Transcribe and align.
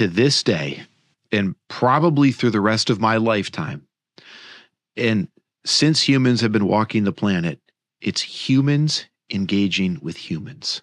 to 0.00 0.08
this 0.08 0.42
day, 0.42 0.80
and 1.30 1.54
probably 1.68 2.32
through 2.32 2.48
the 2.48 2.58
rest 2.58 2.88
of 2.88 2.98
my 2.98 3.18
lifetime, 3.18 3.86
and 4.96 5.28
since 5.66 6.00
humans 6.00 6.40
have 6.40 6.52
been 6.52 6.66
walking 6.66 7.04
the 7.04 7.12
planet, 7.12 7.60
it's 8.00 8.22
humans 8.22 9.04
engaging 9.28 9.98
with 10.00 10.16
humans. 10.16 10.80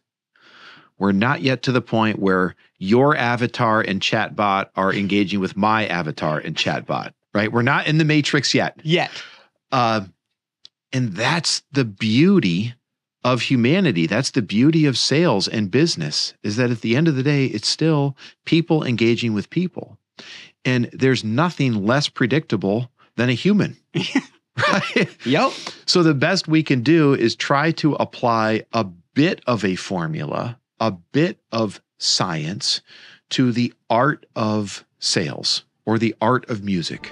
We're 0.99 1.13
not 1.13 1.41
yet 1.41 1.63
to 1.63 1.71
the 1.71 1.81
point 1.81 2.19
where 2.19 2.53
your 2.77 3.17
avatar 3.17 3.81
and 3.81 4.01
chatbot 4.01 4.67
are 4.75 4.93
engaging 4.93 5.39
with 5.39 5.57
my 5.57 5.87
avatar 5.87 6.37
and 6.37 6.55
chatbot, 6.55 7.13
right? 7.33 7.51
We're 7.51 7.63
not 7.63 7.87
in 7.87 7.97
the 7.97 8.05
matrix 8.05 8.53
yet. 8.53 8.79
Yet. 8.83 9.09
Uh, 9.71 10.01
and 10.93 11.13
that's 11.13 11.63
the 11.71 11.85
beauty 11.85 12.75
of 13.27 13.41
humanity. 13.41 14.07
That's 14.07 14.31
the 14.31 14.41
beauty 14.41 14.85
of 14.85 14.97
sales 14.97 15.49
and 15.49 15.69
business 15.69 16.33
is 16.43 16.55
that 16.55 16.71
at 16.71 16.79
the 16.79 16.95
end 16.95 17.09
of 17.09 17.17
the 17.17 17.23
day, 17.23 17.47
it's 17.47 17.67
still 17.67 18.15
people 18.45 18.85
engaging 18.85 19.33
with 19.33 19.49
people. 19.49 19.97
And 20.63 20.89
there's 20.93 21.25
nothing 21.25 21.85
less 21.85 22.07
predictable 22.07 22.89
than 23.17 23.29
a 23.29 23.33
human. 23.33 23.75
right? 23.93 25.09
Yep. 25.25 25.51
So 25.85 26.03
the 26.03 26.13
best 26.13 26.47
we 26.47 26.63
can 26.63 26.83
do 26.83 27.13
is 27.13 27.35
try 27.35 27.71
to 27.71 27.95
apply 27.95 28.63
a 28.71 28.85
bit 29.13 29.41
of 29.45 29.65
a 29.65 29.75
formula, 29.75 30.57
a 30.79 30.91
bit 30.91 31.37
of 31.51 31.81
science 31.97 32.81
to 33.31 33.51
the 33.51 33.73
art 33.89 34.25
of 34.37 34.85
sales 34.99 35.65
or 35.85 35.99
the 35.99 36.15
art 36.21 36.49
of 36.49 36.63
music. 36.63 37.11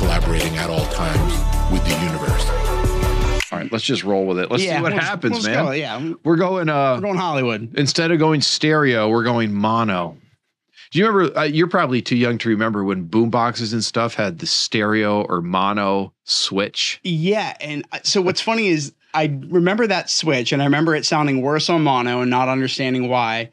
Collaborating 0.00 0.56
at 0.56 0.70
all 0.70 0.86
times 0.86 1.32
with 1.70 1.84
the 1.84 1.94
universe. 2.04 2.48
All 3.52 3.58
right, 3.58 3.70
let's 3.70 3.84
just 3.84 4.02
roll 4.02 4.24
with 4.26 4.38
it. 4.38 4.50
Let's 4.50 4.62
see 4.62 4.70
what 4.72 4.92
we'll- 4.94 5.00
happens, 5.00 5.32
we'll 5.34 5.42
man. 5.54 5.64
go, 5.66 5.70
yeah. 5.72 6.12
We're 6.24 6.36
going 6.36 6.68
uh 6.70 6.94
We're 6.96 7.02
going 7.02 7.18
Hollywood. 7.18 7.74
instead 7.76 8.10
of 8.10 8.18
going 8.18 8.40
stereo, 8.40 9.10
we're 9.10 9.24
going 9.24 9.52
mono. 9.52 10.16
Do 10.90 10.98
you 10.98 11.06
remember? 11.06 11.38
Uh, 11.38 11.42
you're 11.44 11.68
probably 11.68 12.00
too 12.00 12.16
young 12.16 12.38
to 12.38 12.48
remember 12.48 12.82
when 12.82 13.04
boom 13.04 13.28
boxes 13.30 13.72
and 13.74 13.84
stuff 13.84 14.14
had 14.14 14.38
the 14.38 14.46
stereo 14.46 15.22
or 15.22 15.42
mono 15.42 16.12
switch. 16.24 16.98
Yeah, 17.04 17.54
and 17.60 17.84
so 18.02 18.22
what's 18.22 18.40
funny 18.40 18.68
is 18.68 18.92
I 19.12 19.38
remember 19.48 19.86
that 19.86 20.08
switch, 20.08 20.50
and 20.52 20.62
I 20.62 20.64
remember 20.64 20.94
it 20.96 21.04
sounding 21.04 21.42
worse 21.42 21.68
on 21.68 21.82
mono 21.84 22.22
and 22.22 22.30
not 22.30 22.48
understanding 22.48 23.08
why. 23.08 23.50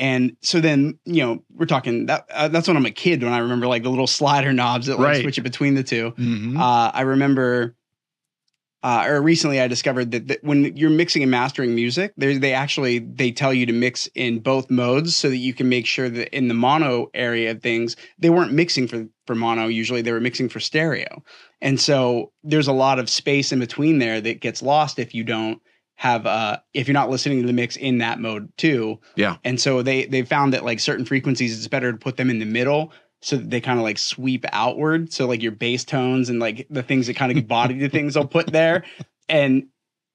And 0.00 0.34
so 0.40 0.60
then, 0.60 0.98
you 1.04 1.22
know, 1.22 1.44
we're 1.54 1.66
talking 1.66 2.06
that 2.06 2.24
uh, 2.32 2.48
that's 2.48 2.66
when 2.66 2.76
I'm 2.76 2.86
a 2.86 2.90
kid 2.90 3.22
when 3.22 3.34
I 3.34 3.38
remember 3.38 3.66
like 3.66 3.82
the 3.82 3.90
little 3.90 4.06
slider 4.06 4.52
knobs 4.52 4.86
that 4.86 4.98
like 4.98 5.06
Right. 5.06 5.22
switch 5.22 5.36
it 5.38 5.42
between 5.42 5.74
the 5.74 5.82
2 5.84 6.12
Mm-hmm. 6.12 6.56
Uh, 6.56 6.90
I 6.94 7.02
remember, 7.02 7.76
uh, 8.82 9.04
or 9.06 9.20
recently 9.20 9.60
I 9.60 9.68
discovered 9.68 10.10
that, 10.12 10.28
that 10.28 10.42
when 10.42 10.74
you're 10.74 10.88
mixing 10.88 11.22
and 11.22 11.30
mastering 11.30 11.74
music, 11.74 12.14
they 12.16 12.38
they 12.38 12.54
actually 12.54 13.00
they 13.00 13.30
tell 13.30 13.52
you 13.52 13.66
to 13.66 13.74
mix 13.74 14.08
in 14.14 14.38
both 14.38 14.70
modes 14.70 15.14
so 15.14 15.28
that 15.28 15.36
you 15.36 15.52
can 15.52 15.68
make 15.68 15.84
sure 15.84 16.08
that 16.08 16.34
in 16.34 16.48
the 16.48 16.54
mono 16.54 17.10
area 17.12 17.50
of 17.50 17.60
things 17.60 17.94
they 18.18 18.30
weren't 18.30 18.54
mixing 18.54 18.88
for 18.88 19.06
for 19.26 19.34
mono. 19.34 19.66
Usually 19.66 20.00
they 20.00 20.12
were 20.12 20.20
mixing 20.20 20.48
for 20.48 20.60
stereo, 20.60 21.22
and 21.60 21.78
so 21.78 22.32
there's 22.42 22.68
a 22.68 22.72
lot 22.72 22.98
of 22.98 23.10
space 23.10 23.52
in 23.52 23.58
between 23.58 23.98
there 23.98 24.18
that 24.18 24.40
gets 24.40 24.62
lost 24.62 24.98
if 24.98 25.14
you 25.14 25.24
don't 25.24 25.60
have 26.00 26.24
uh 26.24 26.56
if 26.72 26.88
you're 26.88 26.94
not 26.94 27.10
listening 27.10 27.42
to 27.42 27.46
the 27.46 27.52
mix 27.52 27.76
in 27.76 27.98
that 27.98 28.18
mode 28.18 28.50
too. 28.56 28.98
Yeah. 29.16 29.36
And 29.44 29.60
so 29.60 29.82
they 29.82 30.06
they 30.06 30.22
found 30.22 30.54
that 30.54 30.64
like 30.64 30.80
certain 30.80 31.04
frequencies 31.04 31.58
it's 31.58 31.68
better 31.68 31.92
to 31.92 31.98
put 31.98 32.16
them 32.16 32.30
in 32.30 32.38
the 32.38 32.46
middle 32.46 32.90
so 33.20 33.36
that 33.36 33.50
they 33.50 33.60
kind 33.60 33.78
of 33.78 33.82
like 33.82 33.98
sweep 33.98 34.46
outward. 34.50 35.12
So 35.12 35.26
like 35.26 35.42
your 35.42 35.52
bass 35.52 35.84
tones 35.84 36.30
and 36.30 36.40
like 36.40 36.66
the 36.70 36.82
things 36.82 37.06
that 37.06 37.16
kind 37.16 37.30
of 37.30 37.36
give 37.36 37.46
body 37.46 37.78
to 37.80 37.90
things 37.90 38.14
they'll 38.14 38.26
put 38.26 38.46
there. 38.46 38.82
And 39.28 39.66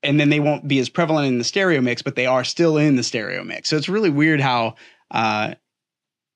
and 0.01 0.19
then 0.19 0.29
they 0.29 0.39
won't 0.39 0.67
be 0.67 0.79
as 0.79 0.89
prevalent 0.89 1.27
in 1.27 1.37
the 1.37 1.43
stereo 1.43 1.81
mix, 1.81 2.01
but 2.01 2.15
they 2.15 2.25
are 2.25 2.43
still 2.43 2.77
in 2.77 2.95
the 2.95 3.03
stereo 3.03 3.43
mix. 3.43 3.69
So 3.69 3.77
it's 3.77 3.87
really 3.87 4.09
weird 4.09 4.41
how 4.41 4.73
uh 5.11 5.53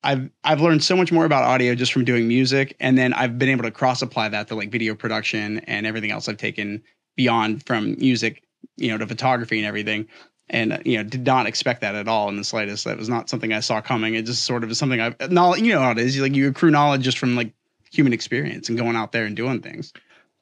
I've 0.04 0.30
I've 0.44 0.62
learned 0.62 0.84
so 0.84 0.96
much 0.96 1.12
more 1.12 1.26
about 1.26 1.44
audio 1.44 1.74
just 1.74 1.92
from 1.92 2.06
doing 2.06 2.28
music, 2.28 2.76
and 2.80 3.00
then 3.00 3.14
I've 3.14 3.40
been 3.40 3.50
able 3.50 3.64
to 3.64 3.72
cross 3.72 4.04
apply 4.04 4.30
that 4.30 4.48
to 4.50 4.56
like 4.56 4.70
video 4.70 4.94
production 4.94 5.58
and 5.62 5.88
everything 5.88 6.12
else 6.12 6.30
I've 6.30 6.38
taken 6.38 6.84
beyond 7.18 7.66
from 7.66 7.96
music, 7.98 8.44
you 8.80 8.90
know, 8.90 8.98
to 8.98 9.08
photography 9.08 9.58
and 9.58 9.68
everything. 9.68 10.08
And 10.50 10.74
uh, 10.74 10.80
you 10.84 10.98
know, 10.98 11.04
did 11.04 11.26
not 11.26 11.46
expect 11.46 11.82
that 11.82 11.94
at 11.94 12.08
all 12.08 12.28
in 12.30 12.36
the 12.38 12.44
slightest. 12.44 12.86
That 12.86 12.98
was 12.98 13.10
not 13.10 13.30
something 13.30 13.54
I 13.54 13.60
saw 13.60 13.82
coming. 13.82 14.16
It 14.16 14.26
just 14.26 14.44
sort 14.46 14.64
of 14.64 14.72
is 14.72 14.80
something 14.80 15.00
I've 15.00 15.32
knowledge. 15.32 15.62
You 15.62 15.74
know 15.74 15.82
how 15.82 15.92
it 15.92 16.00
is. 16.00 16.20
Like 16.20 16.36
you 16.36 16.48
accrue 16.50 16.72
knowledge 16.72 17.04
just 17.04 17.20
from 17.20 17.36
like 17.36 17.54
human 17.92 18.14
experience 18.14 18.70
and 18.70 18.78
going 18.78 18.96
out 18.96 19.12
there 19.12 19.26
and 19.26 19.36
doing 19.36 19.62
things. 19.62 19.94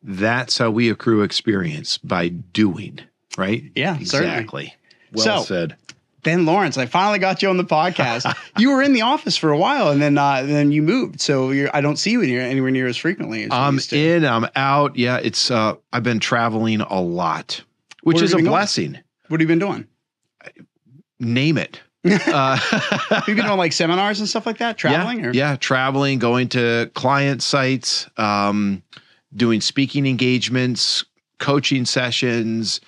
That's 0.03 0.57
how 0.57 0.71
we 0.71 0.89
accrue 0.89 1.23
experience 1.23 1.97
by 1.97 2.29
doing, 2.29 2.99
right? 3.37 3.63
Yeah, 3.75 3.97
certainly. 3.99 4.33
exactly. 4.35 4.75
Well 5.11 5.39
So- 5.39 5.43
said. 5.43 5.75
Ben 6.23 6.45
Lawrence, 6.45 6.77
I 6.77 6.87
finally 6.87 7.19
got 7.19 7.41
you 7.41 7.49
on 7.49 7.55
the 7.55 7.63
podcast. 7.63 8.35
you 8.57 8.71
were 8.71 8.81
in 8.81 8.91
the 8.91 9.03
office 9.03 9.37
for 9.37 9.51
a 9.51 9.57
while, 9.57 9.91
and 9.91 10.01
then 10.01 10.17
uh, 10.17 10.41
then 10.43 10.73
you 10.73 10.81
moved. 10.81 11.21
So 11.21 11.51
you're, 11.51 11.69
I 11.73 11.79
don't 11.79 11.95
see 11.95 12.11
you 12.11 12.21
in 12.21 12.29
anywhere 12.31 12.71
near 12.71 12.87
as 12.87 12.97
frequently. 12.97 13.43
As 13.43 13.49
I'm 13.53 13.75
used 13.75 13.91
to. 13.91 13.97
in, 13.97 14.25
I'm 14.25 14.45
out. 14.53 14.97
Yeah, 14.97 15.19
it's 15.23 15.49
uh 15.49 15.75
I've 15.93 16.03
been 16.03 16.19
traveling 16.19 16.81
a 16.81 16.99
lot, 16.99 17.63
which 18.07 18.21
is 18.21 18.33
a 18.33 18.37
going? 18.37 18.45
blessing. 18.45 18.97
What 19.27 19.39
have 19.39 19.41
you 19.41 19.47
been 19.47 19.59
doing? 19.59 19.87
Name 21.19 21.57
it. 21.57 21.81
Uh, 22.05 22.55
Have 23.09 23.25
been 23.25 23.35
doing 23.35 23.57
like 23.57 23.73
seminars 23.73 24.19
and 24.19 24.29
stuff 24.29 24.45
like 24.45 24.59
that? 24.59 24.77
Traveling? 24.77 25.19
Yeah, 25.19 25.25
or? 25.25 25.31
yeah, 25.33 25.55
traveling, 25.57 26.19
going 26.19 26.47
to 26.49 26.89
client 26.93 27.43
sites, 27.43 28.07
um, 28.17 28.81
doing 29.35 29.59
speaking 29.59 30.05
engagements, 30.05 31.03
coaching 31.39 31.83
sessions, 31.85 32.79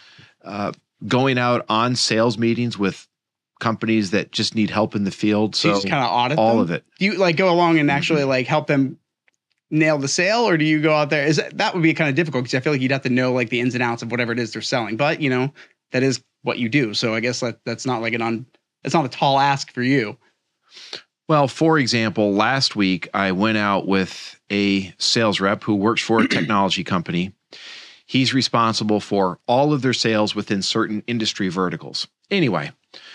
uh, 0.45 0.71
going 1.07 1.37
out 1.37 1.65
on 1.69 1.95
sales 1.95 2.37
meetings 2.37 2.77
with 2.77 3.07
companies 3.59 4.11
that 4.11 4.31
just 4.31 4.55
need 4.55 4.69
help 4.69 4.95
in 4.95 5.03
the 5.03 5.11
field. 5.11 5.53
So 5.55 5.61
So, 5.61 5.67
you 5.69 5.75
just 5.75 5.89
kind 5.89 6.03
of 6.05 6.11
audit 6.11 6.37
all 6.37 6.53
them? 6.53 6.59
of 6.59 6.71
it. 6.71 6.85
Do 6.99 7.05
you 7.05 7.13
like 7.17 7.35
go 7.35 7.51
along 7.51 7.77
and 7.79 7.91
actually 7.91 8.23
like 8.23 8.47
help 8.47 8.67
them 8.67 8.97
nail 9.71 9.97
the 9.97 10.07
sale, 10.07 10.47
or 10.47 10.57
do 10.57 10.65
you 10.65 10.81
go 10.81 10.93
out 10.93 11.09
there? 11.09 11.25
Is 11.25 11.37
that, 11.37 11.57
that 11.57 11.73
would 11.73 11.83
be 11.83 11.93
kind 11.93 12.09
of 12.09 12.15
difficult 12.15 12.43
because 12.43 12.55
I 12.55 12.59
feel 12.59 12.73
like 12.73 12.81
you'd 12.81 12.91
have 12.91 13.03
to 13.03 13.09
know 13.09 13.33
like 13.33 13.49
the 13.49 13.59
ins 13.59 13.73
and 13.73 13.83
outs 13.83 14.01
of 14.01 14.11
whatever 14.11 14.31
it 14.31 14.39
is 14.39 14.53
they're 14.53 14.61
selling. 14.61 14.97
But 14.97 15.21
you 15.21 15.29
know 15.29 15.53
that 15.91 16.03
is 16.03 16.23
what 16.43 16.57
you 16.57 16.69
do, 16.69 16.93
so 16.93 17.13
I 17.13 17.19
guess 17.19 17.39
that 17.41 17.59
that's 17.65 17.85
not 17.85 18.01
like 18.01 18.13
an 18.13 18.21
on. 18.21 18.45
It's 18.83 18.93
not 18.93 19.05
a 19.05 19.09
tall 19.09 19.39
ask 19.39 19.71
for 19.73 19.81
you. 19.81 20.17
Well, 21.27 21.47
for 21.47 21.77
example, 21.77 22.33
last 22.33 22.75
week 22.75 23.07
I 23.13 23.31
went 23.33 23.57
out 23.57 23.87
with 23.87 24.39
a 24.49 24.93
sales 24.97 25.39
rep 25.39 25.63
who 25.63 25.75
works 25.75 26.01
for 26.01 26.21
a 26.21 26.27
technology 26.27 26.83
company. 26.83 27.33
He's 28.07 28.33
responsible 28.33 28.99
for 28.99 29.37
all 29.45 29.71
of 29.71 29.83
their 29.83 29.93
sales 29.93 30.33
within 30.33 30.63
certain 30.63 31.03
industry 31.05 31.49
verticals. 31.49 32.07
Anyway, 32.31 32.71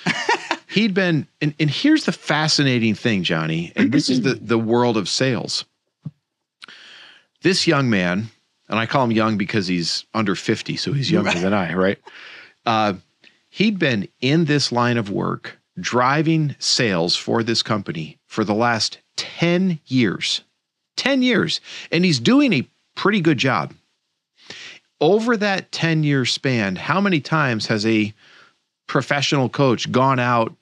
he'd 0.68 0.94
been, 0.94 1.26
and, 1.40 1.54
and 1.58 1.68
here's 1.68 2.04
the 2.04 2.12
fascinating 2.12 2.94
thing, 2.94 3.24
Johnny, 3.24 3.72
and 3.74 3.90
this 3.90 4.08
is 4.08 4.22
the, 4.22 4.34
the 4.34 4.58
world 4.58 4.96
of 4.96 5.08
sales. 5.08 5.64
This 7.44 7.66
young 7.66 7.90
man, 7.90 8.30
and 8.70 8.78
I 8.78 8.86
call 8.86 9.04
him 9.04 9.12
young 9.12 9.36
because 9.36 9.66
he's 9.66 10.06
under 10.14 10.34
50, 10.34 10.78
so 10.78 10.94
he's 10.94 11.10
younger 11.10 11.38
than 11.38 11.52
I, 11.52 11.74
right? 11.74 11.98
Uh, 12.64 12.94
he'd 13.50 13.78
been 13.78 14.08
in 14.22 14.46
this 14.46 14.72
line 14.72 14.96
of 14.96 15.10
work 15.10 15.58
driving 15.78 16.56
sales 16.58 17.16
for 17.16 17.42
this 17.42 17.62
company 17.62 18.18
for 18.26 18.44
the 18.44 18.54
last 18.54 18.96
10 19.16 19.78
years. 19.84 20.40
10 20.96 21.20
years. 21.20 21.60
And 21.92 22.02
he's 22.02 22.18
doing 22.18 22.54
a 22.54 22.66
pretty 22.94 23.20
good 23.20 23.36
job. 23.36 23.74
Over 24.98 25.36
that 25.36 25.70
10 25.70 26.02
year 26.02 26.24
span, 26.24 26.76
how 26.76 26.98
many 26.98 27.20
times 27.20 27.66
has 27.66 27.84
a 27.84 28.14
professional 28.86 29.50
coach 29.50 29.92
gone 29.92 30.18
out 30.18 30.54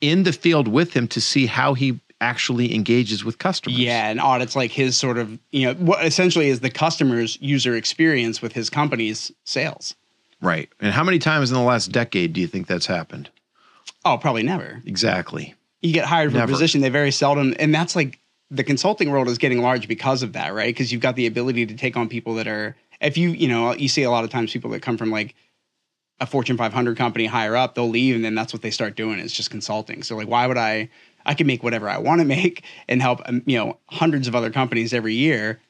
in 0.00 0.22
the 0.22 0.32
field 0.32 0.68
with 0.68 0.94
him 0.94 1.06
to 1.08 1.20
see 1.20 1.44
how 1.44 1.74
he 1.74 2.00
actually 2.20 2.74
engages 2.74 3.24
with 3.24 3.38
customers? 3.38 3.78
Yeah, 3.78 4.08
and 4.08 4.20
audits 4.20 4.56
like 4.56 4.70
his 4.70 4.96
sort 4.96 5.18
of 5.18 5.38
you 5.52 5.66
know 5.66 5.74
what 5.74 6.04
essentially 6.04 6.48
is 6.48 6.60
the 6.60 6.70
customer's 6.70 7.38
user 7.40 7.74
experience 7.74 8.40
with 8.42 8.52
his 8.52 8.70
company's 8.70 9.30
sales. 9.44 9.94
Right. 10.40 10.68
And 10.80 10.92
how 10.92 11.04
many 11.04 11.18
times 11.18 11.50
in 11.50 11.56
the 11.56 11.62
last 11.62 11.90
decade 11.92 12.32
do 12.34 12.40
you 12.40 12.46
think 12.46 12.66
that's 12.66 12.86
happened? 12.86 13.30
Oh, 14.04 14.18
probably 14.18 14.42
never. 14.42 14.82
Exactly. 14.84 15.54
you 15.80 15.92
get 15.92 16.04
hired 16.04 16.30
for 16.32 16.38
Never. 16.38 16.50
a 16.52 16.54
position, 16.54 16.80
they 16.82 16.90
very 16.90 17.10
seldom, 17.10 17.54
and 17.58 17.74
that's 17.74 17.96
like 17.96 18.18
the 18.50 18.64
consulting 18.64 19.10
world 19.10 19.28
is 19.28 19.38
getting 19.38 19.62
large 19.62 19.88
because 19.88 20.22
of 20.22 20.34
that, 20.34 20.52
right? 20.54 20.74
Because 20.74 20.92
you've 20.92 21.00
got 21.00 21.16
the 21.16 21.26
ability 21.26 21.64
to 21.66 21.74
take 21.74 21.96
on 21.96 22.08
people 22.08 22.34
that 22.34 22.46
are, 22.46 22.76
if 23.00 23.16
you, 23.16 23.30
you 23.30 23.48
know, 23.48 23.74
you 23.74 23.88
see 23.88 24.02
a 24.02 24.10
lot 24.10 24.22
of 24.24 24.30
times 24.30 24.52
people 24.52 24.70
that 24.70 24.82
come 24.82 24.96
from 24.98 25.10
like 25.10 25.34
a 26.20 26.26
Fortune 26.26 26.56
500 26.58 26.96
company 26.96 27.24
higher 27.26 27.56
up, 27.56 27.74
they'll 27.74 27.88
leave, 27.88 28.14
and 28.14 28.24
then 28.24 28.34
that's 28.34 28.52
what 28.52 28.60
they 28.62 28.70
start 28.70 28.94
doing 28.96 29.18
is 29.18 29.32
just 29.32 29.50
consulting. 29.50 30.02
So 30.02 30.14
like, 30.16 30.28
why 30.28 30.46
would 30.46 30.58
I? 30.58 30.90
I 31.26 31.34
can 31.34 31.46
make 31.46 31.62
whatever 31.62 31.88
I 31.88 31.98
want 31.98 32.20
to 32.20 32.24
make 32.26 32.64
and 32.88 33.00
help, 33.02 33.20
um, 33.26 33.42
you 33.46 33.56
know, 33.58 33.78
hundreds 33.90 34.28
of 34.28 34.34
other 34.34 34.50
companies 34.50 34.92
every 34.92 35.14
year 35.14 35.60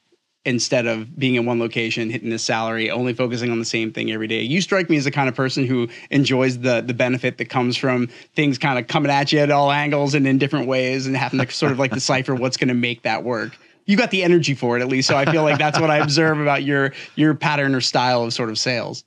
instead 0.47 0.87
of 0.87 1.19
being 1.19 1.37
in 1.37 1.47
one 1.47 1.59
location, 1.59 2.11
hitting 2.11 2.29
this 2.29 2.43
salary, 2.43 2.91
only 2.91 3.15
focusing 3.15 3.51
on 3.51 3.59
the 3.59 3.65
same 3.65 3.91
thing 3.93 4.12
every 4.12 4.27
day. 4.27 4.43
You 4.43 4.61
strike 4.61 4.91
me 4.91 4.97
as 4.99 5.05
the 5.05 5.11
kind 5.11 5.27
of 5.29 5.35
person 5.35 5.65
who 5.67 5.89
enjoys 6.11 6.59
the 6.59 6.83
the 6.83 6.93
benefit 6.93 7.39
that 7.39 7.47
comes 7.47 7.77
from 7.79 8.09
things 8.37 8.59
kind 8.59 8.79
of 8.79 8.87
coming 8.87 9.11
at 9.11 9.33
you 9.33 9.39
at 9.39 9.51
all 9.51 9.73
angles 9.73 10.15
and 10.15 10.27
in 10.27 10.37
different 10.39 10.67
ways 10.67 11.06
and 11.06 11.17
having 11.17 11.41
to 11.41 11.51
sort 11.51 11.73
of 11.73 11.79
like 11.79 11.93
decipher 11.93 12.35
what's 12.35 12.57
going 12.59 12.69
to 12.69 12.75
make 12.75 13.03
that 13.03 13.25
work. 13.25 13.57
You 13.87 13.97
got 13.97 14.11
the 14.11 14.23
energy 14.23 14.55
for 14.55 14.77
it 14.79 14.83
at 14.83 14.89
least, 14.89 15.09
so 15.09 15.17
I 15.17 15.25
feel 15.25 15.43
like 15.45 15.59
that's 15.59 15.79
what 15.81 15.91
I 15.91 15.99
observe 15.99 16.39
about 16.41 16.62
your 16.62 16.93
your 17.17 17.35
pattern 17.35 17.75
or 17.75 17.81
style 17.81 18.23
of 18.25 18.33
sort 18.35 18.50
of 18.50 18.59
sales. 18.59 19.03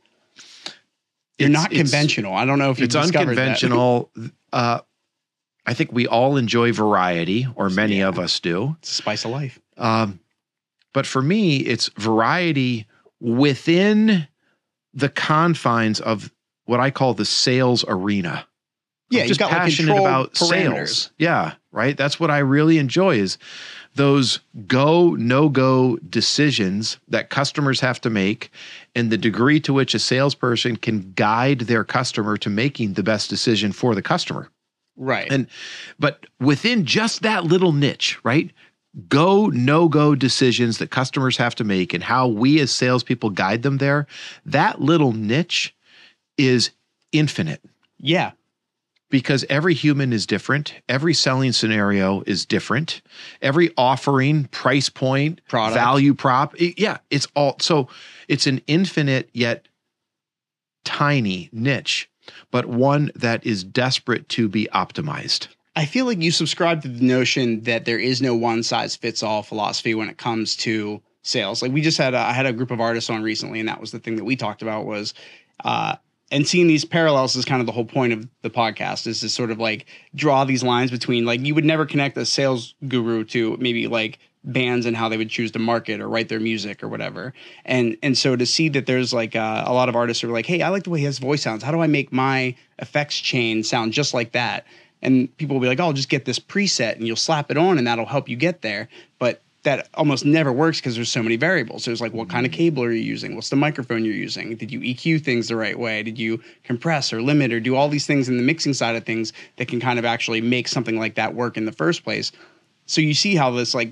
You're 1.37 1.49
It's- 1.49 1.61
not 1.63 1.69
conventional. 1.71 2.33
I 2.33 2.45
don't 2.45 2.57
know 2.57 2.71
if 2.71 2.79
It's 2.81 2.95
discovered 2.95 3.35
that. 3.35 3.61
unconventional. 3.61 4.11
uh, 4.53 4.79
I 5.67 5.73
think 5.73 5.91
we 5.91 6.07
all 6.07 6.37
enjoy 6.37 6.71
variety, 6.71 7.45
or 7.55 7.69
many 7.69 7.97
Yeah. 7.99 8.07
of 8.07 8.17
us 8.17 8.39
do. 8.39 8.77
It's 8.79 8.91
a 8.91 8.93
spice 8.95 9.25
of 9.25 9.31
life. 9.31 9.59
Um, 9.77 10.19
but 10.93 11.05
for 11.05 11.21
me, 11.21 11.57
it's 11.57 11.89
variety 11.97 12.87
within 13.19 14.27
the 14.93 15.09
confines 15.09 15.99
of 15.99 16.31
what 16.65 16.79
I 16.79 16.89
call 16.89 17.13
the 17.13 17.25
sales 17.25 17.83
arena. 17.87 18.47
Yeah, 19.09 19.21
I'm 19.23 19.27
just 19.27 19.39
got 19.39 19.49
passionate 19.51 19.87
controlled 19.95 20.07
about 20.07 20.33
parameters. 20.33 20.87
sales. 20.87 21.11
Yeah, 21.17 21.53
right. 21.71 21.95
That's 21.95 22.19
what 22.19 22.31
I 22.31 22.39
really 22.39 22.77
enjoy 22.77 23.17
is 23.17 23.37
those 23.95 24.39
go 24.67 25.11
no 25.15 25.47
go 25.49 25.97
decisions 26.09 26.97
that 27.07 27.29
customers 27.29 27.79
have 27.81 27.99
to 28.01 28.09
make, 28.09 28.51
and 28.95 29.09
the 29.09 29.17
degree 29.17 29.59
to 29.61 29.73
which 29.73 29.93
a 29.93 29.99
salesperson 29.99 30.75
can 30.77 31.13
guide 31.15 31.61
their 31.61 31.83
customer 31.83 32.37
to 32.37 32.49
making 32.49 32.93
the 32.93 33.03
best 33.03 33.29
decision 33.29 33.71
for 33.71 33.95
the 33.95 34.01
customer. 34.01 34.49
Right. 34.97 35.31
And 35.31 35.47
but 35.99 36.25
within 36.39 36.85
just 36.85 37.21
that 37.21 37.43
little 37.43 37.71
niche, 37.71 38.17
right? 38.23 38.51
Go 39.07 39.47
no 39.47 39.87
go 39.87 40.15
decisions 40.15 40.79
that 40.79 40.89
customers 40.89 41.37
have 41.37 41.53
to 41.55 41.63
make 41.63 41.93
and 41.93 42.03
how 42.03 42.27
we 42.27 42.59
as 42.59 42.71
salespeople 42.71 43.29
guide 43.29 43.61
them 43.61 43.77
there. 43.77 44.07
That 44.45 44.81
little 44.81 45.13
niche 45.13 45.75
is 46.37 46.71
infinite 47.11 47.61
yeah. 47.99 48.31
because 49.09 49.45
every 49.49 49.75
human 49.75 50.13
is 50.13 50.25
different. 50.25 50.73
Every 50.89 51.13
selling 51.13 51.51
scenario 51.51 52.23
is 52.25 52.45
different. 52.45 53.01
Every 53.41 53.71
offering, 53.77 54.45
price 54.45 54.89
point, 54.89 55.41
Product. 55.47 55.75
value 55.75 56.13
prop. 56.15 56.55
yeah, 56.57 56.97
it's 57.11 57.27
all 57.35 57.57
so 57.59 57.89
it's 58.27 58.47
an 58.47 58.61
infinite 58.67 59.29
yet 59.33 59.67
tiny 60.85 61.49
niche, 61.51 62.09
but 62.51 62.65
one 62.65 63.11
that 63.15 63.45
is 63.45 63.63
desperate 63.63 64.27
to 64.29 64.47
be 64.47 64.67
optimized. 64.73 65.47
I 65.75 65.85
feel 65.85 66.05
like 66.05 66.21
you 66.21 66.31
subscribe 66.31 66.81
to 66.81 66.87
the 66.87 67.05
notion 67.05 67.61
that 67.61 67.85
there 67.85 67.99
is 67.99 68.21
no 68.21 68.35
one 68.35 68.63
size 68.63 68.95
fits 68.95 69.21
all 69.21 69.43
philosophy 69.43 69.93
when 69.93 70.09
it 70.09 70.17
comes 70.17 70.55
to 70.57 71.01
sales. 71.21 71.61
Like 71.61 71.71
we 71.71 71.81
just 71.81 71.97
had, 71.97 72.15
a, 72.15 72.19
I 72.19 72.33
had 72.33 72.47
a 72.47 72.53
group 72.53 72.71
of 72.71 72.81
artists 72.81 73.09
on 73.09 73.21
recently, 73.21 73.59
and 73.59 73.69
that 73.69 73.79
was 73.79 73.91
the 73.91 73.99
thing 73.99 74.15
that 74.15 74.23
we 74.23 74.35
talked 74.35 74.63
about 74.63 74.85
was, 74.85 75.13
uh, 75.63 75.97
and 76.31 76.47
seeing 76.47 76.67
these 76.67 76.83
parallels 76.83 77.35
is 77.35 77.45
kind 77.45 77.61
of 77.61 77.65
the 77.65 77.71
whole 77.71 77.85
point 77.85 78.13
of 78.13 78.27
the 78.41 78.49
podcast 78.49 79.07
is 79.07 79.21
to 79.21 79.29
sort 79.29 79.51
of 79.51 79.59
like 79.59 79.85
draw 80.15 80.43
these 80.43 80.63
lines 80.63 80.91
between 80.91 81.25
like 81.25 81.39
you 81.41 81.55
would 81.55 81.63
never 81.63 81.85
connect 81.85 82.17
a 82.17 82.25
sales 82.25 82.75
guru 82.87 83.23
to 83.23 83.55
maybe 83.57 83.87
like 83.87 84.19
bands 84.47 84.85
and 84.85 84.95
how 84.95 85.09
they 85.09 85.17
would 85.17 85.29
choose 85.29 85.51
to 85.51 85.59
market 85.59 85.99
or 85.99 86.07
write 86.07 86.29
their 86.29 86.39
music 86.39 86.83
or 86.83 86.87
whatever. 86.87 87.33
And 87.65 87.97
and 88.01 88.17
so 88.17 88.35
to 88.35 88.45
see 88.45 88.69
that 88.69 88.85
there's 88.85 89.13
like 89.13 89.35
uh, 89.35 89.63
a 89.65 89.73
lot 89.73 89.89
of 89.89 89.95
artists 89.95 90.23
are 90.23 90.29
like, 90.29 90.45
hey, 90.45 90.61
I 90.61 90.69
like 90.69 90.83
the 90.83 90.89
way 90.89 91.01
his 91.01 91.19
voice 91.19 91.41
sounds. 91.41 91.63
How 91.63 91.71
do 91.71 91.81
I 91.81 91.87
make 91.87 92.11
my 92.11 92.55
effects 92.79 93.17
chain 93.19 93.63
sound 93.63 93.93
just 93.93 94.13
like 94.13 94.31
that? 94.31 94.65
And 95.01 95.35
people 95.37 95.55
will 95.55 95.61
be 95.61 95.67
like, 95.67 95.79
oh, 95.79 95.93
just 95.93 96.09
get 96.09 96.25
this 96.25 96.39
preset 96.39 96.95
and 96.95 97.05
you'll 97.05 97.15
slap 97.15 97.51
it 97.51 97.57
on 97.57 97.77
and 97.77 97.85
that'll 97.85 98.05
help 98.05 98.27
you 98.27 98.35
get 98.35 98.61
there. 98.61 98.89
But 99.19 99.41
that 99.63 99.89
almost 99.95 100.23
never 100.23 100.51
works 100.53 100.79
because 100.79 100.95
there's 100.95 101.11
so 101.11 101.21
many 101.21 101.35
variables. 101.35 101.83
There's 101.83 101.99
like, 101.99 102.13
what 102.13 102.29
kind 102.29 102.45
of 102.45 102.53
cable 102.53 102.83
are 102.83 102.91
you 102.91 103.01
using? 103.01 103.35
What's 103.35 103.49
the 103.49 103.57
microphone 103.57 104.05
you're 104.05 104.13
using? 104.13 104.55
Did 104.55 104.71
you 104.71 104.79
EQ 104.79 105.23
things 105.23 105.49
the 105.49 105.57
right 105.57 105.77
way? 105.77 106.03
Did 106.03 106.17
you 106.17 106.41
compress 106.63 107.11
or 107.11 107.21
limit 107.21 107.51
or 107.51 107.59
do 107.59 107.75
all 107.75 107.89
these 107.89 108.07
things 108.07 108.29
in 108.29 108.37
the 108.37 108.43
mixing 108.43 108.73
side 108.73 108.95
of 108.95 109.03
things 109.03 109.33
that 109.57 109.67
can 109.67 109.81
kind 109.81 109.99
of 109.99 110.05
actually 110.05 110.39
make 110.39 110.69
something 110.69 110.97
like 110.97 111.15
that 111.15 111.35
work 111.35 111.57
in 111.57 111.65
the 111.65 111.73
first 111.73 112.05
place? 112.05 112.31
So 112.85 113.01
you 113.01 113.13
see 113.13 113.35
how 113.35 113.51
this 113.51 113.75
like 113.75 113.91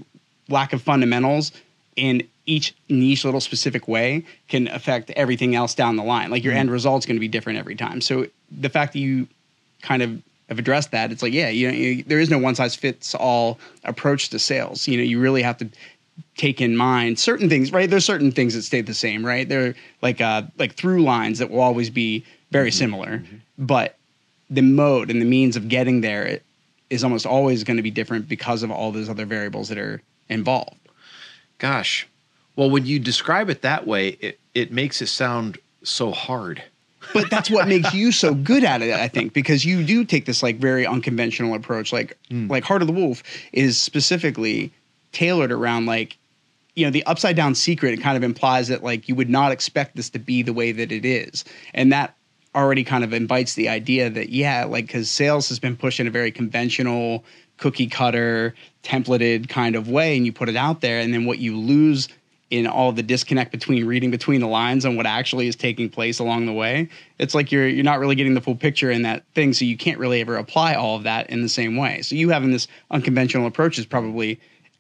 lack 0.50 0.74
of 0.74 0.82
fundamentals 0.82 1.52
in 1.96 2.28
each 2.46 2.76
niche 2.90 3.26
little 3.26 3.42
specific 3.42 3.88
way 3.88 4.24
can 4.48 4.68
affect 4.68 5.10
everything 5.12 5.56
else 5.56 5.74
down 5.74 5.96
the 5.96 6.04
line. 6.04 6.30
Like 6.30 6.44
your 6.44 6.54
mm-hmm. 6.54 6.62
end 6.62 6.72
result's 6.72 7.06
going 7.06 7.16
to 7.16 7.22
be 7.22 7.28
different 7.28 7.58
every 7.60 7.76
time. 7.76 8.02
So 8.02 8.28
the 8.52 8.70
fact 8.70 8.94
that 8.94 9.00
you 9.00 9.28
kind 9.82 10.02
of 10.02 10.22
have 10.50 10.60
addressed 10.60 10.92
that, 10.92 11.12
it's 11.12 11.24
like, 11.24 11.34
yeah, 11.34 11.50
you 11.50 11.68
know, 11.68 11.74
you, 11.74 12.04
there 12.04 12.20
is 12.20 12.30
no 12.30 12.38
one 12.38 12.54
size 12.54 12.76
fits 12.76 13.16
all 13.16 13.60
approach 13.84 14.30
to 14.30 14.40
sales. 14.40 14.88
You 14.88 14.98
know, 14.98 15.04
you 15.04 15.20
really 15.20 15.42
have 15.42 15.58
to 15.58 15.70
take 16.38 16.62
in 16.62 16.78
mind 16.78 17.18
certain 17.18 17.50
things, 17.50 17.72
right? 17.72 17.90
There's 17.90 18.06
certain 18.06 18.32
things 18.32 18.54
that 18.54 18.62
stay 18.62 18.82
the 18.82 18.94
same, 18.94 19.26
right? 19.26 19.48
They're 19.48 19.76
like 20.02 20.22
uh 20.22 20.44
like 20.58 20.76
through 20.76 21.04
lines 21.04 21.40
that 21.40 21.50
will 21.50 21.62
always 21.62 21.90
be 21.90 22.24
very 22.52 22.70
mm-hmm. 22.70 22.78
similar, 22.78 23.18
mm-hmm. 23.20 23.38
but 23.58 23.98
the 24.50 24.62
mode 24.62 25.10
and 25.10 25.22
the 25.22 25.26
means 25.26 25.56
of 25.56 25.68
getting 25.68 26.02
there 26.02 26.40
is 26.90 27.04
almost 27.04 27.26
always 27.26 27.64
going 27.64 27.78
to 27.78 27.84
be 27.84 27.92
different 27.92 28.30
because 28.30 28.64
of 28.64 28.72
all 28.72 28.92
those 28.92 29.10
other 29.10 29.26
variables 29.26 29.70
that 29.70 29.78
are 29.78 30.02
involved. 30.30 30.78
Gosh. 31.58 32.08
Well, 32.56 32.70
when 32.70 32.86
you 32.86 33.00
describe 33.00 33.50
it 33.50 33.62
that 33.62 33.86
way, 33.86 34.10
it, 34.20 34.40
it 34.54 34.72
makes 34.72 35.02
it 35.02 35.08
sound 35.08 35.58
so 35.84 36.12
hard. 36.12 36.64
but 37.14 37.30
that's 37.30 37.50
what 37.50 37.68
makes 37.68 37.94
you 37.94 38.12
so 38.12 38.34
good 38.34 38.64
at 38.64 38.82
it 38.82 38.92
i 38.94 39.08
think 39.08 39.32
because 39.34 39.64
you 39.64 39.84
do 39.84 40.04
take 40.04 40.26
this 40.26 40.42
like 40.42 40.58
very 40.58 40.88
unconventional 40.88 41.54
approach 41.54 41.94
like 41.94 42.18
hmm. 42.30 42.48
like 42.48 42.64
heart 42.64 42.82
of 42.82 42.88
the 42.88 42.94
wolf 42.94 43.22
is 43.54 43.80
specifically 43.80 44.72
tailored 45.12 45.52
around 45.52 45.86
like 45.86 46.18
you 46.76 46.86
know 46.86 46.92
the 46.92 47.04
upside 47.06 47.36
down 47.36 47.54
secret 47.54 47.94
it 47.94 48.02
kind 48.02 48.18
of 48.18 48.24
implies 48.24 48.68
that 48.68 48.84
like 48.84 49.08
you 49.08 49.16
would 49.16 49.30
not 49.30 49.52
expect 49.52 49.96
this 49.96 50.10
to 50.10 50.20
be 50.20 50.42
the 50.42 50.54
way 50.54 50.72
that 50.72 50.92
it 50.92 51.06
is 51.06 51.46
and 51.74 51.92
that 51.92 52.16
already 52.56 52.84
kind 52.84 53.04
of 53.04 53.14
invites 53.14 53.54
the 53.54 53.70
idea 53.70 54.10
that 54.10 54.30
yeah 54.30 54.64
like 54.66 54.88
because 54.88 55.10
sales 55.10 55.48
has 55.50 55.60
been 55.60 55.76
pushed 55.76 56.00
in 56.00 56.08
a 56.08 56.12
very 56.12 56.32
conventional 56.32 57.24
cookie 57.58 57.88
cutter 57.88 58.54
templated 58.86 59.50
kind 59.50 59.76
of 59.76 59.90
way 59.90 60.16
and 60.16 60.26
you 60.26 60.32
put 60.32 60.48
it 60.48 60.56
out 60.56 60.82
there 60.82 61.00
and 61.00 61.14
then 61.14 61.26
what 61.26 61.40
you 61.40 61.58
lose 61.58 62.08
in 62.52 62.68
all 62.68 62.92
the 62.92 63.02
disconnect 63.04 63.52
between 63.52 63.86
reading 63.86 64.12
between 64.12 64.40
the 64.40 64.48
lines 64.48 64.86
and 64.86 64.96
what 64.96 65.06
actually 65.06 65.48
is 65.48 65.56
taking 65.56 65.90
place 65.90 66.20
along 66.20 66.46
the 66.46 66.54
way 66.54 66.88
it's 67.18 67.34
like 67.34 67.52
you're 67.52 67.68
you're 67.68 67.84
not 67.84 68.00
really 68.00 68.16
getting 68.16 68.34
the 68.34 68.42
full 68.42 68.56
picture 68.56 68.92
in 68.92 69.02
that 69.02 69.24
thing 69.34 69.54
so 69.54 69.66
you 69.66 69.78
can't 69.78 69.98
really 69.98 70.22
ever 70.22 70.38
apply 70.38 70.76
all 70.76 70.96
of 70.96 71.04
that 71.04 71.30
in 71.30 71.42
the 71.42 71.50
same 71.50 71.78
way. 71.78 72.02
So 72.02 72.16
you 72.16 72.30
having 72.30 72.52
this 72.52 72.68
unconventional 72.92 73.48
approach 73.48 73.80
is 73.80 73.86
probably 73.86 74.40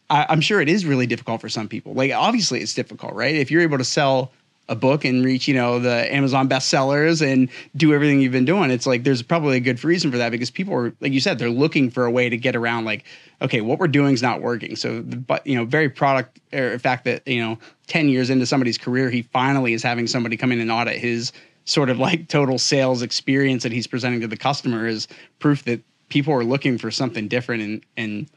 I, 0.10 0.26
i'm 0.30 0.42
sure 0.42 0.62
it 0.62 0.70
is 0.70 0.86
really 0.86 1.08
difficult 1.08 1.42
for 1.42 1.50
some 1.50 1.68
people. 1.68 1.94
Like 1.94 2.12
obviously 2.12 2.62
it's 2.62 2.74
difficult 2.74 3.14
right? 3.14 3.36
If 3.36 3.50
you're 3.50 3.62
able 3.62 3.78
to 3.78 3.86
sell 3.86 4.32
a 4.68 4.76
book 4.76 5.06
and 5.06 5.24
reach 5.24 5.48
you 5.48 5.54
know 5.54 5.78
the 5.78 6.12
amazon 6.14 6.50
bestsellers 6.50 7.22
and 7.22 7.50
do 7.76 7.94
everything 7.94 8.20
you've 8.20 8.32
been 8.32 8.46
doing 8.46 8.72
it's 8.72 8.88
like 8.88 9.04
there's 9.04 9.22
probably 9.22 9.58
a 9.58 9.60
good 9.60 9.84
reason 9.84 10.12
for 10.12 10.18
that 10.18 10.32
because 10.32 10.50
people 10.50 10.74
are 10.74 10.94
like 11.02 11.12
you 11.12 11.20
said 11.20 11.38
they're 11.38 11.50
looking 11.50 11.90
for 11.92 12.06
a 12.06 12.12
way 12.12 12.30
to 12.30 12.38
get 12.38 12.56
around 12.56 12.84
like 12.84 13.06
okay 13.42 13.62
what 13.62 13.80
we're 13.80 13.88
doing 13.88 14.14
is 14.14 14.22
not 14.22 14.42
working. 14.42 14.76
So 14.76 15.02
but 15.02 15.46
you 15.46 15.56
know 15.56 15.66
very 15.66 15.90
product 15.90 16.40
or 16.54 16.78
fact 16.80 17.06
that 17.06 17.28
you 17.28 17.42
know 17.42 17.58
10 17.88 18.10
years 18.10 18.30
into 18.30 18.46
somebody's 18.46 18.78
career 18.78 19.10
he 19.10 19.22
finally 19.22 19.74
is 19.74 19.84
having 19.84 20.08
somebody 20.08 20.38
come 20.38 20.52
in 20.52 20.60
and 20.60 20.72
audit 20.72 20.98
his 20.98 21.32
sort 21.66 21.90
of 21.90 22.00
like 22.00 22.28
total 22.28 22.58
sales 22.58 23.02
experience 23.02 23.64
that 23.64 23.72
he's 23.72 23.88
presenting 23.88 24.22
to 24.22 24.28
the 24.28 24.38
customer 24.38 24.88
is 24.88 25.08
proof 25.40 25.64
that 25.64 25.82
people 26.10 26.34
are 26.34 26.44
looking 26.44 26.78
for 26.78 26.92
something 26.92 27.28
different 27.28 27.62
and 27.62 27.86
and 27.98 28.30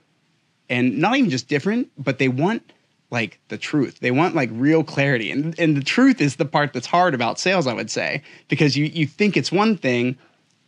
and 0.69 0.99
not 0.99 1.17
even 1.17 1.31
just 1.31 1.49
different 1.49 1.91
but 1.99 2.19
they 2.19 2.29
want 2.29 2.73
like 3.11 3.41
the 3.49 3.59
truth. 3.59 4.00
They 4.00 4.11
want 4.11 4.35
like 4.35 4.50
real 4.53 4.85
clarity. 4.85 5.31
And 5.31 5.59
and 5.59 5.77
the 5.77 5.85
truth 5.85 6.21
is 6.21 6.37
the 6.37 6.45
part 6.45 6.73
that's 6.73 6.87
hard 6.87 7.15
about 7.15 7.38
sales, 7.38 7.67
I 7.67 7.73
would 7.73 7.91
say, 7.91 8.23
because 8.49 8.77
you 8.77 8.87
you 8.87 9.07
think 9.07 9.37
it's 9.37 9.53
one 9.53 9.77
thing 9.77 10.17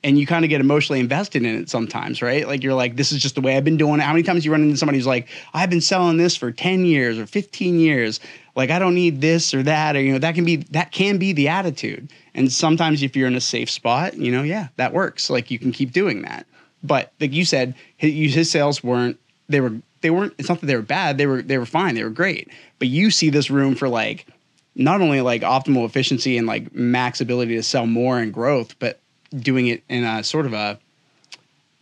and 0.03 0.19
you 0.19 0.27
kind 0.27 0.45
of 0.45 0.49
get 0.49 0.61
emotionally 0.61 0.99
invested 0.99 1.45
in 1.45 1.55
it 1.61 1.69
sometimes, 1.69 2.23
right? 2.23 2.47
Like 2.47 2.63
you're 2.63 2.75
like, 2.75 2.97
this 2.97 3.13
is 3.13 3.21
just 3.21 3.35
the 3.35 3.43
way 3.43 3.57
I've 3.57 3.65
been 3.65 3.77
doing 3.77 4.01
it. 4.01 4.03
How 4.03 4.13
many 4.13 4.23
times 4.23 4.47
you 4.47 4.53
run 4.53 4.63
into 4.63 4.77
somebody 4.77 4.97
who's 4.97 5.07
like, 5.07 5.29
I've 5.53 5.69
been 5.69 5.83
selling 5.83 6.17
this 6.17 6.37
for 6.37 6.51
10 6.51 6.87
years 6.87 7.19
or 7.19 7.27
15 7.27 7.79
years. 7.79 8.19
Like 8.57 8.71
I 8.71 8.79
don't 8.79 8.95
need 8.95 9.21
this 9.21 9.53
or 9.53 9.63
that, 9.65 9.97
or 9.97 10.01
you 10.01 10.13
know, 10.13 10.19
that 10.19 10.35
can 10.35 10.45
be 10.45 10.57
that 10.57 10.93
can 10.93 11.19
be 11.19 11.33
the 11.33 11.49
attitude. 11.49 12.11
And 12.35 12.51
sometimes 12.51 13.03
if 13.03 13.15
you're 13.15 13.29
in 13.29 13.35
a 13.35 13.41
safe 13.41 13.71
spot, 13.71 14.17
you 14.17 14.33
know, 14.33 14.43
yeah, 14.43 14.69
that 14.77 14.93
works. 14.95 15.29
Like 15.29 15.51
you 15.51 15.59
can 15.59 15.73
keep 15.73 15.93
doing 15.93 16.23
that. 16.23 16.47
But 16.83 17.13
like 17.21 17.33
you 17.33 17.45
said, 17.45 17.75
his, 17.99 18.35
his 18.35 18.51
sales 18.51 18.83
weren't 18.83 19.19
they 19.49 19.61
were 19.61 19.75
they 20.01 20.11
weren't 20.11 20.35
it's 20.39 20.49
not 20.49 20.61
that 20.61 20.67
they 20.67 20.77
were 20.77 20.83
bad 20.83 21.19
they 21.19 21.27
were 21.27 21.43
they 21.43 21.59
were 21.59 21.67
fine 21.67 21.95
they 21.95 22.05
were 22.05 22.11
great. 22.11 22.49
But 22.79 22.89
you 22.89 23.11
see 23.11 23.31
this 23.31 23.51
room 23.51 23.75
for 23.75 23.89
like 23.89 24.27
not 24.75 25.01
only 25.01 25.21
like 25.21 25.43
optimal 25.43 25.85
efficiency 25.85 26.39
and 26.39 26.47
like 26.47 26.75
max 26.75 27.21
ability 27.21 27.57
to 27.57 27.63
sell 27.63 27.87
more 27.87 28.19
and 28.19 28.33
growth 28.33 28.79
but 28.79 29.01
doing 29.39 29.67
it 29.69 29.83
in 29.89 30.05
a 30.05 30.25
sort 30.25 30.47
of 30.47 30.53
a 30.53 30.79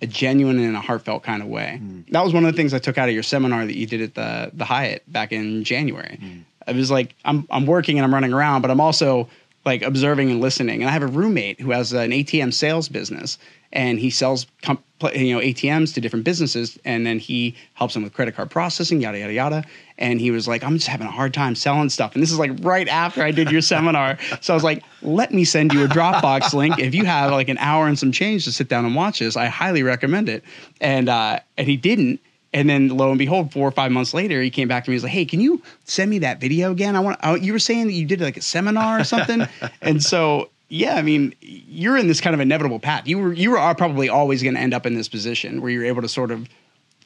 a 0.00 0.06
genuine 0.06 0.60
and 0.60 0.76
a 0.76 0.80
heartfelt 0.80 1.24
kind 1.24 1.42
of 1.42 1.48
way. 1.48 1.78
Hmm. 1.78 2.02
That 2.10 2.24
was 2.24 2.32
one 2.32 2.44
of 2.44 2.52
the 2.52 2.56
things 2.56 2.74
i 2.74 2.78
took 2.78 2.98
out 2.98 3.08
of 3.08 3.14
your 3.14 3.22
seminar 3.22 3.66
that 3.66 3.76
you 3.76 3.86
did 3.86 4.00
at 4.00 4.14
the 4.14 4.50
the 4.54 4.64
hyatt 4.64 5.10
back 5.10 5.32
in 5.32 5.64
january. 5.64 6.18
Hmm. 6.20 6.38
It 6.66 6.76
was 6.76 6.90
like 6.90 7.14
i'm 7.24 7.46
i'm 7.50 7.66
working 7.66 7.98
and 7.98 8.04
i'm 8.04 8.12
running 8.12 8.32
around 8.32 8.62
but 8.62 8.70
i'm 8.70 8.80
also 8.80 9.28
like 9.64 9.82
observing 9.82 10.30
and 10.30 10.40
listening. 10.40 10.82
And 10.82 10.90
i 10.90 10.92
have 10.92 11.02
a 11.02 11.08
roommate 11.08 11.60
who 11.60 11.70
has 11.70 11.92
an 11.92 12.10
atm 12.10 12.52
sales 12.52 12.88
business 12.88 13.38
and 13.72 13.98
he 13.98 14.10
sells 14.10 14.46
comp- 14.62 14.82
you 15.14 15.34
know 15.34 15.40
ATMs 15.40 15.94
to 15.94 16.00
different 16.00 16.24
businesses, 16.24 16.78
and 16.84 17.06
then 17.06 17.18
he 17.18 17.54
helps 17.74 17.94
them 17.94 18.02
with 18.02 18.12
credit 18.12 18.34
card 18.34 18.50
processing, 18.50 19.00
yada 19.00 19.18
yada 19.18 19.32
yada. 19.32 19.64
And 19.98 20.20
he 20.20 20.30
was 20.30 20.48
like, 20.48 20.64
"I'm 20.64 20.74
just 20.74 20.88
having 20.88 21.06
a 21.06 21.10
hard 21.10 21.34
time 21.34 21.54
selling 21.54 21.88
stuff." 21.88 22.14
And 22.14 22.22
this 22.22 22.32
is 22.32 22.38
like 22.38 22.52
right 22.60 22.88
after 22.88 23.22
I 23.22 23.30
did 23.30 23.50
your 23.50 23.60
seminar, 23.74 24.18
so 24.40 24.52
I 24.52 24.56
was 24.56 24.64
like, 24.64 24.82
"Let 25.02 25.32
me 25.32 25.44
send 25.44 25.72
you 25.72 25.84
a 25.84 25.88
Dropbox 25.88 26.52
link. 26.54 26.78
If 26.78 26.94
you 26.94 27.04
have 27.04 27.30
like 27.30 27.48
an 27.48 27.58
hour 27.58 27.86
and 27.86 27.98
some 27.98 28.12
change 28.12 28.44
to 28.44 28.52
sit 28.52 28.68
down 28.68 28.84
and 28.84 28.94
watch 28.94 29.18
this, 29.20 29.36
I 29.36 29.46
highly 29.46 29.82
recommend 29.82 30.28
it." 30.28 30.44
And 30.80 31.08
uh, 31.08 31.40
and 31.56 31.68
he 31.68 31.76
didn't. 31.76 32.20
And 32.54 32.68
then 32.68 32.88
lo 32.88 33.10
and 33.10 33.18
behold, 33.18 33.52
four 33.52 33.68
or 33.68 33.72
five 33.72 33.92
months 33.92 34.14
later, 34.14 34.40
he 34.40 34.48
came 34.48 34.68
back 34.68 34.84
to 34.84 34.90
me. 34.90 34.94
And 34.94 35.00
he's 35.00 35.04
like, 35.04 35.12
"Hey, 35.12 35.26
can 35.26 35.40
you 35.40 35.62
send 35.84 36.10
me 36.10 36.18
that 36.20 36.40
video 36.40 36.72
again? 36.72 36.96
I 36.96 37.00
want. 37.00 37.18
I, 37.22 37.36
you 37.36 37.52
were 37.52 37.58
saying 37.58 37.86
that 37.86 37.92
you 37.92 38.06
did 38.06 38.20
like 38.20 38.36
a 38.36 38.42
seminar 38.42 38.98
or 38.98 39.04
something." 39.04 39.46
and 39.82 40.02
so 40.02 40.50
yeah, 40.68 40.96
I 40.96 41.02
mean, 41.02 41.34
you're 41.40 41.96
in 41.96 42.08
this 42.08 42.20
kind 42.20 42.34
of 42.34 42.40
inevitable 42.40 42.78
path. 42.78 43.06
You 43.08 43.18
were 43.18 43.32
you 43.32 43.56
are 43.56 43.74
probably 43.74 44.08
always 44.08 44.42
going 44.42 44.54
to 44.54 44.60
end 44.60 44.74
up 44.74 44.86
in 44.86 44.94
this 44.94 45.08
position 45.08 45.62
where 45.62 45.70
you're 45.70 45.84
able 45.84 46.02
to 46.02 46.08
sort 46.08 46.30
of 46.30 46.48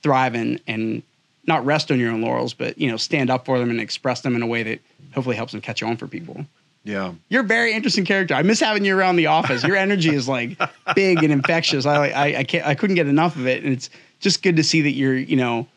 thrive 0.03 0.35
and 0.35 0.61
and 0.67 1.03
not 1.47 1.65
rest 1.65 1.91
on 1.91 1.99
your 1.99 2.13
own 2.13 2.23
laurels, 2.23 2.55
but 2.55 2.79
you 2.79 2.91
know, 2.91 2.97
stand 2.97 3.31
up 3.31 3.45
for 3.45 3.59
them 3.59 3.71
and 3.71 3.81
express 3.81 4.21
them 4.21 4.37
in 4.37 4.43
a 4.43 4.47
way 4.47 4.63
that 4.63 4.81
hopefully 5.15 5.37
helps 5.37 5.53
them 5.53 5.61
catch 5.61 5.83
on 5.83 5.97
for 5.97 6.07
people. 6.07 6.47
Yeah. 6.85 7.15
You're 7.29 7.43
a 7.43 7.47
very 7.47 7.73
interesting 7.73 8.05
character. 8.05 8.35
I 8.35 8.43
miss 8.43 8.59
having 8.59 8.85
you 8.85 8.97
around 8.97 9.17
the 9.17 9.27
office. 9.27 9.63
Your 9.63 9.77
energy 9.77 10.13
is 10.13 10.29
like 10.29 10.59
big 10.95 11.23
and 11.23 11.33
infectious. 11.33 11.87
I 11.87 12.09
I 12.09 12.39
I 12.39 12.45
can't 12.45 12.67
I 12.67 12.75
couldn't 12.75 12.97
get 12.97 13.07
enough 13.07 13.37
of 13.37 13.47
it, 13.47 13.63
and 13.63 13.73
it's 13.73 13.91
just 14.19 14.43
good 14.43 14.57
to 14.57 14.65
see 14.65 14.83
that 14.83 14.93
you're 14.93 15.17
you 15.17 15.37
know 15.37 15.69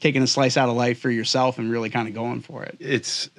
taking 0.00 0.22
a 0.22 0.26
slice 0.26 0.56
out 0.56 0.68
of 0.68 0.76
life 0.76 0.98
for 0.98 1.10
yourself 1.10 1.58
and 1.58 1.70
really 1.70 1.90
kind 1.90 2.08
of 2.08 2.14
going 2.14 2.40
for 2.40 2.64
it. 2.64 2.76
It's 2.80 3.30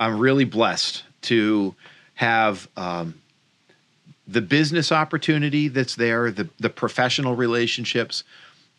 I'm 0.00 0.18
really 0.18 0.44
blessed 0.44 1.04
to 1.22 1.74
have 2.18 2.66
um, 2.76 3.14
the 4.26 4.40
business 4.40 4.90
opportunity 4.90 5.68
that's 5.68 5.94
there, 5.94 6.32
the 6.32 6.48
the 6.58 6.68
professional 6.68 7.36
relationships, 7.36 8.24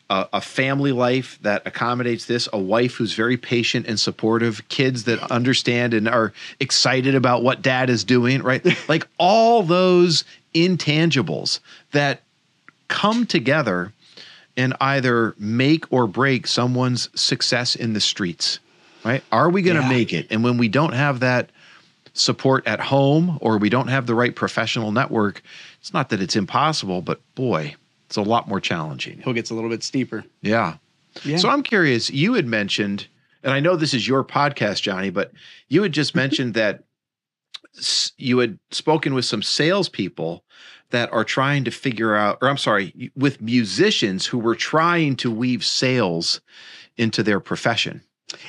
a, 0.09 0.27
a 0.33 0.41
family 0.41 0.91
life 0.91 1.39
that 1.41 1.65
accommodates 1.65 2.25
this, 2.25 2.49
a 2.51 2.59
wife 2.59 2.95
who's 2.95 3.13
very 3.13 3.37
patient 3.37 3.87
and 3.87 3.97
supportive, 3.97 4.67
kids 4.67 5.05
that 5.05 5.19
understand 5.31 5.93
and 5.93 6.09
are 6.09 6.33
excited 6.59 7.15
about 7.15 7.41
what 7.41 7.61
dad 7.61 7.89
is 7.89 8.03
doing, 8.03 8.43
right? 8.43 8.65
like 8.89 9.07
all 9.17 9.63
those 9.63 10.25
intangibles 10.53 11.61
that 11.93 12.21
come 12.89 13.25
together 13.25 13.93
and 14.57 14.73
either 14.81 15.33
make 15.37 15.85
or 15.93 16.07
break 16.07 16.45
someone's 16.45 17.09
success 17.17 17.73
in 17.77 17.93
the 17.93 18.01
streets, 18.01 18.59
right? 19.05 19.23
Are 19.31 19.49
we 19.49 19.61
going 19.61 19.77
to 19.77 19.83
Yeah. 19.83 19.89
make 19.89 20.11
it? 20.11 20.27
And 20.29 20.43
when 20.43 20.57
we 20.57 20.67
don't 20.67 20.91
have 20.93 21.21
that 21.21 21.51
support 22.19 22.67
at 22.67 22.79
home 22.79 23.37
or 23.41 23.57
we 23.57 23.69
don't 23.69 23.87
have 23.87 24.05
the 24.05 24.15
right 24.15 24.35
professional 24.35 24.91
network, 24.91 25.41
it's 25.79 25.93
not 25.93 26.09
that 26.09 26.21
it's 26.21 26.35
impossible, 26.35 27.01
but 27.01 27.21
boy, 27.35 27.75
it's 28.07 28.17
a 28.17 28.21
lot 28.21 28.47
more 28.47 28.59
challenging. 28.59 29.19
Hill 29.21 29.33
gets 29.33 29.49
a 29.49 29.53
little 29.53 29.69
bit 29.69 29.83
steeper. 29.83 30.23
Yeah. 30.41 30.77
Yeah. 31.23 31.37
So 31.37 31.49
I'm 31.49 31.63
curious, 31.63 32.09
you 32.09 32.33
had 32.33 32.47
mentioned, 32.47 33.07
and 33.43 33.53
I 33.53 33.59
know 33.59 33.75
this 33.75 33.93
is 33.93 34.07
your 34.07 34.23
podcast, 34.23 34.81
Johnny, 34.81 35.09
but 35.09 35.31
you 35.67 35.83
had 35.83 35.91
just 35.91 36.15
mentioned 36.23 36.53
that 36.55 36.83
you 38.17 38.39
had 38.39 38.59
spoken 38.71 39.13
with 39.13 39.25
some 39.25 39.43
salespeople 39.43 40.43
that 40.91 41.11
are 41.13 41.23
trying 41.23 41.63
to 41.65 41.71
figure 41.71 42.15
out, 42.15 42.39
or 42.41 42.49
I'm 42.49 42.57
sorry, 42.57 43.11
with 43.15 43.41
musicians 43.41 44.25
who 44.25 44.39
were 44.39 44.55
trying 44.55 45.15
to 45.17 45.31
weave 45.31 45.63
sales 45.63 46.41
into 46.97 47.21
their 47.21 47.39
profession. 47.39 48.01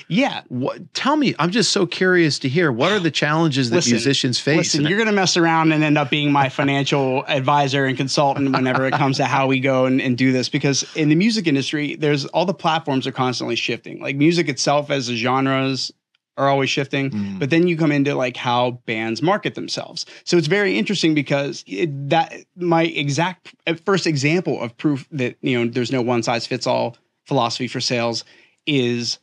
Yeah. 0.08 0.42
What 0.48 0.92
tell 0.94 1.16
me, 1.16 1.34
I'm 1.38 1.50
just 1.50 1.72
so 1.72 1.86
curious 1.86 2.38
to 2.40 2.48
hear 2.48 2.70
what 2.70 2.92
are 2.92 2.98
the 2.98 3.10
challenges 3.10 3.70
that 3.70 3.76
Listen, 3.76 3.92
musicians 3.92 4.38
face? 4.38 4.56
Listen, 4.56 4.84
you're 4.84 4.98
going 4.98 5.06
to 5.06 5.12
mess 5.12 5.36
around 5.36 5.72
and 5.72 5.82
end 5.82 5.98
up 5.98 6.10
being 6.10 6.32
my 6.32 6.48
financial 6.60 7.24
advisor 7.26 7.84
and 7.86 7.96
consultant 7.96 8.52
whenever 8.52 8.86
it 8.86 8.92
comes 8.92 9.16
to 9.18 9.24
how 9.24 9.46
we 9.46 9.60
go 9.60 9.86
and, 9.86 10.00
and 10.00 10.16
do 10.18 10.32
this. 10.32 10.48
Because 10.48 10.84
in 10.96 11.08
the 11.08 11.14
music 11.14 11.46
industry, 11.46 11.96
there's 11.96 12.26
all 12.26 12.46
the 12.46 12.54
platforms 12.54 13.06
are 13.06 13.12
constantly 13.12 13.56
shifting. 13.56 14.00
Like 14.00 14.16
music 14.16 14.48
itself 14.48 14.90
as 14.90 15.08
a 15.08 15.16
genres 15.16 15.92
are 16.36 16.48
always 16.48 16.70
shifting, 16.70 17.10
Mm. 17.10 17.38
but 17.38 17.50
then 17.50 17.66
you 17.66 17.76
come 17.76 17.92
into 17.92 18.14
like 18.14 18.36
how 18.36 18.70
bands 18.86 19.20
market 19.20 19.54
themselves. 19.56 20.06
So 20.24 20.38
it's 20.38 20.46
very 20.46 20.78
interesting 20.78 21.14
because 21.14 21.62
it, 21.66 22.08
that 22.08 22.32
my 22.56 22.84
exact 22.84 23.54
uh, 23.66 23.74
first 23.84 24.06
example 24.06 24.60
of 24.62 24.74
proof 24.78 25.06
that 25.10 25.36
you 25.42 25.58
know 25.58 25.70
there's 25.70 25.92
no 25.92 26.00
one 26.00 26.22
size 26.22 26.46
fits 26.46 26.66
all 26.66 26.96
philosophy 27.26 27.68
for 27.68 27.80
sales 27.80 28.24
is 28.66 29.18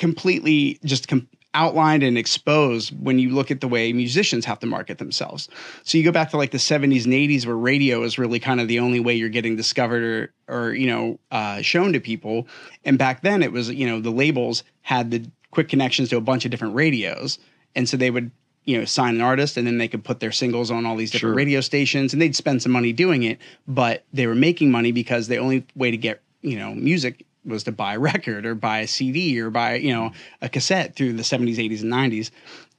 completely 0.00 0.80
just 0.84 1.06
com- 1.06 1.28
outlined 1.54 2.02
and 2.02 2.16
exposed 2.16 2.92
when 3.04 3.18
you 3.18 3.30
look 3.30 3.50
at 3.50 3.60
the 3.60 3.68
way 3.68 3.92
musicians 3.92 4.44
have 4.44 4.58
to 4.60 4.66
market 4.66 4.98
themselves. 4.98 5.48
So 5.84 5.98
you 5.98 6.04
go 6.04 6.12
back 6.12 6.30
to 6.30 6.36
like 6.36 6.52
the 6.52 6.58
70s 6.58 7.04
and 7.04 7.12
80s 7.12 7.44
where 7.44 7.56
radio 7.56 8.02
is 8.02 8.18
really 8.18 8.38
kind 8.40 8.60
of 8.60 8.68
the 8.68 8.78
only 8.78 8.98
way 9.00 9.14
you're 9.14 9.28
getting 9.28 9.56
discovered 9.56 10.02
or 10.48 10.56
or 10.56 10.72
you 10.74 10.86
know 10.86 11.18
uh, 11.30 11.60
shown 11.62 11.92
to 11.92 12.00
people. 12.00 12.48
And 12.84 12.98
back 12.98 13.22
then 13.22 13.42
it 13.42 13.52
was 13.52 13.68
you 13.70 13.86
know 13.86 14.00
the 14.00 14.10
labels 14.10 14.64
had 14.82 15.10
the 15.10 15.24
quick 15.50 15.68
connections 15.68 16.08
to 16.08 16.16
a 16.16 16.20
bunch 16.20 16.44
of 16.44 16.50
different 16.50 16.74
radios, 16.74 17.38
and 17.76 17.88
so 17.88 17.96
they 17.96 18.10
would 18.10 18.30
you 18.64 18.78
know 18.78 18.84
sign 18.84 19.16
an 19.16 19.20
artist 19.20 19.56
and 19.56 19.66
then 19.66 19.78
they 19.78 19.88
could 19.88 20.04
put 20.04 20.20
their 20.20 20.32
singles 20.32 20.70
on 20.70 20.86
all 20.86 20.96
these 20.96 21.10
different 21.10 21.32
Sure. 21.32 21.36
radio 21.36 21.60
stations 21.60 22.12
and 22.12 22.22
they'd 22.22 22.36
spend 22.36 22.62
some 22.62 22.72
money 22.72 22.92
doing 22.92 23.22
it, 23.24 23.38
but 23.66 24.04
they 24.12 24.26
were 24.26 24.34
making 24.34 24.70
money 24.70 24.92
because 24.92 25.28
the 25.28 25.38
only 25.38 25.66
way 25.74 25.90
to 25.90 25.96
get 25.96 26.22
you 26.42 26.58
know 26.58 26.74
music 26.74 27.26
was 27.44 27.64
to 27.64 27.72
buy 27.72 27.94
a 27.94 27.98
record 28.10 28.46
or 28.46 28.54
buy 28.54 28.80
a 28.80 28.86
CD 28.86 29.40
or 29.40 29.50
buy 29.50 29.74
you 29.76 29.92
know 29.92 30.12
a 30.42 30.48
cassette 30.48 30.96
through 30.96 31.14
the 31.14 31.22
70s, 31.22 31.56
80s, 31.56 31.82
and 31.82 31.92
90s, 31.92 32.30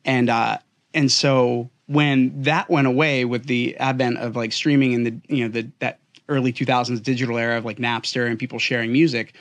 and 0.05 0.29
uh, 0.29 0.57
and 0.93 1.11
so 1.11 1.69
when 1.87 2.41
that 2.43 2.69
went 2.69 2.87
away 2.87 3.25
with 3.25 3.45
the 3.47 3.75
advent 3.77 4.17
of 4.17 4.35
like 4.35 4.53
streaming 4.53 4.93
and 4.93 5.05
the 5.05 5.35
you 5.35 5.43
know 5.43 5.49
the 5.49 5.69
that 5.79 5.99
early 6.29 6.53
2000s 6.53 7.03
digital 7.03 7.37
era 7.37 7.57
of 7.57 7.65
like 7.65 7.77
Napster 7.77 8.27
and 8.27 8.39
people 8.39 8.59
sharing 8.59 8.91
music, 8.91 9.35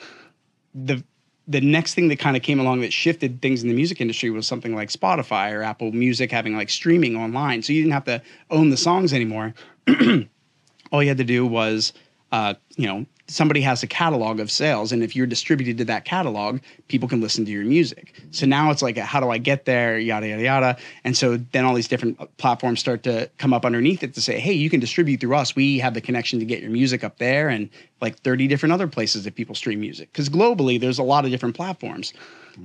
the 0.75 1.03
the 1.47 1.61
next 1.61 1.95
thing 1.95 2.07
that 2.09 2.19
kind 2.19 2.37
of 2.37 2.43
came 2.43 2.59
along 2.59 2.81
that 2.81 2.93
shifted 2.93 3.41
things 3.41 3.63
in 3.63 3.69
the 3.69 3.75
music 3.75 3.99
industry 3.99 4.29
was 4.29 4.45
something 4.47 4.75
like 4.75 4.89
Spotify 4.89 5.51
or 5.51 5.63
Apple 5.63 5.91
Music 5.91 6.31
having 6.31 6.55
like 6.55 6.69
streaming 6.69 7.15
online, 7.15 7.61
so 7.61 7.73
you 7.73 7.81
didn't 7.81 7.93
have 7.93 8.05
to 8.05 8.21
own 8.49 8.69
the 8.69 8.77
songs 8.77 9.13
anymore. 9.13 9.53
All 10.91 11.01
you 11.01 11.09
had 11.09 11.17
to 11.17 11.23
do 11.23 11.45
was, 11.45 11.93
uh, 12.31 12.53
you 12.75 12.87
know, 12.87 13.05
somebody 13.31 13.61
has 13.61 13.81
a 13.81 13.87
catalog 13.87 14.39
of 14.39 14.51
sales, 14.51 14.91
and 14.91 15.01
if 15.01 15.15
you're 15.15 15.25
distributed 15.25 15.77
to 15.77 15.85
that 15.85 16.05
catalog, 16.05 16.59
people 16.87 17.07
can 17.07 17.21
listen 17.21 17.45
to 17.45 17.51
your 17.51 17.63
music. 17.63 18.21
So 18.31 18.45
now 18.45 18.71
it's 18.71 18.81
like, 18.81 18.97
how 18.97 19.19
do 19.19 19.29
I 19.29 19.37
get 19.37 19.65
there? 19.65 19.97
Yada 19.97 20.27
yada 20.27 20.43
yada. 20.43 20.77
And 21.03 21.15
so 21.15 21.37
then 21.37 21.65
all 21.65 21.73
these 21.73 21.87
different 21.87 22.37
platforms 22.37 22.79
start 22.79 23.03
to 23.03 23.29
come 23.37 23.53
up 23.53 23.65
underneath 23.65 24.03
it 24.03 24.13
to 24.15 24.21
say, 24.21 24.39
hey, 24.39 24.53
you 24.53 24.69
can 24.69 24.79
distribute 24.79 25.21
through 25.21 25.35
us. 25.35 25.55
We 25.55 25.79
have 25.79 25.93
the 25.93 26.01
connection 26.01 26.39
to 26.39 26.45
get 26.45 26.61
your 26.61 26.71
music 26.71 27.03
up 27.03 27.17
there, 27.17 27.49
and 27.49 27.69
like 28.01 28.19
30 28.19 28.47
different 28.47 28.73
other 28.73 28.87
places 28.87 29.23
that 29.23 29.35
people 29.35 29.55
stream 29.55 29.79
music. 29.79 30.11
Because 30.11 30.29
globally, 30.29 30.79
there's 30.79 30.99
a 30.99 31.03
lot 31.03 31.25
of 31.25 31.31
different 31.31 31.55
platforms. 31.55 32.13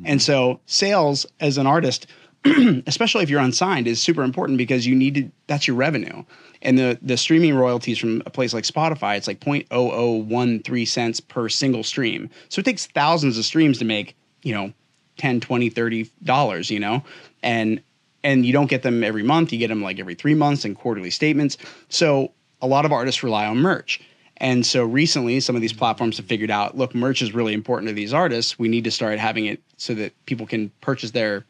And 0.04 0.20
so 0.20 0.58
sales 0.66 1.26
as 1.38 1.58
an 1.58 1.66
artist 1.66 2.08
especially 2.86 3.22
if 3.22 3.30
you're 3.30 3.40
unsigned, 3.40 3.86
is 3.86 4.00
super 4.00 4.22
important 4.22 4.58
because 4.58 4.86
you 4.86 4.94
need 4.94 5.14
to. 5.14 5.30
That's 5.46 5.66
your 5.66 5.76
revenue, 5.76 6.24
and 6.62 6.78
the 6.78 6.98
the 7.02 7.16
streaming 7.16 7.54
royalties 7.54 7.98
from 7.98 8.22
a 8.26 8.30
place 8.30 8.52
like 8.54 8.64
Spotify, 8.64 9.16
it's 9.16 9.26
like 9.26 9.40
0.0013 9.40 10.88
cents 10.88 11.20
per 11.20 11.48
single 11.48 11.82
stream. 11.82 12.30
So 12.48 12.60
it 12.60 12.64
takes 12.64 12.86
thousands 12.86 13.38
of 13.38 13.44
streams 13.44 13.78
to 13.78 13.84
make 13.84 14.16
you 14.42 14.54
know 14.54 14.72
10 15.18 15.40
20 15.40 15.68
30 15.70 16.10
dollars 16.22 16.70
you 16.70 16.78
know 16.78 17.02
and 17.42 17.82
and 18.22 18.46
you 18.46 18.52
don't 18.52 18.70
get 18.70 18.82
them 18.82 19.02
every 19.02 19.22
month 19.22 19.52
you 19.52 19.58
get 19.58 19.68
them 19.68 19.82
like 19.82 19.98
every 19.98 20.14
three 20.14 20.34
months 20.34 20.64
and 20.64 20.76
quarterly 20.76 21.10
statements 21.10 21.56
so 21.88 22.32
a 22.62 22.66
lot 22.66 22.84
of 22.84 22.92
artists 22.92 23.22
rely 23.22 23.44
on 23.44 23.58
merch 23.58 24.00
and 24.38 24.64
so 24.64 24.84
recently 24.84 25.40
some 25.40 25.56
of 25.56 25.62
these 25.62 25.72
platforms 25.72 26.16
have 26.16 26.26
figured 26.26 26.50
out 26.50 26.76
look 26.76 26.94
merch 26.94 27.22
is 27.22 27.34
really 27.34 27.52
important 27.52 27.88
to 27.88 27.94
these 27.94 28.14
artists 28.14 28.58
we 28.58 28.68
need 28.68 28.84
to 28.84 28.90
start 28.90 29.18
having 29.18 29.46
it 29.46 29.60
so 29.76 29.94
that 29.94 30.12
people 30.26 30.46
can 30.46 30.70
purchase 30.80 31.10
their 31.10 31.44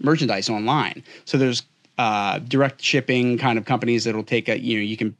merchandise 0.00 0.48
online. 0.48 1.02
So 1.24 1.38
there's 1.38 1.62
uh, 1.98 2.38
direct 2.40 2.82
shipping 2.82 3.38
kind 3.38 3.58
of 3.58 3.64
companies 3.64 4.04
that'll 4.04 4.22
take 4.22 4.48
a 4.48 4.58
you 4.58 4.78
know 4.78 4.82
you 4.82 4.96
can 4.96 5.16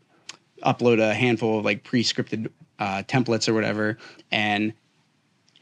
upload 0.65 1.01
a 1.01 1.15
handful 1.15 1.59
of 1.59 1.65
like 1.65 1.85
pre-scripted 1.85 2.51
uh, 2.79 3.03
templates 3.05 3.49
or 3.49 3.55
whatever 3.55 3.97
and 4.31 4.73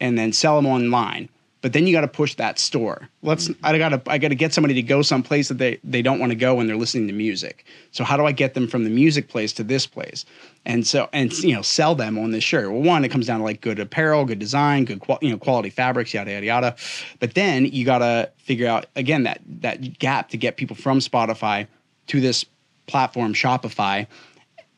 and 0.01 0.19
then 0.19 0.33
sell 0.33 0.57
them 0.57 0.67
online. 0.67 1.29
But 1.65 1.73
then 1.73 1.87
you 1.87 1.95
got 1.95 2.03
to 2.03 2.09
push 2.09 2.35
that 2.35 2.59
store. 2.59 3.09
Let's 3.23 3.49
mm-hmm. 3.49 3.65
I 3.65 3.79
got 3.79 3.89
to 3.89 4.03
I 4.13 4.19
got 4.19 4.29
to 4.29 4.35
get 4.35 4.53
somebody 4.53 4.75
to 4.75 4.83
go 4.83 5.01
someplace 5.01 5.49
that 5.49 5.57
they 5.57 5.81
they 5.83 6.03
don't 6.03 6.19
want 6.19 6.29
to 6.29 6.37
go 6.37 6.57
when 6.57 6.67
they're 6.67 6.77
listening 6.77 7.07
to 7.07 7.15
music. 7.15 7.65
So 7.91 8.05
how 8.05 8.19
do 8.19 8.27
I 8.27 8.33
get 8.33 8.53
them 8.53 8.69
from 8.69 8.85
the 8.85 8.91
music 8.91 9.29
place 9.29 9.51
to 9.55 9.65
this 9.65 9.87
place? 9.87 10.27
And 10.67 10.87
so 10.87 11.09
and 11.15 11.33
you 11.39 11.55
know 11.55 11.63
sell 11.63 11.95
them 11.95 12.19
on 12.19 12.33
this 12.33 12.45
shirt. 12.45 12.71
Well, 12.71 12.83
one 12.83 13.03
it 13.03 13.09
comes 13.09 13.29
down 13.29 13.39
to 13.39 13.45
like 13.45 13.63
good 13.63 13.79
apparel, 13.79 14.27
good 14.27 14.39
design, 14.39 14.85
good 14.85 15.01
qual- 15.01 15.21
you 15.23 15.31
know 15.31 15.39
quality 15.39 15.71
fabrics, 15.71 16.13
yada 16.13 16.33
yada 16.33 16.45
yada. 16.45 16.77
But 17.19 17.33
then 17.33 17.65
you 17.65 17.87
got 17.87 18.01
to 18.01 18.31
figure 18.37 18.69
out 18.69 18.85
again 18.95 19.23
that 19.23 19.41
that 19.63 19.99
gap 19.99 20.29
to 20.29 20.37
get 20.37 20.59
people 20.59 20.77
from 20.77 20.99
Spotify 20.99 21.67
to 22.09 22.21
this 22.21 22.45
platform 22.87 23.33
Shopify 23.33 24.07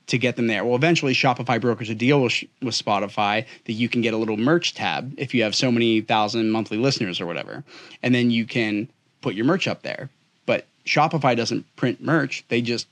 to 0.07 0.19
get 0.19 0.37
them 0.37 0.47
there. 0.47 0.65
Well, 0.65 0.77
eventually 0.77 1.13
Shopify 1.13 1.61
brokers 1.61 1.91
a 1.91 1.95
deal 1.95 2.23
with, 2.23 2.45
with 2.63 2.75
Spotify 2.75 3.45
that 3.65 3.73
you 3.73 3.89
can 3.89 4.03
get 4.03 4.15
a 4.15 4.17
little 4.17 4.37
merch 4.37 4.75
tab 4.75 5.13
if 5.17 5.35
you 5.35 5.43
have 5.43 5.55
so 5.55 5.71
many 5.73 6.01
thousand 6.01 6.51
monthly 6.51 6.79
listeners 6.79 7.21
or 7.21 7.27
whatever. 7.27 7.65
And 8.03 8.15
then 8.15 8.31
you 8.31 8.47
can 8.47 8.89
put 9.21 9.35
your 9.35 9.45
merch 9.45 9.67
up 9.67 9.83
there. 9.83 10.09
But 10.47 10.67
Shopify 10.85 11.37
doesn't 11.37 11.65
print 11.77 12.01
merch. 12.01 12.45
They 12.49 12.63
just 12.63 12.87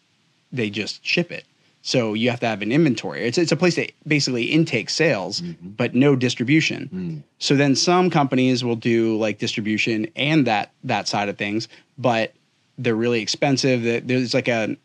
they 0.52 0.70
just 0.70 1.04
ship 1.04 1.30
it. 1.32 1.44
So 1.82 2.14
you 2.14 2.30
have 2.30 2.40
to 2.40 2.46
have 2.46 2.62
an 2.62 2.72
inventory. 2.72 3.26
It's 3.26 3.38
it's 3.38 3.52
a 3.52 3.56
place 3.56 3.76
that 3.76 3.92
basically 4.06 4.44
intake 4.44 4.90
sales, 4.90 5.42
mm-hmm. 5.42 5.70
but 5.70 5.94
no 5.94 6.16
distribution. 6.16 6.88
Mm. 6.92 7.22
So 7.38 7.54
then 7.56 7.76
some 7.76 8.10
companies 8.10 8.64
will 8.64 8.76
do 8.76 9.18
like 9.18 9.38
distribution 9.38 10.08
and 10.16 10.46
that 10.46 10.72
that 10.84 11.06
side 11.08 11.28
of 11.28 11.36
things, 11.36 11.68
but 11.98 12.32
they're 12.78 12.94
really 12.94 13.20
expensive. 13.20 13.82
That 13.82 14.08
There's 14.08 14.32
like 14.34 14.48
a 14.48 14.76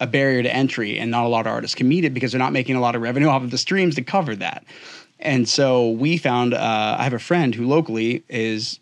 a 0.00 0.06
barrier 0.06 0.42
to 0.42 0.54
entry, 0.54 0.98
and 0.98 1.10
not 1.10 1.24
a 1.24 1.28
lot 1.28 1.46
of 1.46 1.52
artists 1.52 1.74
can 1.74 1.88
meet 1.88 2.04
it 2.04 2.12
because 2.12 2.32
they're 2.32 2.38
not 2.38 2.52
making 2.52 2.76
a 2.76 2.80
lot 2.80 2.94
of 2.94 3.02
revenue 3.02 3.28
off 3.28 3.42
of 3.42 3.50
the 3.50 3.58
streams 3.58 3.94
to 3.94 4.02
cover 4.02 4.36
that. 4.36 4.64
And 5.18 5.48
so 5.48 5.90
we 5.90 6.18
found 6.18 6.52
uh, 6.54 6.96
I 6.98 7.04
have 7.04 7.14
a 7.14 7.18
friend 7.18 7.54
who 7.54 7.66
locally 7.66 8.22
is 8.28 8.78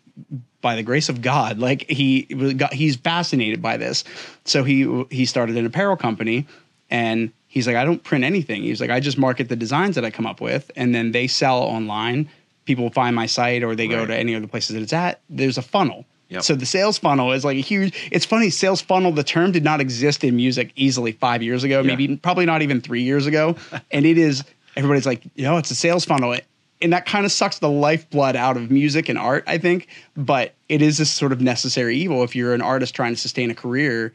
by 0.61 0.75
the 0.75 0.83
grace 0.83 1.09
of 1.09 1.21
God, 1.21 1.59
like 1.59 1.89
he 1.89 2.23
got, 2.23 2.73
he's 2.73 2.95
fascinated 2.95 3.61
by 3.61 3.77
this. 3.77 4.03
So 4.45 4.63
he 4.63 5.05
he 5.11 5.25
started 5.25 5.57
an 5.57 5.65
apparel 5.65 5.95
company, 5.95 6.47
and 6.89 7.31
he's 7.47 7.67
like, 7.67 7.75
I 7.75 7.85
don't 7.85 8.03
print 8.03 8.23
anything. 8.23 8.63
He's 8.63 8.81
like, 8.81 8.89
I 8.89 8.99
just 8.99 9.17
market 9.17 9.47
the 9.47 9.55
designs 9.55 9.95
that 9.95 10.03
I 10.03 10.09
come 10.09 10.25
up 10.25 10.41
with, 10.41 10.71
and 10.75 10.93
then 10.93 11.11
they 11.11 11.27
sell 11.27 11.59
online. 11.59 12.29
People 12.65 12.89
find 12.89 13.15
my 13.15 13.27
site, 13.27 13.63
or 13.63 13.75
they 13.75 13.87
go 13.87 14.07
to 14.07 14.15
any 14.15 14.33
of 14.33 14.41
the 14.41 14.47
places 14.47 14.73
that 14.73 14.81
it's 14.81 14.91
at. 14.91 15.21
There's 15.29 15.59
a 15.59 15.61
funnel. 15.61 16.03
Yep. 16.29 16.43
So 16.43 16.55
the 16.55 16.65
sales 16.65 16.97
funnel 16.97 17.31
is 17.33 17.45
like 17.45 17.57
a 17.57 17.61
huge. 17.61 18.09
It's 18.11 18.25
funny, 18.25 18.49
sales 18.49 18.81
funnel. 18.81 19.11
The 19.11 19.23
term 19.23 19.51
did 19.51 19.63
not 19.63 19.79
exist 19.79 20.23
in 20.23 20.35
music 20.35 20.71
easily 20.75 21.11
five 21.11 21.43
years 21.43 21.63
ago, 21.63 21.81
Yeah. 21.81 21.87
maybe 21.95 22.17
probably 22.17 22.45
not 22.45 22.61
even 22.61 22.81
three 22.81 23.03
years 23.03 23.25
ago, 23.27 23.55
and 23.91 24.05
it 24.05 24.17
is. 24.17 24.43
Everybody's 24.75 25.05
like, 25.05 25.23
you 25.35 25.43
know, 25.43 25.57
it's 25.57 25.71
a 25.71 25.75
sales 25.75 26.03
funnel, 26.03 26.35
and 26.81 26.91
that 26.91 27.05
kind 27.05 27.25
of 27.25 27.31
sucks 27.31 27.59
the 27.59 27.69
lifeblood 27.69 28.35
out 28.35 28.57
of 28.57 28.69
music 28.69 29.07
and 29.07 29.17
art, 29.17 29.43
I 29.47 29.57
think. 29.57 29.87
But 30.17 30.53
it 30.67 30.81
is 30.81 30.97
this 30.97 31.09
sort 31.11 31.31
of 31.31 31.39
necessary 31.39 31.95
evil 31.97 32.23
if 32.23 32.35
you're 32.35 32.53
an 32.53 32.61
artist 32.61 32.93
trying 32.93 33.13
to 33.13 33.19
sustain 33.19 33.49
a 33.51 33.55
career 33.55 34.11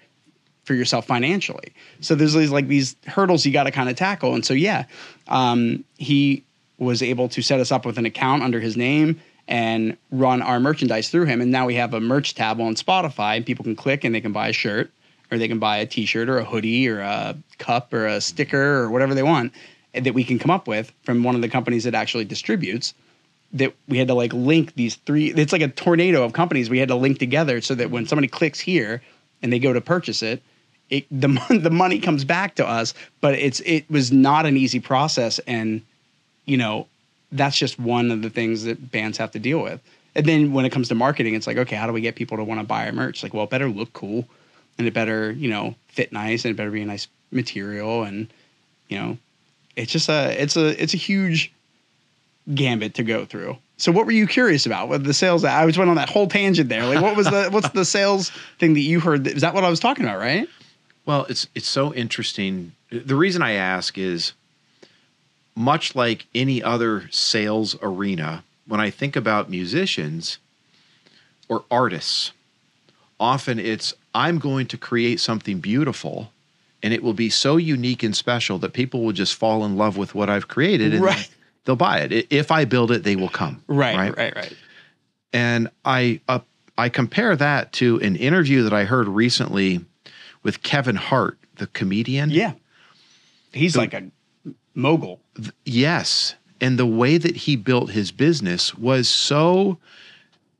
for 0.65 0.75
yourself 0.75 1.07
financially. 1.07 1.73
So 2.01 2.15
there's 2.15 2.35
these 2.35 2.51
like 2.51 2.69
these 2.69 2.95
hurdles 3.07 3.47
you 3.47 3.53
got 3.53 3.65
to 3.65 3.71
kind 3.71 3.89
of 3.89 3.97
tackle. 3.97 4.35
And 4.35 4.45
so 4.45 4.53
yeah, 4.53 4.85
um, 5.29 5.83
he 5.97 6.45
was 6.79 7.03
able 7.03 7.29
to 7.31 7.41
set 7.43 7.61
us 7.61 7.73
up 7.73 7.87
with 7.87 7.97
an 7.99 8.05
account 8.05 8.43
under 8.43 8.61
his 8.61 8.77
name 8.77 9.21
and 9.51 9.97
run 10.13 10.41
our 10.41 10.61
merchandise 10.61 11.11
through 11.11 11.27
him. 11.27 11.41
And 11.41 11.51
now 11.51 11.67
we 11.67 11.75
have 11.75 11.93
a 11.93 12.01
merch 12.01 12.35
tab 12.35 12.61
on 12.61 12.77
Spotify. 12.77 13.37
And 13.37 13.45
people 13.45 13.65
can 13.65 13.77
click 13.77 14.05
and 14.05 14.15
they 14.15 14.21
can 14.21 14.33
buy 14.33 14.49
a 14.49 14.53
shirt 14.53 14.91
or 15.31 15.39
they 15.39 15.49
can 15.49 15.59
buy 15.59 15.79
a 15.79 15.87
T-shirt 15.87 16.29
or 16.29 16.39
a 16.39 16.45
hoodie 16.45 16.89
or 16.89 17.01
a 17.01 17.37
cup 17.59 17.93
or 17.93 18.07
a 18.07 18.21
sticker 18.21 18.79
or 18.79 18.91
whatever 18.91 19.15
they 19.15 19.23
want 19.23 19.53
that 19.93 20.15
we 20.15 20.25
can 20.25 20.39
come 20.39 20.51
up 20.51 20.69
with 20.69 20.93
from 21.03 21.25
one 21.25 21.35
of 21.35 21.43
the 21.43 21.49
companies 21.49 21.85
that 21.85 21.95
actually 21.95 22.25
distributes 22.25 22.95
that 23.53 23.75
we 23.89 23.99
had 23.99 24.07
to 24.07 24.15
like 24.15 24.33
link 24.33 24.75
these 24.75 24.95
three 24.95 25.33
it's 25.33 25.53
like 25.53 25.63
a 25.63 25.69
tornado 25.69 26.23
of 26.23 26.33
companies 26.33 26.71
we 26.71 26.79
had 26.79 26.89
to 26.89 26.95
link 26.95 27.19
together 27.19 27.61
so 27.61 27.75
that 27.75 27.91
when 27.91 28.07
somebody 28.07 28.29
clicks 28.29 28.61
here 28.61 29.03
and 29.43 29.53
they 29.53 29.59
go 29.59 29.73
to 29.73 29.81
purchase 29.81 30.23
it 30.23 30.41
it 30.89 31.05
the, 31.11 31.59
the 31.61 31.71
money 31.71 31.99
comes 31.99 32.25
back 32.25 32.55
to 32.55 32.65
us 32.65 32.95
but 33.21 33.35
it's 33.35 33.59
it 33.61 33.91
was 33.91 34.13
not 34.13 34.47
an 34.47 34.57
easy 34.57 34.79
process 34.79 35.41
and 35.41 35.83
you 36.45 36.57
know 36.57 36.87
that's 37.33 37.57
just 37.57 37.79
one 37.79 38.11
of 38.11 38.23
the 38.23 38.31
things 38.31 38.65
that 38.65 38.91
bands 38.91 39.19
have 39.19 39.31
to 39.31 39.39
deal 39.39 39.61
with 39.61 39.81
and 40.15 40.27
then 40.27 40.53
when 40.53 40.65
it 40.65 40.71
comes 40.71 40.89
to 40.89 40.95
marketing 40.95 41.35
it's 41.35 41.47
like 41.47 41.57
okay 41.57 41.77
how 41.77 41.87
do 41.87 41.93
we 41.93 42.01
get 42.01 42.15
people 42.15 42.37
to 42.37 42.45
want 42.45 42.61
to 42.61 42.67
buy 42.67 42.87
our 42.87 42.93
merch 42.93 43.23
like 43.23 43.35
well 43.35 43.45
it 43.45 43.51
better 43.51 43.69
look 43.69 43.93
cool 43.93 44.27
and 44.79 44.87
it 44.87 44.95
better 44.95 45.33
you 45.33 45.49
know 45.49 45.75
fit 45.89 46.13
nice 46.13 46.45
and 46.45 46.53
it 46.53 46.57
better 46.57 46.71
be 46.71 46.83
a 46.83 46.87
nice 46.87 47.07
material 47.31 48.03
and 48.03 48.33
you 48.89 48.99
know 48.99 49.17
it's 49.77 49.93
just 49.93 50.09
a 50.09 50.41
it's 50.41 50.57
a 50.57 50.83
it's 50.83 50.95
a 50.95 50.99
huge 50.99 51.53
gambit 52.55 52.95
to 52.95 53.03
go 53.03 53.25
through. 53.25 53.57
So 53.77 53.93
what 53.93 54.05
were 54.05 54.13
you 54.13 54.27
curious 54.27 54.67
about 54.67 54.89
with 54.89 55.05
the 55.05 55.15
sales? 55.15 55.45
I 55.45 55.65
was 55.65 55.79
went 55.79 55.89
on 55.89 55.97
that 55.97 56.11
whole 56.11 56.27
tangent 56.27 56.69
there. 56.69 56.85
Like 56.85 57.01
what 57.01 57.17
was 57.17 57.27
the 57.27 57.49
what's 57.51 57.71
the 57.71 57.85
sales 57.97 58.31
thing 58.59 58.75
that 58.75 58.81
you 58.81 59.01
heard? 59.01 59.27
Is 59.27 59.41
that 59.41 59.55
what 59.55 59.65
I 59.65 59.71
was 59.71 59.81
talking 59.81 60.05
about, 60.05 60.19
right? 60.19 60.49
Well, 61.07 61.25
it's 61.29 61.47
it's 61.55 61.69
so 61.69 61.95
interesting. 61.95 62.73
The 62.91 63.17
reason 63.17 63.43
I 63.43 63.53
ask 63.53 63.97
is 63.97 64.33
much 65.61 65.95
like 65.95 66.27
any 66.35 66.63
other 66.63 67.07
sales 67.11 67.77
arena, 67.83 68.43
when 68.67 68.81
I 68.81 68.89
think 68.91 69.15
about 69.15 69.51
musicians 69.51 70.39
or 71.49 71.65
artists, 71.71 72.33
often 73.21 73.59
it's 73.59 73.93
I'm 74.15 74.39
going 74.39 74.67
to 74.69 74.79
create 74.79 75.21
something 75.21 75.61
beautiful 75.61 76.33
and 76.83 76.95
it 76.95 77.03
will 77.03 77.13
be 77.13 77.29
so 77.29 77.59
unique 77.59 78.03
and 78.03 78.17
special 78.17 78.59
that 78.59 78.73
people 78.73 79.05
will 79.05 79.13
just 79.13 79.35
fall 79.35 79.65
in 79.67 79.77
love 79.77 79.99
with 79.99 80.15
what 80.15 80.31
I've 80.31 80.49
created 80.49 80.95
and 80.95 81.03
Right. 81.03 81.29
they'll 81.67 81.77
buy 81.77 81.99
it. 82.01 82.27
If 82.31 82.51
I 82.51 82.65
build 82.65 82.91
it, 82.91 83.05
they 83.05 83.17
will 83.17 83.29
come. 83.29 83.63
Right, 83.69 83.97
right, 83.97 84.17
right. 84.17 84.35
right. 84.35 84.57
And 85.33 85.69
I 85.85 86.21
uh, 86.27 86.41
I 86.79 86.89
compare 86.89 87.37
that 87.37 87.73
to 87.75 88.01
an 88.01 88.17
interview 88.17 88.63
that 88.63 88.73
I 88.73 88.85
heard 88.85 89.07
recently 89.09 89.85
with 90.43 90.63
Kevin 90.63 90.97
Hart, 90.97 91.39
the 91.57 91.67
comedian. 91.69 92.31
Yeah, 92.31 92.55
he's 93.53 93.77
like 93.77 93.93
a 93.93 94.11
mogul. 94.75 95.21
Yes. 95.65 96.35
And 96.61 96.79
the 96.79 96.87
way 96.87 97.17
that 97.19 97.37
he 97.37 97.57
built 97.57 97.91
his 97.91 98.11
business 98.13 98.75
was 98.75 99.09
so 99.09 99.79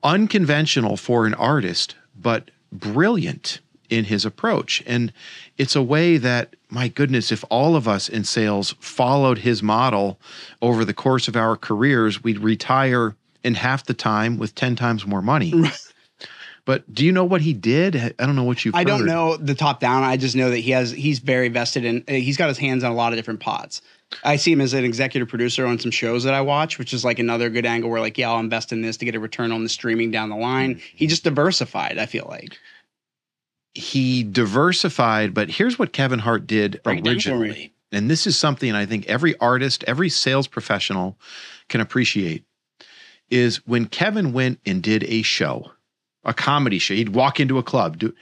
unconventional 0.03 0.97
for 0.97 1.27
an 1.27 1.35
artist, 1.35 1.95
but 2.19 2.51
brilliant 2.73 3.61
in 3.91 4.05
his 4.05 4.25
approach. 4.25 4.83
And 4.87 5.13
it's 5.59 5.77
a 5.77 5.83
way 5.83 6.17
that, 6.17 6.55
my 6.71 6.89
goodness, 6.89 7.33
if 7.33 7.45
all 7.51 7.77
of 7.77 7.89
us 7.89 8.09
in 8.09 8.25
sales 8.25 8.75
followed 8.81 9.39
his 9.39 9.63
model 9.63 10.19
over 10.63 10.85
the 10.85 10.95
course 10.95 11.29
of 11.29 11.37
our 11.37 11.57
careers, 11.57 12.23
we'd 12.23 12.39
retire 12.39 13.17
in 13.43 13.55
half 13.55 13.85
the 13.85 13.95
time 13.95 14.39
with 14.39 14.55
10 14.55 14.77
times 14.77 15.07
more 15.07 15.23
money. 15.23 15.53
But 16.67 16.93
do 16.95 17.05
you 17.05 17.11
know 17.11 17.25
what 17.25 17.41
he 17.41 17.53
did? 17.53 17.97
I 17.97 18.27
don't 18.27 18.37
know 18.37 18.45
what 18.45 18.65
you've 18.65 18.75
I 18.75 18.85
don't 18.85 19.07
know 19.07 19.37
the 19.37 19.55
top 19.55 19.81
down. 19.81 20.05
I 20.05 20.17
just 20.17 20.37
know 20.37 20.51
that 20.51 20.59
he 20.59 20.71
has 20.73 20.91
he's 20.93 21.19
very 21.19 21.49
vested 21.49 21.85
in. 21.85 22.05
uh, 22.07 22.13
He's 22.13 22.37
got 22.37 22.49
his 22.49 22.59
hands 22.59 22.85
on 22.85 22.93
a 22.93 22.95
lot 22.95 23.13
of 23.13 23.19
different 23.19 23.41
pots. 23.41 23.83
I 24.25 24.37
see 24.37 24.53
him 24.53 24.61
as 24.61 24.73
an 24.75 24.85
executive 24.85 25.29
producer 25.29 25.67
on 25.67 25.79
some 25.79 25.91
shows 25.93 26.25
that 26.25 26.35
I 26.35 26.41
watch, 26.41 26.79
which 26.79 26.93
is 26.93 27.05
like 27.05 27.19
another 27.19 27.49
good 27.49 27.65
angle 27.65 27.91
where 27.91 28.01
like, 28.01 28.19
yeah, 28.19 28.31
I'll 28.31 28.41
invest 28.41 28.73
in 28.73 28.83
this 28.83 28.97
to 28.99 29.05
get 29.05 29.15
a 29.15 29.21
return 29.21 29.53
on 29.53 29.63
the 29.63 29.69
streaming 29.69 30.11
down 30.11 30.31
the 30.31 30.37
line. 30.37 30.75
Mm-hmm. 30.75 30.97
He 30.97 31.07
just 31.07 31.25
diversified. 31.25 31.97
I 31.99 32.07
feel 32.07 32.27
like. 32.29 32.59
he 33.75 34.23
diversified, 34.25 35.33
but 35.33 35.49
here's 35.49 35.79
what 35.79 35.93
Kevin 35.93 36.19
Hart 36.19 36.47
did 36.47 36.81
Break 36.83 36.99
it 36.99 37.05
down 37.05 37.21
for 37.21 37.29
me. 37.31 37.35
originally. 37.35 37.73
And 37.93 38.11
this 38.11 38.27
is 38.27 38.37
something 38.37 38.73
I 38.73 38.87
think 38.87 39.07
every 39.07 39.37
artist, 39.39 39.85
every 39.87 40.09
sales 40.09 40.47
professional 40.47 41.17
can 41.69 41.81
appreciate 41.81 42.45
is 43.31 43.65
when 43.67 43.87
Kevin 43.87 44.33
went 44.33 44.61
and 44.67 44.83
did 44.83 45.05
a 45.05 45.23
show, 45.23 45.71
a 46.25 46.35
comedy 46.35 46.79
show, 46.79 46.95
he'd 46.95 47.11
walk 47.11 47.39
into 47.39 47.59
a 47.59 47.63
club, 47.63 47.99
do 47.99 48.15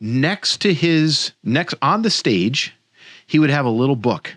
next 0.00 0.60
to 0.62 0.74
his 0.74 1.32
next 1.44 1.74
on 1.80 2.02
the 2.02 2.10
stage, 2.10 2.74
he 3.26 3.38
would 3.38 3.50
have 3.50 3.66
a 3.66 3.70
little 3.70 3.96
book. 3.96 4.36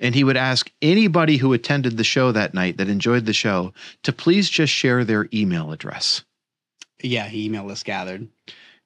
And 0.00 0.14
he 0.14 0.24
would 0.24 0.36
ask 0.36 0.70
anybody 0.82 1.36
who 1.38 1.52
attended 1.52 1.96
the 1.96 2.04
show 2.04 2.32
that 2.32 2.54
night 2.54 2.76
that 2.76 2.88
enjoyed 2.88 3.26
the 3.26 3.32
show 3.32 3.72
to 4.02 4.12
please 4.12 4.48
just 4.48 4.72
share 4.72 5.04
their 5.04 5.28
email 5.32 5.72
address 5.72 6.22
Yeah, 7.02 7.26
he 7.28 7.46
email 7.46 7.64
list 7.64 7.84
gathered. 7.84 8.28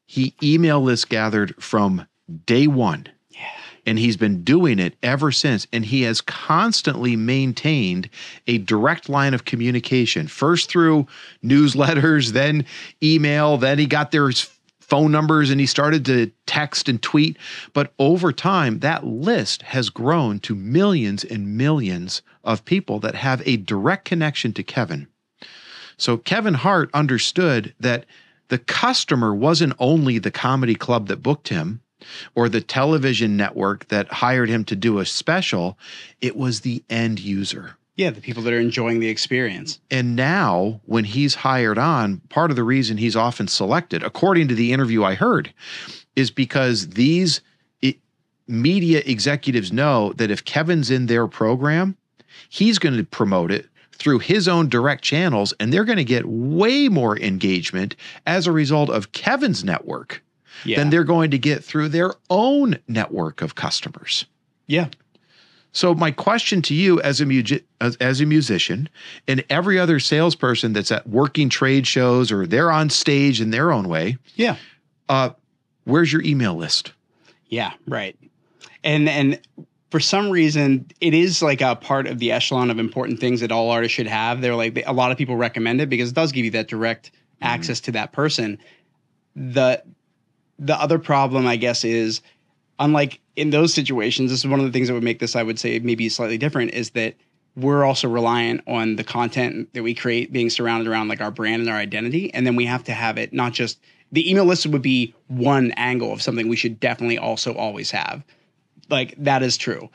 he 0.07 0.35
email 0.43 0.81
list 0.81 1.09
gathered 1.09 1.55
from 1.63 2.07
day 2.47 2.67
one. 2.67 3.07
Yeah. 3.31 3.41
And 3.87 3.99
he's 3.99 4.17
been 4.17 4.43
doing 4.45 4.79
it 4.79 4.97
ever 5.03 5.31
since. 5.33 5.67
And 5.73 5.85
he 5.85 6.03
has 6.03 6.21
constantly 6.21 7.17
maintained 7.17 8.11
a 8.47 8.59
direct 8.59 9.09
line 9.09 9.33
of 9.35 9.45
communication, 9.45 10.27
first 10.27 10.69
through 10.71 11.07
newsletters, 11.45 12.33
then 12.33 12.65
email, 13.03 13.57
then 13.57 13.79
he 13.79 13.87
got 13.87 14.11
their 14.11 14.31
phone 14.89 15.13
numbers 15.13 15.51
and 15.51 15.61
he 15.61 15.67
started 15.67 16.05
to 16.07 16.31
text 16.47 16.89
and 16.89 17.01
tweet. 17.03 17.37
But 17.73 17.93
over 17.99 18.33
time, 18.33 18.81
that 18.81 19.07
list 19.07 19.63
has 19.63 19.91
grown 19.91 20.41
to 20.41 20.55
millions 20.55 21.25
and 21.25 21.57
millions 21.57 22.23
of 22.45 22.65
people 22.65 22.99
that 23.01 23.15
have 23.15 23.47
a 23.47 23.59
direct 23.59 24.05
connection 24.05 24.53
to 24.55 24.63
Kevin. 24.63 25.07
So 25.97 26.17
Kevin 26.17 26.55
Hart 26.55 26.91
understood 26.95 27.75
that 27.81 28.07
the 28.49 28.59
customer 28.59 29.35
wasn't 29.35 29.75
only 29.79 30.19
the 30.19 30.31
comedy 30.31 30.75
club 30.75 31.09
that 31.09 31.23
booked 31.23 31.49
him 31.49 31.83
or 32.35 32.49
the 32.49 32.61
television 32.61 33.37
network 33.37 33.89
that 33.89 34.11
hired 34.11 34.49
him 34.49 34.65
to 34.65 34.77
do 34.77 34.99
a 34.99 35.07
special, 35.07 35.79
it 36.21 36.37
was 36.37 36.61
the 36.61 36.83
end 36.89 37.19
user. 37.19 37.77
Yeah, 37.99 38.11
the 38.11 38.21
people 38.21 38.43
that 38.45 38.53
are 38.55 38.61
enjoying 38.61 39.01
the 39.01 39.09
experience. 39.09 39.81
And 39.91 40.15
now, 40.17 40.81
when 40.87 41.05
he's 41.05 41.35
hired 41.35 41.79
on, 41.79 42.19
part 42.29 42.51
of 42.51 42.57
the 42.57 42.63
reason 42.63 42.97
he's 42.97 43.17
often 43.17 43.49
selected, 43.49 44.03
according 44.05 44.49
to 44.49 44.55
the 44.55 44.73
interview 44.73 45.03
I 45.05 45.15
heard, 45.15 45.53
is 46.17 46.31
because 46.31 46.91
these 46.91 47.41
media 48.47 49.03
executives 49.05 49.73
know 49.73 50.13
that 50.15 50.31
if 50.31 50.45
Kevin's 50.45 50.91
in 50.91 51.07
their 51.07 51.27
program, 51.27 51.97
he's 52.49 52.79
going 52.79 52.97
to 52.97 53.05
promote 53.05 53.51
it 53.51 53.67
through 53.93 54.21
his 54.21 54.47
own 54.49 54.69
direct 54.69 55.03
channels, 55.03 55.53
and 55.61 55.73
they're 55.73 55.85
going 55.85 55.99
to 55.99 56.05
get 56.05 56.25
way 56.25 56.89
more 56.89 57.19
engagement 57.19 57.97
as 58.27 58.47
a 58.47 58.53
result 58.53 58.91
of 58.91 59.11
Kevin's 59.13 59.65
network 59.65 60.23
Yeah. 60.65 60.79
than 60.79 60.91
they're 60.91 61.05
going 61.05 61.31
to 61.33 61.39
get 61.39 61.65
through 61.65 61.89
their 61.89 62.15
own 62.31 62.79
network 62.87 63.43
of 63.43 63.55
customers. 63.57 64.25
yeah. 64.69 64.87
So 65.73 65.95
my 65.95 66.11
question 66.11 66.63
to 66.63 66.75
you 66.75 67.01
as 67.03 67.21
a 67.21 67.27
mu- 67.27 67.43
as, 67.81 67.97
as 67.97 68.21
a 68.21 68.27
musician 68.27 68.89
and 69.29 69.45
every 69.51 69.79
other 69.79 70.01
salesperson 70.01 70.73
that's 70.73 70.91
at 70.91 71.07
working 71.09 71.49
trade 71.49 71.87
shows 71.87 72.33
or 72.33 72.47
they're 72.47 72.71
on 72.73 72.91
stage 72.91 73.41
in 73.41 73.51
their 73.51 73.71
own 73.71 73.89
way, 73.89 74.17
Yeah. 74.35 74.57
uh, 75.09 75.31
where's 75.85 76.13
your 76.13 76.23
email 76.23 76.55
list? 76.55 76.93
Yeah, 77.49 77.73
right. 77.87 78.17
And 78.83 79.09
and 79.09 79.41
for 79.91 80.01
some 80.01 80.31
reason, 80.31 80.87
it 81.01 81.15
is 81.15 81.43
like 81.43 81.61
a 81.61 81.75
part 81.77 82.07
of 82.07 82.19
the 82.19 82.33
echelon 82.33 82.71
of 82.71 82.79
important 82.79 83.21
things 83.21 83.41
that 83.41 83.51
all 83.53 83.71
artists 83.71 83.95
should 83.95 84.07
have. 84.07 84.41
They're 84.41 84.55
like 84.57 84.83
a 84.87 84.93
lot 84.93 85.13
of 85.13 85.19
people 85.19 85.37
recommend 85.37 85.81
it 85.81 85.89
because 85.89 86.11
it 86.11 86.15
does 86.15 86.33
give 86.33 86.45
you 86.45 86.51
that 86.53 86.69
direct 86.69 87.11
access 87.41 87.81
to 87.81 87.93
that 87.93 88.13
person. 88.13 88.59
The 89.37 89.83
the 90.59 90.75
other 90.75 90.99
problem, 90.99 91.47
I 91.47 91.57
guess, 91.57 91.85
is 91.85 92.21
unlike 92.79 93.21
in 93.37 93.51
those 93.51 93.75
situations. 93.75 94.31
This 94.31 94.41
is 94.41 94.47
one 94.47 94.61
of 94.61 94.67
the 94.67 94.73
things 94.73 94.89
that 94.89 94.95
would 94.95 95.03
make 95.03 95.19
this, 95.19 95.37
I 95.37 95.43
would 95.43 95.59
say, 95.59 95.79
maybe 95.79 96.09
slightly 96.09 96.39
different. 96.39 96.73
Is 96.73 96.91
that 96.91 97.15
we're 97.59 97.85
also 97.85 98.09
reliant 98.09 98.63
on 98.67 98.97
the 98.97 99.05
content 99.05 99.73
that 99.75 99.83
we 99.83 99.95
create 99.95 100.33
being 100.33 100.49
surrounded 100.49 100.89
around 100.89 101.09
like 101.09 101.21
our 101.21 101.31
brand 101.31 101.61
and 101.61 101.69
our 101.69 101.77
identity. 101.77 102.33
And 102.33 102.47
then 102.47 102.57
we 102.57 102.67
have 102.67 102.85
to 102.85 102.93
have 102.93 103.19
it 103.19 103.33
not 103.33 103.53
just 103.53 103.81
the 104.13 104.29
email 104.31 104.45
list 104.45 104.67
would 104.67 104.83
be 104.83 105.15
one 105.27 105.73
angle 105.73 106.13
of 106.13 106.23
something 106.23 106.49
we 106.49 106.57
should 106.57 106.81
definitely 106.81 107.19
also 107.19 107.55
always 107.55 107.91
have. 107.91 108.25
Like 108.89 109.15
that 109.19 109.43
is 109.43 109.57
true. 109.57 109.91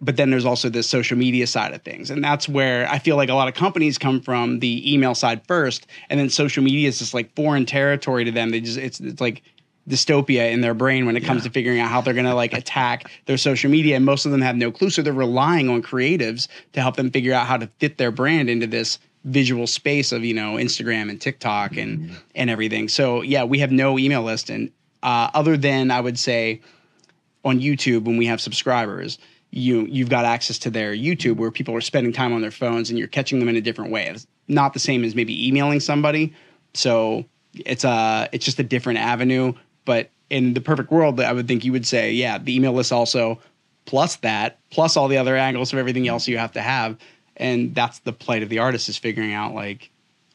But 0.00 0.16
then 0.16 0.30
there's 0.30 0.44
also 0.44 0.68
this 0.68 0.88
social 0.88 1.16
media 1.16 1.46
side 1.46 1.72
of 1.72 1.82
things. 1.82 2.10
And 2.10 2.22
that's 2.22 2.48
where 2.48 2.86
I 2.90 2.98
feel 2.98 3.16
like 3.16 3.30
a 3.30 3.34
lot 3.34 3.48
of 3.48 3.54
companies 3.54 3.96
come 3.96 4.20
from 4.20 4.58
the 4.58 4.92
email 4.92 5.14
side 5.14 5.46
first. 5.46 5.86
And 6.10 6.20
then 6.20 6.28
social 6.28 6.62
media 6.62 6.88
is 6.88 6.98
just 6.98 7.14
like 7.14 7.34
foreign 7.36 7.64
territory 7.64 8.24
to 8.24 8.30
them. 8.30 8.50
They 8.50 8.60
just, 8.60 8.76
it's, 8.76 9.00
it's 9.00 9.20
like, 9.20 9.42
dystopia 9.88 10.50
in 10.50 10.60
their 10.60 10.74
brain 10.74 11.06
when 11.06 11.16
it 11.16 11.24
comes 11.24 11.42
Yeah. 11.42 11.48
to 11.48 11.52
figuring 11.52 11.78
out 11.80 11.90
how 11.90 12.00
they're 12.00 12.14
going 12.14 12.24
to 12.26 12.34
like 12.34 12.52
attack 12.54 13.10
their 13.26 13.36
social 13.36 13.70
media 13.70 13.96
and 13.96 14.04
most 14.04 14.24
of 14.24 14.32
them 14.32 14.40
have 14.40 14.56
no 14.56 14.70
clue 14.72 14.88
so 14.90 15.02
they're 15.02 15.12
relying 15.12 15.68
on 15.68 15.82
creatives 15.82 16.48
to 16.72 16.80
help 16.80 16.96
them 16.96 17.10
figure 17.10 17.34
out 17.34 17.46
how 17.46 17.56
to 17.58 17.66
fit 17.78 17.98
their 17.98 18.10
brand 18.10 18.48
into 18.48 18.66
this 18.66 18.98
visual 19.24 19.66
space 19.66 20.10
of 20.12 20.24
you 20.24 20.34
know 20.34 20.54
Instagram 20.54 21.10
and 21.10 21.20
TikTok 21.20 21.76
and 21.76 22.10
and 22.34 22.48
everything. 22.50 22.88
So 22.88 23.22
yeah 23.22 23.44
we 23.44 23.58
have 23.58 23.72
no 23.72 23.98
email 23.98 24.22
list 24.22 24.50
and 24.50 24.70
uh, 25.02 25.28
other 25.34 25.56
than 25.56 25.90
I 25.90 26.00
would 26.00 26.18
say 26.18 26.62
on 27.44 27.60
YouTube 27.60 28.04
when 28.04 28.16
we 28.16 28.26
have 28.26 28.40
subscribers 28.40 29.18
you 29.50 29.86
you've 29.86 30.08
got 30.08 30.24
access 30.24 30.58
to 30.60 30.70
their 30.70 30.94
YouTube 30.94 31.36
where 31.36 31.50
people 31.50 31.74
are 31.76 31.80
spending 31.80 32.12
time 32.12 32.32
on 32.32 32.40
their 32.40 32.50
phones 32.50 32.90
and 32.90 32.98
you're 32.98 33.06
catching 33.08 33.38
them 33.38 33.48
in 33.48 33.56
a 33.56 33.60
different 33.60 33.90
way. 33.92 34.06
It's 34.06 34.26
not 34.48 34.72
the 34.72 34.80
same 34.80 35.04
as 35.04 35.14
maybe 35.14 35.46
emailing 35.46 35.78
somebody. 35.80 36.34
So 36.72 37.24
it's 37.54 37.84
a 37.84 38.28
it's 38.32 38.44
just 38.44 38.58
a 38.58 38.64
different 38.64 38.98
avenue 38.98 39.52
but 39.84 40.10
in 40.30 40.54
the 40.54 40.60
perfect 40.60 40.90
world 40.90 41.20
I 41.20 41.32
would 41.32 41.46
think 41.46 41.64
you 41.64 41.72
would 41.72 41.86
say 41.86 42.12
yeah 42.12 42.38
the 42.38 42.54
email 42.54 42.72
list 42.72 42.92
also 42.92 43.40
plus 43.84 44.16
that 44.16 44.58
plus 44.70 44.96
all 44.96 45.08
the 45.08 45.18
other 45.18 45.36
angles 45.36 45.72
of 45.72 45.78
everything 45.78 46.08
else 46.08 46.28
you 46.28 46.38
have 46.38 46.52
to 46.52 46.62
have. 46.62 46.96
And 47.36 47.74
that's 47.74 47.98
the 48.00 48.12
plight 48.12 48.42
of 48.42 48.48
the 48.48 48.58
artist 48.58 48.88
is 48.88 48.96
figuring 48.96 49.32
out 49.32 49.54
like 49.54 49.90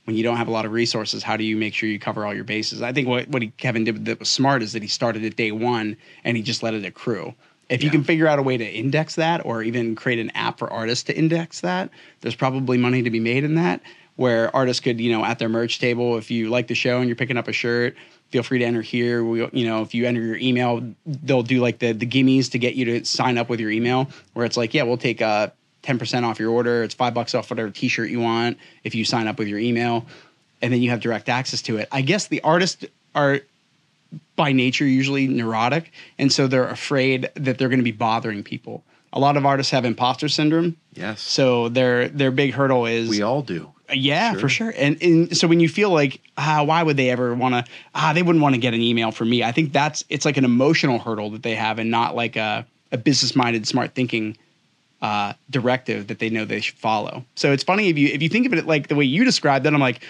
when 0.06 0.16
you 0.16 0.24
don't 0.24 0.38
have 0.38 0.48
a 0.48 0.52
lot 0.52 0.66
of 0.66 0.72
resources 0.72 1.22
how 1.24 1.38
do 1.38 1.44
you 1.44 1.56
make 1.56 1.74
sure 1.74 1.88
you 1.88 2.00
cover 2.00 2.26
all 2.26 2.34
your 2.34 2.44
bases? 2.44 2.82
I 2.82 2.94
think 2.94 3.08
what, 3.08 3.28
what 3.30 3.42
he, 3.42 3.50
kevin 3.58 3.84
did 3.84 4.06
that 4.06 4.20
was 4.20 4.30
smart 4.30 4.62
is 4.62 4.74
that 4.74 4.82
he 4.82 4.88
started 4.88 5.24
at 5.24 5.36
day 5.36 5.52
one 5.52 5.98
and 6.24 6.36
he 6.36 6.44
just 6.44 6.64
let 6.64 6.74
it 6.74 6.86
accrue. 6.86 7.34
If 7.70 7.84
you 7.84 7.92
can 7.92 8.04
figure 8.04 8.26
out 8.26 8.40
a 8.40 8.42
way 8.42 8.58
to 8.58 8.66
index 8.68 9.14
that 9.16 9.46
or 9.46 9.62
even 9.62 9.96
create 9.96 10.18
an 10.18 10.32
app 10.32 10.58
for 10.58 10.72
artists 10.74 11.04
to 11.04 11.16
index 11.16 11.62
that 11.62 11.92
there's 12.22 12.36
probably 12.36 12.78
money 12.78 13.04
to 13.04 13.12
be 13.12 13.20
made 13.20 13.44
in 13.44 13.56
that 13.56 13.82
where 14.16 14.54
artists 14.56 14.82
could 14.82 15.00
you 15.00 15.12
know 15.12 15.24
at 15.24 15.40
their 15.40 15.50
merch 15.50 15.80
table 15.80 16.18
if 16.18 16.32
you 16.32 16.50
like 16.50 16.68
the 16.68 16.76
show 16.76 16.98
and 16.98 17.08
you're 17.08 17.16
picking 17.16 17.38
up 17.38 17.48
a 17.48 17.54
shirt 17.54 17.96
feel 18.30 18.44
free 18.44 18.60
to 18.60 18.66
enter 18.66 18.82
here. 18.82 19.24
We, 19.24 19.48
you 19.52 19.66
know 19.66 19.82
if 19.82 19.94
you 19.94 20.06
enter 20.06 20.22
your 20.22 20.38
email 20.38 20.94
they'll 21.06 21.44
do 21.44 21.60
like 21.60 21.80
the 21.80 21.94
the 21.94 22.06
gimmies 22.06 22.52
to 22.52 22.60
get 22.60 22.76
you 22.76 22.86
to 22.86 23.06
sign 23.06 23.38
up 23.38 23.50
with 23.50 23.60
your 23.60 23.72
email 23.72 24.10
where 24.34 24.46
it's 24.46 24.58
like 24.58 24.74
yeah 24.74 24.84
we'll 24.84 24.98
take 24.98 25.22
uh 25.22 25.50
10% 25.84 26.24
off 26.24 26.40
your 26.40 26.52
order. 26.52 26.84
It's 26.84 26.94
five 26.94 27.14
bucks 27.14 27.34
off 27.34 27.50
whatever 27.50 27.70
t-shirt 27.70 28.10
you 28.10 28.20
want 28.20 28.58
if 28.84 28.96
you 28.96 29.06
sign 29.06 29.28
up 29.28 29.40
with 29.40 29.48
your 29.48 29.60
email. 29.60 30.06
And 30.62 30.74
then 30.74 30.82
you 30.82 30.90
have 30.90 31.00
direct 31.00 31.30
access 31.30 31.62
to 31.64 31.78
it. 31.78 31.88
I 31.92 32.02
guess 32.02 32.28
the 32.28 32.42
artists 32.42 32.86
are 33.16 33.40
by 34.36 34.52
nature 34.52 34.86
usually 34.86 35.28
neurotic 35.28 35.92
and 36.18 36.32
so 36.32 36.48
they're 36.48 36.68
afraid 36.68 37.30
that 37.36 37.58
they're 37.58 37.70
going 37.70 37.80
to 37.80 37.84
be 37.84 37.92
bothering 37.92 38.44
people. 38.44 38.84
A 39.14 39.20
lot 39.20 39.38
of 39.38 39.46
artists 39.46 39.72
have 39.72 39.86
imposter 39.86 40.28
syndrome. 40.28 40.78
Yes. 40.94 41.22
so 41.22 41.70
their 41.70 42.10
their 42.10 42.32
big 42.32 42.54
hurdle 42.54 42.86
is 42.86 43.10
we 43.10 43.22
all 43.22 43.42
do. 43.42 43.72
Yeah, 43.94 44.32
Sure. 44.32 44.40
for 44.42 44.50
sure. 44.50 44.74
And, 44.78 45.02
and 45.02 45.38
so 45.38 45.48
when 45.48 45.60
you 45.60 45.70
feel 45.70 45.90
like, 45.92 46.22
ah, 46.38 46.64
why 46.64 46.84
would 46.84 46.98
they 46.98 47.10
ever 47.10 47.34
want 47.34 47.54
to? 47.56 47.72
Ah, 47.96 48.14
they 48.14 48.22
wouldn't 48.24 48.42
want 48.42 48.56
to 48.56 48.62
get 48.62 48.74
an 48.74 48.82
email 48.82 49.12
from 49.12 49.30
me. 49.30 49.44
I 49.44 49.52
think 49.52 49.74
that's 49.74 50.04
it's 50.10 50.26
like 50.26 50.38
an 50.38 50.46
emotional 50.46 51.00
hurdle 51.00 51.30
that 51.32 51.44
they 51.44 51.56
have, 51.56 51.80
and 51.80 51.90
not 51.92 52.16
like 52.16 52.36
a, 52.36 52.66
a 52.92 52.98
business 52.98 53.36
minded, 53.36 53.68
smart 53.68 53.94
thinking 53.96 54.38
uh, 55.02 55.34
directive 55.50 56.08
that 56.08 56.20
they 56.20 56.30
know 56.30 56.46
they 56.46 56.60
should 56.60 56.78
follow. 56.78 57.24
So 57.36 57.52
it's 57.52 57.64
funny 57.64 57.90
if 57.90 57.98
you 57.98 58.08
if 58.10 58.22
you 58.22 58.30
think 58.30 58.46
of 58.46 58.54
it 58.54 58.66
like 58.68 58.88
the 58.88 58.96
way 58.96 59.06
you 59.06 59.24
described 59.24 59.66
it, 59.66 59.74
I'm 59.74 59.80
like. 59.80 60.02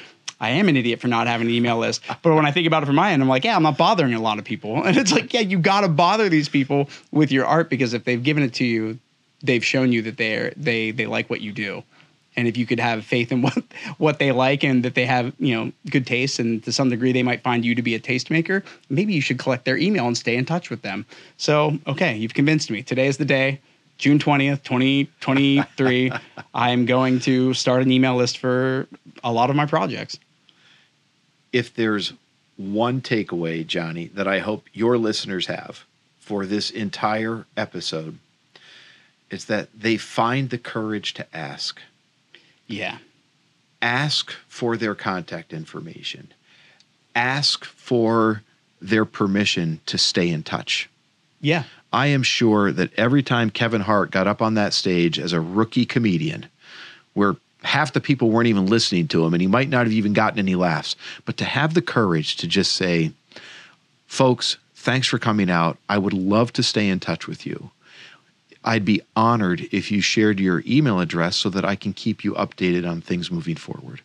I 0.41 0.51
am 0.51 0.69
an 0.69 0.77
idiot 0.77 1.01
for 1.01 1.09
not 1.09 1.27
having 1.27 1.47
an 1.47 1.53
email 1.53 1.77
list. 1.79 2.01
But 2.21 2.33
when 2.33 2.45
I 2.45 2.51
think 2.51 2.65
about 2.65 2.81
it 2.81 2.85
from 2.85 2.95
my 2.95 3.11
end, 3.11 3.21
I'm 3.21 3.27
like, 3.27 3.43
yeah, 3.43 3.57
I'm 3.57 3.63
not 3.63 3.77
bothering 3.77 4.13
a 4.13 4.21
lot 4.21 4.39
of 4.39 4.45
people. 4.45 4.81
And 4.85 4.95
it's 4.95 5.11
like, 5.11 5.33
yeah, 5.33 5.41
you 5.41 5.59
got 5.59 5.81
to 5.81 5.89
bother 5.89 6.29
these 6.29 6.47
people 6.47 6.89
with 7.11 7.29
your 7.29 7.45
art 7.45 7.69
because 7.69 7.93
if 7.93 8.05
they've 8.05 8.23
given 8.23 8.43
it 8.43 8.53
to 8.53 8.63
you, 8.63 8.99
they've 9.43 9.65
shown 9.65 9.91
you 9.91 10.01
that 10.03 10.15
they're 10.15 10.53
they 10.55 10.91
they 10.91 11.07
like 11.07 11.29
what 11.29 11.41
you 11.41 11.51
do 11.51 11.83
and 12.39 12.47
if 12.47 12.57
you 12.57 12.65
could 12.65 12.79
have 12.79 13.05
faith 13.05 13.31
in 13.31 13.41
what 13.43 13.63
what 13.97 14.19
they 14.19 14.31
like 14.31 14.63
and 14.63 14.83
that 14.83 14.95
they 14.95 15.05
have 15.05 15.33
you 15.39 15.53
know 15.53 15.71
good 15.91 16.07
taste 16.07 16.39
and 16.39 16.63
to 16.63 16.71
some 16.71 16.89
degree 16.89 17.11
they 17.11 17.23
might 17.23 17.41
find 17.43 17.63
you 17.63 17.75
to 17.75 17.81
be 17.81 17.95
a 17.95 17.99
tastemaker 17.99 18.63
maybe 18.89 19.13
you 19.13 19.21
should 19.21 19.37
collect 19.37 19.65
their 19.65 19.77
email 19.77 20.07
and 20.07 20.17
stay 20.17 20.35
in 20.35 20.45
touch 20.45 20.69
with 20.69 20.81
them. 20.81 21.05
So 21.37 21.77
okay 21.85 22.15
you've 22.15 22.33
convinced 22.33 22.71
me. 22.71 22.81
Today 22.81 23.07
is 23.07 23.17
the 23.17 23.25
day 23.25 23.61
june 23.97 24.17
20th 24.17 24.63
2023 24.63 26.09
i'm 26.53 26.85
going 26.85 27.19
to 27.19 27.53
start 27.53 27.81
an 27.81 27.91
email 27.91 28.15
list 28.15 28.37
for 28.37 28.87
a 29.23 29.31
lot 29.31 29.49
of 29.49 29.55
my 29.55 29.65
projects. 29.65 30.19
If 31.51 31.73
there's 31.73 32.13
one 32.57 33.01
takeaway, 33.01 33.65
Johnny, 33.65 34.07
that 34.07 34.27
I 34.27 34.39
hope 34.39 34.65
your 34.73 34.97
listeners 34.97 35.47
have 35.47 35.85
for 36.19 36.45
this 36.45 36.69
entire 36.69 37.45
episode, 37.57 38.19
it's 39.29 39.45
that 39.45 39.69
they 39.77 39.97
find 39.97 40.49
the 40.49 40.57
courage 40.57 41.13
to 41.15 41.35
ask. 41.35 41.81
Yeah 42.69 42.97
Ask 43.81 44.33
for 44.49 44.75
their 44.75 44.93
contact 44.93 45.53
information. 45.53 46.33
Ask 47.15 47.63
for 47.63 48.43
their 48.81 49.05
permission 49.05 49.79
to 49.85 49.97
stay 49.97 50.29
in 50.29 50.43
touch. 50.43 50.89
yeah 51.41 51.63
I 51.91 52.07
am 52.07 52.23
sure 52.23 52.71
that 52.71 52.93
every 52.97 53.23
time 53.23 53.49
Kevin 53.49 53.81
Hart 53.81 54.11
got 54.11 54.27
up 54.27 54.41
on 54.41 54.53
that 54.55 54.73
stage 54.73 55.17
as 55.17 55.33
a 55.33 55.41
rookie 55.41 55.85
comedian, 55.85 56.47
where 57.13 57.35
half 57.63 57.93
the 57.93 57.99
people 58.01 58.29
weren't 58.29 58.47
even 58.47 58.67
listening 58.67 59.07
to 59.09 59.25
him 59.25 59.33
and 59.33 59.41
he 59.41 59.47
might 59.47 59.69
not 59.69 59.85
have 59.85 59.93
even 59.93 60.13
gotten 60.13 60.39
any 60.39 60.55
laughs, 60.55 60.95
but 61.25 61.37
to 61.37 61.45
have 61.45 61.73
the 61.73 61.81
courage 61.81 62.35
to 62.37 62.47
just 62.47 62.73
say, 62.73 63.11
folks, 64.07 64.57
thanks 64.75 65.07
for 65.07 65.17
coming 65.17 65.49
out. 65.49 65.77
I 65.89 65.97
would 65.97 66.13
love 66.13 66.53
to 66.53 66.63
stay 66.63 66.87
in 66.87 66.99
touch 66.99 67.27
with 67.27 67.45
you. 67.45 67.71
I'd 68.63 68.85
be 68.85 69.01
honored 69.15 69.67
if 69.71 69.91
you 69.91 70.01
shared 70.01 70.39
your 70.39 70.63
email 70.67 70.99
address 70.99 71.37
so 71.37 71.49
that 71.49 71.65
I 71.65 71.75
can 71.75 71.93
keep 71.93 72.23
you 72.23 72.33
updated 72.33 72.89
on 72.89 73.01
things 73.01 73.31
moving 73.31 73.55
forward. 73.55 74.01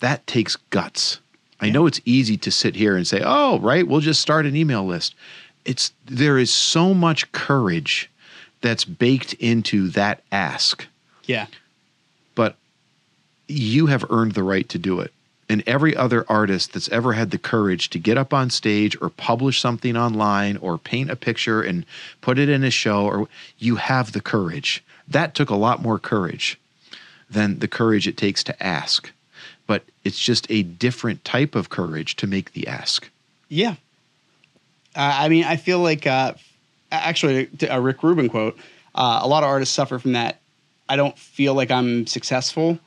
That 0.00 0.26
takes 0.26 0.56
guts. 0.56 1.20
I 1.60 1.70
know 1.70 1.86
it's 1.86 2.00
easy 2.04 2.36
to 2.38 2.50
sit 2.50 2.74
here 2.74 2.96
and 2.96 3.06
say, 3.06 3.22
"Oh, 3.24 3.58
right, 3.60 3.86
we'll 3.86 4.00
just 4.00 4.20
start 4.20 4.44
an 4.44 4.56
email 4.56 4.84
list." 4.84 5.14
It's 5.64 5.92
there 6.04 6.36
is 6.36 6.52
so 6.52 6.92
much 6.92 7.30
courage 7.32 8.10
that's 8.60 8.84
baked 8.84 9.34
into 9.34 9.88
that 9.90 10.22
ask, 10.32 10.86
yeah 11.24 11.46
but 12.34 12.56
you 13.48 13.86
have 13.86 14.04
earned 14.10 14.32
the 14.32 14.42
right 14.42 14.68
to 14.70 14.78
do 14.78 15.00
it. 15.00 15.12
And 15.48 15.62
every 15.66 15.94
other 15.94 16.24
artist 16.28 16.72
that's 16.72 16.88
ever 16.88 17.12
had 17.12 17.30
the 17.30 17.38
courage 17.38 17.90
to 17.90 17.98
get 17.98 18.16
up 18.16 18.32
on 18.32 18.48
stage 18.48 18.96
or 19.00 19.10
publish 19.10 19.60
something 19.60 19.96
online 19.96 20.56
or 20.56 20.78
paint 20.78 21.10
a 21.10 21.16
picture 21.16 21.60
and 21.60 21.84
put 22.20 22.38
it 22.38 22.48
in 22.48 22.64
a 22.64 22.70
show 22.70 23.06
or 23.06 23.28
you 23.58 23.76
have 23.76 24.12
the 24.12 24.20
courage. 24.20 24.82
That 25.06 25.34
took 25.34 25.50
a 25.50 25.56
lot 25.56 25.82
more 25.82 25.98
courage 25.98 26.58
than 27.28 27.58
the 27.58 27.68
courage 27.68 28.08
it 28.08 28.16
takes 28.16 28.42
to 28.44 28.62
ask. 28.62 29.12
But 29.66 29.84
it's 30.02 30.18
just 30.18 30.46
a 30.50 30.62
different 30.62 31.24
type 31.24 31.54
of 31.54 31.68
courage 31.68 32.16
to 32.16 32.26
make 32.26 32.52
the 32.52 32.66
ask. 32.66 33.10
Yeah. 33.48 33.74
Uh, 34.96 35.16
I 35.20 35.28
mean, 35.28 35.44
I 35.44 35.56
feel 35.56 35.80
like 35.80 36.06
uh, 36.06 36.34
actually 36.90 37.48
a 37.68 37.80
Rick 37.80 38.02
Rubin 38.02 38.28
quote. 38.28 38.56
Uh, 38.94 39.20
a 39.22 39.28
lot 39.28 39.42
of 39.42 39.48
artists 39.48 39.74
suffer 39.74 39.98
from 39.98 40.12
that. 40.12 40.40
I 40.88 40.96
don't 40.96 41.16
feel 41.18 41.54
like 41.54 41.70
I'm 41.70 42.06
successful 42.06 42.78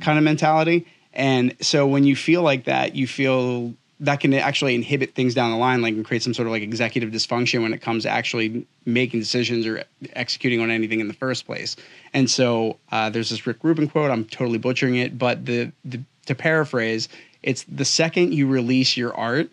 kind 0.00 0.18
of 0.18 0.24
mentality, 0.24 0.86
and 1.14 1.56
so 1.60 1.86
when 1.86 2.04
you 2.04 2.16
feel 2.16 2.42
like 2.42 2.64
that, 2.64 2.94
you 2.94 3.06
feel 3.06 3.74
that 4.00 4.18
can 4.18 4.34
actually 4.34 4.74
inhibit 4.74 5.14
things 5.14 5.32
down 5.32 5.52
the 5.52 5.56
line, 5.56 5.80
like 5.80 5.94
and 5.94 6.04
create 6.04 6.24
some 6.24 6.34
sort 6.34 6.46
of 6.46 6.52
like 6.52 6.62
executive 6.62 7.10
dysfunction 7.10 7.62
when 7.62 7.72
it 7.72 7.80
comes 7.80 8.02
to 8.02 8.08
actually 8.08 8.66
making 8.84 9.20
decisions 9.20 9.64
or 9.64 9.84
executing 10.14 10.60
on 10.60 10.70
anything 10.70 10.98
in 10.98 11.06
the 11.06 11.14
first 11.14 11.46
place. 11.46 11.76
And 12.12 12.28
so 12.28 12.78
uh, 12.90 13.10
there's 13.10 13.30
this 13.30 13.46
Rick 13.46 13.58
Rubin 13.62 13.88
quote. 13.88 14.10
I'm 14.10 14.24
totally 14.24 14.58
butchering 14.58 14.96
it, 14.96 15.16
but 15.18 15.46
the, 15.46 15.70
the 15.84 16.00
to 16.26 16.34
paraphrase, 16.34 17.08
it's 17.44 17.64
the 17.64 17.84
second 17.84 18.34
you 18.34 18.48
release 18.48 18.96
your 18.96 19.14
art, 19.14 19.48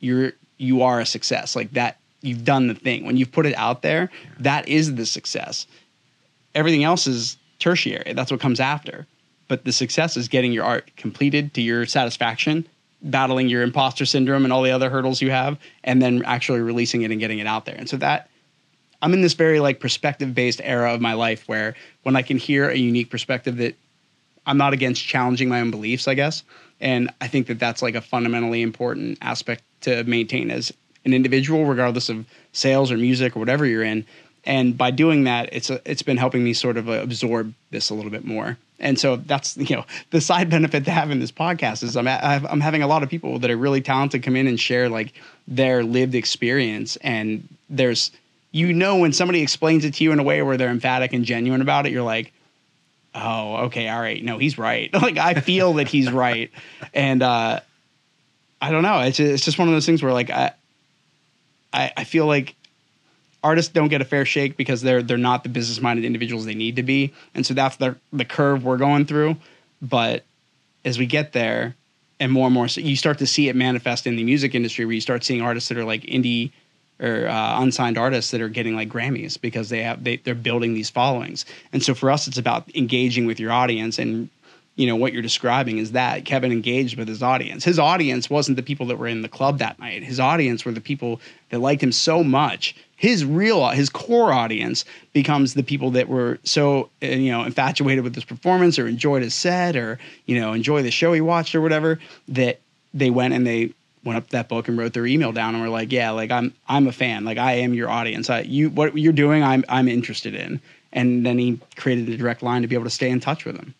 you're 0.00 0.32
you 0.58 0.82
are 0.82 1.00
a 1.00 1.06
success. 1.06 1.54
Like 1.54 1.70
that, 1.72 1.98
you've 2.20 2.44
done 2.44 2.66
the 2.66 2.74
thing. 2.74 3.04
When 3.04 3.16
you've 3.16 3.32
put 3.32 3.46
it 3.46 3.54
out 3.54 3.82
there, 3.82 4.10
that 4.40 4.68
is 4.68 4.94
the 4.94 5.06
success. 5.06 5.66
Everything 6.54 6.84
else 6.84 7.06
is 7.06 7.36
tertiary. 7.58 8.12
That's 8.12 8.30
what 8.30 8.40
comes 8.40 8.60
after. 8.60 9.06
But 9.52 9.66
the 9.66 9.72
success 9.72 10.16
is 10.16 10.28
getting 10.28 10.50
your 10.50 10.64
art 10.64 10.90
completed 10.96 11.52
to 11.52 11.60
your 11.60 11.84
satisfaction, 11.84 12.66
battling 13.02 13.50
your 13.50 13.62
imposter 13.62 14.06
syndrome 14.06 14.44
and 14.44 14.52
all 14.52 14.62
the 14.62 14.70
other 14.70 14.88
hurdles 14.88 15.20
you 15.20 15.30
have, 15.30 15.58
and 15.84 16.00
then 16.00 16.22
actually 16.24 16.60
releasing 16.60 17.02
it 17.02 17.10
and 17.10 17.20
getting 17.20 17.38
it 17.38 17.46
out 17.46 17.66
there. 17.66 17.74
And 17.74 17.86
so 17.86 17.98
that 17.98 18.30
I'm 19.02 19.12
in 19.12 19.20
this 19.20 19.34
very 19.34 19.60
like 19.60 19.78
perspective 19.78 20.34
based 20.34 20.62
era 20.64 20.94
of 20.94 21.02
my 21.02 21.12
life 21.12 21.46
where 21.48 21.74
when 22.02 22.16
I 22.16 22.22
can 22.22 22.38
hear 22.38 22.70
a 22.70 22.76
unique 22.76 23.10
perspective 23.10 23.58
that 23.58 23.74
I'm 24.46 24.56
not 24.56 24.72
against 24.72 25.04
challenging 25.04 25.50
my 25.50 25.60
own 25.60 25.70
beliefs, 25.70 26.08
I 26.08 26.14
guess. 26.14 26.44
And 26.80 27.10
I 27.20 27.28
think 27.28 27.46
that 27.48 27.58
that's 27.58 27.82
like 27.82 27.94
a 27.94 28.00
fundamentally 28.00 28.62
important 28.62 29.18
aspect 29.20 29.64
to 29.82 30.02
maintain 30.04 30.50
as 30.50 30.72
an 31.04 31.12
individual, 31.12 31.66
regardless 31.66 32.08
of 32.08 32.24
sales 32.52 32.90
or 32.90 32.96
music 32.96 33.36
or 33.36 33.38
whatever 33.38 33.66
you're 33.66 33.82
in, 33.82 34.06
And 34.44 34.76
by 34.76 34.90
doing 34.90 35.24
that, 35.24 35.48
it's 35.52 35.70
a, 35.70 35.80
it's 35.84 36.02
been 36.02 36.16
helping 36.16 36.42
me 36.42 36.52
sort 36.52 36.76
of 36.76 36.88
absorb 36.88 37.54
this 37.70 37.90
a 37.90 37.94
little 37.94 38.10
bit 38.10 38.24
more. 38.24 38.58
And 38.82 38.98
so 38.98 39.16
that's 39.16 39.56
you 39.56 39.76
know 39.76 39.84
the 40.10 40.20
side 40.20 40.50
benefit 40.56 40.84
to 40.84 40.90
having 40.90 41.20
this 41.20 41.32
podcast 41.32 41.82
is 41.82 41.96
I'm 41.96 42.06
I'm 42.06 42.60
having 42.60 42.82
a 42.82 42.86
lot 42.86 43.02
of 43.02 43.08
people 43.08 43.38
that 43.38 43.50
are 43.50 43.56
really 43.56 43.80
talented 43.80 44.22
come 44.22 44.36
in 44.36 44.46
and 44.46 44.60
share 44.60 44.88
like 44.88 45.14
their 45.48 45.82
lived 45.82 46.14
experience. 46.14 46.96
And 46.96 47.48
there's 47.70 48.10
you 48.50 48.72
know 48.72 48.98
when 48.98 49.12
somebody 49.12 49.40
explains 49.40 49.84
it 49.84 49.94
to 49.94 50.04
you 50.04 50.12
in 50.12 50.18
a 50.18 50.22
way 50.22 50.42
where 50.42 50.56
they're 50.56 50.68
emphatic 50.70 51.12
and 51.12 51.24
genuine 51.24 51.62
about 51.62 51.86
it, 51.86 51.92
you're 51.92 52.02
like, 52.02 52.32
oh 53.14 53.56
okay, 53.66 53.88
all 53.88 54.00
right, 54.00 54.22
no, 54.22 54.38
he's 54.38 54.58
right. 54.58 54.92
like 55.02 55.16
I 55.16 55.34
feel 55.34 55.74
that 55.74 55.88
he's 55.88 56.10
right, 56.10 56.50
and 56.92 57.22
uh, 57.22 57.60
I 58.60 58.70
don't 58.70 58.82
know. 58.82 59.00
It's 59.00 59.20
it's 59.20 59.44
just 59.44 59.58
one 59.58 59.68
of 59.68 59.74
those 59.74 59.86
things 59.86 60.02
where 60.02 60.12
like 60.12 60.30
I 60.30 60.52
I, 61.72 61.92
I 61.96 62.04
feel 62.04 62.26
like 62.26 62.54
artists 63.42 63.72
don't 63.72 63.88
get 63.88 64.00
a 64.00 64.04
fair 64.04 64.24
shake 64.24 64.56
because 64.56 64.82
they're 64.82 65.02
they're 65.02 65.16
not 65.16 65.42
the 65.42 65.48
business 65.48 65.80
minded 65.80 66.04
individuals 66.04 66.44
they 66.44 66.54
need 66.54 66.76
to 66.76 66.82
be, 66.82 67.12
and 67.34 67.44
so 67.44 67.54
that's 67.54 67.76
the 67.76 67.96
the 68.12 68.24
curve 68.24 68.64
we're 68.64 68.78
going 68.78 69.06
through. 69.06 69.36
But 69.80 70.24
as 70.84 70.98
we 70.98 71.06
get 71.06 71.32
there, 71.32 71.74
and 72.20 72.30
more 72.30 72.46
and 72.46 72.54
more, 72.54 72.68
so 72.68 72.80
you 72.80 72.96
start 72.96 73.18
to 73.18 73.26
see 73.26 73.48
it 73.48 73.56
manifest 73.56 74.06
in 74.06 74.16
the 74.16 74.24
music 74.24 74.54
industry, 74.54 74.84
where 74.84 74.94
you 74.94 75.00
start 75.00 75.24
seeing 75.24 75.42
artists 75.42 75.68
that 75.68 75.78
are 75.78 75.84
like 75.84 76.02
indie 76.02 76.52
or 77.00 77.26
uh, 77.26 77.60
unsigned 77.60 77.98
artists 77.98 78.30
that 78.30 78.40
are 78.40 78.48
getting 78.48 78.76
like 78.76 78.88
Grammys 78.88 79.40
because 79.40 79.68
they 79.68 79.82
have 79.82 80.04
they, 80.04 80.16
they're 80.18 80.34
building 80.34 80.74
these 80.74 80.88
followings. 80.88 81.44
And 81.72 81.82
so 81.82 81.94
for 81.94 82.10
us, 82.10 82.28
it's 82.28 82.38
about 82.38 82.74
engaging 82.76 83.26
with 83.26 83.40
your 83.40 83.52
audience 83.52 83.98
and 83.98 84.28
you 84.76 84.86
know 84.86 84.96
what 84.96 85.12
you're 85.12 85.22
describing 85.22 85.78
is 85.78 85.92
that 85.92 86.24
Kevin 86.24 86.50
engaged 86.50 86.96
with 86.96 87.08
his 87.08 87.22
audience. 87.22 87.64
His 87.64 87.78
audience 87.78 88.30
wasn't 88.30 88.56
the 88.56 88.62
people 88.62 88.86
that 88.86 88.96
were 88.96 89.06
in 89.06 89.22
the 89.22 89.28
club 89.28 89.58
that 89.58 89.78
night. 89.78 90.02
His 90.02 90.18
audience 90.18 90.64
were 90.64 90.72
the 90.72 90.80
people 90.80 91.20
that 91.50 91.58
liked 91.58 91.82
him 91.82 91.92
so 91.92 92.24
much. 92.24 92.74
His 93.02 93.24
real 93.24 93.66
his 93.68 93.88
core 93.88 94.32
audience 94.32 94.84
becomes 95.12 95.54
the 95.54 95.62
people 95.62 95.90
that 95.92 96.08
were 96.08 96.38
so 96.44 96.88
uh, 97.02 97.06
you 97.06 97.32
know 97.32 97.42
infatuated 97.42 98.04
with 98.04 98.14
his 98.14 98.24
performance 98.24 98.78
or 98.78 98.86
enjoyed 98.86 99.22
his 99.22 99.34
set 99.34 99.76
or 99.76 99.98
you 100.26 100.38
know 100.38 100.52
enjoy 100.52 100.82
the 100.82 100.90
show 100.90 101.12
he 101.12 101.20
watched 101.20 101.54
or 101.54 101.60
whatever 101.60 101.98
that 102.28 102.60
they 102.94 103.10
went 103.10 103.34
and 103.34 103.46
they 103.46 103.72
went 104.04 104.16
up 104.16 104.28
that 104.30 104.48
book 104.48 104.68
and 104.68 104.78
wrote 104.78 104.92
their 104.92 105.06
email 105.06 105.32
down 105.32 105.54
and 105.54 105.62
were 105.62 105.68
like, 105.68 105.90
yeah, 105.90 106.10
like 106.10 106.30
I'm 106.30 106.54
I'm 106.68 106.86
a 106.86 106.92
fan. 106.92 107.24
Like 107.24 107.38
I 107.38 107.54
am 107.54 107.74
your 107.74 107.90
audience. 107.90 108.30
I, 108.30 108.40
you 108.40 108.70
what 108.70 108.96
you're 108.96 109.12
doing, 109.12 109.42
I'm 109.42 109.64
I'm 109.68 109.88
interested 109.88 110.34
in. 110.34 110.60
And 110.94 111.24
then 111.24 111.38
he 111.38 111.58
created 111.76 112.08
a 112.08 112.16
direct 112.16 112.42
line 112.42 112.62
to 112.62 112.68
be 112.68 112.74
able 112.74 112.84
to 112.84 112.90
stay 112.90 113.10
in 113.10 113.18
touch 113.18 113.44
with 113.44 113.56
them 113.56 113.74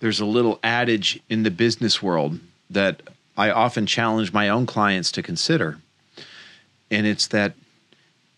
there's 0.00 0.20
a 0.20 0.26
little 0.26 0.58
adage 0.64 1.20
in 1.28 1.44
the 1.44 1.50
business 1.50 2.02
world 2.02 2.40
that 2.68 3.02
I 3.36 3.50
often 3.50 3.86
challenge 3.86 4.32
my 4.32 4.48
own 4.48 4.66
clients 4.66 5.12
to 5.12 5.22
consider. 5.22 5.78
And 6.90 7.06
it's 7.06 7.28
that 7.28 7.54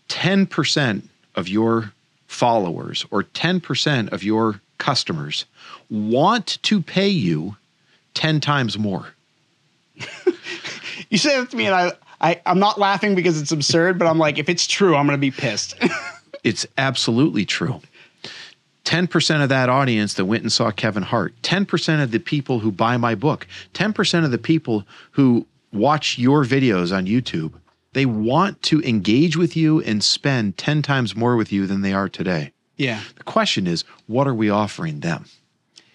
10% 0.09 1.03
of 1.35 1.49
your 1.49 1.93
followers 2.27 3.05
or 3.11 3.23
10% 3.23 4.12
of 4.12 4.23
your 4.23 4.61
customers 4.79 5.45
want 5.91 6.59
to 6.62 6.81
pay 6.81 7.09
you 7.09 7.57
10 8.15 8.41
times 8.41 8.79
more. 8.79 9.15
you 11.11 11.19
say 11.19 11.38
that 11.38 11.51
to 11.51 11.57
me, 11.57 11.67
and 11.67 11.75
I, 11.75 11.93
I, 12.21 12.41
I'm 12.47 12.59
not 12.59 12.79
laughing 12.79 13.15
because 13.15 13.41
it's 13.41 13.53
absurd, 13.53 13.99
but 13.99 14.07
I'm 14.07 14.19
like, 14.19 14.38
if 14.38 14.49
it's 14.49 14.67
true, 14.67 14.97
I'm 14.97 15.07
going 15.07 15.17
to 15.17 15.21
be 15.21 15.31
pissed. 15.31 15.75
it's 16.45 16.67
absolutely 16.79 17.45
true. 17.45 17.81
10% 18.85 19.43
of 19.43 19.49
that 19.49 19.69
audience 19.69 20.15
that 20.15 20.25
went 20.25 20.43
and 20.43 20.53
saw 20.53 20.71
Kevin 20.71 21.03
Hart, 21.03 21.35
10% 21.43 22.03
of 22.03 22.11
the 22.11 22.19
people 22.19 22.59
who 22.59 22.73
buy 22.73 22.97
my 22.97 23.15
book, 23.15 23.47
10% 23.75 24.25
of 24.25 24.31
the 24.31 24.38
people 24.38 24.85
who 25.12 25.47
watch 25.73 26.19
your 26.19 26.45
videos 26.45 26.95
on 26.97 27.07
YouTube, 27.07 27.53
they 27.92 28.07
want 28.07 28.62
to 28.62 28.81
engage 28.83 29.37
with 29.37 29.57
you 29.57 29.81
and 29.83 30.02
spend 30.02 30.57
10 30.59 30.83
times 30.83 31.14
more 31.14 31.37
with 31.37 31.52
you 31.52 31.66
than 31.66 31.83
they 31.83 31.92
are 31.92 32.09
today. 32.09 32.52
Yeah. 32.76 33.00
The 33.16 33.24
question 33.24 33.66
is, 33.66 33.85
what 34.07 34.26
are 34.26 34.35
we 34.35 34.50
offering 34.50 35.00
them? 35.00 35.26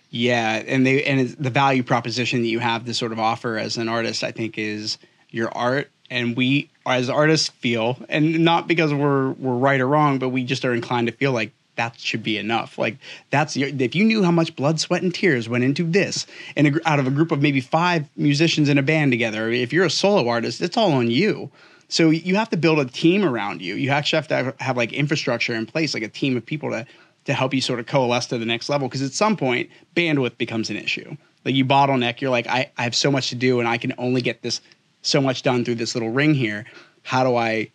Yeah, 0.10 0.64
and 0.66 0.86
they 0.86 1.04
and 1.04 1.30
the 1.32 1.50
value 1.50 1.84
proposition 1.84 2.42
that 2.42 2.48
you 2.48 2.60
have 2.60 2.86
to 2.86 2.94
sort 2.94 3.12
of 3.12 3.20
offer 3.20 3.58
as 3.58 3.78
an 3.78 3.90
artist, 3.90 4.24
I 4.24 4.32
think, 4.32 4.58
is 4.58 4.98
your 5.32 5.50
art. 5.56 5.92
And 6.10 6.38
we, 6.38 6.70
as 6.86 7.10
artists, 7.10 7.50
feel, 7.50 7.98
and 8.08 8.46
not 8.46 8.70
because 8.70 8.94
we're 8.94 9.32
we're 9.32 9.58
right 9.58 9.82
or 9.82 9.88
wrong, 9.88 10.18
but 10.18 10.30
we 10.30 10.46
just 10.46 10.64
are 10.64 10.74
inclined 10.74 11.08
to 11.08 11.14
feel 11.14 11.34
like 11.34 11.52
that 11.76 12.00
should 12.00 12.24
be 12.24 12.38
enough. 12.38 12.78
Like 12.78 12.98
that's 13.32 13.58
your, 13.58 13.70
if 13.78 13.96
you 13.96 14.06
knew 14.06 14.24
how 14.24 14.32
much 14.32 14.56
blood, 14.56 14.80
sweat, 14.80 15.04
and 15.04 15.14
tears 15.14 15.50
went 15.50 15.66
into 15.66 15.84
this, 15.84 16.26
and 16.56 16.68
a, 16.68 16.90
out 16.90 17.00
of 17.00 17.08
a 17.08 17.12
group 17.12 17.34
of 17.34 17.42
maybe 17.42 17.60
five 17.60 18.08
musicians 18.16 18.70
in 18.70 18.78
a 18.78 18.84
band 18.84 19.12
together, 19.12 19.50
if 19.50 19.74
you're 19.74 19.86
a 19.86 19.90
solo 19.90 20.30
artist, 20.30 20.62
it's 20.62 20.78
all 20.78 20.94
on 20.94 21.12
you. 21.12 21.52
So 21.90 22.10
you 22.10 22.36
have 22.36 22.50
to 22.50 22.58
build 22.58 22.80
a 22.80 22.86
team 22.86 23.24
around 23.24 23.62
you. 23.62 23.76
You 23.76 23.92
actually 23.92 24.18
have 24.18 24.28
to 24.28 24.36
have, 24.36 24.60
have 24.60 24.78
like 24.78 24.92
infrastructure 24.94 25.54
in 25.54 25.66
place, 25.66 25.94
like 25.94 26.04
a 26.04 26.10
team 26.10 26.36
of 26.36 26.46
people 26.46 26.70
to 26.72 26.86
to 27.26 27.34
help 27.34 27.54
you 27.54 27.60
sort 27.60 27.80
of 27.80 27.86
coalesce 27.86 28.28
to 28.28 28.38
the 28.38 28.46
next 28.46 28.70
level. 28.70 28.88
Because 28.88 29.02
at 29.02 29.12
some 29.12 29.36
point, 29.36 29.70
bandwidth 29.96 30.38
becomes 30.38 30.70
an 30.70 30.78
issue. 30.78 31.18
Like 31.44 31.56
you 31.56 31.66
bottleneck. 31.66 32.22
You're 32.22 32.32
like, 32.32 32.48
I, 32.48 32.72
I 32.78 32.84
have 32.84 32.96
so 32.96 33.12
much 33.12 33.30
to 33.30 33.36
do, 33.36 33.60
and 33.60 33.68
I 33.68 33.78
can 33.78 33.94
only 33.98 34.22
get 34.22 34.42
this 34.42 34.62
so 35.02 35.22
much 35.22 35.44
done 35.44 35.66
through 35.66 35.76
this 35.76 35.94
little 35.94 36.10
ring 36.10 36.34
here. 36.34 36.66
How 37.04 37.24
do 37.24 37.36
I 37.36 37.72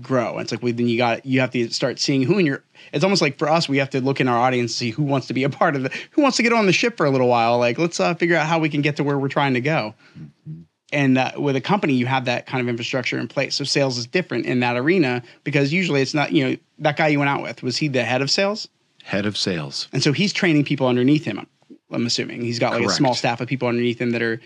grow. 0.00 0.32
And 0.32 0.40
it's 0.42 0.52
like, 0.52 0.62
well, 0.62 0.72
then 0.72 0.88
you 0.88 0.96
got 0.96 1.26
you 1.26 1.40
have 1.40 1.50
to 1.50 1.68
start 1.70 1.98
seeing 1.98 2.22
who 2.22 2.38
in 2.38 2.46
your. 2.46 2.62
It's 2.92 3.04
almost 3.04 3.22
like 3.22 3.38
for 3.38 3.48
us, 3.48 3.68
we 3.68 3.78
have 3.78 3.90
to 3.90 4.00
look 4.00 4.20
in 4.20 4.28
our 4.28 4.38
audience, 4.38 4.74
see 4.74 4.90
who 4.90 5.02
wants 5.02 5.26
to 5.26 5.34
be 5.34 5.44
a 5.44 5.50
part 5.50 5.76
of 5.76 5.84
it, 5.84 5.92
who 6.12 6.22
wants 6.22 6.36
to 6.38 6.42
get 6.42 6.52
on 6.52 6.66
the 6.66 6.72
ship 6.72 6.96
for 6.96 7.06
a 7.06 7.10
little 7.10 7.28
while. 7.28 7.58
Like, 7.58 7.78
let's 7.78 8.00
uh, 8.00 8.14
figure 8.14 8.36
out 8.36 8.46
how 8.46 8.58
we 8.58 8.68
can 8.68 8.80
get 8.80 8.96
to 8.96 9.04
where 9.04 9.18
we're 9.18 9.28
trying 9.28 9.54
to 9.54 9.60
go. 9.60 9.94
And 10.92 11.16
uh, 11.16 11.32
with 11.36 11.56
a 11.56 11.60
company, 11.60 11.94
you 11.94 12.06
have 12.06 12.26
that 12.26 12.46
kind 12.46 12.60
of 12.60 12.68
infrastructure 12.68 13.18
in 13.18 13.28
place. 13.28 13.54
So 13.54 13.64
sales 13.64 13.98
is 13.98 14.06
different 14.06 14.46
in 14.46 14.60
that 14.60 14.76
arena 14.76 15.22
because 15.44 15.72
usually 15.72 16.02
it's 16.02 16.14
not. 16.14 16.32
You 16.32 16.50
know, 16.50 16.56
that 16.78 16.96
guy 16.96 17.08
you 17.08 17.18
went 17.18 17.30
out 17.30 17.42
with 17.42 17.62
was 17.62 17.76
he 17.76 17.88
the 17.88 18.04
head 18.04 18.22
of 18.22 18.30
sales? 18.30 18.68
Head 19.02 19.26
of 19.26 19.36
sales. 19.36 19.88
And 19.92 20.02
so 20.02 20.12
he's 20.12 20.32
training 20.32 20.64
people 20.64 20.86
underneath 20.86 21.24
him. 21.24 21.46
I'm 21.90 22.06
assuming 22.06 22.42
he's 22.42 22.58
got 22.58 22.72
like 22.72 22.82
Correct. 22.82 22.92
a 22.92 22.96
small 22.96 23.14
staff 23.14 23.40
of 23.40 23.48
people 23.48 23.68
underneath 23.68 24.00
him 24.00 24.12
that 24.12 24.22
are 24.22 24.40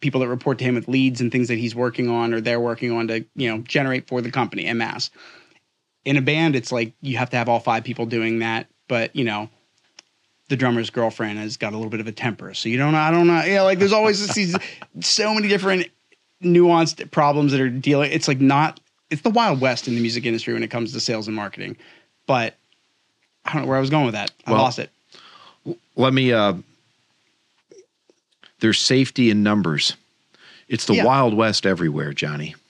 people 0.00 0.20
that 0.20 0.28
report 0.28 0.58
to 0.58 0.64
him 0.64 0.74
with 0.74 0.88
leads 0.88 1.20
and 1.20 1.32
things 1.32 1.48
that 1.48 1.58
he's 1.58 1.74
working 1.74 2.08
on 2.08 2.32
or 2.32 2.40
they're 2.40 2.60
working 2.60 2.92
on 2.92 3.08
to 3.08 3.24
you 3.34 3.50
know 3.50 3.58
generate 3.62 4.06
for 4.06 4.20
the 4.20 4.30
company 4.30 4.66
en 4.66 4.78
masse 4.78 5.10
in 6.06 6.16
a 6.16 6.22
band, 6.22 6.56
it's 6.56 6.72
like 6.72 6.94
you 7.02 7.18
have 7.18 7.30
to 7.30 7.36
have 7.36 7.48
all 7.50 7.60
five 7.60 7.84
people 7.84 8.06
doing 8.06 8.38
that. 8.38 8.68
But 8.88 9.14
you 9.14 9.24
know, 9.24 9.50
the 10.48 10.56
drummer's 10.56 10.90
girlfriend 10.90 11.38
has 11.38 11.56
got 11.56 11.72
a 11.72 11.76
little 11.76 11.90
bit 11.90 12.00
of 12.00 12.06
a 12.06 12.12
temper, 12.12 12.54
so 12.54 12.68
you 12.68 12.78
don't. 12.78 12.92
know, 12.92 12.98
I 12.98 13.10
don't 13.10 13.26
know. 13.26 13.42
Yeah, 13.44 13.62
like 13.62 13.78
there's 13.78 13.92
always 13.92 14.26
these 14.34 14.56
so 15.00 15.34
many 15.34 15.48
different 15.48 15.88
nuanced 16.42 17.10
problems 17.10 17.52
that 17.52 17.60
are 17.60 17.68
dealing. 17.68 18.12
It's 18.12 18.28
like 18.28 18.40
not. 18.40 18.80
It's 19.10 19.22
the 19.22 19.30
wild 19.30 19.60
west 19.60 19.86
in 19.86 19.94
the 19.94 20.00
music 20.00 20.26
industry 20.26 20.52
when 20.52 20.62
it 20.62 20.70
comes 20.70 20.92
to 20.92 21.00
sales 21.00 21.26
and 21.26 21.36
marketing. 21.36 21.76
But 22.26 22.56
I 23.44 23.52
don't 23.52 23.62
know 23.62 23.68
where 23.68 23.76
I 23.76 23.80
was 23.80 23.90
going 23.90 24.04
with 24.04 24.14
that. 24.14 24.32
I 24.46 24.52
well, 24.52 24.62
lost 24.62 24.78
it. 24.78 24.90
Let 25.96 26.12
me. 26.12 26.32
uh 26.32 26.54
There's 28.60 28.80
safety 28.80 29.30
in 29.30 29.42
numbers. 29.42 29.96
It's 30.68 30.86
the 30.86 30.96
yeah. 30.96 31.04
wild 31.04 31.34
west 31.34 31.64
everywhere, 31.64 32.12
Johnny. 32.12 32.56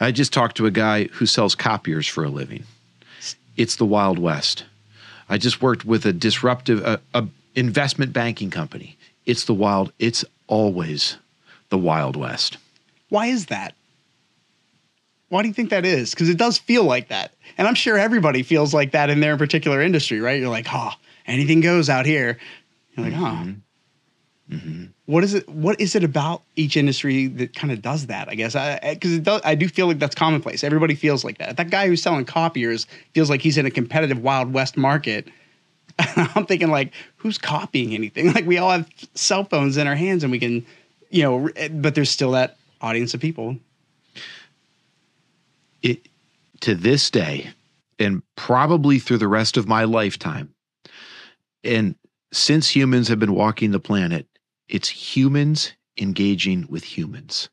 I 0.00 0.10
just 0.10 0.32
talked 0.32 0.56
to 0.56 0.66
a 0.66 0.70
guy 0.70 1.04
who 1.04 1.26
sells 1.26 1.54
copiers 1.54 2.08
for 2.08 2.24
a 2.24 2.28
living. 2.28 2.64
It's 3.56 3.76
the 3.76 3.84
Wild 3.84 4.18
West. 4.18 4.64
I 5.32 5.38
just 5.38 5.62
worked 5.62 5.86
with 5.86 6.04
a 6.04 6.12
disruptive 6.12 6.84
uh, 6.84 6.98
a 7.14 7.26
investment 7.54 8.12
banking 8.12 8.50
company. 8.50 8.98
It's 9.24 9.46
the 9.46 9.54
wild. 9.54 9.90
It's 9.98 10.26
always 10.46 11.16
the 11.70 11.78
Wild 11.78 12.16
West. 12.16 12.58
Why 13.08 13.28
is 13.28 13.46
that? 13.46 13.74
Why 15.30 15.40
do 15.40 15.48
you 15.48 15.54
think 15.54 15.70
that 15.70 15.86
is? 15.86 16.10
Because 16.10 16.28
it 16.28 16.36
does 16.36 16.58
feel 16.58 16.84
like 16.84 17.08
that, 17.08 17.32
and 17.56 17.66
I'm 17.66 17.74
sure 17.74 17.96
everybody 17.96 18.42
feels 18.42 18.74
like 18.74 18.90
that 18.90 19.08
in 19.08 19.20
their 19.20 19.38
particular 19.38 19.80
industry, 19.80 20.20
right? 20.20 20.38
You're 20.38 20.50
like, 20.50 20.66
oh, 20.70 20.90
anything 21.26 21.62
goes 21.62 21.88
out 21.88 22.04
here. 22.04 22.36
You're 22.94 23.06
like, 23.06 23.14
oh, 23.14 23.24
Mm-hmm. 23.24 23.52
Mm-hmm. 24.52 24.84
What 25.06 25.24
is 25.24 25.32
it? 25.32 25.48
What 25.48 25.80
is 25.80 25.94
it 25.94 26.04
about 26.04 26.42
each 26.56 26.76
industry 26.76 27.26
that 27.26 27.54
kind 27.54 27.72
of 27.72 27.80
does 27.80 28.06
that? 28.06 28.28
I 28.28 28.34
guess 28.34 28.52
because 28.82 29.12
it 29.14 29.22
does. 29.22 29.40
I 29.44 29.54
do 29.54 29.66
feel 29.66 29.86
like 29.86 29.98
that's 29.98 30.14
commonplace. 30.14 30.62
Everybody 30.62 30.94
feels 30.94 31.24
like 31.24 31.38
that. 31.38 31.56
That 31.56 31.70
guy 31.70 31.86
who's 31.86 32.02
selling 32.02 32.26
copiers 32.26 32.86
feels 33.14 33.30
like 33.30 33.40
he's 33.40 33.56
in 33.56 33.64
a 33.64 33.70
competitive 33.70 34.22
Wild 34.22 34.52
West 34.52 34.76
market. 34.76 35.28
I'm 35.98 36.44
thinking 36.44 36.70
like, 36.70 36.92
who's 37.16 37.38
copying 37.38 37.94
anything? 37.94 38.32
Like 38.34 38.46
we 38.46 38.58
all 38.58 38.70
have 38.70 38.88
cell 39.14 39.44
phones 39.44 39.76
in 39.76 39.86
our 39.86 39.94
hands 39.94 40.22
and 40.22 40.30
we 40.30 40.38
can, 40.38 40.66
you 41.10 41.22
know, 41.22 41.48
but 41.72 41.94
there's 41.94 42.10
still 42.10 42.32
that 42.32 42.56
audience 42.80 43.14
of 43.14 43.20
people. 43.20 43.56
It 45.82 46.08
to 46.60 46.74
this 46.74 47.10
day, 47.10 47.50
and 47.98 48.22
probably 48.36 48.98
through 48.98 49.18
the 49.18 49.28
rest 49.28 49.56
of 49.56 49.66
my 49.66 49.84
lifetime, 49.84 50.54
and 51.64 51.94
since 52.32 52.68
humans 52.68 53.08
have 53.08 53.18
been 53.18 53.34
walking 53.34 53.70
the 53.70 53.80
planet, 53.80 54.26
it's 54.72 54.88
humans 54.88 55.74
engaging 55.98 56.66
with 56.68 56.82
humans. 56.82 57.50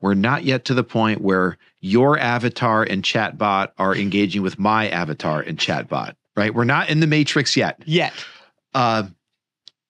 We're 0.00 0.14
not 0.14 0.44
yet 0.44 0.64
to 0.64 0.74
the 0.74 0.82
point 0.82 1.20
where 1.20 1.58
your 1.80 2.18
avatar 2.18 2.82
and 2.82 3.02
chatbot 3.02 3.68
are 3.78 3.94
engaging 3.94 4.42
with 4.42 4.58
my 4.58 4.88
avatar 4.88 5.40
and 5.42 5.58
chatbot, 5.58 6.14
right? 6.34 6.54
We're 6.54 6.64
not 6.64 6.88
in 6.88 7.00
the 7.00 7.06
matrix 7.06 7.56
yet. 7.56 7.80
Yet. 7.84 8.12
Uh, 8.72 9.04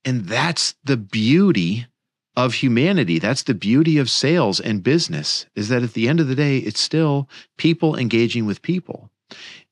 and 0.05 0.27
that's 0.27 0.75
the 0.85 0.97
beauty 0.97 1.87
of 2.37 2.55
humanity. 2.55 3.21
That's 3.21 3.45
the 3.45 3.55
beauty 3.55 3.99
of 3.99 4.11
sales 4.11 4.59
and 4.59 4.83
business 4.83 5.47
is 5.55 5.69
that 5.69 5.85
at 5.85 5.93
the 5.93 6.09
end 6.09 6.19
of 6.19 6.27
the 6.27 6.35
day, 6.35 6.59
it's 6.59 6.81
still 6.81 7.29
people 7.59 7.97
engaging 7.97 8.45
with 8.45 8.61
people. 8.61 9.09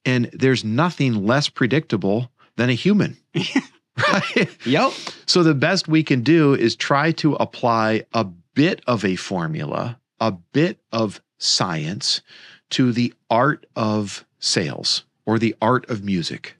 And 0.04 0.30
there's 0.32 0.64
nothing 0.64 1.26
less 1.26 1.48
predictable 1.48 2.30
than 2.56 2.70
a 2.70 2.74
human. 2.74 3.16
right? 3.98 4.48
Yep. 4.66 4.92
So 5.26 5.42
the 5.42 5.54
best 5.54 5.88
we 5.88 6.02
can 6.02 6.22
do 6.22 6.54
is 6.54 6.76
try 6.76 7.12
to 7.12 7.34
apply 7.34 8.04
a 8.12 8.24
bit 8.24 8.82
of 8.86 9.04
a 9.04 9.16
formula, 9.16 9.98
a 10.20 10.32
bit 10.32 10.78
of 10.92 11.20
science 11.38 12.20
to 12.70 12.92
the 12.92 13.12
art 13.30 13.66
of 13.76 14.24
sales 14.38 15.04
or 15.26 15.38
the 15.38 15.54
art 15.60 15.88
of 15.90 16.04
music. 16.04 16.56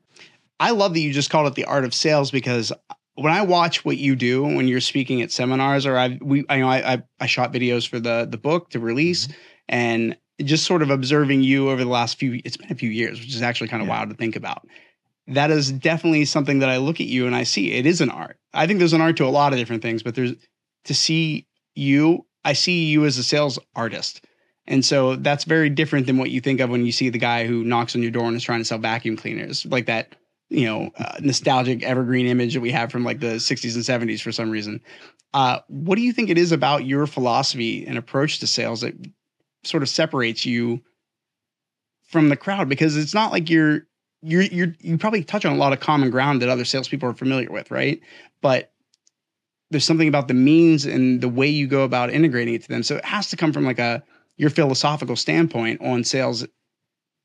I 0.60 0.70
love 0.70 0.94
that 0.94 1.00
you 1.00 1.12
just 1.12 1.30
called 1.30 1.46
it 1.48 1.54
the 1.54 1.64
art 1.64 1.84
of 1.84 1.94
sales 1.94 2.30
because 2.30 2.72
when 3.14 3.32
I 3.32 3.42
watch 3.42 3.84
what 3.84 3.98
you 3.98 4.16
do 4.16 4.42
when 4.42 4.68
you're 4.68 4.80
speaking 4.80 5.22
at 5.22 5.30
seminars 5.30 5.86
or 5.86 5.98
I 5.98 6.18
we 6.22 6.44
I 6.48 6.58
know 6.58 6.68
I 6.68 6.92
I, 6.94 7.02
I 7.20 7.26
shot 7.26 7.52
videos 7.52 7.86
for 7.88 7.98
the 8.00 8.26
the 8.30 8.38
book 8.38 8.70
to 8.70 8.80
release 8.80 9.26
mm-hmm. 9.26 9.34
and 9.68 10.16
just 10.42 10.64
sort 10.64 10.82
of 10.82 10.90
observing 10.90 11.42
you 11.42 11.70
over 11.70 11.82
the 11.84 11.90
last 11.90 12.18
few 12.18 12.40
it's 12.44 12.56
been 12.56 12.70
a 12.72 12.74
few 12.74 12.90
years 12.90 13.20
which 13.20 13.34
is 13.34 13.42
actually 13.42 13.68
kind 13.68 13.82
of 13.82 13.88
Yeah. 13.88 13.96
wild 13.96 14.10
to 14.10 14.16
think 14.16 14.36
about. 14.36 14.66
That 15.28 15.50
is 15.50 15.70
definitely 15.70 16.24
something 16.24 16.58
that 16.58 16.68
I 16.68 16.78
look 16.78 17.00
at 17.00 17.06
you 17.06 17.26
and 17.26 17.34
I 17.34 17.44
see 17.44 17.72
it 17.72 17.86
is 17.86 18.00
an 18.00 18.10
art. 18.10 18.38
I 18.52 18.66
think 18.66 18.78
there's 18.78 18.92
an 18.92 19.00
art 19.00 19.16
to 19.18 19.24
a 19.24 19.28
lot 19.28 19.52
of 19.52 19.58
different 19.58 19.82
things, 19.82 20.02
but 20.02 20.14
there's 20.14 20.34
to 20.84 20.94
see 20.94 21.46
you, 21.74 22.26
I 22.44 22.52
see 22.54 22.86
you 22.86 23.04
as 23.04 23.18
a 23.18 23.22
sales 23.22 23.58
artist. 23.74 24.24
And 24.66 24.84
so 24.84 25.16
that's 25.16 25.44
very 25.44 25.70
different 25.70 26.06
than 26.06 26.18
what 26.18 26.30
you 26.30 26.40
think 26.40 26.60
of 26.60 26.70
when 26.70 26.86
you 26.86 26.92
see 26.92 27.08
the 27.08 27.18
guy 27.18 27.46
who 27.46 27.64
knocks 27.64 27.96
on 27.96 28.02
your 28.02 28.10
door 28.10 28.26
and 28.26 28.36
is 28.36 28.44
trying 28.44 28.60
to 28.60 28.64
sell 28.64 28.78
vacuum 28.78 29.16
cleaners, 29.16 29.66
like 29.66 29.86
that, 29.86 30.14
you 30.50 30.66
know, 30.66 30.90
uh, 30.98 31.18
nostalgic 31.20 31.82
evergreen 31.82 32.26
image 32.26 32.54
that 32.54 32.60
we 32.60 32.70
have 32.70 32.90
from 32.90 33.04
like 33.04 33.20
the 33.20 33.36
60s 33.36 33.74
and 33.74 34.10
70s 34.10 34.20
for 34.20 34.32
some 34.32 34.50
reason. 34.50 34.80
Uh, 35.34 35.60
what 35.68 35.96
do 35.96 36.02
you 36.02 36.12
think 36.12 36.30
it 36.30 36.38
is 36.38 36.52
about 36.52 36.84
your 36.84 37.06
philosophy 37.06 37.86
and 37.86 37.96
approach 37.96 38.38
to 38.38 38.46
sales 38.46 38.82
that 38.82 38.94
sort 39.64 39.82
of 39.82 39.88
separates 39.88 40.44
you 40.44 40.80
from 42.04 42.28
the 42.28 42.36
crowd? 42.36 42.68
Because 42.68 42.96
it's 42.96 43.14
not 43.14 43.32
like 43.32 43.48
you're 43.48 43.86
you're 44.22 44.42
you're 44.42 44.74
you 44.80 44.96
probably 44.98 45.24
touch 45.24 45.44
on 45.44 45.52
a 45.52 45.56
lot 45.56 45.72
of 45.72 45.80
common 45.80 46.10
ground 46.10 46.42
that 46.42 46.48
other 46.48 46.64
salespeople 46.64 47.08
are 47.08 47.14
familiar 47.14 47.50
with, 47.50 47.70
right? 47.70 48.00
But 48.40 48.72
there's 49.70 49.84
something 49.84 50.08
about 50.08 50.28
the 50.28 50.34
means 50.34 50.84
and 50.84 51.20
the 51.20 51.28
way 51.28 51.48
you 51.48 51.66
go 51.66 51.82
about 51.82 52.10
integrating 52.10 52.54
it 52.54 52.62
to 52.62 52.68
them. 52.68 52.82
So 52.82 52.96
it 52.96 53.04
has 53.04 53.28
to 53.30 53.36
come 53.36 53.52
from 53.52 53.64
like 53.64 53.78
a 53.78 54.02
your 54.36 54.50
philosophical 54.50 55.16
standpoint 55.16 55.80
on 55.80 56.04
sales 56.04 56.46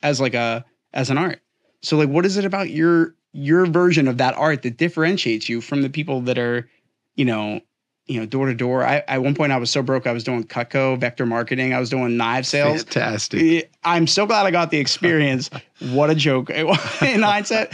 as 0.02 0.20
like 0.20 0.34
a 0.34 0.66
as 0.94 1.10
an 1.10 1.18
art. 1.18 1.42
So 1.82 1.98
like 1.98 2.10
what 2.10 2.26
is 2.26 2.38
it 2.38 2.46
about 2.46 2.72
your 2.72 3.16
your 3.34 3.66
version 3.68 4.08
of 4.08 4.18
that 4.18 4.36
art 4.36 4.64
that 4.64 4.78
differentiates 4.78 5.48
you 5.48 5.62
from 5.62 5.84
the 5.84 5.90
people 5.90 6.22
that 6.22 6.38
are, 6.40 6.68
you 7.16 7.26
know, 7.26 7.62
you 8.08 8.20
know, 8.20 8.26
door 8.26 8.48
to 8.48 8.54
door. 8.54 8.84
I 8.84 9.04
at 9.08 9.22
one 9.22 9.36
point 9.36 9.52
I 9.52 9.58
was 9.58 9.70
so 9.70 9.82
broke 9.82 10.08
I 10.08 10.12
was 10.12 10.24
doing 10.24 10.44
Cutco, 10.44 11.00
vector 11.00 11.26
marketing, 11.26 11.74
I 11.74 11.80
was 11.80 11.90
doing 11.90 12.18
knife 12.18 12.46
sales. 12.46 12.84
Fantastic. 12.84 13.72
I'm 13.84 14.08
so 14.08 14.26
glad 14.26 14.46
I 14.46 14.52
got 14.52 14.72
the 14.72 14.78
experience. 14.78 15.50
what 15.92 16.10
a 16.10 16.16
joke 16.16 16.50
in 17.02 17.22
hindsight. 17.22 17.74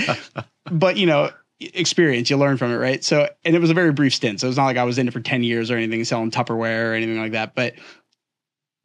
But 0.72 0.98
you 0.98 1.06
know, 1.06 1.32
experience, 1.60 2.30
you 2.30 2.38
learn 2.38 2.58
from 2.58 2.72
it, 2.72 2.78
right? 2.78 3.04
So, 3.04 3.30
and 3.46 3.56
it 3.56 3.60
was 3.60 3.70
a 3.70 3.74
very 3.74 3.92
brief 3.92 4.14
stint. 4.14 4.40
So 4.40 4.48
it's 4.48 4.58
not 4.58 4.66
like 4.66 4.78
I 4.78 4.84
was 4.84 4.98
in 4.98 5.08
it 5.08 5.14
for 5.14 5.20
10 5.20 5.44
years 5.44 5.72
or 5.72 5.78
anything, 5.78 6.04
selling 6.04 6.32
Tupperware 6.32 6.92
or 6.92 6.94
anything 6.94 7.20
like 7.20 7.34
that. 7.34 7.56
But 7.56 7.76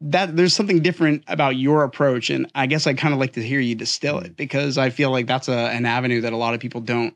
that 0.01 0.35
there's 0.35 0.53
something 0.53 0.81
different 0.81 1.23
about 1.27 1.57
your 1.57 1.83
approach. 1.83 2.29
And 2.29 2.49
I 2.55 2.67
guess 2.67 2.87
I 2.87 2.93
kind 2.93 3.13
of 3.13 3.19
like 3.19 3.33
to 3.33 3.43
hear 3.43 3.59
you 3.59 3.75
distill 3.75 4.19
it 4.19 4.37
because 4.37 4.77
I 4.77 4.89
feel 4.91 5.11
like 5.11 5.27
that's 5.27 5.49
a, 5.49 5.51
an 5.51 5.85
avenue 5.85 6.21
that 6.21 6.33
a 6.33 6.37
lot 6.37 6.53
of 6.53 6.59
people 6.59 6.81
don't 6.81 7.15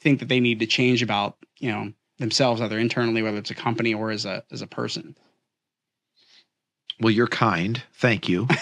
think 0.00 0.20
that 0.20 0.28
they 0.28 0.40
need 0.40 0.60
to 0.60 0.66
change 0.66 1.02
about, 1.02 1.36
you 1.58 1.72
know, 1.72 1.92
themselves, 2.18 2.60
either 2.60 2.78
internally, 2.78 3.22
whether 3.22 3.38
it's 3.38 3.50
a 3.50 3.54
company 3.54 3.94
or 3.94 4.10
as 4.10 4.24
a 4.24 4.44
as 4.50 4.62
a 4.62 4.66
person. 4.66 5.16
Well, 7.00 7.10
you're 7.10 7.26
kind. 7.26 7.82
Thank 7.94 8.28
you. 8.28 8.46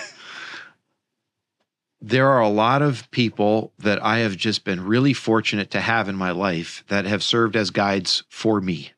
there 2.01 2.29
are 2.29 2.41
a 2.41 2.49
lot 2.49 2.83
of 2.83 3.11
people 3.11 3.73
that 3.79 4.03
I 4.03 4.19
have 4.19 4.37
just 4.37 4.65
been 4.65 4.85
really 4.85 5.12
fortunate 5.12 5.71
to 5.73 5.81
have 5.81 6.09
in 6.09 6.17
my 6.17 6.31
life 6.31 6.85
that 6.88 7.05
have 7.05 7.23
served 7.23 7.57
as 7.57 7.71
guides 7.71 8.25
for 8.29 8.61
me. 8.61 8.93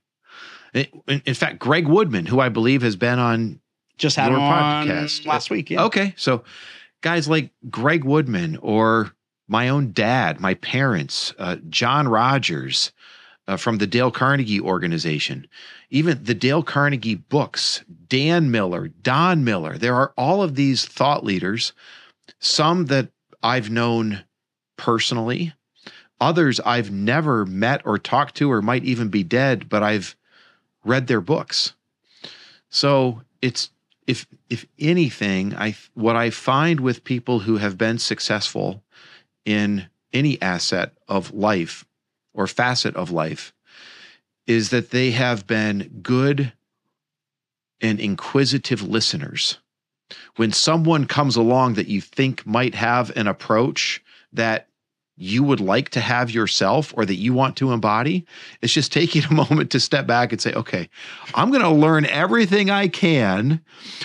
In, 0.73 0.87
in 1.07 1.35
fact, 1.35 1.59
Greg 1.59 1.87
Woodman, 1.87 2.27
who 2.27 2.41
I 2.41 2.49
believe 2.49 2.83
has 2.83 2.97
been 2.97 3.19
on 3.19 3.61
Just 3.99 4.17
had 4.17 4.31
Your 4.31 4.41
on 4.41 4.87
podcast. 4.87 5.27
last 5.27 5.51
week. 5.51 5.71
Yeah. 5.71 5.85
Okay. 5.85 6.15
So 6.17 6.45
guys 7.03 7.29
like 7.29 7.51
Greg 7.71 8.05
Woodman 8.05 8.57
or 8.63 9.13
my 9.47 9.69
own 9.69 9.93
dad, 9.93 10.41
my 10.41 10.55
parents, 10.55 11.35
uh, 11.39 11.57
John 11.69 12.09
Rogers 12.09 12.91
uh, 13.47 13.57
from 13.57 13.79
the 13.79 13.87
Dale 13.87 14.11
Carnegie 14.11 14.61
organization, 14.61 15.47
even 15.91 16.23
the 16.23 16.35
Dale 16.35 16.63
Carnegie 16.63 17.15
books, 17.15 17.85
Dan 18.09 18.51
Miller, 18.51 18.89
Don 18.89 19.45
Miller. 19.45 19.77
There 19.77 19.95
are 19.95 20.13
all 20.17 20.43
of 20.43 20.55
these 20.55 20.85
thought 20.85 21.25
leaders, 21.25 21.73
some 22.39 22.87
that 22.87 23.09
I've 23.43 23.71
known 23.71 24.25
personally, 24.77 25.53
others 26.21 26.61
I've 26.61 26.91
never 26.91 27.45
met 27.45 27.83
or 27.85 27.99
talked 27.99 28.37
to 28.37 28.51
or 28.51 28.63
might 28.63 28.85
even 28.85 29.09
be 29.09 29.23
dead, 29.23 29.69
but 29.69 29.83
I've 29.83 30.17
read 30.85 31.07
their 31.07 31.21
books. 31.21 31.75
So 32.71 33.23
it's 33.43 33.71
if 34.07 34.27
if 34.51 34.67
anything, 34.79 35.55
I 35.55 35.77
what 35.95 36.17
I 36.17 36.31
find 36.31 36.81
with 36.81 37.05
people 37.05 37.41
who 37.41 37.57
have 37.59 37.79
been 37.79 37.99
successful 37.99 38.83
in 39.45 39.89
any 40.13 40.41
asset 40.41 40.93
of 41.09 41.33
life 41.35 41.85
or 42.35 42.47
facet 42.47 42.95
of 42.97 43.11
life 43.11 43.53
is 44.47 44.71
that 44.71 44.91
they 44.91 45.13
have 45.13 45.47
been 45.47 46.01
good 46.03 46.53
and 47.81 47.99
inquisitive 48.01 48.83
listeners. 48.83 49.59
When 50.37 50.53
someone 50.53 51.07
comes 51.07 51.37
along 51.37 51.75
that 51.75 51.89
you 51.89 52.01
think 52.01 52.47
might 52.47 52.75
have 52.75 53.17
an 53.17 53.27
approach 53.27 54.03
that 54.33 54.69
you 55.17 55.45
would 55.45 55.61
like 55.61 55.91
to 55.91 56.01
have 56.01 56.31
yourself 56.31 56.93
or 56.97 57.05
that 57.05 57.15
you 57.15 57.33
want 57.33 57.57
to 57.57 57.71
embody, 57.73 58.27
it's 58.63 58.73
just 58.73 58.93
taking 58.93 59.23
a 59.25 59.33
moment 59.43 59.71
to 59.71 59.79
step 59.79 60.07
back 60.09 60.33
and 60.33 60.41
say, 60.41 60.53
okay, 60.55 60.89
I'm 61.35 61.51
going 61.51 61.63
to 61.63 61.71
learn 61.71 62.05
everything 62.07 62.69
I 62.71 62.89
can 62.89 63.61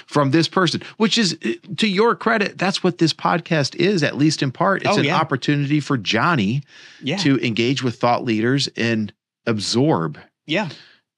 from 0.05 0.29
this 0.31 0.47
person, 0.47 0.81
which 0.97 1.17
is 1.17 1.35
eh, 1.41 1.55
to 1.77 1.87
your 1.87 2.15
credit. 2.15 2.57
That's 2.59 2.83
what 2.83 2.99
this 2.99 3.13
podcast 3.13 3.75
is, 3.75 4.03
at 4.03 4.17
least 4.17 4.43
in 4.43 4.51
part. 4.51 4.83
It's 4.83 4.95
Oh, 4.95 4.99
an 4.99 5.05
yeah. 5.05 5.17
opportunity 5.17 5.79
for 5.79 5.97
Johnny 5.97 6.61
Yeah. 7.01 7.17
to 7.17 7.39
engage 7.39 7.81
with 7.81 7.95
thought 7.99 8.23
leaders 8.23 8.67
and 8.77 9.11
absorb. 9.47 10.19
yeah. 10.45 10.69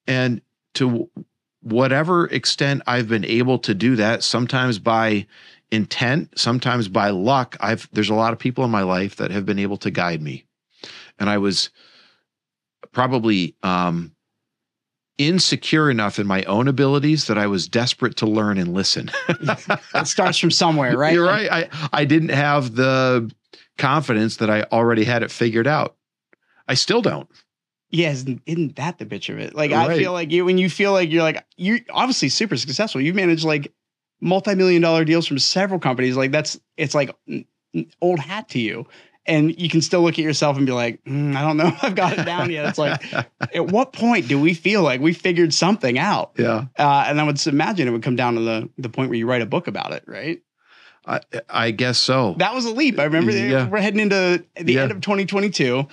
And 0.08 0.41
to 0.75 1.10
whatever 1.62 2.25
extent 2.27 2.82
I've 2.88 3.08
been 3.08 3.25
able 3.25 3.60
to 3.60 3.73
do 3.73 3.95
that, 3.97 4.23
sometimes 4.23 4.80
by 4.80 5.27
intent, 5.71 6.38
sometimes 6.38 6.88
by 6.88 7.10
luck, 7.10 7.57
I've 7.60 7.89
there's 7.91 8.10
a 8.10 8.15
lot 8.15 8.34
of 8.34 8.39
people 8.39 8.63
in 8.63 8.71
my 8.71 8.84
life 8.84 9.15
that 9.17 9.31
have 9.31 9.45
been 9.45 9.60
able 9.60 9.77
to 9.77 9.91
guide 9.91 10.21
me. 10.21 10.45
And 11.19 11.29
I 11.29 11.38
was 11.38 11.69
probably 12.91 13.55
um 13.63 14.13
insecure 15.17 15.89
enough 15.89 16.17
in 16.19 16.25
my 16.25 16.43
own 16.43 16.67
abilities 16.67 17.27
that 17.27 17.38
I 17.38 17.47
was 17.47 17.67
desperate 17.67 18.17
to 18.17 18.25
learn 18.25 18.57
and 18.57 18.73
listen. 18.73 19.12
It 19.93 20.07
starts 20.07 20.38
from 20.38 20.51
somewhere, 20.51 20.97
right? 20.97 21.13
You're 21.13 21.25
right. 21.25 21.51
I, 21.51 21.69
I 21.93 22.05
didn't 22.05 22.29
have 22.29 22.75
the 22.75 23.31
confidence 23.77 24.38
that 24.38 24.49
I 24.49 24.63
already 24.71 25.03
had 25.03 25.21
it 25.21 25.29
figured 25.29 25.67
out. 25.67 25.95
I 26.67 26.73
still 26.73 27.01
don't. 27.01 27.29
Yeah, 27.91 28.12
isn't, 28.12 28.41
isn't 28.45 28.77
that 28.77 28.97
the 28.97 29.05
bitch 29.05 29.29
of 29.29 29.38
it? 29.38 29.53
Like 29.53 29.71
I 29.71 29.97
feel 29.97 30.13
like 30.13 30.31
you 30.31 30.45
when 30.45 30.57
you 30.57 30.69
feel 30.69 30.93
like 30.93 31.12
you're 31.12 31.23
like 31.23 31.45
you're 31.57 31.79
obviously 31.89 32.29
super 32.29 32.55
successful. 32.55 33.01
You've 33.01 33.15
managed 33.15 33.43
like 33.43 33.73
multi-million 34.21 34.81
dollar 34.81 35.03
deals 35.03 35.27
from 35.27 35.39
several 35.39 35.79
companies. 35.79 36.15
Like 36.15 36.31
that's 36.31 36.60
it's 36.77 36.95
like 36.95 37.15
old 38.01 38.19
hat 38.19 38.49
to 38.49 38.60
you. 38.60 38.86
And 39.27 39.57
you 39.60 39.69
can 39.69 39.81
still 39.81 40.01
look 40.01 40.13
at 40.17 40.25
yourself 40.25 40.57
and 40.57 40.65
be 40.65 40.71
like, 40.71 41.03
"Mm, 41.03 41.36
I 41.36 41.41
don't 41.41 41.55
know 41.55 41.71
I've 41.84 41.93
got 41.93 42.17
it 42.17 42.25
down 42.25 42.49
yet. 42.49 42.65
It's 42.65 42.79
like, 42.79 43.03
at 43.53 43.67
what 43.67 43.93
point 43.93 44.27
do 44.27 44.39
we 44.39 44.55
feel 44.55 44.81
like 44.81 44.99
we 44.99 45.13
figured 45.13 45.53
something 45.53 45.99
out? 45.99 46.31
Yeah. 46.39 46.65
Uh, 46.77 47.05
and 47.07 47.21
I 47.21 47.23
would 47.23 47.45
imagine 47.45 47.88
it 47.88 47.91
would 47.91 48.01
come 48.01 48.15
down 48.15 48.34
to 48.36 48.41
the 48.41 48.69
the 48.79 48.89
point 48.89 49.10
where 49.10 49.19
you 49.19 49.27
write 49.27 49.43
a 49.43 49.45
book 49.45 49.67
about 49.67 49.91
it, 49.93 50.03
right? 50.07 50.41
I, 51.05 51.19
I 51.49 51.71
guess 51.71 51.97
so. 51.99 52.36
That 52.39 52.53
was 52.55 52.65
a 52.65 52.71
leap. 52.71 52.99
I 52.99 53.03
remember 53.05 53.31
Yeah. 53.31 53.67
we're 53.69 53.79
heading 53.79 53.99
into 53.99 54.43
the 54.55 54.73
Yeah. 54.73 54.84
end 54.84 54.91
of 54.91 55.01
2022 55.01 55.86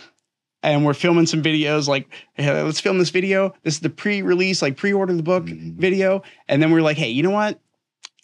and 0.63 0.85
we're 0.85 0.93
filming 0.95 1.25
some 1.27 1.43
videos 1.43 1.87
like, 1.87 2.09
hey, 2.35 2.63
let's 2.63 2.81
film 2.81 2.99
this 2.99 3.11
video. 3.11 3.55
This 3.63 3.75
is 3.75 3.81
the 3.81 3.91
pre-release, 3.91 4.61
like 4.63 4.77
pre-order 4.77 5.15
the 5.15 5.23
book 5.23 5.45
Mhm. 5.47 5.77
video. 5.77 6.23
And 6.49 6.63
then 6.63 6.71
we're 6.73 6.83
like, 6.83 6.97
hey, 6.99 7.09
you 7.11 7.23
know 7.23 7.31
what? 7.31 7.59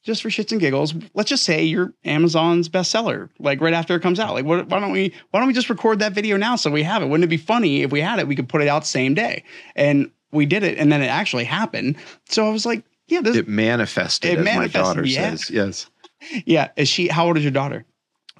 Just 0.04 0.20
for 0.20 0.28
shits 0.28 0.52
and 0.52 0.60
giggles, 0.60 0.94
let's 1.14 1.30
just 1.30 1.44
say 1.44 1.64
you're 1.64 1.94
Amazon's 2.04 2.68
bestseller, 2.68 3.30
like 3.38 3.62
right 3.62 3.72
after 3.72 3.96
it 3.96 4.00
comes 4.00 4.20
out. 4.20 4.34
Like, 4.34 4.44
what, 4.44 4.68
why 4.68 4.78
don't 4.78 4.92
we 4.92 5.14
why 5.30 5.40
don't 5.40 5.46
we 5.46 5.54
just 5.54 5.70
record 5.70 5.98
that 6.00 6.12
video 6.12 6.36
now 6.36 6.56
so 6.56 6.70
we 6.70 6.82
have 6.82 7.02
it? 7.02 7.06
Wouldn't 7.06 7.24
it 7.24 7.28
be 7.28 7.38
funny 7.38 7.82
if 7.82 7.90
we 7.90 8.02
had 8.02 8.18
it? 8.18 8.28
We 8.28 8.36
could 8.36 8.48
put 8.48 8.60
it 8.60 8.68
out 8.68 8.86
same 8.86 9.14
day. 9.14 9.44
And 9.74 10.10
we 10.30 10.44
did 10.44 10.62
it, 10.62 10.76
and 10.78 10.92
then 10.92 11.00
it 11.00 11.06
actually 11.06 11.44
happened. 11.44 11.96
So 12.28 12.46
I 12.46 12.50
was 12.50 12.66
like, 12.66 12.84
yeah, 13.08 13.22
this 13.22 13.36
It 13.36 13.48
manifested, 13.48 14.38
It 14.38 14.42
manifested, 14.42 14.74
my 14.74 14.82
daughter 14.82 15.06
yeah. 15.06 15.30
says. 15.30 15.50
Yes. 15.50 15.90
yeah. 16.44 16.68
Is 16.76 16.88
she 16.88 17.08
how 17.08 17.26
old 17.26 17.38
is 17.38 17.44
your 17.44 17.52
daughter? 17.52 17.86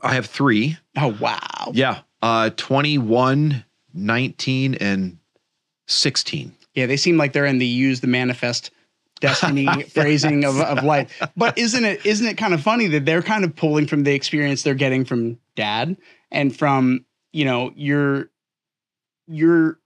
I 0.02 0.14
have 0.14 0.26
three. 0.26 0.76
Oh 0.98 1.16
wow. 1.18 1.70
Yeah. 1.72 2.00
Uh, 2.20 2.50
21, 2.56 3.64
19, 3.94 4.74
and 4.76 5.18
16. 5.86 6.54
Yeah, 6.74 6.86
they 6.86 6.96
seem 6.96 7.16
like 7.16 7.32
they're 7.32 7.46
in 7.46 7.58
the 7.58 7.66
use 7.66 8.00
the 8.00 8.06
manifest 8.06 8.70
destiny 9.24 9.82
phrasing 9.88 10.44
of, 10.44 10.60
of 10.60 10.84
life. 10.84 11.10
But 11.36 11.56
isn't 11.58 11.84
it 11.84 12.04
isn't 12.04 12.26
it 12.26 12.36
kind 12.36 12.54
of 12.54 12.60
funny 12.62 12.86
that 12.88 13.04
they're 13.04 13.22
kind 13.22 13.44
of 13.44 13.54
pulling 13.56 13.86
from 13.86 14.04
the 14.04 14.12
experience 14.14 14.62
they're 14.62 14.74
getting 14.74 15.04
from 15.04 15.38
dad 15.56 15.96
and 16.30 16.56
from 16.56 17.04
you 17.32 17.44
know 17.44 17.72
your 17.76 18.30
your 19.26 19.78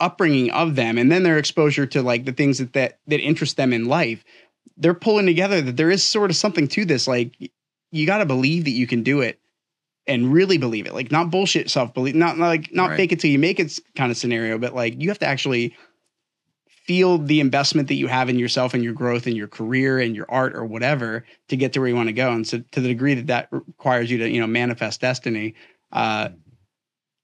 upbringing 0.00 0.50
of 0.50 0.74
them 0.74 0.98
and 0.98 1.10
then 1.10 1.22
their 1.22 1.38
exposure 1.38 1.86
to 1.86 2.02
like 2.02 2.24
the 2.24 2.32
things 2.32 2.58
that 2.58 2.72
that, 2.72 2.98
that 3.06 3.20
interest 3.20 3.56
them 3.56 3.72
in 3.72 3.86
life 3.86 4.24
they're 4.76 4.92
pulling 4.92 5.24
together 5.24 5.60
that 5.62 5.76
there 5.76 5.90
is 5.90 6.02
sort 6.02 6.30
of 6.30 6.36
something 6.36 6.66
to 6.66 6.84
this 6.84 7.06
like 7.06 7.32
you 7.92 8.06
got 8.06 8.18
to 8.18 8.26
believe 8.26 8.64
that 8.64 8.72
you 8.72 8.86
can 8.88 9.02
do 9.04 9.20
it 9.20 9.38
and 10.06 10.32
really 10.32 10.58
believe 10.58 10.84
it 10.86 10.92
like 10.94 11.12
not 11.12 11.30
bullshit 11.30 11.70
self 11.70 11.94
belief 11.94 12.14
not 12.14 12.36
like 12.38 12.74
not 12.74 12.90
Right. 12.90 12.96
fake 12.96 13.12
it 13.12 13.20
till 13.20 13.30
you 13.30 13.38
make 13.38 13.60
it 13.60 13.78
kind 13.94 14.10
of 14.10 14.16
scenario 14.18 14.58
but 14.58 14.74
like 14.74 15.00
you 15.00 15.08
have 15.08 15.20
to 15.20 15.26
actually 15.26 15.74
feel 16.84 17.18
the 17.18 17.40
investment 17.40 17.88
that 17.88 17.94
you 17.94 18.06
have 18.06 18.28
in 18.28 18.38
yourself 18.38 18.74
and 18.74 18.84
your 18.84 18.92
growth 18.92 19.26
and 19.26 19.36
your 19.36 19.48
career 19.48 19.98
and 19.98 20.14
your 20.14 20.26
art 20.30 20.54
or 20.54 20.64
whatever 20.64 21.24
to 21.48 21.56
get 21.56 21.72
to 21.72 21.80
where 21.80 21.88
you 21.88 21.96
want 21.96 22.08
to 22.08 22.12
go 22.12 22.30
and 22.32 22.46
so 22.46 22.62
to 22.72 22.80
the 22.80 22.88
degree 22.88 23.14
that 23.14 23.26
that 23.28 23.48
requires 23.50 24.10
you 24.10 24.18
to 24.18 24.28
you 24.28 24.38
know 24.40 24.46
manifest 24.46 25.00
destiny 25.00 25.54
uh 25.92 26.28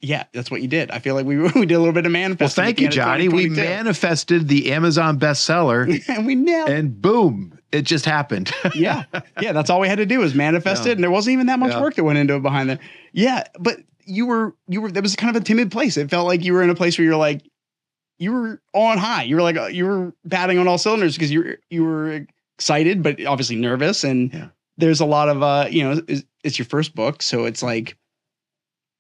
yeah 0.01 0.25
that's 0.33 0.51
what 0.51 0.63
you 0.63 0.69
did 0.69 0.91
i 0.91 0.99
feel 0.99 1.15
like 1.15 1.27
we 1.27 1.37
we 1.55 1.67
did 1.67 1.75
a 1.75 1.79
little 1.79 1.93
bit 1.93 2.07
of 2.07 2.13
manifesting. 2.13 2.63
Well, 2.63 2.67
thank 2.67 2.81
you, 2.81 2.87
at 2.87 2.93
the 2.95 3.01
end 3.03 3.11
of 3.11 3.15
Johnny. 3.15 3.29
We 3.29 3.51
manifested 3.51 4.49
the 4.49 4.73
Amazon 4.73 5.19
bestseller, 5.19 6.03
and 6.09 6.25
we 6.27 6.35
nailed 6.35 6.71
and 6.71 7.01
boom, 7.03 7.59
it 7.71 7.83
just 7.83 8.07
happened. 8.07 8.51
yeah 8.75 9.05
yeah 9.43 9.53
that's 9.53 9.69
all 9.69 9.81
we 9.81 9.89
had 9.89 9.99
to 9.99 10.07
do 10.07 10.21
was 10.21 10.35
manifest 10.35 10.87
Yeah. 10.87 10.93
it 10.93 10.95
and 10.95 11.05
there 11.05 11.11
wasn't 11.11 11.35
even 11.35 11.47
that 11.49 11.59
much 11.59 11.73
Yeah. 11.73 11.81
work 11.83 11.97
that 11.97 12.05
went 12.05 12.19
into 12.19 12.35
it 12.37 12.43
behind 12.43 12.71
that 12.71 12.81
yeah 13.13 13.45
but 13.59 13.77
you 14.07 14.25
were 14.27 14.55
you 14.69 14.81
were 14.81 14.91
that 14.91 15.03
was 15.03 15.15
kind 15.17 15.37
of 15.37 15.41
a 15.43 15.45
timid 15.45 15.71
place 15.71 15.97
it 15.99 16.09
felt 16.11 16.27
like 16.27 16.43
you 16.45 16.55
were 16.55 16.63
in 16.63 16.71
a 16.71 16.75
place 16.75 16.97
where 16.99 17.05
you're 17.05 17.17
like 17.17 17.43
you 18.21 18.33
were 18.33 18.61
on 18.75 18.99
high 18.99 19.25
you 19.25 19.35
were 19.35 19.43
like 19.43 19.57
uh, 19.57 19.67
you 19.67 19.85
were 19.87 20.13
batting 20.25 20.59
on 20.59 20.69
all 20.69 20.79
cylinders 20.79 21.15
because 21.17 21.31
you 21.33 21.41
were 21.43 21.59
you 21.71 21.83
were 21.85 22.27
excited 22.57 23.03
but 23.03 23.25
obviously 23.25 23.57
nervous 23.57 24.05
and 24.05 24.33
Yeah. 24.33 24.49
there's 24.77 25.01
a 25.01 25.07
lot 25.07 25.29
of 25.29 25.43
uh 25.43 25.67
you 25.69 25.83
know 25.83 26.03
it's, 26.07 26.23
it's 26.45 26.59
your 26.59 26.67
first 26.67 26.95
book 26.95 27.23
so 27.23 27.47
it's 27.47 27.63
like 27.63 27.97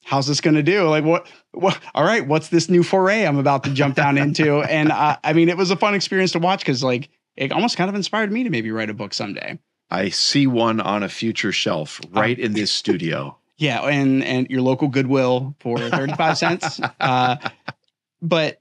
how's 0.04 0.26
this 0.26 0.40
going 0.40 0.54
to 0.56 0.62
do 0.62 0.88
like 0.88 1.04
what 1.04 1.26
what 1.52 1.78
all 1.94 2.04
right 2.04 2.26
what's 2.26 2.48
this 2.48 2.68
new 2.70 2.82
foray 2.82 3.24
i'm 3.26 3.36
about 3.38 3.62
to 3.64 3.70
jump 3.74 3.94
down 3.94 4.16
into 4.18 4.60
and 4.70 4.90
uh, 4.90 5.16
i 5.22 5.32
mean 5.32 5.48
it 5.48 5.56
was 5.56 5.70
a 5.70 5.76
fun 5.76 5.94
experience 5.94 6.32
to 6.32 6.38
watch 6.38 6.60
because 6.60 6.82
like 6.82 7.10
it 7.36 7.52
almost 7.52 7.76
kind 7.76 7.88
of 7.88 7.94
inspired 7.94 8.32
me 8.32 8.42
to 8.42 8.50
maybe 8.50 8.70
write 8.72 8.90
a 8.90 8.94
book 8.94 9.14
someday 9.14 9.58
I 9.92 10.10
see 10.10 10.46
one 10.46 10.80
on 10.80 11.02
a 11.02 11.08
future 11.08 11.50
shelf 11.50 12.00
right 12.12 12.38
in 12.38 12.52
this 12.52 12.70
studio. 12.70 13.36
Yeah, 13.56 13.80
and 13.82 14.22
and 14.22 14.48
your 14.48 14.62
local 14.62 14.86
Goodwill 14.86 15.56
for 15.58 15.78
thirty 15.78 16.14
five 16.14 16.38
cents. 16.38 16.80
Uh, 17.00 17.36
but 18.22 18.59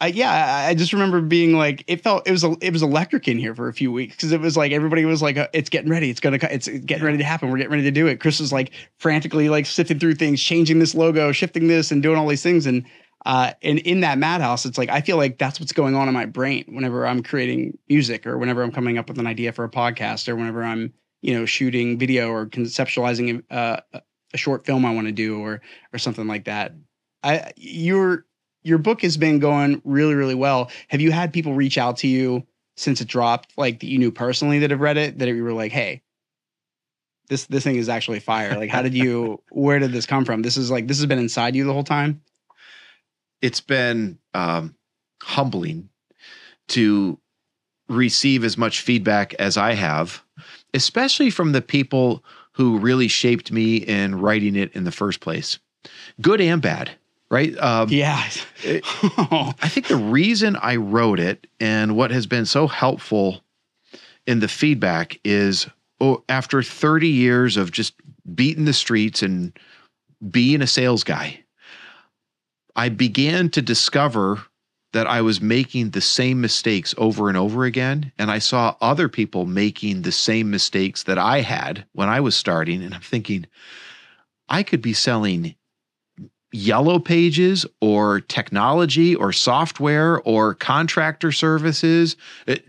I, 0.00 0.08
yeah, 0.08 0.66
I- 0.68 0.74
just 0.74 0.92
remember 0.92 1.22
being 1.22 1.54
like, 1.54 1.84
it 1.86 2.02
felt 2.02 2.26
it 2.28 2.32
was 2.32 2.44
it 2.44 2.72
was 2.72 2.82
electric 2.82 3.28
in 3.28 3.38
here 3.38 3.54
for 3.54 3.68
a 3.68 3.72
few 3.72 3.90
weeks 3.90 4.16
because 4.16 4.32
it 4.32 4.40
was 4.40 4.56
like 4.56 4.72
everybody 4.72 5.04
was 5.04 5.22
like, 5.22 5.36
uh, 5.38 5.48
it's 5.54 5.70
getting 5.70 5.90
ready, 5.90 6.10
it's 6.10 6.20
gonna, 6.20 6.38
it's 6.42 6.68
getting 6.68 7.04
ready 7.04 7.18
to 7.18 7.24
happen, 7.24 7.50
we're 7.50 7.56
getting 7.56 7.72
ready 7.72 7.84
to 7.84 7.90
do 7.90 8.06
it. 8.06 8.20
Chris 8.20 8.38
was 8.38 8.52
like 8.52 8.72
frantically 8.98 9.48
like 9.48 9.64
sifting 9.64 9.98
through 9.98 10.14
things, 10.14 10.42
changing 10.42 10.78
this 10.78 10.94
logo, 10.94 11.32
shifting 11.32 11.66
this, 11.68 11.90
and 11.90 12.02
doing 12.02 12.18
all 12.18 12.26
these 12.28 12.42
things, 12.42 12.66
and 12.66 12.84
uh, 13.24 13.52
and 13.62 13.80
in 13.80 14.00
that 14.00 14.18
madhouse, 14.18 14.66
it's 14.66 14.78
like 14.78 14.88
I 14.90 15.00
feel 15.00 15.16
like 15.16 15.38
that's 15.38 15.58
what's 15.58 15.72
going 15.72 15.94
on 15.96 16.08
in 16.08 16.14
my 16.14 16.26
brain 16.26 16.64
whenever 16.68 17.06
I'm 17.06 17.22
creating 17.22 17.76
music 17.88 18.26
or 18.26 18.38
whenever 18.38 18.62
I'm 18.62 18.72
coming 18.72 18.98
up 18.98 19.08
with 19.08 19.18
an 19.18 19.26
idea 19.26 19.52
for 19.52 19.64
a 19.64 19.70
podcast 19.70 20.28
or 20.28 20.36
whenever 20.36 20.62
I'm 20.62 20.92
you 21.22 21.34
know 21.34 21.46
shooting 21.46 21.98
video 21.98 22.28
or 22.30 22.46
conceptualizing 22.46 23.42
uh, 23.50 23.78
a, 23.92 24.02
short 24.36 24.66
film 24.66 24.84
I 24.84 24.92
want 24.92 25.06
to 25.06 25.12
do 25.12 25.40
or 25.40 25.62
or 25.92 25.98
something 25.98 26.26
like 26.26 26.44
that. 26.44 26.74
I 27.22 27.52
your 27.56 28.26
your 28.66 28.78
book 28.78 29.02
has 29.02 29.16
been 29.16 29.38
going 29.38 29.80
really 29.84 30.14
really 30.14 30.34
well. 30.34 30.70
Have 30.88 31.00
you 31.00 31.12
had 31.12 31.32
people 31.32 31.54
reach 31.54 31.78
out 31.78 31.96
to 31.98 32.08
you 32.08 32.46
since 32.76 33.00
it 33.00 33.08
dropped, 33.08 33.52
like 33.56 33.80
that 33.80 33.86
you 33.86 33.98
knew 33.98 34.10
personally 34.10 34.58
that 34.58 34.70
have 34.70 34.80
read 34.80 34.96
it, 34.96 35.18
that 35.18 35.28
you 35.28 35.42
were 35.42 35.52
like, 35.52 35.72
hey, 35.72 36.02
this 37.28 37.46
this 37.46 37.64
thing 37.64 37.76
is 37.76 37.88
actually 37.88 38.20
fire. 38.20 38.56
Like, 38.56 38.70
how 38.70 38.82
did 38.82 38.94
you? 38.94 39.42
Where 39.50 39.78
did 39.78 39.92
this 39.92 40.06
come 40.06 40.24
from? 40.24 40.42
This 40.42 40.56
is 40.56 40.70
like 40.70 40.86
this 40.86 40.98
has 40.98 41.06
been 41.06 41.18
inside 41.18 41.54
you 41.54 41.64
the 41.64 41.72
whole 41.72 41.84
time. 41.84 42.22
It's 43.40 43.60
been 43.60 44.18
um, 44.34 44.74
humbling 45.22 45.88
to 46.68 47.18
receive 47.88 48.42
as 48.42 48.58
much 48.58 48.80
feedback 48.80 49.34
as 49.34 49.56
I 49.56 49.74
have, 49.74 50.22
especially 50.74 51.30
from 51.30 51.52
the 51.52 51.62
people 51.62 52.24
who 52.52 52.78
really 52.78 53.06
shaped 53.06 53.52
me 53.52 53.76
in 53.76 54.18
writing 54.18 54.56
it 54.56 54.72
in 54.74 54.84
the 54.84 54.92
first 54.92 55.20
place, 55.20 55.58
good 56.20 56.40
and 56.40 56.60
bad. 56.60 56.90
Right. 57.30 57.58
Um, 57.58 57.88
Yeah. 57.90 58.22
it- 58.62 58.84
I 59.64 59.68
think 59.68 59.88
the 59.88 59.96
reason 59.96 60.56
I 60.56 60.76
wrote 60.76 61.18
it 61.18 61.46
and 61.58 61.96
what 61.96 62.10
has 62.10 62.26
been 62.26 62.46
so 62.46 62.66
helpful 62.66 63.42
in 64.26 64.40
the 64.40 64.48
feedback 64.48 65.18
is 65.24 65.66
oh, 66.00 66.22
after 66.28 66.62
30 66.62 67.08
years 67.08 67.56
of 67.56 67.70
just 67.72 67.94
beating 68.34 68.64
the 68.64 68.72
streets 68.72 69.22
and 69.22 69.58
being 70.30 70.62
a 70.62 70.66
sales 70.66 71.04
guy, 71.04 71.40
I 72.76 72.90
began 72.90 73.48
to 73.50 73.62
discover 73.62 74.42
that 74.92 75.06
I 75.06 75.20
was 75.20 75.40
making 75.40 75.90
the 75.90 76.00
same 76.00 76.40
mistakes 76.40 76.94
over 76.96 77.28
and 77.28 77.36
over 77.36 77.64
again. 77.64 78.12
And 78.18 78.30
I 78.30 78.38
saw 78.38 78.76
other 78.80 79.08
people 79.08 79.44
making 79.46 80.02
the 80.02 80.12
same 80.12 80.50
mistakes 80.50 81.02
that 81.04 81.18
I 81.18 81.40
had 81.40 81.84
when 81.92 82.08
I 82.08 82.20
was 82.20 82.36
starting. 82.36 82.82
And 82.82 82.94
I'm 82.94 83.00
thinking, 83.00 83.46
I 84.48 84.62
could 84.62 84.80
be 84.80 84.92
selling 84.92 85.54
yellow 86.52 86.98
pages 86.98 87.66
or 87.80 88.20
technology 88.20 89.14
or 89.14 89.32
software 89.32 90.20
or 90.22 90.54
contractor 90.54 91.32
services. 91.32 92.16
It, 92.46 92.64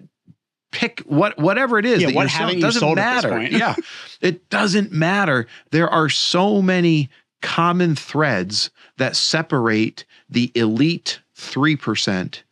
pick 0.71 0.99
what 1.01 1.37
whatever 1.39 1.79
it 1.79 1.85
is 1.85 2.01
Yeah, 2.01 2.07
that 2.07 2.15
what 2.15 2.21
you're 2.23 2.29
selling. 2.29 2.59
doesn't 2.59 2.79
sold 2.81 2.99
at 2.99 3.15
this 3.15 3.23
matter. 3.23 3.37
point? 3.39 3.51
yeah, 3.53 3.75
it 4.21 4.49
doesn't 4.49 4.91
matter. 4.91 5.47
There 5.71 5.89
are 5.89 6.09
so 6.09 6.61
many 6.61 7.09
common 7.41 7.95
threads 7.95 8.69
that 8.97 9.15
separate 9.15 10.05
the 10.29 10.51
elite 10.55 11.19
three 11.35 11.75
percent 11.75 12.43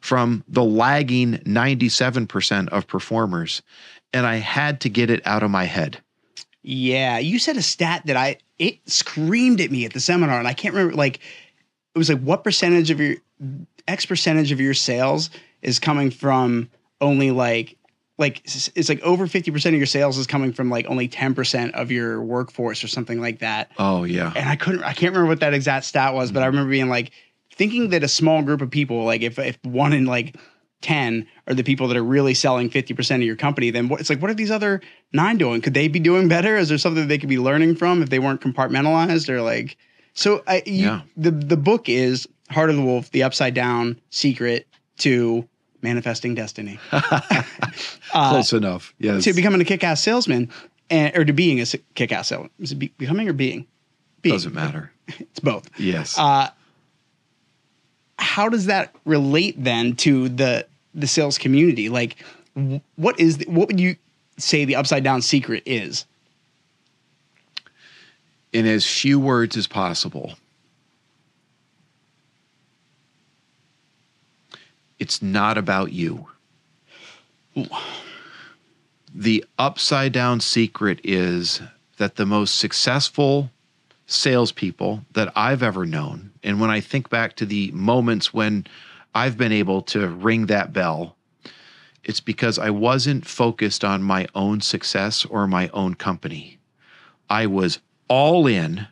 from 0.00 0.44
the 0.46 0.62
lagging 0.64 1.40
ninety 1.46 1.88
seven 1.88 2.26
percent 2.26 2.68
of 2.68 2.86
performers, 2.86 3.62
and 4.12 4.26
I 4.26 4.36
had 4.36 4.80
to 4.82 4.88
get 4.88 5.10
it 5.10 5.26
out 5.26 5.42
of 5.42 5.50
my 5.50 5.64
head. 5.64 6.00
Yeah, 6.66 7.18
you 7.18 7.38
said 7.38 7.58
a 7.58 7.62
stat 7.62 8.06
that 8.06 8.16
I 8.16 8.38
it 8.58 8.78
screamed 8.86 9.60
at 9.60 9.70
me 9.70 9.84
at 9.84 9.92
the 9.92 10.00
seminar, 10.00 10.38
and 10.38 10.48
I 10.48 10.54
can't 10.54 10.74
remember. 10.74 10.96
Like, 10.96 11.20
it 11.94 11.98
was 11.98 12.08
like 12.08 12.20
what 12.20 12.42
percentage 12.42 12.90
of 12.90 12.98
your 12.98 13.16
X 13.86 14.06
percentage 14.06 14.50
of 14.50 14.60
your 14.60 14.72
sales 14.72 15.28
is 15.60 15.78
coming 15.78 16.10
from 16.10 16.70
only 17.02 17.30
like 17.30 17.76
like 18.16 18.40
it's 18.46 18.88
like 18.88 19.02
over 19.02 19.26
fifty 19.26 19.50
percent 19.50 19.74
of 19.74 19.78
your 19.78 19.86
sales 19.86 20.16
is 20.16 20.26
coming 20.26 20.54
from 20.54 20.70
like 20.70 20.86
only 20.86 21.06
ten 21.06 21.34
percent 21.34 21.74
of 21.74 21.90
your 21.90 22.22
workforce 22.22 22.82
or 22.82 22.88
something 22.88 23.20
like 23.20 23.40
that. 23.40 23.70
Oh 23.78 24.04
yeah, 24.04 24.32
And 24.34 24.48
I 24.48 24.56
couldn't, 24.56 24.84
I 24.84 24.94
can't 24.94 25.12
remember 25.12 25.28
what 25.28 25.40
that 25.40 25.52
exact 25.52 25.84
stat 25.84 26.14
was, 26.14 26.32
but 26.32 26.42
I 26.42 26.46
mm-hmm. 26.46 26.52
remember 26.52 26.70
being 26.70 26.88
like 26.88 27.10
thinking 27.52 27.90
that 27.90 28.02
a 28.02 28.08
small 28.08 28.42
group 28.42 28.62
of 28.62 28.70
people, 28.70 29.04
like 29.04 29.20
if 29.20 29.38
if 29.38 29.58
one 29.64 29.92
in 29.92 30.06
like 30.06 30.36
10 30.84 31.26
are 31.48 31.54
the 31.54 31.62
people 31.64 31.88
that 31.88 31.96
are 31.96 32.04
really 32.04 32.34
selling 32.34 32.68
50% 32.70 33.16
of 33.16 33.22
your 33.22 33.36
company, 33.36 33.70
then 33.70 33.88
what, 33.88 34.00
it's 34.00 34.10
like, 34.10 34.20
what 34.20 34.30
are 34.30 34.34
these 34.34 34.50
other 34.50 34.80
nine 35.12 35.38
doing? 35.38 35.60
Could 35.60 35.74
they 35.74 35.88
be 35.88 35.98
doing 35.98 36.28
better? 36.28 36.56
Is 36.56 36.68
there 36.68 36.78
something 36.78 37.08
they 37.08 37.18
could 37.18 37.28
be 37.28 37.38
learning 37.38 37.76
from 37.76 38.02
if 38.02 38.10
they 38.10 38.18
weren't 38.18 38.40
compartmentalized 38.42 39.28
or 39.28 39.40
like, 39.42 39.76
so 40.12 40.42
I, 40.46 40.62
you, 40.66 40.84
Yeah. 40.86 41.00
the, 41.16 41.30
the 41.30 41.56
book 41.56 41.88
is 41.88 42.28
Heart 42.50 42.70
of 42.70 42.76
the 42.76 42.82
Wolf, 42.82 43.10
the 43.10 43.22
upside 43.22 43.54
down 43.54 43.98
secret 44.10 44.68
to 44.98 45.48
manifesting 45.82 46.34
destiny, 46.34 46.78
Uh, 46.92 48.30
close 48.30 48.52
enough. 48.52 48.94
Yes, 48.98 49.24
to 49.24 49.32
becoming 49.32 49.60
a 49.60 49.64
kick-ass 49.64 50.00
salesman 50.00 50.48
and, 50.88 51.16
or 51.16 51.24
to 51.24 51.32
being 51.32 51.60
a 51.60 51.66
kick-ass 51.94 52.28
salesman. 52.28 52.50
Is 52.60 52.70
it 52.72 52.76
be, 52.76 52.88
becoming 52.96 53.28
or 53.28 53.32
being? 53.32 53.66
Being. 54.22 54.34
doesn't 54.36 54.54
matter. 54.54 54.92
It's 55.18 55.40
both. 55.40 55.68
Yes. 55.80 56.16
Uh, 56.18 56.48
how 58.18 58.48
does 58.48 58.66
that 58.66 58.94
relate 59.04 59.56
then 59.62 59.96
to 59.96 60.28
the 60.28 60.66
the 60.94 61.06
sales 61.06 61.38
community? 61.38 61.88
Like, 61.88 62.16
what 62.96 63.18
is 63.18 63.38
the, 63.38 63.46
what 63.46 63.68
would 63.68 63.80
you 63.80 63.96
say 64.38 64.64
the 64.64 64.76
upside 64.76 65.04
down 65.04 65.22
secret 65.22 65.62
is? 65.66 66.06
in 68.54 68.66
as 68.66 68.86
few 68.86 69.18
words 69.18 69.56
as 69.56 69.66
possible. 69.66 70.34
It's 74.98 75.20
not 75.20 75.58
about 75.58 75.92
you. 75.92 76.28
The 79.12 79.44
upside 79.58 80.12
down 80.12 80.40
secret 80.40 81.00
is 81.02 81.60
that 81.98 82.14
the 82.14 82.24
most 82.24 82.56
successful 82.56 83.50
salespeople 84.06 85.04
that 85.12 85.32
I've 85.34 85.62
ever 85.62 85.84
known, 85.84 86.30
and 86.42 86.60
when 86.60 86.70
I 86.70 86.80
think 86.80 87.10
back 87.10 87.36
to 87.36 87.46
the 87.46 87.72
moments 87.72 88.32
when 88.32 88.66
I've 89.14 89.36
been 89.36 89.52
able 89.52 89.82
to 89.82 90.08
ring 90.08 90.46
that 90.46 90.72
bell, 90.72 91.16
it's 92.02 92.20
because 92.20 92.58
I 92.58 92.70
wasn't 92.70 93.26
focused 93.26 93.84
on 93.84 94.02
my 94.02 94.26
own 94.34 94.60
success 94.60 95.24
or 95.24 95.46
my 95.46 95.68
own 95.72 95.94
company. 95.94 96.58
I 97.30 97.46
was 97.46 97.78
all 98.08 98.46
in 98.46 98.86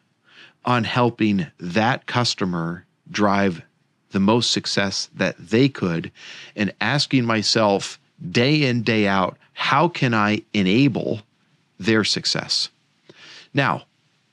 on 0.64 0.84
helping 0.84 1.48
that 1.58 2.06
customer 2.06 2.86
drive 3.10 3.62
the 4.12 4.20
most 4.20 4.52
success 4.52 5.10
that 5.14 5.36
they 5.38 5.68
could 5.68 6.12
and 6.54 6.72
asking 6.80 7.24
myself 7.24 7.98
day 8.30 8.62
in, 8.62 8.82
day 8.82 9.06
out, 9.06 9.36
how 9.54 9.88
can 9.88 10.14
I 10.14 10.42
enable 10.54 11.20
their 11.78 12.04
success? 12.04 12.68
Now, 13.52 13.84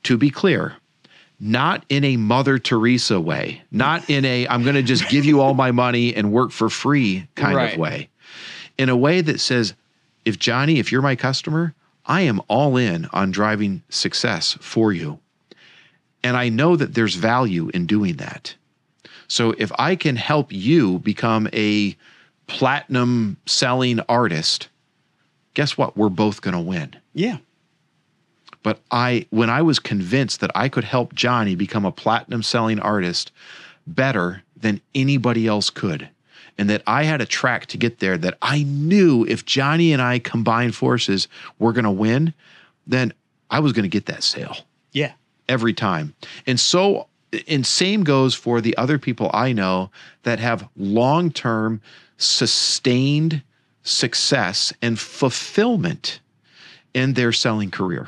to 0.04 0.16
be 0.16 0.30
clear, 0.30 0.76
not 1.40 1.84
in 1.88 2.04
a 2.04 2.16
Mother 2.18 2.58
Teresa 2.58 3.18
way, 3.18 3.62
not 3.70 4.08
in 4.10 4.24
a 4.24 4.46
I'm 4.46 4.62
going 4.62 4.74
to 4.74 4.82
just 4.82 5.08
give 5.08 5.24
you 5.24 5.40
all 5.40 5.54
my 5.54 5.70
money 5.72 6.14
and 6.14 6.32
work 6.32 6.50
for 6.50 6.68
free 6.68 7.26
kind 7.34 7.56
Right. 7.56 7.72
of 7.72 7.78
way. 7.78 8.08
In 8.76 8.88
a 8.88 8.96
way 8.96 9.20
that 9.22 9.40
says, 9.40 9.74
if 10.24 10.38
Johnny, 10.38 10.78
if 10.78 10.92
you're 10.92 11.02
my 11.02 11.16
customer, 11.16 11.74
I 12.06 12.22
am 12.22 12.40
all 12.48 12.76
in 12.76 13.06
on 13.12 13.30
driving 13.30 13.82
success 13.88 14.56
for 14.60 14.92
you. 14.92 15.18
And 16.22 16.36
I 16.36 16.50
know 16.50 16.76
that 16.76 16.94
there's 16.94 17.14
value 17.14 17.70
in 17.72 17.86
doing 17.86 18.16
that. 18.16 18.54
So 19.28 19.54
if 19.58 19.70
I 19.78 19.96
can 19.96 20.16
help 20.16 20.52
you 20.52 20.98
become 20.98 21.48
a 21.52 21.96
platinum 22.46 23.36
selling 23.46 24.00
artist, 24.08 24.68
guess 25.54 25.78
what? 25.78 25.96
We're 25.96 26.08
both 26.08 26.42
going 26.42 26.54
to 26.54 26.60
win. 26.60 26.96
Yeah. 27.14 27.38
But 28.62 28.80
I, 28.90 29.26
when 29.30 29.48
I 29.48 29.62
was 29.62 29.78
convinced 29.78 30.40
that 30.40 30.50
I 30.54 30.68
could 30.68 30.84
help 30.84 31.14
Johnny 31.14 31.54
become 31.54 31.84
a 31.84 31.92
platinum 31.92 32.42
selling 32.42 32.78
artist 32.80 33.32
better 33.86 34.42
than 34.56 34.80
anybody 34.94 35.46
else 35.46 35.70
could, 35.70 36.08
and 36.58 36.68
that 36.68 36.82
I 36.86 37.04
had 37.04 37.22
a 37.22 37.26
track 37.26 37.66
to 37.66 37.78
get 37.78 38.00
there 38.00 38.18
that 38.18 38.36
I 38.42 38.64
knew 38.64 39.24
if 39.24 39.46
Johnny 39.46 39.92
and 39.92 40.02
I 40.02 40.18
combined 40.18 40.74
forces, 40.74 41.26
we're 41.58 41.72
going 41.72 41.84
to 41.84 41.90
win, 41.90 42.34
then 42.86 43.14
I 43.50 43.60
was 43.60 43.72
going 43.72 43.84
to 43.84 43.88
get 43.88 44.06
that 44.06 44.22
sale 44.22 44.56
Yeah. 44.92 45.12
every 45.48 45.72
time. 45.72 46.14
And 46.46 46.60
so, 46.60 47.06
and 47.48 47.66
same 47.66 48.04
goes 48.04 48.34
for 48.34 48.60
the 48.60 48.76
other 48.76 48.98
people 48.98 49.30
I 49.32 49.52
know 49.52 49.90
that 50.24 50.38
have 50.38 50.68
long 50.76 51.30
term, 51.30 51.80
sustained 52.18 53.42
success 53.82 54.72
and 54.82 54.98
fulfillment 54.98 56.20
in 56.92 57.14
their 57.14 57.32
selling 57.32 57.70
career. 57.70 58.06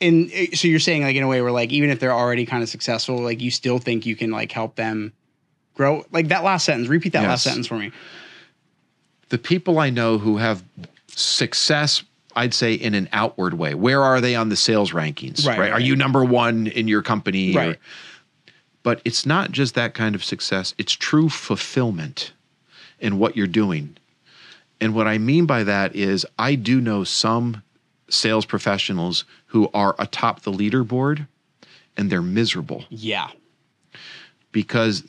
And 0.00 0.30
uh, 0.32 0.54
so 0.56 0.68
you're 0.68 0.78
saying 0.80 1.02
like 1.02 1.16
in 1.16 1.22
a 1.22 1.28
way 1.28 1.42
where 1.42 1.52
like 1.52 1.70
even 1.70 1.90
if 1.90 2.00
they're 2.00 2.12
already 2.12 2.46
kind 2.46 2.62
of 2.62 2.68
successful, 2.68 3.18
like 3.18 3.40
you 3.40 3.50
still 3.50 3.78
think 3.78 4.06
you 4.06 4.16
can 4.16 4.30
like 4.30 4.50
help 4.52 4.76
them 4.76 5.12
grow. 5.74 6.04
Like 6.10 6.28
that 6.28 6.42
last 6.44 6.64
sentence. 6.64 6.88
Repeat 6.88 7.12
that 7.12 7.22
last 7.22 7.44
sentence 7.44 7.66
for 7.66 7.76
me. 7.78 7.92
The 9.28 9.38
people 9.38 9.78
I 9.78 9.90
know 9.90 10.18
who 10.18 10.38
have 10.38 10.64
success, 11.08 12.02
I'd 12.34 12.54
say 12.54 12.74
in 12.74 12.94
an 12.94 13.08
outward 13.12 13.54
way. 13.54 13.74
Where 13.74 14.02
are 14.02 14.20
they 14.20 14.34
on 14.34 14.48
the 14.48 14.56
sales 14.56 14.92
rankings? 14.92 15.46
Right, 15.46 15.58
right, 15.58 15.72
Are 15.72 15.80
you 15.80 15.94
number 15.96 16.24
one 16.24 16.66
in 16.66 16.88
your 16.88 17.02
company? 17.02 17.54
or- 17.54 17.58
Right. 17.60 17.78
but 18.82 19.00
it's 19.04 19.26
not 19.26 19.52
just 19.52 19.74
that 19.74 19.92
kind 19.94 20.14
of 20.14 20.24
success, 20.24 20.74
it's 20.78 20.92
true 20.92 21.28
fulfillment 21.28 22.32
in 22.98 23.18
what 23.18 23.36
you're 23.36 23.46
doing. 23.46 23.96
And 24.80 24.94
what 24.94 25.06
I 25.06 25.18
mean 25.18 25.44
by 25.46 25.62
that 25.64 25.94
is, 25.94 26.24
I 26.38 26.54
do 26.54 26.80
know 26.80 27.04
some 27.04 27.62
sales 28.08 28.46
professionals 28.46 29.24
who 29.50 29.68
are 29.74 29.94
atop 29.98 30.42
the 30.42 30.52
leaderboard 30.52 31.26
and 31.96 32.08
they're 32.10 32.22
miserable 32.22 32.84
Yeah. 32.88 33.28
because 34.52 35.04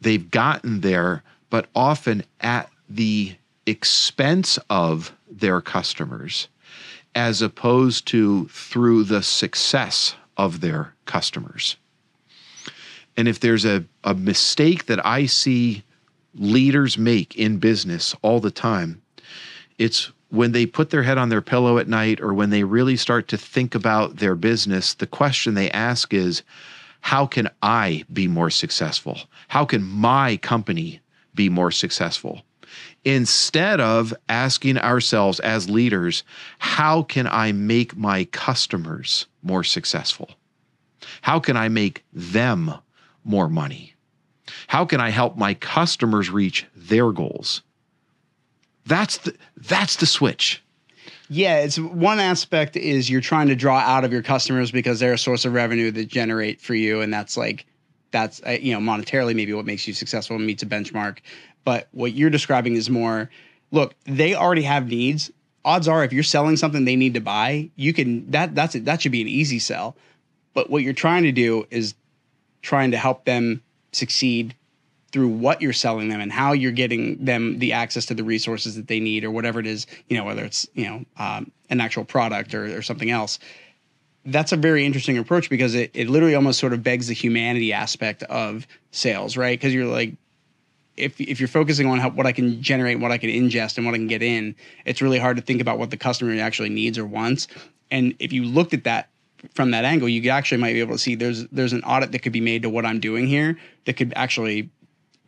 they've 0.00 0.30
gotten 0.30 0.80
there, 0.80 1.22
but 1.48 1.68
often 1.74 2.24
at 2.40 2.68
the 2.88 3.36
expense 3.66 4.58
of 4.68 5.12
their 5.30 5.60
customers, 5.60 6.48
as 7.14 7.40
opposed 7.40 8.06
to 8.08 8.48
through 8.48 9.04
the 9.04 9.22
success 9.22 10.16
of 10.36 10.60
their 10.60 10.92
customers. 11.06 11.76
And 13.16 13.28
if 13.28 13.38
there's 13.38 13.64
a, 13.64 13.84
a 14.02 14.14
mistake 14.14 14.86
that 14.86 15.04
I 15.06 15.26
see 15.26 15.84
leaders 16.34 16.98
make 16.98 17.36
in 17.36 17.58
business 17.58 18.14
all 18.22 18.40
the 18.40 18.50
time, 18.50 19.00
it's 19.78 20.10
when 20.34 20.52
they 20.52 20.66
put 20.66 20.90
their 20.90 21.04
head 21.04 21.16
on 21.16 21.28
their 21.28 21.40
pillow 21.40 21.78
at 21.78 21.88
night 21.88 22.20
or 22.20 22.34
when 22.34 22.50
they 22.50 22.64
really 22.64 22.96
start 22.96 23.28
to 23.28 23.36
think 23.36 23.74
about 23.74 24.16
their 24.16 24.34
business, 24.34 24.94
the 24.94 25.06
question 25.06 25.54
they 25.54 25.70
ask 25.70 26.12
is, 26.12 26.42
how 27.00 27.26
can 27.26 27.48
I 27.62 28.04
be 28.12 28.26
more 28.26 28.50
successful? 28.50 29.18
How 29.48 29.64
can 29.64 29.82
my 29.82 30.36
company 30.38 31.00
be 31.34 31.48
more 31.48 31.70
successful? 31.70 32.42
Instead 33.04 33.80
of 33.80 34.12
asking 34.28 34.78
ourselves 34.78 35.38
as 35.40 35.70
leaders, 35.70 36.24
how 36.58 37.02
can 37.02 37.28
I 37.28 37.52
make 37.52 37.96
my 37.96 38.24
customers 38.24 39.26
more 39.42 39.62
successful? 39.62 40.30
How 41.20 41.38
can 41.38 41.56
I 41.56 41.68
make 41.68 42.04
them 42.12 42.74
more 43.22 43.48
money? 43.48 43.94
How 44.66 44.84
can 44.84 45.00
I 45.00 45.10
help 45.10 45.36
my 45.36 45.54
customers 45.54 46.30
reach 46.30 46.66
their 46.74 47.12
goals? 47.12 47.62
That's 48.86 49.18
the 49.18 49.34
that's 49.56 49.96
the 49.96 50.06
switch. 50.06 50.62
Yeah, 51.30 51.58
it's 51.58 51.78
one 51.78 52.20
aspect 52.20 52.76
is 52.76 53.08
you're 53.08 53.22
trying 53.22 53.48
to 53.48 53.56
draw 53.56 53.78
out 53.78 54.04
of 54.04 54.12
your 54.12 54.22
customers 54.22 54.70
because 54.70 55.00
they're 55.00 55.14
a 55.14 55.18
source 55.18 55.44
of 55.44 55.54
revenue 55.54 55.90
that 55.92 56.08
generate 56.08 56.60
for 56.60 56.74
you, 56.74 57.00
and 57.00 57.12
that's 57.12 57.36
like 57.36 57.66
that's 58.10 58.42
uh, 58.46 58.50
you 58.50 58.72
know 58.72 58.80
monetarily 58.80 59.34
maybe 59.34 59.52
what 59.52 59.64
makes 59.64 59.88
you 59.88 59.94
successful 59.94 60.36
and 60.36 60.46
meets 60.46 60.62
a 60.62 60.66
benchmark. 60.66 61.18
But 61.64 61.88
what 61.92 62.12
you're 62.12 62.30
describing 62.30 62.74
is 62.74 62.90
more, 62.90 63.30
look, 63.70 63.94
they 64.04 64.34
already 64.34 64.62
have 64.62 64.86
needs. 64.88 65.30
Odds 65.64 65.88
are, 65.88 66.04
if 66.04 66.12
you're 66.12 66.22
selling 66.22 66.58
something 66.58 66.84
they 66.84 66.94
need 66.94 67.14
to 67.14 67.20
buy, 67.20 67.70
you 67.76 67.94
can 67.94 68.30
that 68.30 68.54
that's 68.54 68.74
it. 68.74 68.84
That 68.84 69.00
should 69.00 69.12
be 69.12 69.22
an 69.22 69.28
easy 69.28 69.58
sell. 69.58 69.96
But 70.52 70.68
what 70.68 70.82
you're 70.82 70.92
trying 70.92 71.22
to 71.22 71.32
do 71.32 71.66
is 71.70 71.94
trying 72.60 72.90
to 72.90 72.98
help 72.98 73.24
them 73.24 73.62
succeed 73.92 74.54
through 75.14 75.28
what 75.28 75.62
you're 75.62 75.72
selling 75.72 76.08
them 76.08 76.20
and 76.20 76.32
how 76.32 76.50
you're 76.50 76.72
getting 76.72 77.24
them 77.24 77.60
the 77.60 77.72
access 77.72 78.04
to 78.06 78.14
the 78.14 78.24
resources 78.24 78.74
that 78.74 78.88
they 78.88 78.98
need 78.98 79.22
or 79.22 79.30
whatever 79.30 79.60
it 79.60 79.66
is, 79.66 79.86
you 80.08 80.18
know, 80.18 80.24
whether 80.24 80.44
it's, 80.44 80.66
you 80.74 80.84
know, 80.86 81.04
um, 81.18 81.52
an 81.70 81.80
actual 81.80 82.04
product 82.04 82.52
or, 82.52 82.76
or 82.76 82.82
something 82.82 83.12
else. 83.12 83.38
That's 84.24 84.50
a 84.50 84.56
very 84.56 84.84
interesting 84.84 85.16
approach 85.16 85.48
because 85.48 85.76
it, 85.76 85.92
it 85.94 86.10
literally 86.10 86.34
almost 86.34 86.58
sort 86.58 86.72
of 86.72 86.82
begs 86.82 87.06
the 87.06 87.14
humanity 87.14 87.72
aspect 87.72 88.24
of 88.24 88.66
sales, 88.90 89.36
right? 89.36 89.56
Because 89.56 89.72
you're 89.72 89.86
like, 89.86 90.14
if, 90.96 91.20
if 91.20 91.38
you're 91.38 91.46
focusing 91.46 91.86
on 91.86 92.00
how, 92.00 92.10
what 92.10 92.26
I 92.26 92.32
can 92.32 92.60
generate, 92.60 92.98
what 92.98 93.12
I 93.12 93.18
can 93.18 93.30
ingest, 93.30 93.76
and 93.76 93.86
what 93.86 93.94
I 93.94 93.98
can 93.98 94.08
get 94.08 94.20
in, 94.20 94.56
it's 94.84 95.00
really 95.00 95.20
hard 95.20 95.36
to 95.36 95.44
think 95.44 95.60
about 95.60 95.78
what 95.78 95.90
the 95.90 95.96
customer 95.96 96.36
actually 96.42 96.70
needs 96.70 96.98
or 96.98 97.06
wants. 97.06 97.46
And 97.88 98.16
if 98.18 98.32
you 98.32 98.42
looked 98.42 98.74
at 98.74 98.82
that 98.82 99.10
from 99.52 99.70
that 99.70 99.84
angle, 99.84 100.08
you 100.08 100.28
actually 100.30 100.58
might 100.58 100.72
be 100.72 100.80
able 100.80 100.94
to 100.94 100.98
see 100.98 101.14
there's 101.14 101.46
there's 101.48 101.72
an 101.72 101.84
audit 101.84 102.10
that 102.10 102.20
could 102.20 102.32
be 102.32 102.40
made 102.40 102.62
to 102.62 102.70
what 102.70 102.84
I'm 102.84 102.98
doing 102.98 103.28
here 103.28 103.58
that 103.84 103.92
could 103.92 104.12
actually 104.16 104.70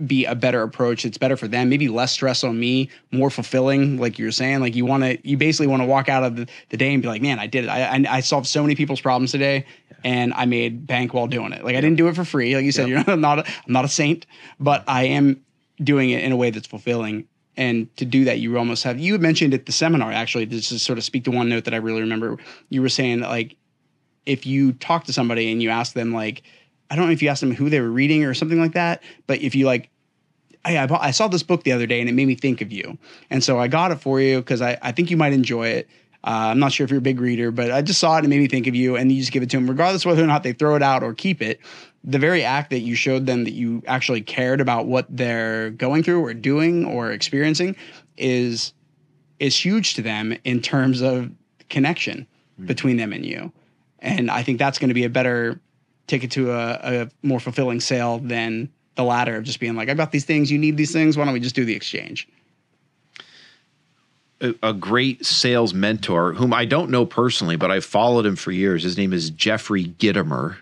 be 0.04 0.26
a 0.26 0.34
better 0.34 0.62
approach. 0.62 1.04
It's 1.04 1.16
better 1.16 1.36
for 1.36 1.48
them, 1.48 1.68
maybe 1.68 1.88
less 1.88 2.12
stress 2.12 2.44
on 2.44 2.58
me, 2.58 2.90
more 3.12 3.30
fulfilling. 3.30 3.98
Like 3.98 4.18
you 4.18 4.26
were 4.26 4.32
saying, 4.32 4.60
like 4.60 4.74
you 4.74 4.84
want 4.84 5.04
to, 5.04 5.18
you 5.26 5.36
basically 5.36 5.68
want 5.68 5.82
to 5.82 5.86
walk 5.86 6.08
out 6.08 6.22
of 6.22 6.36
the, 6.36 6.48
the 6.68 6.76
day 6.76 6.92
and 6.92 7.02
be 7.02 7.08
like, 7.08 7.22
man, 7.22 7.38
I 7.38 7.46
did 7.46 7.64
it. 7.64 7.68
I, 7.68 7.82
I, 7.82 8.04
I 8.08 8.20
solved 8.20 8.46
so 8.46 8.62
many 8.62 8.74
people's 8.74 9.00
problems 9.00 9.32
today 9.32 9.64
and 10.04 10.34
I 10.34 10.44
made 10.44 10.86
bank 10.86 11.14
while 11.14 11.26
doing 11.26 11.52
it. 11.52 11.64
Like 11.64 11.76
I 11.76 11.80
didn't 11.80 11.96
do 11.96 12.08
it 12.08 12.16
for 12.16 12.24
free. 12.24 12.54
Like 12.54 12.64
you 12.64 12.72
said, 12.72 12.88
you're 12.88 12.98
not, 12.98 13.08
I'm 13.08 13.20
not, 13.20 13.38
a, 13.38 13.46
I'm 13.46 13.72
not 13.72 13.84
a 13.84 13.88
saint, 13.88 14.26
but 14.60 14.84
I 14.86 15.04
am 15.04 15.42
doing 15.82 16.10
it 16.10 16.22
in 16.22 16.32
a 16.32 16.36
way 16.36 16.50
that's 16.50 16.66
fulfilling. 16.66 17.26
And 17.56 17.94
to 17.96 18.04
do 18.04 18.24
that, 18.26 18.38
you 18.38 18.58
almost 18.58 18.84
have, 18.84 18.98
you 18.98 19.12
had 19.12 19.22
mentioned 19.22 19.54
at 19.54 19.64
the 19.64 19.72
seminar, 19.72 20.12
actually, 20.12 20.44
this 20.44 20.70
is 20.72 20.82
sort 20.82 20.98
of 20.98 21.04
speak 21.04 21.24
to 21.24 21.30
one 21.30 21.48
note 21.48 21.64
that 21.64 21.72
I 21.72 21.78
really 21.78 22.02
remember. 22.02 22.36
You 22.68 22.82
were 22.82 22.90
saying 22.90 23.20
like, 23.20 23.56
if 24.26 24.44
you 24.44 24.74
talk 24.74 25.04
to 25.04 25.12
somebody 25.12 25.50
and 25.50 25.62
you 25.62 25.70
ask 25.70 25.94
them 25.94 26.12
like, 26.12 26.42
I 26.90 26.96
don't 26.96 27.06
know 27.06 27.12
if 27.12 27.22
you 27.22 27.28
asked 27.28 27.40
them 27.40 27.54
who 27.54 27.68
they 27.68 27.80
were 27.80 27.90
reading 27.90 28.24
or 28.24 28.34
something 28.34 28.60
like 28.60 28.72
that, 28.72 29.02
but 29.26 29.40
if 29.40 29.54
you 29.54 29.66
like, 29.66 29.90
hey, 30.64 30.78
I, 30.78 30.86
bought, 30.86 31.02
I 31.02 31.10
saw 31.10 31.28
this 31.28 31.42
book 31.42 31.64
the 31.64 31.72
other 31.72 31.86
day 31.86 32.00
and 32.00 32.08
it 32.08 32.12
made 32.12 32.26
me 32.26 32.34
think 32.34 32.60
of 32.60 32.72
you. 32.72 32.98
And 33.30 33.42
so 33.42 33.58
I 33.58 33.68
got 33.68 33.92
it 33.92 33.96
for 33.96 34.20
you 34.20 34.38
because 34.38 34.62
I, 34.62 34.78
I 34.82 34.92
think 34.92 35.10
you 35.10 35.16
might 35.16 35.32
enjoy 35.32 35.68
it. 35.68 35.88
Uh, 36.24 36.50
I'm 36.50 36.58
not 36.58 36.72
sure 36.72 36.84
if 36.84 36.90
you're 36.90 36.98
a 36.98 37.02
big 37.02 37.20
reader, 37.20 37.52
but 37.52 37.70
I 37.70 37.82
just 37.82 38.00
saw 38.00 38.16
it 38.16 38.24
and 38.24 38.26
it 38.26 38.30
made 38.30 38.40
me 38.40 38.48
think 38.48 38.66
of 38.66 38.74
you. 38.74 38.96
And 38.96 39.12
you 39.12 39.20
just 39.20 39.30
give 39.30 39.44
it 39.44 39.50
to 39.50 39.56
them, 39.56 39.68
regardless 39.68 40.04
of 40.04 40.10
whether 40.10 40.24
or 40.24 40.26
not 40.26 40.42
they 40.42 40.52
throw 40.52 40.74
it 40.74 40.82
out 40.82 41.04
or 41.04 41.14
keep 41.14 41.40
it. 41.40 41.60
The 42.02 42.18
very 42.18 42.42
act 42.42 42.70
that 42.70 42.80
you 42.80 42.96
showed 42.96 43.26
them 43.26 43.44
that 43.44 43.52
you 43.52 43.82
actually 43.86 44.22
cared 44.22 44.60
about 44.60 44.86
what 44.86 45.06
they're 45.08 45.70
going 45.70 46.02
through 46.02 46.24
or 46.24 46.34
doing 46.34 46.84
or 46.84 47.12
experiencing 47.12 47.76
is 48.16 48.72
is 49.38 49.56
huge 49.56 49.94
to 49.94 50.02
them 50.02 50.36
in 50.44 50.62
terms 50.62 51.02
of 51.02 51.30
connection 51.68 52.26
between 52.64 52.96
them 52.96 53.12
and 53.12 53.26
you. 53.26 53.52
And 53.98 54.30
I 54.30 54.42
think 54.42 54.58
that's 54.58 54.78
going 54.78 54.88
to 54.88 54.94
be 54.94 55.04
a 55.04 55.10
better 55.10 55.60
ticket 56.06 56.30
to 56.32 56.52
a, 56.52 56.78
a 56.82 57.08
more 57.22 57.40
fulfilling 57.40 57.80
sale 57.80 58.18
than 58.18 58.68
the 58.94 59.04
latter 59.04 59.36
of 59.36 59.44
just 59.44 59.60
being 59.60 59.76
like, 59.76 59.88
I've 59.88 59.96
got 59.96 60.12
these 60.12 60.24
things, 60.24 60.50
you 60.50 60.58
need 60.58 60.76
these 60.76 60.92
things. 60.92 61.16
Why 61.16 61.24
don't 61.24 61.34
we 61.34 61.40
just 61.40 61.54
do 61.54 61.64
the 61.64 61.74
exchange? 61.74 62.28
a, 64.40 64.54
a 64.62 64.72
great 64.72 65.24
sales 65.24 65.74
mentor 65.74 66.34
whom 66.34 66.52
I 66.52 66.64
don't 66.64 66.90
know 66.90 67.06
personally, 67.06 67.56
but 67.56 67.70
I've 67.70 67.84
followed 67.84 68.26
him 68.26 68.36
for 68.36 68.52
years. 68.52 68.82
His 68.82 68.96
name 68.96 69.12
is 69.12 69.30
Jeffrey 69.30 69.84
Gitomer. 69.84 70.56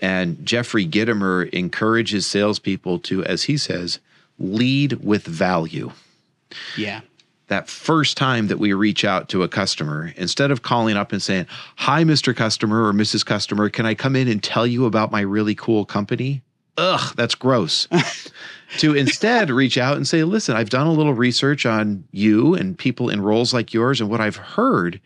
And 0.00 0.44
Jeffrey 0.44 0.86
Gitomer 0.86 1.48
encourages 1.50 2.26
salespeople 2.26 2.98
to, 3.00 3.24
as 3.24 3.44
he 3.44 3.56
says, 3.56 3.98
lead 4.38 5.04
with 5.04 5.24
value. 5.24 5.92
Yeah. 6.76 7.00
That 7.48 7.68
first 7.68 8.16
time 8.16 8.48
that 8.48 8.58
we 8.58 8.72
reach 8.72 9.04
out 9.04 9.28
to 9.28 9.44
a 9.44 9.48
customer, 9.48 10.12
instead 10.16 10.50
of 10.50 10.62
calling 10.62 10.96
up 10.96 11.12
and 11.12 11.22
saying, 11.22 11.46
Hi, 11.76 12.02
Mr. 12.02 12.34
Customer 12.34 12.86
or 12.86 12.92
Mrs. 12.92 13.24
Customer, 13.24 13.68
can 13.68 13.86
I 13.86 13.94
come 13.94 14.16
in 14.16 14.26
and 14.26 14.42
tell 14.42 14.66
you 14.66 14.84
about 14.84 15.12
my 15.12 15.20
really 15.20 15.54
cool 15.54 15.84
company? 15.84 16.42
ugh, 16.78 17.14
that's 17.16 17.34
gross. 17.34 17.88
to 18.78 18.94
instead 18.94 19.50
reach 19.50 19.78
out 19.78 19.96
and 19.96 20.06
say, 20.06 20.24
listen, 20.24 20.56
I've 20.56 20.70
done 20.70 20.86
a 20.86 20.92
little 20.92 21.14
research 21.14 21.66
on 21.66 22.04
you 22.12 22.54
and 22.54 22.78
people 22.78 23.08
in 23.08 23.20
roles 23.20 23.54
like 23.54 23.72
yours. 23.72 24.00
And 24.00 24.10
what 24.10 24.20
I've 24.20 24.36
heard 24.36 25.00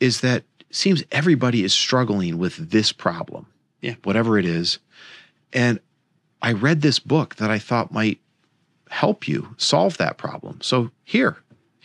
is 0.00 0.20
that 0.20 0.44
it 0.60 0.76
seems 0.76 1.02
everybody 1.10 1.64
is 1.64 1.72
struggling 1.72 2.38
with 2.38 2.70
this 2.70 2.92
problem. 2.92 3.46
Yeah. 3.80 3.94
Whatever 4.04 4.38
it 4.38 4.44
is. 4.44 4.78
And 5.52 5.80
I 6.42 6.52
read 6.52 6.82
this 6.82 6.98
book 6.98 7.36
that 7.36 7.50
I 7.50 7.58
thought 7.58 7.92
might 7.92 8.20
help 8.90 9.28
you 9.28 9.54
solve 9.56 9.96
that 9.98 10.18
problem. 10.18 10.60
So 10.62 10.90
here, 11.04 11.36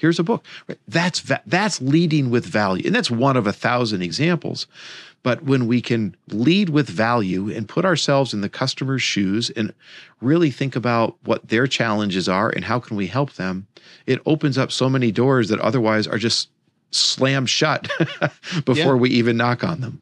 here's 0.03 0.19
a 0.19 0.23
book. 0.23 0.45
That's 0.87 1.19
va- 1.21 1.41
that's 1.47 1.81
leading 1.81 2.29
with 2.29 2.45
value, 2.45 2.83
and 2.85 2.93
that's 2.93 3.09
one 3.09 3.37
of 3.37 3.47
a 3.47 3.53
thousand 3.53 4.01
examples. 4.03 4.67
But 5.23 5.43
when 5.45 5.67
we 5.67 5.81
can 5.81 6.15
lead 6.27 6.67
with 6.69 6.89
value 6.89 7.49
and 7.49 7.67
put 7.67 7.85
ourselves 7.85 8.33
in 8.33 8.41
the 8.41 8.49
customer's 8.49 9.01
shoes 9.01 9.49
and 9.51 9.73
really 10.19 10.51
think 10.51 10.75
about 10.75 11.15
what 11.23 11.47
their 11.47 11.65
challenges 11.65 12.27
are 12.27 12.49
and 12.49 12.65
how 12.65 12.79
can 12.79 12.97
we 12.97 13.07
help 13.07 13.33
them, 13.33 13.65
it 14.05 14.19
opens 14.25 14.57
up 14.57 14.69
so 14.69 14.89
many 14.89 15.11
doors 15.13 15.47
that 15.47 15.59
otherwise 15.61 16.07
are 16.07 16.17
just 16.17 16.49
slammed 16.91 17.49
shut 17.49 17.89
before 18.65 18.75
Yeah. 18.75 18.93
we 18.95 19.09
even 19.11 19.37
knock 19.37 19.63
on 19.63 19.79
them. 19.79 20.01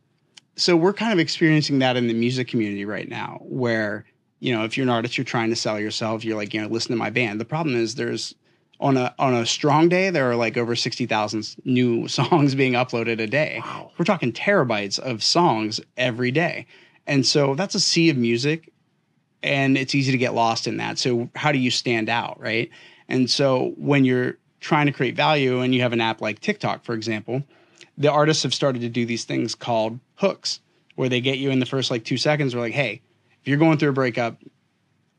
so 0.56 0.76
we're 0.76 0.92
kind 0.94 1.14
of 1.14 1.20
experiencing 1.20 1.78
that 1.80 1.96
in 1.98 2.08
the 2.08 2.14
music 2.16 2.48
community 2.48 2.84
right 2.86 3.08
now 3.08 3.38
where 3.44 4.04
you 4.40 4.54
know 4.54 4.66
if 4.66 4.76
you're 4.76 4.84
an 4.86 4.90
artist 4.90 5.18
you're 5.18 5.24
trying 5.24 5.50
to 5.52 5.56
sell 5.56 5.80
yourself 5.80 6.26
you're 6.26 6.36
like 6.36 6.54
you 6.54 6.60
know 6.62 6.68
listen 6.68 6.92
to 6.92 6.98
my 6.98 7.10
band 7.12 7.40
the 7.40 7.46
problem 7.46 7.76
is 7.76 7.96
there's 7.96 8.36
on 8.82 8.98
a 8.98 9.14
on 9.20 9.34
a 9.34 9.46
strong 9.46 9.88
day 9.88 10.10
there 10.10 10.30
are 10.30 10.36
like 10.36 10.58
over 10.58 10.76
60,000 10.76 11.56
new 11.64 12.08
songs 12.10 12.56
being 12.56 12.74
uploaded 12.74 13.22
a 13.22 13.28
day. 13.28 13.62
Wow. 13.64 13.92
we're 13.98 14.06
talking 14.06 14.34
terabytes 14.34 15.00
of 15.00 15.24
songs 15.24 15.80
every 15.96 16.32
day. 16.32 16.66
And 17.08 17.26
so 17.26 17.56
that's 17.56 17.76
a 17.76 17.80
sea 17.80 18.10
of 18.10 18.18
music 18.18 18.72
and 19.44 19.78
it's 19.78 19.96
easy 19.96 20.12
to 20.12 20.18
get 20.18 20.34
lost 20.34 20.68
in 20.68 20.78
that. 20.78 21.00
So 21.00 21.30
how 21.36 21.52
do 21.52 21.60
you 21.60 21.72
stand 21.72 22.10
out 22.10 22.40
right? 22.40 22.70
And 23.08 23.30
so 23.30 23.74
when 23.78 24.04
you're 24.04 24.38
trying 24.60 24.88
to 24.88 24.92
create 24.92 25.16
value 25.16 25.60
and 25.62 25.74
you 25.74 25.82
have 25.82 25.94
an 25.94 26.02
app 26.02 26.22
like 26.22 26.40
TikTok 26.40 26.84
for 26.84 26.94
example 26.94 27.44
the 27.98 28.12
artists 28.12 28.44
have 28.44 28.54
started 28.54 28.82
to 28.82 28.90
do 28.90 29.06
these 29.06 29.26
things 29.26 29.54
called 29.54 30.00
hooks 30.16 30.60
where 30.96 31.10
they 31.10 31.22
get 31.22 31.38
you 31.38 31.52
in 31.52 31.60
the 31.60 31.66
first 31.66 31.92
like 31.92 32.04
two 32.04 32.18
seconds. 32.18 32.54
They're 32.54 32.62
like 32.62 32.74
hey 32.74 33.02
if 33.42 33.48
you're 33.48 33.58
going 33.58 33.78
through 33.78 33.90
a 33.90 33.94
breakup 33.94 34.38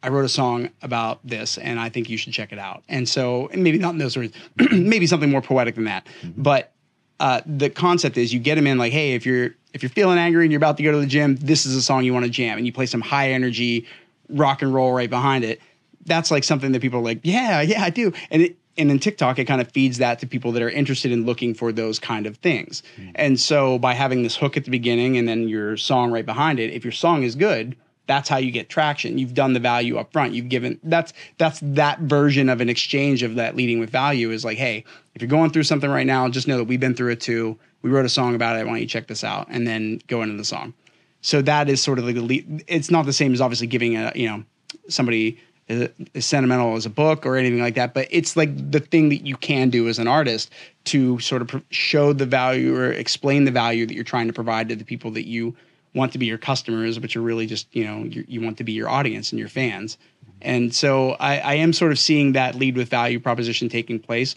i 0.03 0.09
wrote 0.09 0.25
a 0.25 0.29
song 0.29 0.69
about 0.83 1.21
this 1.25 1.59
and 1.59 1.79
i 1.79 1.89
think 1.89 2.09
you 2.09 2.17
should 2.17 2.33
check 2.33 2.53
it 2.53 2.59
out. 2.59 2.83
And 2.89 3.09
so 3.09 3.49
and 3.53 3.63
maybe 3.63 3.79
not 3.79 3.91
in 3.91 3.99
those 3.99 4.17
words 4.17 4.35
maybe 4.73 5.07
something 5.07 5.31
more 5.31 5.43
poetic 5.43 5.75
than 5.75 5.85
that. 5.85 6.07
But 6.37 6.73
uh, 7.21 7.41
the 7.47 7.71
concept 7.71 8.17
is 8.17 8.33
you 8.33 8.41
get 8.41 8.57
them 8.57 8.67
in 8.67 8.79
like 8.79 8.93
hey 8.93 9.15
if 9.15 9.25
you're 9.25 9.51
if 9.73 9.83
you're 9.83 9.91
feeling 9.91 10.19
angry 10.19 10.45
and 10.45 10.53
you're 10.53 10.59
about 10.59 10.77
to 10.77 10.83
go 10.83 10.93
to 10.93 10.99
the 10.99 11.07
gym 11.07 11.37
this 11.37 11.67
is 11.67 11.77
a 11.77 11.83
song 11.83 12.05
you 12.05 12.13
want 12.13 12.25
to 12.25 12.31
jam 12.31 12.59
and 12.59 12.67
you 12.67 12.73
play 12.73 12.87
some 12.87 13.01
high 13.01 13.31
energy 13.31 13.87
rock 14.29 14.63
and 14.63 14.75
roll 14.75 14.93
right 14.93 15.11
behind 15.11 15.45
it. 15.45 15.61
That's 16.05 16.31
like 16.31 16.43
something 16.43 16.73
that 16.73 16.83
people 16.83 16.99
are 16.99 17.05
like 17.05 17.21
yeah 17.23 17.61
yeah 17.61 17.83
i 17.83 17.91
do. 17.91 18.13
And 18.31 18.43
it, 18.43 18.57
and 18.79 18.91
in 18.91 18.99
TikTok, 18.99 19.39
it 19.39 19.45
kind 19.45 19.61
of 19.61 19.71
feeds 19.71 19.99
that 19.99 20.19
to 20.21 20.27
people 20.27 20.53
that 20.53 20.63
are 20.63 20.71
interested 20.71 21.13
in 21.13 21.27
looking 21.27 21.53
for 21.53 21.73
those 21.73 21.99
kind 21.99 22.27
of 22.27 22.39
things. 22.39 22.83
And 23.15 23.39
so 23.39 23.79
by 23.79 23.93
having 23.93 24.23
this 24.23 24.37
hook 24.37 24.57
at 24.57 24.65
the 24.65 24.71
beginning 24.71 25.19
and 25.19 25.29
then 25.29 25.47
your 25.49 25.77
song 25.77 26.11
right 26.11 26.25
behind 26.25 26.59
it, 26.59 26.73
if 26.73 26.83
your 26.83 26.93
song 26.93 27.23
is 27.23 27.35
good, 27.35 27.77
that's 28.13 28.29
how 28.29 28.37
you 28.37 28.51
get 28.51 28.69
traction. 28.69 29.17
You've 29.17 29.33
done 29.33 29.55
the 29.55 29.61
value 29.61 29.97
up 29.97 30.13
front. 30.13 30.35
You've 30.35 30.51
given 30.51 30.79
that's 30.83 31.15
that's 31.39 31.61
that 31.63 32.01
version 32.01 32.51
of 32.51 32.61
an 32.61 32.69
exchange 32.69 33.23
of 33.23 33.37
that 33.37 33.57
leading 33.57 33.81
with 33.81 33.89
value 33.89 34.31
is 34.31 34.45
like, 34.45 34.59
hey, 34.59 34.85
if 35.15 35.23
you're 35.23 35.29
going 35.29 35.51
through 35.51 35.63
something 35.63 35.91
right 35.91 36.07
now, 36.07 36.29
just 36.29 36.47
know 36.47 36.59
that 36.59 36.65
we've 36.65 36.79
been 36.79 36.95
through 36.95 37.13
it 37.13 37.21
too. 37.21 37.59
We 37.81 37.91
wrote 37.91 38.05
a 38.05 38.11
song 38.11 38.35
about 38.35 38.59
it. 38.59 38.67
Why 38.67 38.73
don't 38.73 38.81
you 38.81 38.87
check 38.87 39.07
this 39.07 39.25
out? 39.25 39.47
And 39.49 39.67
then 39.67 40.01
go 40.09 40.23
into 40.23 40.37
the 40.37 40.45
song. 40.45 40.75
So 41.23 41.41
that 41.43 41.71
is 41.71 41.83
sort 41.83 41.99
of 41.99 42.05
like 42.05 42.17
the 42.17 42.21
lead. 42.21 42.65
It's 42.67 42.91
not 42.91 43.07
the 43.07 43.13
same 43.15 43.33
as 43.33 43.41
obviously 43.41 43.67
giving 43.67 43.97
a 43.97 44.13
you 44.15 44.29
know 44.29 44.45
somebody 44.89 45.39
as 45.69 46.27
sentimental 46.27 46.77
as 46.77 46.85
a 46.85 46.91
book 46.91 47.25
or 47.25 47.37
anything 47.37 47.61
like 47.61 47.77
that, 47.77 47.95
but 47.95 48.07
it's 48.11 48.37
like 48.37 48.71
the 48.71 48.81
thing 48.81 49.09
that 49.09 49.27
you 49.27 49.37
can 49.37 49.71
do 49.71 49.89
as 49.89 49.99
an 49.99 50.09
artist 50.09 50.51
to 50.85 51.19
sort 51.21 51.41
of 51.41 51.65
show 51.71 52.13
the 52.13 52.27
value 52.27 52.77
or 52.77 52.93
explain 52.93 53.45
the 53.45 53.51
value 53.51 53.87
that 53.87 53.95
you're 53.95 54.05
trying 54.05 54.27
to 54.27 54.33
provide 54.33 54.69
to 54.69 54.77
the 54.77 54.85
people 54.85 55.11
that 55.13 55.27
you 55.27 55.55
want 55.95 56.13
to 56.13 56.19
be 56.19 56.27
your 56.27 56.39
customers, 56.39 56.99
but 56.99 57.15
you're 57.15 57.25
really 57.25 57.47
just 57.47 57.67
you 57.75 57.85
know 57.85 58.05
you, 58.05 58.41
want 58.41 58.59
to 58.59 58.65
be 58.65 58.73
your 58.73 58.89
audience 58.89 59.33
and 59.33 59.39
your 59.39 59.49
fans. 59.49 59.99
And 60.41 60.75
so 60.75 61.13
I, 61.21 61.39
I 61.39 61.55
am 61.55 61.73
sort 61.73 61.93
of 61.93 61.99
seeing 61.99 62.33
that 62.33 62.57
lead 62.57 62.77
with 62.77 62.89
value 62.89 63.21
proposition 63.21 63.69
taking 63.69 64.01
place 64.01 64.35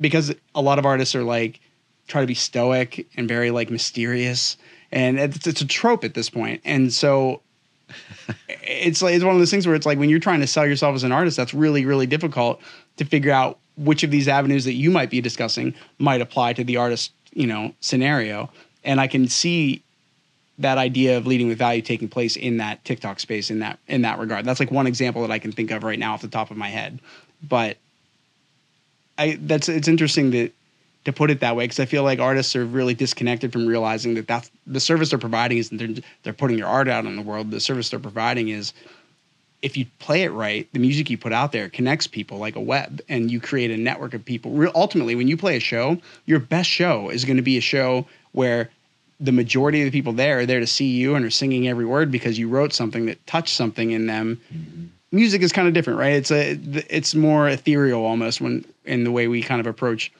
because 0.00 0.32
a 0.54 0.62
lot 0.62 0.78
of 0.78 0.86
artists 0.86 1.14
are 1.14 1.24
like 1.24 1.60
try 2.06 2.20
to 2.20 2.26
be 2.26 2.34
stoic 2.34 3.08
and 3.16 3.28
very 3.28 3.50
like 3.50 3.70
mysterious. 3.70 4.56
And 4.92 5.18
it's, 5.18 5.46
it's 5.46 5.60
a 5.60 5.66
trope 5.66 6.04
at 6.04 6.14
this 6.14 6.28
point. 6.28 6.60
And 6.64 6.92
so 6.92 7.42
it's 8.48 9.02
like 9.02 9.14
it's 9.14 9.24
one 9.24 9.34
of 9.34 9.40
those 9.40 9.50
things 9.50 9.66
where 9.66 9.76
it's 9.76 9.86
like 9.86 9.98
when 9.98 10.08
you're 10.08 10.20
trying 10.20 10.40
to 10.40 10.46
sell 10.46 10.66
yourself 10.66 10.94
as 10.94 11.04
an 11.04 11.12
artist 11.12 11.36
that's 11.36 11.54
really 11.54 11.84
really 11.84 12.06
difficult 12.06 12.60
to 12.96 13.04
figure 13.04 13.32
out 13.32 13.58
which 13.76 14.02
of 14.02 14.10
these 14.10 14.28
avenues 14.28 14.64
that 14.64 14.74
you 14.74 14.90
might 14.90 15.10
be 15.10 15.20
discussing 15.20 15.74
might 15.98 16.20
apply 16.20 16.52
to 16.52 16.62
the 16.62 16.76
artist 16.76 17.12
you 17.32 17.46
know 17.46 17.74
scenario. 17.80 18.50
And 18.84 19.00
i 19.00 19.06
can 19.06 19.28
see 19.28 19.82
that 20.60 20.78
idea 20.78 21.16
of 21.16 21.26
leading 21.26 21.48
with 21.48 21.58
value 21.58 21.82
taking 21.82 22.08
place 22.08 22.36
in 22.36 22.58
that 22.58 22.84
tiktok 22.84 23.20
space 23.20 23.50
in 23.50 23.58
that 23.58 23.78
in 23.88 24.02
that 24.02 24.18
regard 24.18 24.44
that's 24.44 24.60
like 24.60 24.70
one 24.70 24.86
example 24.86 25.22
that 25.22 25.30
i 25.30 25.38
can 25.38 25.52
think 25.52 25.70
of 25.70 25.82
right 25.82 25.98
now 25.98 26.14
off 26.14 26.22
the 26.22 26.28
top 26.28 26.50
of 26.50 26.56
my 26.56 26.68
head 26.68 27.00
but 27.42 27.76
i 29.18 29.38
that's 29.42 29.68
it's 29.68 29.88
interesting 29.88 30.30
that 30.30 30.52
to 31.04 31.12
put 31.12 31.30
it 31.30 31.40
that 31.40 31.56
way 31.56 31.64
because 31.64 31.80
I 31.80 31.86
feel 31.86 32.02
like 32.02 32.18
artists 32.18 32.54
are 32.54 32.64
really 32.64 32.94
disconnected 32.94 33.52
from 33.52 33.66
realizing 33.66 34.14
that 34.14 34.28
that's 34.28 34.50
the 34.66 34.80
service 34.80 35.10
they're 35.10 35.18
providing 35.18 35.58
is 35.58 35.70
they're, 35.70 35.88
they're 36.22 36.32
putting 36.32 36.58
your 36.58 36.68
art 36.68 36.88
out 36.88 37.06
in 37.06 37.16
the 37.16 37.22
world. 37.22 37.50
The 37.50 37.60
service 37.60 37.88
they're 37.88 37.98
providing 37.98 38.50
is 38.50 38.72
if 39.62 39.76
you 39.76 39.86
play 39.98 40.22
it 40.22 40.30
right, 40.30 40.68
the 40.72 40.78
music 40.78 41.10
you 41.10 41.18
put 41.18 41.32
out 41.32 41.52
there 41.52 41.68
connects 41.68 42.06
people 42.06 42.38
like 42.38 42.56
a 42.56 42.60
web, 42.60 43.00
and 43.08 43.30
you 43.30 43.40
create 43.40 43.70
a 43.70 43.76
network 43.76 44.14
of 44.14 44.24
people. 44.24 44.70
Ultimately, 44.74 45.14
when 45.14 45.28
you 45.28 45.36
play 45.36 45.56
a 45.56 45.60
show, 45.60 45.98
your 46.26 46.38
best 46.38 46.68
show 46.68 47.10
is 47.10 47.24
going 47.24 47.36
to 47.36 47.42
be 47.42 47.58
a 47.58 47.62
show 47.62 48.06
where 48.32 48.70
the 49.20 49.32
majority 49.32 49.82
of 49.82 49.84
the 49.84 49.90
people 49.90 50.14
there 50.14 50.40
are 50.40 50.46
there 50.46 50.60
to 50.60 50.66
see 50.66 50.86
you 50.86 51.14
and 51.14 51.24
are 51.24 51.30
singing 51.30 51.68
every 51.68 51.84
word 51.84 52.10
because 52.10 52.38
you 52.38 52.48
wrote 52.48 52.72
something 52.72 53.06
that 53.06 53.24
touched 53.26 53.54
something 53.54 53.90
in 53.90 54.06
them. 54.06 54.40
Music 55.12 55.42
is 55.42 55.52
kind 55.52 55.68
of 55.68 55.74
different, 55.74 55.98
right? 55.98 56.14
It's 56.14 56.30
a 56.30 56.52
it's 56.88 57.14
more 57.14 57.48
ethereal 57.48 58.04
almost 58.04 58.40
when 58.40 58.64
in 58.84 59.04
the 59.04 59.12
way 59.12 59.28
we 59.28 59.42
kind 59.42 59.60
of 59.60 59.66
approach 59.66 60.10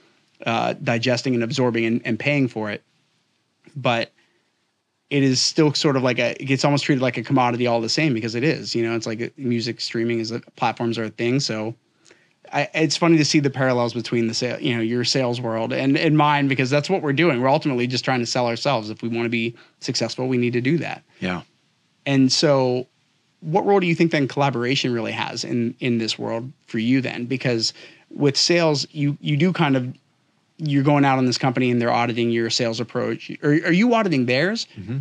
uh, 0.44 0.74
digesting 0.82 1.34
and 1.34 1.42
absorbing 1.42 1.84
and, 1.84 2.02
and 2.04 2.18
paying 2.18 2.48
for 2.48 2.70
it. 2.70 2.82
But 3.74 4.12
it 5.08 5.22
is 5.22 5.40
still 5.40 5.74
sort 5.74 5.96
of 5.96 6.02
like 6.02 6.18
a 6.18 6.40
it 6.40 6.46
gets 6.46 6.64
almost 6.64 6.84
treated 6.84 7.02
like 7.02 7.16
a 7.16 7.22
commodity 7.22 7.66
all 7.66 7.80
the 7.80 7.88
same 7.88 8.12
because 8.12 8.34
it 8.34 8.44
is. 8.44 8.74
You 8.74 8.82
know, 8.82 8.94
it's 8.96 9.06
like 9.06 9.36
music 9.38 9.80
streaming 9.80 10.18
is 10.18 10.30
a, 10.30 10.40
platforms 10.56 10.98
are 10.98 11.04
a 11.04 11.10
thing. 11.10 11.40
So 11.40 11.74
I, 12.52 12.68
it's 12.74 12.96
funny 12.96 13.16
to 13.16 13.24
see 13.24 13.40
the 13.40 13.50
parallels 13.50 13.94
between 13.94 14.26
the 14.26 14.34
sale, 14.34 14.58
you 14.60 14.74
know, 14.74 14.82
your 14.82 15.04
sales 15.04 15.40
world 15.40 15.72
and, 15.72 15.96
and 15.96 16.16
mine 16.16 16.48
because 16.48 16.70
that's 16.70 16.90
what 16.90 17.02
we're 17.02 17.12
doing. 17.12 17.40
We're 17.40 17.48
ultimately 17.48 17.86
just 17.86 18.04
trying 18.04 18.20
to 18.20 18.26
sell 18.26 18.46
ourselves. 18.46 18.90
If 18.90 19.02
we 19.02 19.08
want 19.08 19.24
to 19.24 19.30
be 19.30 19.54
successful, 19.80 20.26
we 20.26 20.36
need 20.36 20.52
to 20.54 20.60
do 20.60 20.78
that. 20.78 21.02
Yeah. 21.20 21.42
And 22.06 22.32
so, 22.32 22.86
what 23.40 23.64
role 23.64 23.80
do 23.80 23.86
you 23.86 23.94
think 23.94 24.10
then 24.10 24.28
collaboration 24.28 24.92
really 24.92 25.12
has 25.12 25.44
in 25.44 25.74
in 25.80 25.98
this 25.98 26.18
world 26.18 26.50
for 26.66 26.78
you 26.78 27.00
then? 27.00 27.26
Because 27.26 27.72
with 28.10 28.36
sales, 28.36 28.86
you 28.90 29.16
you 29.20 29.36
do 29.36 29.52
kind 29.52 29.76
of 29.76 29.94
you're 30.58 30.82
going 30.82 31.04
out 31.04 31.18
on 31.18 31.26
this 31.26 31.38
company 31.38 31.70
and 31.70 31.80
they're 31.80 31.92
auditing 31.92 32.30
your 32.30 32.50
sales 32.50 32.80
approach. 32.80 33.30
Are, 33.42 33.50
are 33.50 33.72
you 33.72 33.94
auditing 33.94 34.26
theirs? 34.26 34.66
Mm-hmm. 34.78 34.98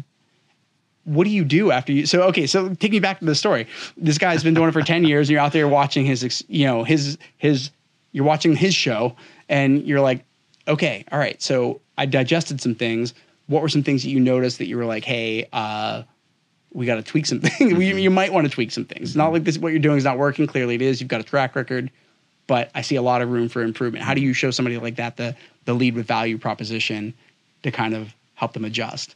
What 1.06 1.24
do 1.24 1.30
you 1.30 1.44
do 1.44 1.72
after 1.72 1.92
you? 1.92 2.06
So 2.06 2.24
okay, 2.24 2.46
so 2.46 2.74
take 2.76 2.92
me 2.92 3.00
back 3.00 3.20
to 3.20 3.26
the 3.26 3.36
story. 3.36 3.68
This 3.98 4.18
guy's 4.18 4.44
been 4.44 4.54
doing 4.54 4.70
it 4.70 4.74
for 4.74 4.82
ten 4.82 5.04
years, 5.04 5.28
and 5.28 5.34
you're 5.34 5.42
out 5.42 5.54
there 5.54 5.68
watching 5.68 6.06
his, 6.06 6.44
you 6.48 6.66
know, 6.66 6.84
his 6.84 7.18
his, 7.38 7.72
you're 8.12 8.26
watching 8.26 8.56
his 8.56 8.76
show, 8.76 9.16
and 9.48 9.86
you're 9.86 10.02
like, 10.02 10.24
okay, 10.68 11.06
all 11.12 11.20
right. 11.20 11.42
So 11.42 11.82
I 11.98 12.06
digested 12.06 12.62
some 12.62 12.76
things. 12.76 13.14
What 13.48 13.62
were 13.62 13.70
some 13.70 13.84
things 13.84 14.04
that 14.04 14.10
you 14.10 14.20
noticed 14.20 14.60
that 14.60 14.68
you 14.68 14.78
were 14.78 14.86
like, 14.86 15.04
hey, 15.04 15.48
uh, 15.52 16.04
we 16.72 16.86
got 16.86 16.96
to 16.96 17.04
tweak 17.04 17.26
some 17.26 17.40
things. 17.42 17.72
you, 17.72 17.98
you 17.98 18.10
might 18.10 18.32
want 18.32 18.48
to 18.48 18.54
tweak 18.54 18.72
some 18.72 18.86
things. 18.86 19.10
It's 19.10 19.16
not 19.16 19.32
like 19.32 19.44
this. 19.44 19.58
What 19.58 19.70
you're 19.70 19.80
doing 19.80 19.98
is 19.98 20.04
not 20.04 20.18
working. 20.18 20.48
Clearly, 20.48 20.76
it 20.76 20.82
is. 20.82 21.02
You've 21.02 21.10
got 21.10 21.22
a 21.22 21.24
track 21.24 21.56
record, 21.56 21.92
but 22.48 22.70
I 22.76 22.82
see 22.82 22.96
a 22.96 23.02
lot 23.02 23.22
of 23.22 23.30
room 23.30 23.50
for 23.50 23.62
improvement. 23.62 24.04
How 24.04 24.14
do 24.14 24.22
you 24.22 24.34
show 24.34 24.52
somebody 24.52 24.78
like 24.78 24.96
that 24.96 25.18
the 25.18 25.36
the 25.66 25.74
lead 25.74 25.96
with 25.96 26.06
value 26.08 26.38
proposition 26.38 27.14
to 27.64 27.72
kind 27.72 27.94
of 27.94 28.14
help 28.36 28.54
them 28.54 28.66
adjust? 28.66 29.16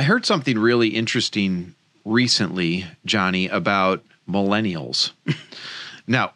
I 0.00 0.02
heard 0.02 0.24
something 0.24 0.58
really 0.58 0.88
interesting 0.88 1.74
recently, 2.06 2.86
Johnny, 3.04 3.48
about 3.48 4.02
millennials. 4.26 5.12
now, 6.06 6.32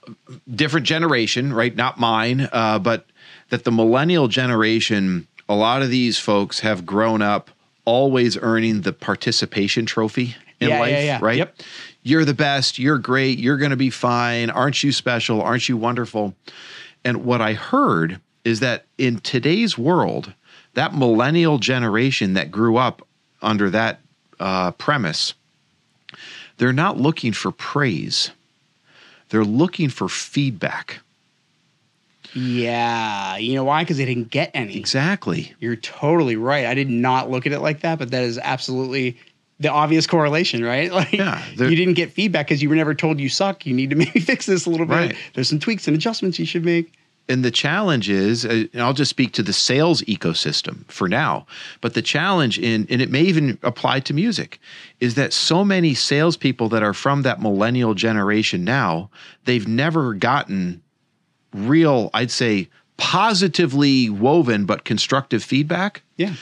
different 0.55 0.85
generation, 0.85 1.51
right? 1.51 1.75
Not 1.75 1.99
mine, 1.99 2.47
uh, 2.53 2.79
but 2.79 3.07
that 3.49 3.65
the 3.65 3.73
millennial 3.73 4.29
generation, 4.29 5.27
a 5.49 5.55
lot 5.55 5.81
of 5.81 5.89
these 5.89 6.19
folks 6.19 6.61
have 6.61 6.85
grown 6.85 7.23
up 7.23 7.51
always 7.87 8.37
earning 8.37 8.83
the 8.83 8.93
participation 8.93 9.87
trophy 9.87 10.37
in 10.61 10.69
Yeah, 10.69 10.81
life, 10.81 10.91
yeah, 10.91 11.03
yeah. 11.03 11.19
right? 11.23 11.39
Yep. 11.39 11.57
You're 12.03 12.27
the 12.27 12.35
best. 12.35 12.79
You're 12.79 12.99
great. 12.99 13.39
You're 13.39 13.57
going 13.57 13.71
to 13.71 13.79
be 13.79 13.89
fine. 13.89 14.51
Aren't 14.51 14.85
you 14.85 14.93
special? 14.93 15.41
Aren't 15.41 15.71
you 15.71 15.79
wonderful? 15.79 16.35
And 17.03 17.25
what 17.25 17.41
I 17.41 17.55
heard 17.55 18.21
is 18.45 18.61
that 18.61 18.85
in 18.99 19.21
today's 19.21 19.79
world, 19.79 20.35
that 20.75 20.95
millennial 20.95 21.57
generation 21.57 22.35
that 22.35 22.51
grew 22.51 22.77
up 22.77 23.09
under 23.45 23.70
that 23.70 24.01
uh, 24.40 24.72
premise 24.72 25.34
they're 26.57 26.72
not 26.72 26.99
looking 26.99 27.32
for 27.32 27.51
praise. 27.51 28.30
They're 29.28 29.45
looking 29.45 29.88
for 29.88 30.09
feedback. 30.09 31.01
Yeah. 32.34 33.36
You 33.36 33.55
know 33.55 33.64
why? 33.64 33.82
Because 33.82 33.97
they 33.97 34.05
didn't 34.05 34.30
get 34.30 34.51
any. 34.55 34.76
Exactly. 34.76 35.55
You're 35.61 35.76
totally 35.76 36.36
right. 36.36 36.66
I 36.66 36.74
did 36.74 36.90
not 36.90 37.30
look 37.30 37.47
at 37.47 37.53
it 37.53 37.61
like 37.61 37.80
that, 37.80 37.99
but 37.99 38.11
that 38.11 38.22
is 38.22 38.38
absolutely 38.38 39.16
the 39.61 39.70
obvious 39.70 40.07
correlation, 40.07 40.64
right? 40.64 40.92
Like 40.92 41.12
Yeah, 41.12 41.45
you 41.57 41.76
didn't 41.76 41.95
get 41.95 42.12
feedback 42.12 42.47
because 42.47 42.62
you 42.62 42.68
were 42.68 42.76
never 42.76 42.95
told 42.95 43.20
you 43.20 43.28
suck. 43.28 43.66
You 43.66 43.74
need 43.74 43.90
to 43.90 43.97
maybe 44.05 44.20
fix 44.20 44.47
this 44.47 44.66
a 44.66 44.70
little 44.70 44.86
bit. 44.86 44.95
Right. 44.95 45.16
There's 45.34 45.49
some 45.49 45.59
tweaks 45.61 45.86
and 45.86 45.97
adjustments 45.97 46.38
you 46.38 46.47
should 46.47 46.64
make. 46.64 46.92
And 47.27 47.43
the 47.43 47.51
challenge 47.51 48.11
is, 48.11 48.45
uh, 48.45 48.64
and 48.72 48.83
I'll 48.83 48.93
just 48.93 49.09
speak 49.09 49.33
to 49.33 49.43
the 49.43 49.53
sales 49.53 50.03
ecosystem 50.03 50.85
for 50.91 51.09
now, 51.09 51.47
but 51.81 51.95
the 51.95 52.03
challenge 52.03 52.59
in, 52.59 52.87
and 52.91 53.01
it 53.01 53.11
may 53.11 53.22
even 53.22 53.59
apply 53.62 54.01
to 54.01 54.12
music, 54.12 54.61
is 55.01 55.14
that 55.14 55.33
so 55.33 55.64
many 55.64 55.95
salespeople 55.95 56.68
that 56.68 56.83
are 56.83 56.93
from 56.93 57.22
that 57.22 57.41
millennial 57.41 57.95
generation 57.95 58.62
now, 58.62 59.09
they've 59.47 59.66
never 59.66 60.12
gotten 60.12 60.83
real, 61.55 62.11
I'd 62.12 62.31
say, 62.31 62.68
positively 62.99 64.11
woven 64.11 64.66
but 64.66 64.85
constructive 64.85 65.43
feedback. 65.43 66.03
Yeah. 66.16 66.35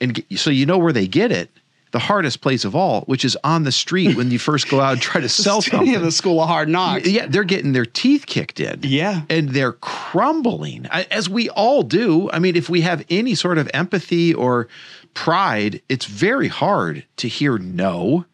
And 0.00 0.22
so 0.36 0.50
you 0.50 0.66
know 0.66 0.78
where 0.78 0.92
they 0.92 1.06
get 1.06 1.32
it. 1.32 1.50
The 1.96 2.00
hardest 2.00 2.42
place 2.42 2.66
of 2.66 2.76
all, 2.76 3.04
which 3.06 3.24
is 3.24 3.38
on 3.42 3.62
the 3.62 3.72
street 3.72 4.18
when 4.18 4.30
you 4.30 4.38
first 4.38 4.68
go 4.68 4.80
out 4.80 4.92
and 4.92 5.00
try 5.00 5.18
to 5.18 5.28
sell 5.44 5.62
something. 5.62 5.90
yeah, 5.90 5.98
the 5.98 6.12
school 6.12 6.42
of 6.42 6.46
hard 6.46 6.68
knocks. 6.68 7.08
Yeah, 7.08 7.24
they're 7.24 7.42
getting 7.42 7.72
their 7.72 7.86
teeth 7.86 8.26
kicked 8.26 8.60
in. 8.60 8.80
Yeah. 8.82 9.22
And 9.30 9.48
they're 9.48 9.72
crumbling, 9.72 10.84
as 10.84 11.30
we 11.30 11.48
all 11.48 11.82
do. 11.82 12.30
I 12.34 12.38
mean, 12.38 12.54
if 12.54 12.68
we 12.68 12.82
have 12.82 13.02
any 13.08 13.34
sort 13.34 13.56
of 13.56 13.70
empathy 13.72 14.34
or 14.34 14.68
pride, 15.14 15.80
it's 15.88 16.04
very 16.04 16.48
hard 16.48 17.06
to 17.16 17.28
hear 17.28 17.56
no 17.56 18.26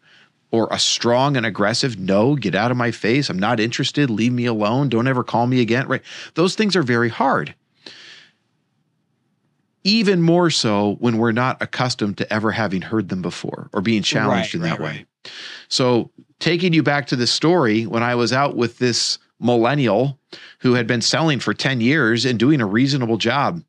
or 0.51 0.67
a 0.69 0.77
strong 0.77 1.37
and 1.37 1.45
aggressive 1.45 1.97
no, 1.97 2.35
get 2.35 2.55
out 2.55 2.69
of 2.69 2.75
my 2.75 2.91
face. 2.91 3.29
I'm 3.29 3.39
not 3.39 3.61
interested. 3.61 4.09
Leave 4.09 4.33
me 4.33 4.45
alone. 4.45 4.89
Don't 4.89 5.07
ever 5.07 5.23
call 5.23 5.47
me 5.47 5.61
again. 5.61 5.87
Right. 5.87 6.01
Those 6.33 6.55
things 6.55 6.75
are 6.75 6.83
very 6.83 7.07
hard. 7.07 7.55
Even 9.83 10.21
more 10.21 10.49
so 10.49 10.95
when 10.99 11.17
we're 11.17 11.31
not 11.33 11.61
accustomed 11.61 12.17
to 12.17 12.33
ever 12.33 12.51
having 12.51 12.81
heard 12.81 13.09
them 13.09 13.21
before 13.21 13.69
or 13.73 13.81
being 13.81 14.01
challenged 14.03 14.53
Right, 14.53 14.55
in 14.55 14.61
that 14.61 14.79
right, 14.79 14.81
way. 14.81 14.89
right. 15.25 15.31
So, 15.67 16.11
taking 16.39 16.73
you 16.73 16.83
back 16.83 17.07
to 17.07 17.15
the 17.15 17.27
story, 17.27 17.85
when 17.85 18.03
I 18.03 18.15
was 18.15 18.31
out 18.33 18.55
with 18.55 18.77
this 18.77 19.19
millennial 19.39 20.19
who 20.59 20.73
had 20.75 20.87
been 20.87 21.01
selling 21.01 21.39
for 21.39 21.53
10 21.53 21.81
years 21.81 22.25
and 22.25 22.39
doing 22.39 22.61
a 22.61 22.65
reasonable 22.65 23.17
job, 23.17 23.61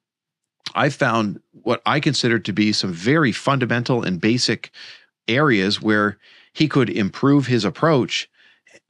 I 0.75 0.89
found 0.89 1.41
what 1.63 1.83
I 1.87 2.01
considered 2.01 2.45
to 2.47 2.53
be 2.53 2.73
some 2.73 2.93
very 2.93 3.33
fundamental 3.33 4.03
and 4.03 4.21
basic 4.21 4.71
areas 5.29 5.81
where 5.81 6.19
he 6.53 6.69
could 6.69 6.91
improve 6.91 7.47
his 7.47 7.65
approach. 7.65 8.29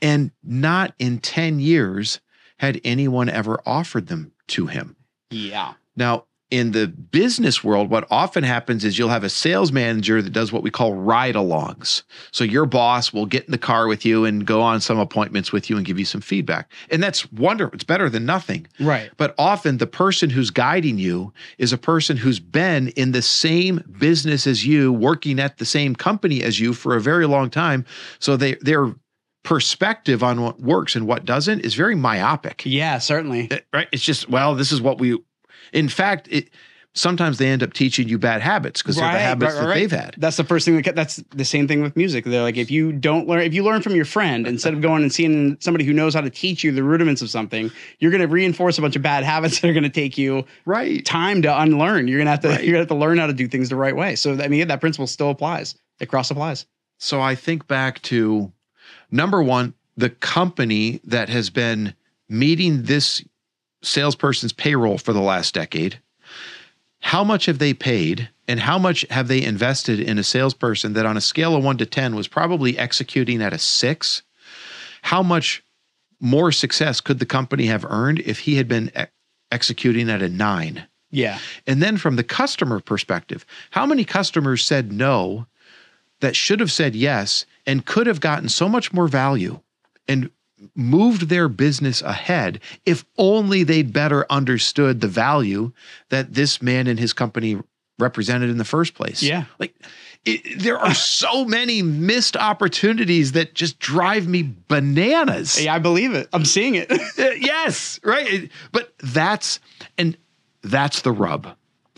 And 0.02 0.30
not 0.42 0.94
in 0.98 1.18
10 1.18 1.60
years 1.60 2.20
had 2.58 2.80
anyone 2.84 3.28
ever 3.28 3.60
offered 3.66 4.06
them 4.08 4.32
to 4.48 4.66
him. 4.66 4.96
Yeah. 5.30 5.74
Now, 5.96 6.24
in 6.50 6.72
the 6.72 6.86
business 6.86 7.64
world, 7.64 7.90
what 7.90 8.06
often 8.10 8.44
happens 8.44 8.84
is 8.84 8.98
you'll 8.98 9.08
have 9.08 9.24
a 9.24 9.28
sales 9.28 9.72
manager 9.72 10.22
that 10.22 10.30
does 10.30 10.52
what 10.52 10.62
we 10.62 10.70
call 10.70 10.94
ride 10.94 11.34
alongs. 11.34 12.02
So 12.30 12.44
your 12.44 12.66
boss 12.66 13.12
will 13.12 13.26
get 13.26 13.44
in 13.46 13.50
the 13.50 13.58
car 13.58 13.88
with 13.88 14.04
you 14.04 14.24
and 14.24 14.46
go 14.46 14.60
on 14.60 14.80
some 14.80 14.98
appointments 14.98 15.52
with 15.52 15.68
you 15.68 15.76
and 15.76 15.84
give 15.84 15.98
you 15.98 16.04
some 16.04 16.20
feedback. 16.20 16.70
And 16.90 17.02
that's 17.02 17.30
wonderful. 17.32 17.74
It's 17.74 17.82
better 17.84 18.08
than 18.08 18.24
nothing. 18.26 18.66
Right. 18.78 19.10
But 19.16 19.34
often 19.38 19.78
the 19.78 19.86
person 19.86 20.30
who's 20.30 20.50
guiding 20.50 20.98
you 20.98 21.32
is 21.58 21.72
a 21.72 21.78
person 21.78 22.16
who's 22.16 22.40
been 22.40 22.88
in 22.88 23.12
the 23.12 23.22
same 23.22 23.82
business 23.98 24.46
as 24.46 24.64
you, 24.66 24.92
working 24.92 25.40
at 25.40 25.58
the 25.58 25.66
same 25.66 25.96
company 25.96 26.42
as 26.42 26.60
you 26.60 26.72
for 26.74 26.94
a 26.94 27.00
very 27.00 27.26
long 27.26 27.50
time. 27.50 27.84
So 28.20 28.36
they 28.36 28.54
their 28.56 28.94
perspective 29.44 30.22
on 30.22 30.40
what 30.40 30.60
works 30.60 30.96
and 30.96 31.06
what 31.06 31.24
doesn't 31.24 31.60
is 31.60 31.74
very 31.74 31.94
myopic 31.94 32.62
Yeah, 32.64 32.98
certainly. 32.98 33.50
right? 33.72 33.88
It's 33.92 34.02
just 34.02 34.28
well, 34.28 34.54
this 34.54 34.72
is 34.72 34.80
what 34.80 34.98
we. 34.98 35.18
In 35.74 35.88
fact, 35.88 36.28
it 36.30 36.50
sometimes 36.96 37.38
they 37.38 37.48
end 37.48 37.62
up 37.62 37.72
teaching 37.72 38.08
you 38.08 38.18
bad 38.18 38.40
habits 38.40 38.80
because 38.80 38.96
they're 38.96 39.10
the 39.10 39.18
habits 39.18 39.58
that 39.58 39.74
they've 39.74 39.90
had. 39.90 40.14
That's 40.16 40.36
the 40.36 40.44
first 40.44 40.64
thing 40.64 40.80
that 40.80 40.94
that's 40.94 41.16
the 41.34 41.44
same 41.44 41.66
thing 41.66 41.82
with 41.82 41.96
music. 41.96 42.24
They're 42.24 42.42
like 42.42 42.56
if 42.56 42.70
you 42.70 42.92
don't 42.92 43.26
learn 43.26 43.40
if 43.40 43.52
you 43.52 43.64
learn 43.64 43.82
from 43.82 43.94
your 43.96 44.04
friend 44.04 44.46
instead 44.46 44.72
of 44.74 44.80
going 44.80 45.02
and 45.02 45.12
seeing 45.12 45.56
somebody 45.60 45.84
who 45.84 45.92
knows 45.92 46.14
how 46.14 46.20
to 46.20 46.30
teach 46.30 46.62
you 46.62 46.70
the 46.72 46.84
rudiments 46.84 47.20
of 47.20 47.30
something, 47.30 47.70
you're 47.98 48.12
going 48.12 48.20
to 48.20 48.28
reinforce 48.28 48.78
a 48.78 48.82
bunch 48.82 48.94
of 48.96 49.02
bad 49.02 49.24
habits 49.24 49.60
that 49.60 49.68
are 49.68 49.72
going 49.74 49.82
to 49.82 49.88
take 49.90 50.16
you 50.16 50.44
Right. 50.64 51.04
time 51.04 51.42
to 51.42 51.60
unlearn. 51.60 52.06
You're 52.08 52.18
going 52.18 52.26
to 52.26 52.30
have 52.30 52.40
to 52.40 52.48
Right. 52.48 52.64
you're 52.64 52.72
going 52.74 52.86
to 52.86 52.92
have 52.92 52.96
to 52.98 53.04
learn 53.04 53.18
how 53.18 53.26
to 53.26 53.32
do 53.34 53.48
things 53.48 53.68
the 53.68 53.76
right 53.76 53.96
way. 53.96 54.14
So 54.14 54.40
I 54.40 54.48
mean 54.48 54.68
that 54.68 54.80
principle 54.80 55.06
still 55.08 55.30
applies. 55.30 55.74
It 56.00 56.06
cross 56.06 56.30
applies. 56.30 56.66
So 56.98 57.20
I 57.20 57.34
think 57.34 57.66
back 57.66 58.00
to 58.02 58.52
number 59.10 59.42
one, 59.42 59.74
the 59.96 60.10
company 60.10 61.00
that 61.04 61.28
has 61.28 61.50
been 61.50 61.94
meeting 62.28 62.84
this 62.84 63.24
salesperson's 63.84 64.52
payroll 64.52 64.98
for 64.98 65.12
the 65.12 65.20
last 65.20 65.54
decade. 65.54 66.00
How 67.00 67.22
much 67.22 67.46
have 67.46 67.58
they 67.58 67.74
paid 67.74 68.30
and 68.48 68.60
how 68.60 68.78
much 68.78 69.04
have 69.10 69.28
they 69.28 69.42
invested 69.42 70.00
in 70.00 70.18
a 70.18 70.24
salesperson 70.24 70.94
that 70.94 71.06
on 71.06 71.16
a 71.16 71.20
scale 71.20 71.54
of 71.54 71.62
one 71.62 71.76
to 71.78 71.86
10 71.86 72.14
was 72.14 72.28
probably 72.28 72.78
executing 72.78 73.42
at 73.42 73.52
a 73.52 73.58
six? 73.58 74.22
How 75.02 75.22
much 75.22 75.62
more 76.20 76.50
success 76.50 77.00
could 77.00 77.18
the 77.18 77.26
company 77.26 77.66
have 77.66 77.84
earned 77.84 78.20
if 78.20 78.40
he 78.40 78.56
had 78.56 78.68
been 78.68 78.90
e- 78.98 79.04
executing 79.52 80.08
at 80.08 80.22
a 80.22 80.28
nine? 80.28 80.86
Yeah. 81.10 81.38
And 81.66 81.82
then 81.82 81.98
from 81.98 82.16
the 82.16 82.24
customer 82.24 82.80
perspective, 82.80 83.44
how 83.70 83.86
many 83.86 84.04
customers 84.04 84.64
said 84.64 84.90
no 84.90 85.46
that 86.20 86.34
should 86.34 86.60
have 86.60 86.72
said 86.72 86.96
yes 86.96 87.44
and 87.66 87.84
could 87.84 88.06
have 88.06 88.20
gotten 88.20 88.48
so 88.48 88.68
much 88.68 88.92
more 88.92 89.08
value 89.08 89.60
and 90.08 90.30
moved 90.74 91.28
their 91.28 91.48
business 91.48 92.02
ahead 92.02 92.60
if 92.84 93.04
only 93.16 93.62
they'd 93.62 93.92
better 93.92 94.26
understood 94.30 95.00
the 95.00 95.08
value 95.08 95.72
that 96.10 96.34
this 96.34 96.60
man 96.62 96.86
and 96.86 96.98
his 96.98 97.12
company 97.12 97.58
represented 97.98 98.50
in 98.50 98.58
the 98.58 98.64
first 98.64 98.94
place. 98.94 99.22
Yeah. 99.22 99.44
Like 99.58 99.74
it, 100.24 100.58
there 100.58 100.78
are 100.78 100.94
so 100.94 101.44
many 101.44 101.82
missed 101.82 102.36
opportunities 102.36 103.32
that 103.32 103.54
just 103.54 103.78
drive 103.78 104.26
me 104.26 104.54
bananas. 104.68 105.62
Yeah, 105.62 105.74
I 105.74 105.78
believe 105.78 106.14
it. 106.14 106.28
I'm 106.32 106.44
seeing 106.44 106.74
it. 106.74 106.90
Uh, 107.16 107.30
yes, 107.38 108.00
right. 108.02 108.50
But 108.72 108.92
that's 108.98 109.60
and 109.96 110.16
that's 110.62 111.02
the 111.02 111.12
rub. 111.12 111.56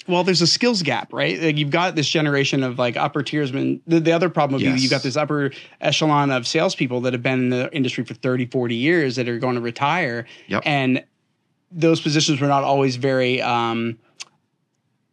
Well, 0.09 0.25
there's 0.25 0.43
a 0.43 0.47
skills 0.47 0.83
gap, 0.83 1.13
right? 1.13 1.41
Like 1.41 1.57
you've 1.57 1.71
got 1.71 1.95
this 1.97 2.09
generation 2.09 2.63
of 2.63 2.79
like 2.79 2.97
upper 2.97 3.23
tiersmen. 3.23 3.81
The, 3.87 4.01
the 4.01 4.13
other 4.13 4.29
problem 4.31 4.61
would 4.61 4.63
Yes. 4.67 4.77
be 4.77 4.83
you've 4.83 4.91
got 4.91 5.03
this 5.03 5.17
upper 5.17 5.51
echelon 5.81 6.31
of 6.31 6.47
salespeople 6.47 7.01
that 7.03 7.13
have 7.13 7.23
been 7.23 7.41
in 7.45 7.51
the 7.51 7.75
industry 7.75 8.05
for 8.05 8.15
30, 8.15 8.47
40 8.47 8.75
years 8.75 9.17
that 9.17 9.29
are 9.29 9.39
going 9.39 9.57
to 9.57 9.61
retire. 9.61 10.27
Yep. 10.49 10.63
And 10.65 11.05
those 11.73 12.01
positions 12.01 12.41
were 12.41 12.47
not 12.47 12.63
always 12.63 12.97
very 12.97 13.43
um, 13.43 13.99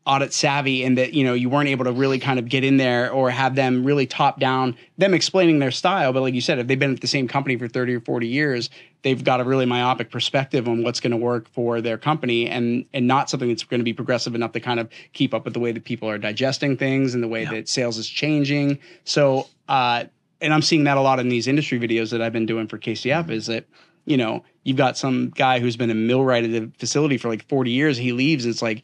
audit 0.06 0.34
savvy 0.34 0.84
and 0.84 0.98
that, 0.98 1.14
you 1.14 1.24
know, 1.24 1.34
you 1.34 1.50
weren't 1.50 1.70
able 1.70 1.86
to 1.86 1.92
really 1.92 2.20
kind 2.20 2.38
of 2.38 2.50
get 2.50 2.64
in 2.64 2.78
there 2.78 3.12
or 3.12 3.30
have 3.30 3.56
them 3.56 3.86
really 3.86 4.06
top 4.06 4.40
down, 4.40 4.76
them 4.98 5.14
explaining 5.14 5.60
their 5.60 5.72
style. 5.72 6.12
But 6.12 6.22
like 6.22 6.34
you 6.34 6.42
said, 6.42 6.60
if 6.60 6.68
they've 6.68 6.80
been 6.80 6.94
at 6.94 7.02
the 7.02 7.08
same 7.08 7.28
company 7.28 7.56
for 7.58 7.68
30 7.68 7.96
or 7.96 8.00
40 8.02 8.28
years, 8.28 8.70
they've 9.04 9.24
got 9.24 9.40
a 9.40 9.44
really 9.44 9.66
myopic 9.66 10.12
perspective 10.12 10.68
on 10.68 10.84
what's 10.84 11.00
going 11.00 11.12
to 11.12 11.18
work 11.18 11.48
for 11.50 11.80
their 11.80 11.98
company 11.98 12.50
and 12.50 12.86
and 12.94 13.08
not 13.08 13.30
something 13.30 13.50
that's 13.50 13.64
going 13.64 13.80
to 13.80 13.86
be 13.86 13.94
progressive 13.94 14.36
enough 14.36 14.52
to 14.54 14.60
kind 14.60 14.80
of 14.80 14.90
keep 15.14 15.34
up 15.34 15.46
with 15.46 15.54
the 15.54 15.60
way 15.60 15.72
that 15.72 15.86
people 15.86 16.10
are 16.10 16.18
digesting 16.18 16.76
things 16.76 17.14
and 17.14 17.24
the 17.24 17.28
way 17.28 17.46
that 17.46 17.70
sales 17.70 17.98
is 17.98 18.08
changing. 18.08 18.80
So 19.06 19.48
uh 19.70 20.06
and 20.42 20.54
I'm 20.54 20.62
seeing 20.62 20.84
that 20.86 20.98
a 20.98 21.02
lot 21.02 21.20
in 21.20 21.30
these 21.30 21.48
industry 21.48 21.80
videos 21.80 22.12
that 22.12 22.22
I've 22.22 22.34
been 22.34 22.46
doing 22.46 22.68
for 22.68 22.78
KCF 22.78 23.30
is 23.30 23.46
that 23.46 23.66
you 24.06 24.18
know, 24.18 24.44
you've 24.64 24.78
got 24.78 24.98
some 24.98 25.30
guy 25.30 25.60
who's 25.60 25.78
been 25.78 25.90
a 25.90 25.96
millwright 25.96 26.44
at 26.44 26.52
the 26.52 26.70
facility 26.78 27.18
for 27.18 27.30
like 27.30 27.48
40 27.48 27.72
years, 27.72 27.98
he 27.98 28.12
leaves 28.12 28.44
and 28.44 28.54
it's 28.54 28.62
like 28.62 28.84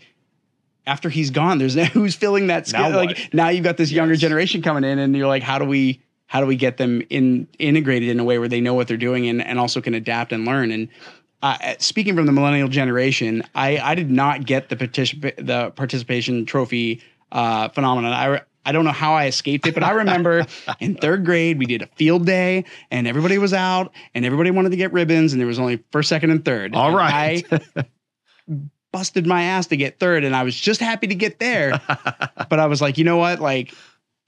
after 0.87 1.09
he's 1.09 1.29
gone, 1.29 1.57
there's 1.57 1.75
no 1.75 1.83
who's 1.95 2.15
filling 2.15 2.47
that 2.47 2.67
skill. 2.67 2.89
Now 2.89 2.95
like 2.95 3.09
what? 3.17 3.33
now 3.33 3.49
you've 3.49 3.63
got 3.63 3.77
this 3.77 3.91
younger 3.91 4.13
Yes. 4.13 4.21
generation 4.21 4.61
coming 4.61 4.83
in 4.83 4.99
and 4.99 5.15
you're 5.15 5.27
like, 5.27 5.43
how 5.43 5.59
do 5.59 5.65
we 5.65 6.01
how 6.27 6.39
do 6.41 6.45
we 6.45 6.55
get 6.55 6.77
them 6.77 7.01
in 7.09 7.47
integrated 7.57 8.09
in 8.09 8.19
a 8.19 8.23
way 8.23 8.37
where 8.39 8.47
they 8.47 8.61
know 8.61 8.73
what 8.75 8.87
they're 8.87 8.97
doing 8.97 9.27
and, 9.27 9.43
and 9.43 9.59
also 9.59 9.81
can 9.81 9.93
adapt 9.93 10.31
and 10.31 10.45
learn 10.45 10.71
and 10.71 10.87
uh, 11.41 11.57
speaking 11.79 12.15
from 12.17 12.25
the 12.25 12.33
millennial 12.33 12.67
generation, 12.67 13.41
I, 13.55 13.77
I 13.77 13.95
did 13.95 14.11
not 14.11 14.45
get 14.45 14.67
the 14.67 14.75
particip- 14.75 15.37
the 15.37 15.71
participation 15.71 16.45
trophy 16.45 17.01
uh, 17.31 17.69
phenomenon. 17.69 18.11
I 18.11 18.25
re- 18.25 18.41
I 18.65 18.73
don't 18.73 18.83
know 18.83 18.91
how 18.91 19.13
I 19.13 19.27
escaped 19.27 19.65
it, 19.65 19.73
but 19.73 19.81
I 19.81 19.91
remember 19.91 20.45
in 20.81 20.95
third 20.95 21.23
grade 21.23 21.57
we 21.57 21.65
did 21.65 21.81
a 21.81 21.87
field 21.95 22.25
day 22.25 22.65
and 22.91 23.07
everybody 23.07 23.37
was 23.37 23.53
out 23.53 23.93
and 24.13 24.25
everybody 24.25 24.51
wanted 24.51 24.71
to 24.71 24.75
get 24.77 24.91
ribbons 24.91 25.31
and 25.31 25.39
there 25.39 25.47
was 25.47 25.59
only 25.59 25.81
first, 25.93 26.09
second, 26.09 26.31
and 26.31 26.43
third. 26.43 26.75
All 26.75 26.87
And 26.89 26.97
right. 26.97 27.45
I 27.77 27.85
busted 28.91 29.27
my 29.27 29.43
ass 29.43 29.67
to 29.67 29.77
get 29.77 29.99
third 29.99 30.23
and 30.23 30.35
I 30.35 30.43
was 30.43 30.55
just 30.55 30.79
happy 30.79 31.07
to 31.07 31.15
get 31.15 31.39
there. 31.39 31.79
but 32.49 32.59
I 32.59 32.65
was 32.65 32.81
like, 32.81 32.97
you 32.97 33.03
know 33.03 33.17
what? 33.17 33.39
Like 33.39 33.73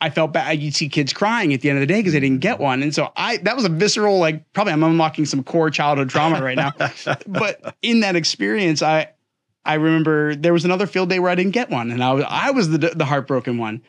I 0.02 0.10
felt 0.10 0.34
bad. 0.34 0.60
You'd 0.60 0.76
see 0.76 0.90
kids 0.90 1.14
crying 1.14 1.54
at 1.54 1.62
the 1.62 1.70
end 1.70 1.78
of 1.78 1.82
the 1.82 1.94
day 1.94 2.00
because 2.00 2.14
they 2.14 2.20
didn't 2.20 2.42
get 2.42 2.60
one. 2.60 2.82
And 2.82 2.94
so 2.94 3.12
I, 3.16 3.38
that 3.38 3.56
was 3.56 3.66
a 3.66 3.70
visceral, 3.70 4.18
like, 4.18 4.52
probably 4.52 4.74
I'm 4.74 4.84
unlocking 4.84 5.26
some 5.26 5.44
core 5.44 5.70
childhood 5.70 6.10
trauma 6.10 6.44
right 6.44 6.58
now. 6.58 6.74
but 7.28 7.76
in 7.84 8.00
that 8.00 8.16
experience, 8.16 8.82
I, 8.82 9.12
I 9.64 9.76
remember 9.76 10.36
there 10.36 10.54
was 10.54 10.66
another 10.66 10.88
field 10.88 11.10
day 11.10 11.20
where 11.20 11.30
I 11.30 11.36
didn't 11.36 11.52
get 11.52 11.70
one 11.70 11.92
and 11.92 12.04
I 12.04 12.14
was, 12.14 12.26
I 12.28 12.50
was 12.50 12.70
the, 12.70 12.80
the 12.80 13.06
heartbroken 13.06 13.60
one. 13.60 13.84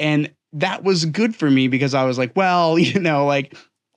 And 0.00 0.32
that 0.54 0.82
was 0.82 1.04
good 1.04 1.36
for 1.36 1.48
me 1.48 1.68
because 1.68 1.94
I 1.94 2.04
was 2.04 2.18
like, 2.18 2.34
well, 2.34 2.76
you 2.78 2.98
know, 2.98 3.24
like 3.24 3.54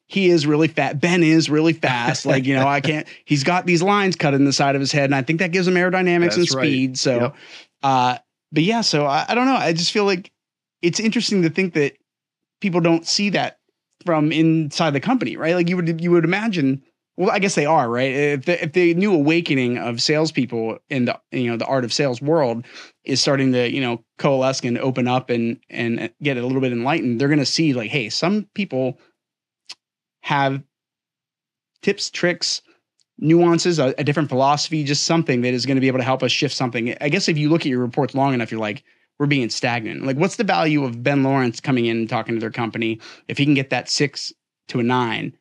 he 0.07 0.29
is 0.29 0.45
really 0.45 0.67
fat. 0.67 0.99
Ben 0.99 1.23
is 1.23 1.49
really 1.49 1.73
fast. 1.73 2.25
Like, 2.33 2.45
you 2.45 2.55
know, 2.55 2.67
I 2.67 2.81
can't, 2.81 3.07
he's 3.25 3.43
got 3.43 3.65
these 3.65 3.81
lines 3.81 4.15
cut 4.15 4.33
in 4.33 4.45
the 4.45 4.53
side 4.53 4.75
of 4.75 4.79
his 4.79 4.91
head. 4.91 5.05
And 5.05 5.15
I 5.15 5.21
think 5.21 5.39
that 5.39 5.51
gives 5.51 5.67
him 5.67 5.75
aerodynamics 5.75 6.33
and 6.37 6.41
That's 6.41 6.55
right. 6.55 6.67
speed. 6.67 6.97
So, 6.97 7.19
Yep. 7.19 7.35
uh, 7.83 8.17
but 8.51 8.63
yeah, 8.63 8.81
so 8.81 9.05
I, 9.05 9.25
I 9.29 9.35
don't 9.35 9.45
know. 9.45 9.55
I 9.55 9.73
just 9.73 9.91
feel 9.91 10.05
like 10.05 10.31
it's 10.81 10.99
interesting 10.99 11.41
to 11.43 11.49
think 11.49 11.73
that 11.73 11.93
people 12.61 12.81
don't 12.81 13.05
see 13.05 13.29
that 13.29 13.59
from 14.05 14.31
inside 14.31 14.91
the 14.91 14.99
company, 14.99 15.37
right? 15.37 15.55
Like 15.55 15.69
you 15.69 15.75
would, 15.75 16.01
you 16.01 16.11
would 16.11 16.25
imagine, 16.25 16.83
well, 17.17 17.31
I 17.31 17.39
guess 17.39 17.55
they 17.55 17.65
are, 17.65 17.89
right? 17.89 18.11
If 18.11 18.45
the, 18.45 18.63
if 18.63 18.73
the 18.73 18.93
new 18.95 19.13
awakening 19.13 19.77
of 19.77 20.01
salespeople 20.01 20.79
in 20.89 21.05
the, 21.05 21.19
you 21.31 21.47
know, 21.49 21.57
the 21.57 21.65
art 21.65 21.83
of 21.83 21.93
sales 21.93 22.21
world 22.21 22.65
is 23.05 23.21
starting 23.21 23.51
to, 23.53 23.71
you 23.71 23.81
know, 23.81 24.03
coalesce 24.17 24.61
and 24.61 24.77
open 24.77 25.07
up 25.07 25.29
and, 25.29 25.59
and 25.69 26.11
get 26.21 26.37
a 26.37 26.45
little 26.45 26.61
bit 26.61 26.71
enlightened, 26.71 27.19
they're 27.19 27.27
going 27.27 27.39
to 27.39 27.45
see 27.45 27.73
like, 27.73 27.89
Hey, 27.89 28.09
some 28.09 28.47
people 28.53 28.99
have 30.23 30.63
tips, 31.81 32.09
tricks, 32.09 32.61
nuances, 33.19 33.77
a, 33.77 33.93
a 33.97 34.03
different 34.03 34.29
philosophy, 34.29 34.83
just 34.83 35.03
something 35.03 35.41
that 35.41 35.53
is 35.53 35.65
going 35.65 35.75
to 35.75 35.81
be 35.81 35.87
able 35.87 35.99
to 35.99 36.05
help 36.05 36.23
us 36.23 36.31
shift 36.31 36.55
something. 36.55 36.95
I 37.01 37.09
guess 37.09 37.27
if 37.27 37.37
you 37.37 37.49
look 37.49 37.61
at 37.61 37.67
your 37.67 37.81
reports 37.81 38.15
long 38.15 38.33
enough, 38.33 38.51
you're 38.51 38.59
like, 38.59 38.83
we're 39.19 39.27
being 39.27 39.49
stagnant. 39.49 40.05
Like, 40.05 40.17
what's 40.17 40.37
the 40.37 40.43
value 40.43 40.83
of 40.83 41.03
Ben 41.03 41.23
Lawrence 41.23 41.59
coming 41.59 41.85
in 41.85 41.97
and 41.97 42.09
talking 42.09 42.35
to 42.35 42.39
their 42.39 42.49
company 42.49 42.99
if 43.27 43.37
he 43.37 43.45
can 43.45 43.53
get 43.53 43.69
that 43.69 43.89
six 43.89 44.33
to 44.69 44.79
a 44.79 44.83
nine 44.83 45.37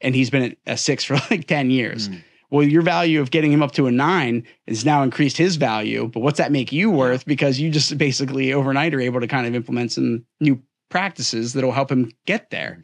and 0.00 0.14
he's 0.14 0.30
been 0.30 0.42
at 0.42 0.56
a 0.66 0.76
six 0.76 1.04
for 1.04 1.14
like 1.30 1.46
10 1.46 1.70
years? 1.70 2.08
Mm. 2.08 2.22
Well, 2.50 2.66
your 2.66 2.82
value 2.82 3.20
of 3.20 3.30
getting 3.30 3.52
him 3.52 3.62
up 3.62 3.72
to 3.72 3.86
a 3.86 3.92
nine 3.92 4.46
has 4.68 4.84
now 4.84 5.02
increased 5.02 5.36
his 5.36 5.56
value. 5.56 6.08
But 6.08 6.20
what's 6.20 6.38
that 6.38 6.52
make 6.52 6.72
you 6.72 6.90
worth? 6.90 7.26
Because 7.26 7.60
you 7.60 7.70
just 7.70 7.96
basically 7.98 8.52
overnight 8.52 8.94
are 8.94 9.00
able 9.00 9.20
to 9.20 9.26
kind 9.26 9.46
of 9.46 9.54
implement 9.54 9.92
some 9.92 10.24
new 10.40 10.62
practices 10.88 11.52
that'll 11.52 11.72
help 11.72 11.90
him 11.90 12.12
get 12.26 12.50
there 12.50 12.82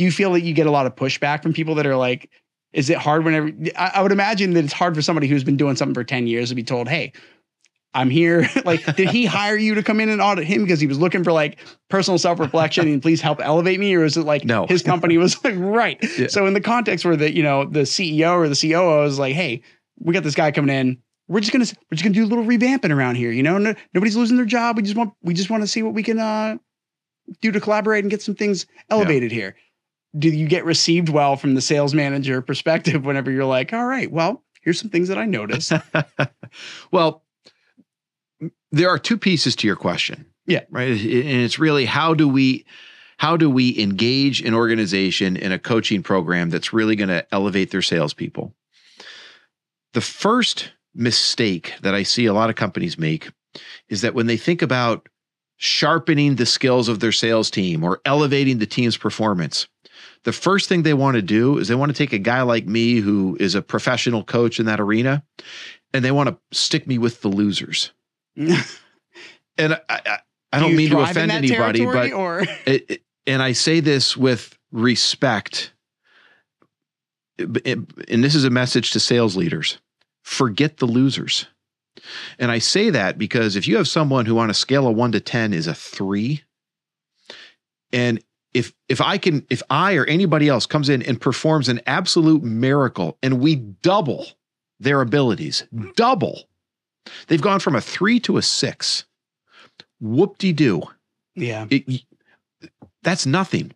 do 0.00 0.04
you 0.04 0.10
feel 0.10 0.32
that 0.32 0.40
you 0.40 0.54
get 0.54 0.66
a 0.66 0.70
lot 0.70 0.86
of 0.86 0.96
pushback 0.96 1.42
from 1.42 1.52
people 1.52 1.74
that 1.74 1.86
are 1.86 1.94
like, 1.94 2.30
is 2.72 2.88
it 2.88 2.96
hard 2.96 3.22
whenever 3.22 3.52
I, 3.76 3.90
I 3.96 4.02
would 4.02 4.12
imagine 4.12 4.54
that 4.54 4.64
it's 4.64 4.72
hard 4.72 4.94
for 4.94 5.02
somebody 5.02 5.26
who's 5.26 5.44
been 5.44 5.58
doing 5.58 5.76
something 5.76 5.92
for 5.92 6.04
10 6.04 6.26
years 6.26 6.48
to 6.48 6.54
be 6.54 6.62
told, 6.62 6.88
Hey, 6.88 7.12
I'm 7.92 8.08
here. 8.08 8.48
like, 8.64 8.96
did 8.96 9.10
he 9.10 9.26
hire 9.26 9.58
you 9.58 9.74
to 9.74 9.82
come 9.82 10.00
in 10.00 10.08
and 10.08 10.22
audit 10.22 10.46
him 10.46 10.62
because 10.62 10.80
he 10.80 10.86
was 10.86 10.98
looking 10.98 11.22
for 11.22 11.32
like 11.32 11.58
personal 11.90 12.16
self-reflection 12.16 12.88
and 12.88 13.02
please 13.02 13.20
help 13.20 13.42
elevate 13.42 13.78
me? 13.78 13.94
Or 13.94 14.06
is 14.06 14.16
it 14.16 14.22
like 14.22 14.42
No. 14.42 14.66
his 14.68 14.82
company 14.82 15.18
was 15.18 15.44
like, 15.44 15.56
right. 15.58 16.02
Yeah. 16.18 16.28
So 16.28 16.46
in 16.46 16.54
the 16.54 16.62
context 16.62 17.04
where 17.04 17.16
the, 17.16 17.30
you 17.30 17.42
know, 17.42 17.66
the 17.66 17.80
CEO 17.80 18.38
or 18.38 18.48
the 18.48 18.56
COO 18.56 19.02
is 19.04 19.18
like, 19.18 19.34
Hey, 19.34 19.60
we 19.98 20.14
got 20.14 20.22
this 20.22 20.34
guy 20.34 20.50
coming 20.50 20.74
in. 20.74 20.96
We're 21.28 21.40
just 21.40 21.52
gonna 21.52 21.66
we're 21.90 21.96
just 21.96 22.04
gonna 22.04 22.14
do 22.14 22.24
a 22.24 22.26
little 22.26 22.44
revamping 22.44 22.90
around 22.90 23.16
here. 23.16 23.32
You 23.32 23.42
know, 23.42 23.58
no, 23.58 23.74
nobody's 23.92 24.16
losing 24.16 24.38
their 24.38 24.46
job. 24.46 24.78
We 24.78 24.82
just 24.82 24.96
want 24.96 25.12
we 25.22 25.34
just 25.34 25.50
want 25.50 25.62
to 25.62 25.66
see 25.66 25.82
what 25.82 25.92
we 25.92 26.02
can 26.02 26.18
uh 26.18 26.56
do 27.42 27.52
to 27.52 27.60
collaborate 27.60 28.02
and 28.02 28.10
get 28.10 28.22
some 28.22 28.34
things 28.34 28.64
elevated 28.88 29.30
here 29.30 29.56
do 30.18 30.28
you 30.28 30.48
get 30.48 30.64
received 30.64 31.08
well 31.08 31.36
from 31.36 31.54
the 31.54 31.60
sales 31.60 31.94
manager 31.94 32.42
perspective 32.42 33.04
whenever 33.04 33.30
you're 33.30 33.44
like, 33.44 33.72
all 33.72 33.86
right, 33.86 34.10
well, 34.10 34.42
here's 34.62 34.80
some 34.80 34.90
things 34.90 35.08
that 35.08 35.18
I 35.18 35.26
noticed. 35.26 35.72
well, 36.90 37.24
there 38.72 38.88
are 38.88 38.98
two 38.98 39.18
pieces 39.18 39.56
to 39.56 39.66
your 39.66 39.76
question. 39.76 40.26
Yeah. 40.46 40.64
Right. 40.70 40.90
And 40.90 41.00
it's 41.00 41.58
really 41.58 41.84
how 41.84 42.14
do 42.14 42.28
we 42.28 42.64
how 43.18 43.36
do 43.36 43.50
we 43.50 43.78
engage 43.78 44.40
an 44.40 44.54
organization 44.54 45.36
in 45.36 45.52
a 45.52 45.58
coaching 45.58 46.02
program 46.02 46.48
that's 46.48 46.72
really 46.72 46.96
going 46.96 47.10
to 47.10 47.26
elevate 47.34 47.70
their 47.70 47.82
salespeople? 47.82 48.54
The 49.92 50.00
first 50.00 50.72
mistake 50.94 51.74
that 51.82 51.94
I 51.94 52.02
see 52.02 52.26
a 52.26 52.32
lot 52.32 52.48
of 52.48 52.56
companies 52.56 52.98
make 52.98 53.30
is 53.88 54.00
that 54.00 54.14
when 54.14 54.26
they 54.26 54.38
think 54.38 54.62
about 54.62 55.08
sharpening 55.58 56.36
the 56.36 56.46
skills 56.46 56.88
of 56.88 57.00
their 57.00 57.12
sales 57.12 57.50
team 57.50 57.84
or 57.84 58.00
elevating 58.06 58.58
the 58.58 58.66
team's 58.66 58.96
performance, 58.96 59.68
the 60.24 60.32
first 60.32 60.68
thing 60.68 60.82
they 60.82 60.94
want 60.94 61.14
to 61.16 61.22
do 61.22 61.58
is 61.58 61.68
they 61.68 61.74
want 61.74 61.90
to 61.90 61.96
take 61.96 62.12
a 62.12 62.18
guy 62.18 62.42
like 62.42 62.66
me 62.66 62.96
who 62.96 63.36
is 63.40 63.54
a 63.54 63.62
professional 63.62 64.22
coach 64.24 64.60
in 64.60 64.66
that 64.66 64.80
arena 64.80 65.22
and 65.94 66.04
they 66.04 66.10
want 66.12 66.28
to 66.28 66.38
stick 66.56 66.86
me 66.86 66.98
with 66.98 67.20
the 67.22 67.28
losers. 67.28 67.92
And 69.58 69.74
I, 69.74 69.80
I, 69.90 70.18
I 70.52 70.58
Do 70.58 70.62
don't 70.64 70.70
you 70.70 70.76
mean 70.78 70.90
to 70.90 70.96
offend 71.10 71.30
anybody, 71.32 71.84
but 71.84 72.12
or 72.12 72.40
it, 72.66 72.90
it- 72.90 73.02
and 73.26 73.42
I 73.42 73.52
say 73.52 73.80
this 73.80 74.16
with 74.16 74.56
respect. 74.72 75.72
It- 77.38 77.78
and 78.08 78.24
this 78.24 78.34
is 78.34 78.44
a 78.44 78.50
message 78.50 78.92
to 78.92 79.00
sales 79.00 79.36
leaders 79.36 79.78
forget 80.22 80.78
the 80.78 80.86
losers. 80.86 81.46
And 82.38 82.50
I 82.50 82.58
say 82.58 82.88
that 82.90 83.18
because 83.18 83.56
if 83.56 83.66
you 83.68 83.76
have 83.76 83.88
someone 83.88 84.24
who 84.24 84.38
on 84.38 84.48
a 84.48 84.54
scale 84.54 84.86
of 84.86 84.96
one 84.96 85.12
to 85.12 85.20
10 85.20 85.52
is 85.52 85.66
a 85.66 85.74
three, 85.74 86.42
and 87.92 88.22
if 88.54 88.72
if 88.88 89.00
I 89.00 89.18
can 89.18 89.46
if 89.50 89.62
I 89.70 89.94
or 89.94 90.04
anybody 90.04 90.48
else 90.48 90.66
comes 90.66 90.88
in 90.88 91.02
and 91.02 91.20
performs 91.20 91.68
an 91.68 91.80
absolute 91.86 92.42
miracle 92.42 93.18
and 93.22 93.40
we 93.40 93.56
double 93.56 94.26
their 94.78 95.00
abilities, 95.00 95.64
double, 95.94 96.48
they've 97.28 97.42
gone 97.42 97.60
from 97.60 97.76
a 97.76 97.80
three 97.80 98.18
to 98.20 98.36
a 98.36 98.42
six. 98.42 99.04
Whoop 100.00 100.38
de 100.38 100.52
doo 100.52 100.82
yeah, 101.34 101.66
it, 101.70 102.02
that's 103.02 103.26
nothing. 103.26 103.72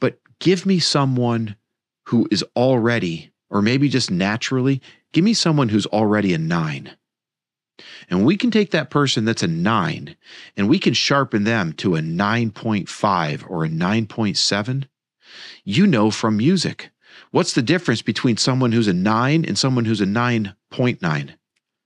But 0.00 0.18
give 0.38 0.66
me 0.66 0.78
someone 0.78 1.56
who 2.06 2.28
is 2.30 2.44
already, 2.56 3.32
or 3.50 3.62
maybe 3.62 3.88
just 3.88 4.10
naturally, 4.10 4.80
give 5.12 5.24
me 5.24 5.34
someone 5.34 5.68
who's 5.68 5.86
already 5.86 6.34
a 6.34 6.38
nine. 6.38 6.96
And 8.10 8.24
we 8.24 8.36
can 8.36 8.50
take 8.50 8.70
that 8.70 8.90
person 8.90 9.24
that's 9.24 9.42
a 9.42 9.48
nine 9.48 10.16
and 10.56 10.68
we 10.68 10.78
can 10.78 10.94
sharpen 10.94 11.44
them 11.44 11.72
to 11.74 11.96
a 11.96 12.00
9.5 12.00 13.50
or 13.50 13.64
a 13.64 13.68
9.7. 13.68 14.84
You 15.64 15.86
know 15.86 16.10
from 16.10 16.36
music. 16.36 16.90
What's 17.30 17.54
the 17.54 17.62
difference 17.62 18.02
between 18.02 18.36
someone 18.36 18.72
who's 18.72 18.88
a 18.88 18.92
nine 18.92 19.44
and 19.44 19.58
someone 19.58 19.84
who's 19.84 20.00
a 20.00 20.06
9.9? 20.06 21.34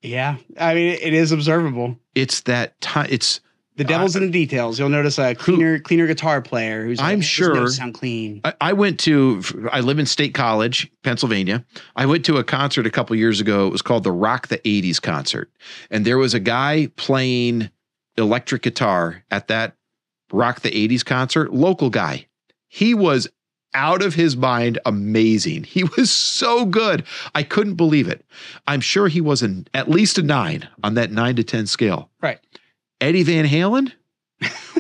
yeah. 0.03 0.37
I 0.59 0.75
mean, 0.75 0.93
it, 0.93 1.03
it 1.03 1.15
is 1.15 1.33
observable. 1.33 1.99
It's 2.15 2.43
that 2.43 2.81
time. 2.81 3.09
It's 3.11 3.41
The 3.77 3.85
uh, 3.85 3.89
devil's 3.89 4.17
in 4.17 4.23
the 4.25 4.31
details. 4.31 4.79
You'll 4.79 4.89
notice 4.89 5.19
a 5.19 5.35
cleaner, 5.35 5.79
cleaner 5.79 6.07
guitar 6.07 6.41
player 6.41 6.85
who's. 6.85 6.99
I'm 7.01 7.21
sure- 7.21 7.69
sound 7.69 7.95
clean. 7.95 8.41
I, 8.45 8.55
I 8.61 8.73
went 8.73 8.99
to 9.01 9.43
I 9.71 9.81
live 9.81 9.99
in 9.99 10.07
State 10.07 10.35
College, 10.35 10.91
Pennsylvania. 11.03 11.65
I 11.95 12.07
went 12.07 12.25
to 12.27 12.39
a 12.39 12.45
concert 12.45 12.87
a 12.87 12.91
couple 12.91 13.15
years 13.17 13.41
ago. 13.41 13.67
It 13.67 13.73
was 13.73 13.83
called 13.83 14.05
the 14.05 14.13
Rock 14.13 14.49
the 14.49 14.59
80s 14.59 15.01
concert. 15.01 15.51
And 15.91 16.05
there 16.05 16.19
was 16.19 16.35
a 16.35 16.41
guy 16.41 16.89
playing 16.97 17.71
electric 18.17 18.63
guitar 18.63 19.25
at 19.31 19.49
that 19.49 19.77
Rock 20.33 20.61
the 20.61 20.71
80s 20.71 21.05
concert, 21.05 21.53
local 21.53 21.91
guy. 21.91 22.27
He 22.69 22.95
was 22.95 23.29
out 23.75 24.03
of 24.03 24.15
his 24.15 24.37
mind 24.37 24.79
amazing. 24.87 25.65
He 25.65 25.85
was 25.97 26.11
so 26.11 26.65
good. 26.65 27.05
I 27.35 27.43
couldn't 27.43 27.75
believe 27.75 28.09
it. 28.09 28.25
I'm 28.67 28.81
sure 28.81 29.07
he 29.07 29.21
was 29.21 29.43
an, 29.43 29.69
at 29.75 29.89
least 29.89 30.19
a 30.19 30.23
9 30.23 30.69
on 30.83 30.95
that 30.95 31.13
9 31.13 31.37
to 31.37 31.45
10 31.45 31.67
scale. 31.67 32.11
Right. 32.21 32.41
Eddie 33.01 33.23
Van 33.23 33.47
Halen 33.47 33.93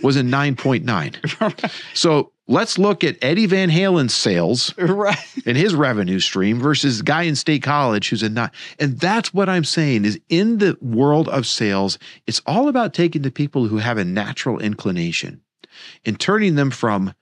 was 0.03 0.17
a 0.17 0.21
9.9. 0.23 1.73
So 1.95 2.33
let's 2.49 2.79
look 2.79 3.05
at 3.05 3.17
Eddie 3.23 3.47
Van 3.47 3.71
Halen's 3.71 4.15
sales 4.15 4.77
right. 4.79 5.17
and 5.45 5.57
his 5.57 5.75
revenue 5.75 6.21
stream 6.21 6.59
versus 6.59 6.99
the 6.99 7.05
guy 7.05 7.23
in 7.23 7.37
state 7.37 7.63
college 7.63 8.11
who's 8.11 8.23
a 8.23 8.29
not. 8.29 8.55
And 8.79 8.99
that's 8.99 9.35
what 9.35 9.49
I'm 9.49 9.65
saying 9.65 10.05
is 10.05 10.21
in 10.29 10.59
the 10.59 10.77
world 10.81 11.29
of 11.29 11.47
sales, 11.47 11.99
it's 12.27 12.43
all 12.47 12.69
about 12.69 12.95
taking 12.95 13.23
the 13.23 13.31
people 13.31 13.67
who 13.67 13.79
have 13.79 13.99
a 13.99 14.05
natural 14.05 14.59
inclination 14.59 15.41
and 16.05 16.19
turning 16.19 16.55
them 16.55 16.71
from 16.71 17.15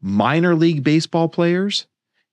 minor 0.00 0.54
league 0.54 0.82
baseball 0.82 1.28
players 1.28 1.86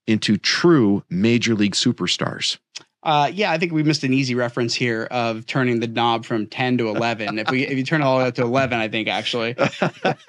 into 0.07 0.38
true 0.38 1.03
major 1.09 1.55
league 1.55 1.76
superstars. 1.76 2.57
Uh, 3.04 3.32
yeah, 3.34 3.52
I 3.52 3.58
think 3.58 3.72
we 3.72 3.82
missed 3.82 4.04
an 4.04 4.14
easy 4.14 4.36
reference 4.36 4.76
here 4.76 5.08
of 5.10 5.47
turning 5.47 5.80
the 5.80 5.88
knob 5.88 6.24
from 6.24 6.45
10 6.45 6.78
to 6.78 6.89
11. 6.89 7.39
if 7.39 7.49
we 7.49 7.66
if 7.66 7.76
you 7.76 7.84
turn 7.84 8.02
it 8.02 8.04
all 8.04 8.18
the 8.18 8.24
way 8.24 8.28
up 8.28 8.36
to 8.36 8.43
11, 8.43 8.78
I 8.78 8.88
think 8.89 9.08
actually, 9.08 9.56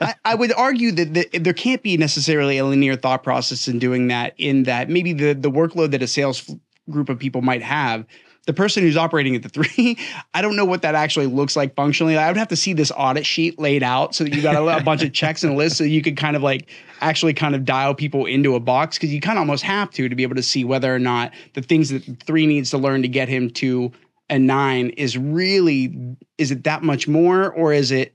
I, 0.00 0.14
I 0.24 0.34
would 0.34 0.52
argue 0.54 0.90
that, 0.92 1.12
that 1.14 1.44
there 1.44 1.52
can't 1.52 1.82
be 1.82 1.98
necessarily 1.98 2.56
a 2.56 2.64
linear 2.64 2.96
thought 2.96 3.22
process 3.22 3.68
in 3.68 3.78
doing 3.78 4.08
that. 4.08 4.34
In 4.38 4.62
that 4.62 4.88
maybe 4.88 5.12
the 5.12 5.34
the 5.34 5.50
workload 5.50 5.90
that 5.90 6.02
a 6.02 6.06
sales 6.06 6.50
group 6.90 7.08
of 7.08 7.18
people 7.18 7.42
might 7.42 7.62
have. 7.62 8.06
The 8.46 8.52
person 8.52 8.82
who's 8.82 8.96
operating 8.96 9.36
at 9.36 9.42
the 9.42 9.48
three, 9.48 9.98
I 10.34 10.42
don't 10.42 10.56
know 10.56 10.64
what 10.64 10.82
that 10.82 10.94
actually 10.94 11.26
looks 11.26 11.54
like 11.54 11.74
functionally. 11.76 12.16
I 12.16 12.28
would 12.28 12.36
have 12.36 12.48
to 12.48 12.56
see 12.56 12.72
this 12.72 12.90
audit 12.96 13.24
sheet 13.24 13.58
laid 13.58 13.82
out 13.82 14.14
so 14.14 14.24
that 14.24 14.34
you 14.34 14.42
got 14.42 14.56
a, 14.56 14.76
a 14.78 14.82
bunch 14.82 15.02
of 15.02 15.12
checks 15.12 15.44
and 15.44 15.56
lists 15.56 15.78
so 15.78 15.84
you 15.84 16.02
could 16.02 16.16
kind 16.16 16.34
of 16.36 16.42
like 16.42 16.68
actually 17.00 17.34
kind 17.34 17.54
of 17.54 17.64
dial 17.64 17.94
people 17.94 18.26
into 18.26 18.54
a 18.54 18.60
box 18.60 18.96
because 18.96 19.12
you 19.12 19.20
kind 19.20 19.38
of 19.38 19.40
almost 19.42 19.62
have 19.62 19.90
to 19.90 20.08
to 20.08 20.14
be 20.14 20.22
able 20.22 20.36
to 20.36 20.42
see 20.42 20.64
whether 20.64 20.94
or 20.94 20.98
not 20.98 21.32
the 21.54 21.62
things 21.62 21.90
that 21.90 22.04
the 22.06 22.14
three 22.26 22.46
needs 22.46 22.70
to 22.70 22.78
learn 22.78 23.02
to 23.02 23.08
get 23.08 23.28
him 23.28 23.50
to 23.50 23.90
a 24.30 24.38
nine 24.38 24.90
is 24.90 25.18
really 25.18 26.16
is 26.38 26.50
it 26.50 26.64
that 26.64 26.82
much 26.82 27.06
more 27.08 27.50
or 27.52 27.72
is 27.72 27.90
it 27.90 28.14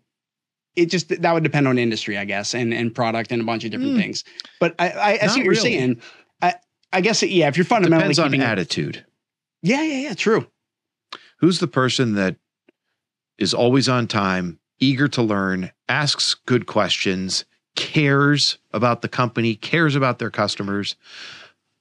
it 0.76 0.88
just 0.88 1.10
that 1.22 1.34
would 1.34 1.44
depend 1.44 1.68
on 1.68 1.78
industry 1.78 2.18
i 2.18 2.24
guess 2.24 2.56
and 2.56 2.74
and 2.74 2.96
product 2.96 3.32
and 3.32 3.42
a 3.42 3.46
bunch 3.46 3.66
of 3.66 3.72
different 3.72 3.92
Hmm. 3.94 4.00
things 4.00 4.24
but 4.60 4.74
i 4.80 4.90
i, 4.90 5.20
I 5.24 5.28
see 5.28 5.40
what 5.42 5.46
you're 5.46 5.56
saying 5.56 6.02
i 6.42 6.56
i 6.94 7.02
guess 7.02 7.22
yeah 7.24 7.48
if 7.50 7.58
you're 7.58 7.66
fundamentally 7.66 8.14
Depends 8.14 8.20
on 8.20 8.42
attitude. 8.42 9.06
Yeah 9.62 9.84
yeah 9.84 10.10
yeah 10.10 10.14
true. 10.14 10.48
Who's 11.40 11.60
the 11.60 11.68
person 11.68 12.14
that 12.16 12.38
is 13.38 13.54
always 13.54 13.88
on 13.88 14.08
time, 14.08 14.60
eager 14.80 15.08
to 15.10 15.22
learn, 15.22 15.72
asks 15.88 16.34
good 16.34 16.66
questions, 16.66 17.46
cares 17.76 18.58
about 18.74 19.02
the 19.02 19.08
company, 19.08 19.56
cares 19.56 19.96
about 19.96 20.20
their 20.20 20.32
customers, 20.32 20.96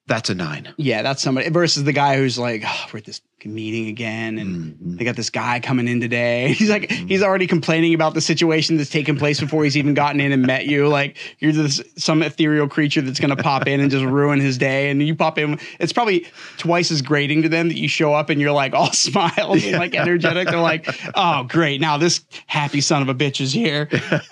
that's 0.07 0.31
a 0.31 0.35
nine. 0.35 0.73
Yeah, 0.77 1.03
that's 1.03 1.23
somebody 1.23 1.49
versus 1.51 1.85
the 1.85 1.93
guy 1.93 2.17
who's 2.17 2.39
like, 2.39 2.63
oh, 2.67 2.87
we're 2.93 2.99
at 2.99 3.05
this 3.05 3.21
meeting 3.45 3.87
again, 3.87 4.39
and 4.39 4.75
Mhm. 4.75 4.99
they 4.99 5.05
got 5.05 5.15
this 5.15 5.31
guy 5.31 5.61
coming 5.61 5.87
in 5.87 6.01
today. 6.01 6.53
He's 6.59 6.69
like, 6.69 6.91
he's 6.91 7.23
already 7.23 7.47
complaining 7.47 7.95
about 7.95 8.15
the 8.15 8.21
situation 8.21 8.77
that's 8.77 8.91
taken 8.91 9.17
place 9.17 9.39
before 9.39 9.63
he's 9.63 9.77
even 9.77 9.95
gotten 9.95 10.21
in 10.21 10.33
and 10.33 10.45
met 10.45 10.67
you. 10.67 10.89
Like 10.89 11.17
you're 11.39 11.53
this 11.53 11.81
some 11.97 12.25
ethereal 12.25 12.67
creature 12.69 13.03
that's 13.03 13.21
gonna 13.21 13.37
pop 13.37 13.69
in 13.69 13.79
and 13.79 13.89
just 13.89 14.05
ruin 14.05 14.41
his 14.41 14.59
day. 14.59 14.91
And 14.91 15.01
you 15.01 15.15
pop 15.15 15.39
in, 15.39 15.61
it's 15.79 15.93
probably 15.93 16.27
twice 16.57 16.91
as 16.91 17.03
grating 17.03 17.43
to 17.43 17.49
them 17.49 17.69
that 17.69 17.77
you 17.79 17.87
show 17.87 18.15
up 18.15 18.31
and 18.31 18.41
you're 18.41 18.51
like 18.51 18.75
all 18.75 18.93
smiles 18.93 19.65
and 19.65 19.77
like 19.77 19.95
energetic. 19.95 20.49
They're 20.49 20.61
like, 20.61 20.89
oh 21.15 21.45
great, 21.45 21.81
now 21.81 21.99
this 21.99 22.23
happy 22.49 22.81
son 22.81 23.01
of 23.01 23.09
a 23.09 23.15
bitch 23.15 23.41
is 23.41 23.53
here. 23.53 23.89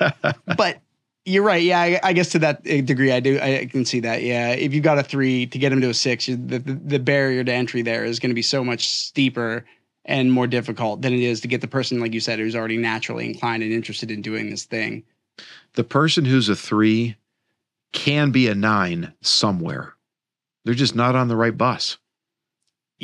but 0.57 0.81
you're 1.25 1.43
right. 1.43 1.62
Yeah, 1.62 1.81
I, 1.81 2.01
I 2.03 2.12
guess 2.12 2.31
to 2.31 2.39
that 2.41 2.59
uh, 2.59 2.81
degree, 2.83 3.12
I 3.12 3.20
do. 3.20 3.41
I 3.41 3.66
can 3.66 3.85
see 3.85 4.01
that. 4.01 4.22
Yeah, 4.22 4.51
if 4.51 4.75
you've 4.75 4.85
got 4.85 4.99
a 4.99 5.03
three 5.03 5.47
to 5.47 5.59
get 5.59 5.72
him 5.72 5.81
to 5.81 5.91
a 5.91 5.95
six, 5.95 6.27
the, 6.27 6.35
the, 6.35 6.59
the 6.85 6.99
barrier 6.99 7.43
to 7.43 7.53
entry 7.53 7.83
there 7.83 8.05
is 8.05 8.18
going 8.18 8.31
to 8.31 8.35
be 8.35 8.43
so 8.43 8.62
much 8.62 8.89
steeper 8.89 9.64
and 10.05 10.31
more 10.31 10.47
difficult 10.47 11.01
than 11.01 11.14
it 11.14 11.20
is 11.20 11.41
to 11.41 11.49
get 11.49 11.61
the 11.62 11.68
person, 11.68 11.99
like 11.99 12.12
you 12.12 12.20
said, 12.20 12.39
who's 12.39 12.55
already 12.55 12.77
naturally 12.77 13.27
inclined 13.27 13.62
and 13.62 13.72
interested 13.72 14.11
in 14.11 14.20
doing 14.20 14.51
this 14.51 14.64
thing. 14.64 15.03
The 15.75 15.85
person 15.85 16.25
who's 16.25 16.49
a 16.49 16.57
three 16.57 17.16
can 17.93 18.31
be 18.31 18.49
a 18.49 18.55
nine 18.55 19.14
somewhere. 19.22 19.95
They're 20.64 20.75
just 20.75 20.95
not 20.95 21.16
on 21.16 21.29
the 21.29 21.37
right 21.37 21.57
bus. 21.57 21.99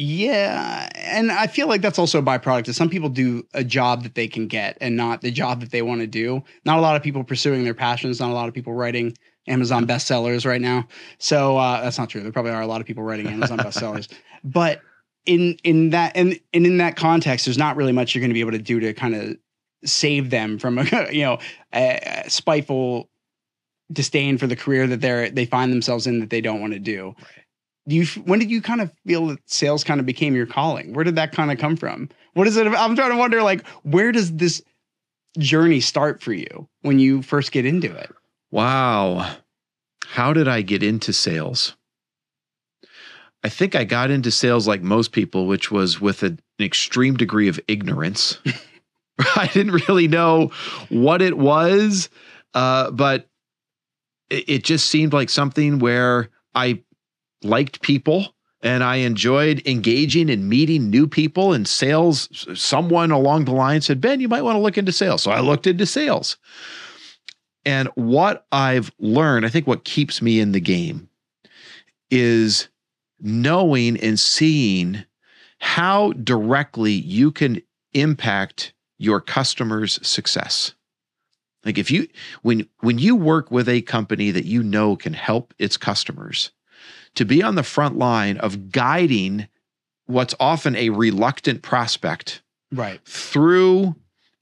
Yeah, 0.03 0.89
and 0.95 1.31
I 1.31 1.47
feel 1.47 1.69
like 1.69 1.83
that's 1.83 1.99
also 1.99 2.21
a 2.21 2.23
byproduct 2.23 2.69
of 2.69 2.75
some 2.75 2.89
people 2.89 3.11
do 3.11 3.47
a 3.53 3.63
job 3.63 4.03
that 4.05 4.15
they 4.15 4.29
can 4.29 4.47
get 4.47 4.79
and 4.81 4.97
not 4.97 5.21
the 5.21 5.31
job 5.31 5.61
that 5.61 5.73
they 5.73 5.83
want 5.83 6.01
to 6.01 6.07
do. 6.07 6.43
Not 6.65 6.79
a 6.79 6.81
lot 6.81 6.97
of 6.97 7.03
people 7.03 7.23
pursuing 7.23 7.65
their 7.65 7.75
passions. 7.75 8.19
Not 8.19 8.31
a 8.31 8.33
lot 8.33 8.49
of 8.49 8.55
people 8.55 8.73
writing 8.73 9.15
Amazon 9.47 9.87
bestsellers 9.87 10.47
right 10.47 10.63
now. 10.63 10.89
So 11.19 11.59
uh, 11.59 11.83
that's 11.83 11.99
not 11.99 12.09
true. 12.09 12.23
There 12.23 12.33
probably 12.33 12.53
are 12.53 12.63
a 12.63 12.67
lot 12.67 12.81
of 12.81 12.87
people 12.87 13.03
writing 13.03 13.27
Amazon 13.27 13.59
bestsellers, 13.59 14.11
but 14.43 14.81
in 15.27 15.59
in 15.65 15.91
that 15.91 16.13
and, 16.17 16.41
and 16.55 16.65
in 16.65 16.79
that 16.79 16.97
context, 16.97 17.45
there's 17.45 17.59
not 17.59 17.77
really 17.77 17.93
much 17.93 18.15
you're 18.15 18.21
going 18.21 18.31
to 18.31 18.35
be 18.35 18.41
able 18.41 18.53
to 18.53 18.59
do 18.59 18.81
to 18.81 18.95
kind 18.95 19.15
of 19.15 19.37
save 19.85 20.31
them 20.31 20.59
from 20.59 20.79
a 20.79 20.85
you 21.13 21.25
know 21.25 21.39
a, 21.75 22.23
a 22.25 22.31
spiteful 22.31 23.11
disdain 23.93 24.39
for 24.39 24.47
the 24.47 24.57
career 24.57 24.87
that 24.87 25.03
they're 25.03 25.29
they 25.29 25.45
find 25.45 25.71
themselves 25.71 26.07
in 26.07 26.21
that 26.21 26.31
they 26.31 26.41
don't 26.41 26.63
want 26.63 26.73
to 26.73 26.79
do 26.79 27.15
do 27.91 27.97
you 27.97 28.07
when 28.25 28.39
did 28.39 28.51
you 28.51 28.63
kind 28.63 28.81
of 28.81 28.91
feel 29.07 29.27
that 29.27 29.39
sales 29.51 29.85
kind 29.85 30.01
of 30.01 30.07
became 30.07 30.35
your 30.35 30.47
calling 30.47 30.95
where 30.95 31.05
did 31.05 31.17
that 31.17 31.33
kind 31.33 31.53
of 31.53 31.59
come 31.59 31.77
from 31.77 32.09
what 32.35 32.47
is 32.47 32.57
it 32.57 32.67
i'm 32.67 32.97
trying 32.97 33.11
to 33.11 33.17
wonder 33.17 33.43
like 33.43 33.67
where 33.83 34.13
does 34.13 34.33
this 34.37 34.63
journey 35.39 35.81
start 35.81 36.23
for 36.23 36.33
you 36.33 36.69
when 36.83 36.99
you 36.99 37.23
first 37.23 37.53
get 37.53 37.67
into 37.67 37.95
it 37.95 38.11
Wow. 38.51 39.37
How 40.05 40.33
did 40.33 40.49
I 40.49 40.63
get 40.63 40.83
into 40.83 41.13
sales? 41.13 41.77
I 43.43 43.49
think 43.49 43.75
I 43.75 43.85
got 43.85 44.11
into 44.11 44.31
sales 44.31 44.67
like 44.67 44.83
most 44.83 45.13
people, 45.13 45.47
which 45.47 45.71
was 45.71 46.01
with 46.01 46.23
a- 46.23 46.27
an 46.27 46.41
extreme 46.61 47.17
degree 47.17 47.49
of 47.49 47.61
ignorance. 47.69 48.39
I 49.37 49.49
didn't 49.53 49.87
really 49.89 50.09
know 50.09 50.51
what 50.89 51.21
it 51.21 51.37
was, 51.37 52.09
uh, 52.55 52.91
but 52.91 53.29
it, 54.31 54.49
it 54.49 54.65
just 54.65 54.89
seemed 54.89 55.13
like 55.13 55.29
something 55.29 55.79
where 55.79 56.31
I 56.55 56.83
liked 57.43 57.83
people 57.83 58.35
and 58.63 58.85
I 58.85 58.97
enjoyed 58.97 59.67
engaging 59.67 60.29
and 60.31 60.49
meeting 60.49 60.91
new 60.91 61.07
people. 61.07 61.53
in 61.55 61.65
sales, 61.65 62.29
someone 62.55 63.11
along 63.11 63.47
the 63.47 63.53
line 63.53 63.81
said, 63.81 64.01
Ben, 64.01 64.21
you 64.21 64.29
might 64.29 64.43
want 64.43 64.57
to 64.57 64.61
look 64.61 64.77
into 64.77 64.93
sales. 64.93 65.23
So 65.23 65.31
I 65.31 65.41
looked 65.41 65.67
into 65.67 65.87
sales. 65.87 66.37
And 67.65 67.89
what 67.95 68.47
I've 68.53 68.91
learned, 68.99 69.47
I 69.47 69.49
think 69.49 69.67
what 69.67 69.85
keeps 69.85 70.21
me 70.21 70.41
in 70.41 70.53
the 70.53 70.61
game 70.61 71.09
is 72.11 72.69
knowing 73.21 73.99
and 73.99 74.19
seeing 74.19 75.05
how 75.59 76.13
directly 76.13 76.93
you 76.93 77.31
can 77.31 77.61
impact 77.93 78.73
your 78.99 79.21
customers' 79.21 79.99
success. 80.07 80.75
Like 81.65 81.77
if 81.77 81.91
you 81.91 82.09
when 82.41 82.67
when 82.81 82.99
you 82.99 83.15
work 83.15 83.51
with 83.51 83.69
a 83.69 83.83
company 83.83 84.31
that 84.31 84.47
you 84.47 84.63
know 84.63 84.97
can 84.97 85.13
help 85.13 85.53
its 85.59 85.77
customers 85.77 86.51
to 87.15 87.25
be 87.25 87.43
on 87.43 87.55
the 87.55 87.63
front 87.63 87.97
line 87.97 88.37
of 88.39 88.71
guiding 88.71 89.49
what's 90.07 90.35
often 90.41 90.75
a 90.77 90.91
reluctant 90.91 91.63
prospect 91.63 92.43
right 92.73 93.01
through 93.05 93.95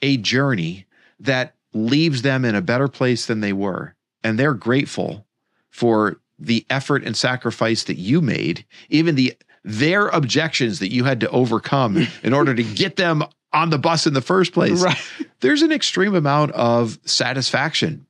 a 0.02 0.16
journey 0.18 0.86
that 1.20 1.54
leaves 1.72 2.22
them 2.22 2.44
in 2.44 2.54
a 2.54 2.62
better 2.62 2.88
place 2.88 3.26
than 3.26 3.40
they 3.40 3.52
were. 3.52 3.94
And 4.24 4.38
they're 4.38 4.54
grateful 4.54 5.26
for 5.70 6.20
the 6.38 6.64
effort 6.70 7.04
and 7.04 7.16
sacrifice 7.16 7.84
that 7.84 7.98
you 7.98 8.20
made, 8.20 8.64
even 8.88 9.14
the 9.14 9.36
their 9.64 10.08
objections 10.08 10.78
that 10.78 10.92
you 10.92 11.04
had 11.04 11.20
to 11.20 11.30
overcome 11.30 12.06
in 12.22 12.32
order 12.32 12.54
to 12.54 12.62
get 12.62 12.96
them 12.96 13.22
on 13.52 13.70
the 13.70 13.78
bus 13.78 14.06
in 14.06 14.14
the 14.14 14.20
first 14.20 14.52
place. 14.52 14.82
right 14.82 14.98
There's 15.40 15.62
an 15.62 15.72
extreme 15.72 16.14
amount 16.14 16.52
of 16.52 16.98
satisfaction 17.04 18.06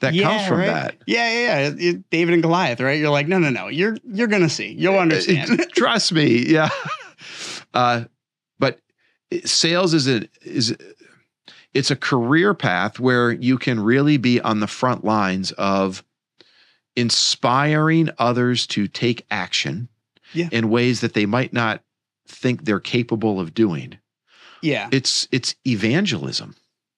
that 0.00 0.14
comes 0.16 0.46
from 0.46 0.58
right. 0.58 0.66
that. 0.66 0.96
yeah 1.06 1.30
yeah 1.32 1.68
yeah 1.68 1.74
It- 1.90 2.10
david 2.10 2.34
and 2.34 2.42
goliath 2.42 2.80
right 2.80 2.98
you're 2.98 3.10
like 3.10 3.26
no 3.28 3.38
no 3.38 3.50
no 3.50 3.68
you're 3.68 3.96
you're 4.04 4.26
gonna 4.28 4.48
see 4.48 4.72
you'll 4.72 4.98
understand 4.98 5.66
Trust 5.74 6.12
me. 6.12 6.44
Yeah. 6.46 6.68
Uh, 7.74 8.04
but 8.58 8.80
sales 9.44 9.92
is 9.92 10.08
a 10.08 10.26
is 10.42 10.74
it's 11.74 11.90
a 11.90 11.96
career 11.96 12.54
path 12.54 12.98
where 12.98 13.30
you 13.30 13.58
can 13.58 13.78
really 13.78 14.16
be 14.16 14.40
on 14.40 14.60
the 14.60 14.66
front 14.66 15.04
lines 15.04 15.52
of 15.52 16.02
inspiring 16.96 18.10
others 18.18 18.66
to 18.68 18.88
take 18.88 19.24
action 19.30 19.88
Yeah. 20.32 20.48
in 20.50 20.70
ways 20.70 21.00
that 21.02 21.14
they 21.14 21.26
might 21.26 21.52
not 21.52 21.82
think 22.26 22.64
they're 22.64 22.80
capable 22.80 23.38
of 23.38 23.54
doing. 23.54 23.98
yeah 24.62 24.88
It's 24.92 25.28
it's 25.30 25.54
evangelism 25.66 26.56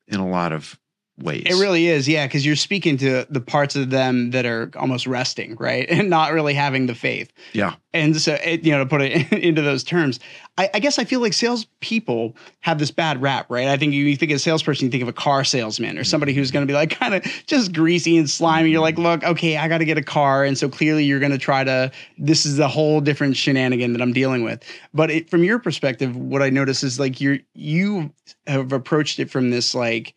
in 0.09 0.21
a 0.21 0.29
lot 0.29 0.53
of 0.53 0.79
ways. 1.23 1.45
It 1.47 1.55
really 1.55 1.87
is, 1.87 2.09
yeah, 2.09 2.27
because 2.27 2.45
you're 2.45 2.57
speaking 2.57 2.97
to 2.99 3.27
the 3.31 3.41
parts 3.41 3.77
of 3.77 3.91
them 3.91 4.31
that 4.31 4.47
are 4.47 4.71
almost 4.77 5.07
resting, 5.07 5.57
right, 5.57 5.87
and 5.91 6.11
not 6.11 6.33
really 6.33 6.55
having 6.55 6.87
the 6.87 6.95
faith. 6.95 7.33
Yeah. 7.53 7.75
And 7.93 8.21
so, 8.21 8.35
it, 8.45 8.65
you 8.65 8.71
know, 8.71 8.79
to 8.79 8.87
put 8.87 9.03
it 9.03 9.33
into 9.45 9.63
those 9.63 9.83
terms, 9.83 10.21
I, 10.59 10.71
I 10.75 10.79
guess 10.79 10.99
I 10.99 11.05
feel 11.05 11.21
like 11.21 11.33
salespeople 11.33 12.37
have 12.61 12.79
this 12.79 12.91
bad 12.91 13.21
rap, 13.21 13.47
right? 13.49 13.67
I 13.67 13.77
think 13.77 13.93
you, 13.95 14.05
you 14.05 14.17
think 14.17 14.31
of 14.31 14.37
a 14.37 14.39
salesperson, 14.39 14.87
you 14.87 14.91
think 14.91 15.03
of 15.03 15.09
a 15.09 15.13
car 15.13 15.43
salesman 15.45 15.97
or 15.97 16.01
mm-hmm. 16.01 16.05
somebody 16.05 16.35
who's 16.35 16.51
going 16.51 16.67
to 16.67 16.71
be 16.71 16.75
like 16.75 16.91
kind 16.91 17.15
of 17.15 17.25
just 17.47 17.73
greasy 17.73 18.17
and 18.17 18.29
slimy. 18.29 18.71
You're 18.71 18.81
like, 18.81 18.99
look, 18.99 19.25
okay, 19.25 19.57
I 19.57 19.69
got 19.69 19.79
to 19.79 19.85
get 19.85 19.99
a 19.99 20.03
car, 20.03 20.45
and 20.45 20.57
so 20.57 20.69
clearly 20.69 21.05
you're 21.05 21.21
going 21.21 21.33
to 21.33 21.39
try 21.39 21.65
to. 21.65 21.91
This 22.19 22.47
is 22.47 22.59
a 22.59 22.69
whole 22.69 23.01
different 23.01 23.37
shenanigan 23.37 23.93
that 23.93 24.03
I'm 24.03 24.13
dealing 24.13 24.45
with. 24.45 24.63
But 24.95 25.11
it, 25.11 25.31
from 25.31 25.45
your 25.45 25.59
perspective, 25.59 26.15
what 26.17 26.43
I 26.43 26.51
notice 26.51 26.83
is 26.83 27.01
like 27.01 27.21
you're 27.21 27.39
you 27.55 28.13
have 28.47 28.73
approached 28.73 29.19
it 29.19 29.31
from 29.31 29.51
this 29.51 29.75
like 29.75 30.15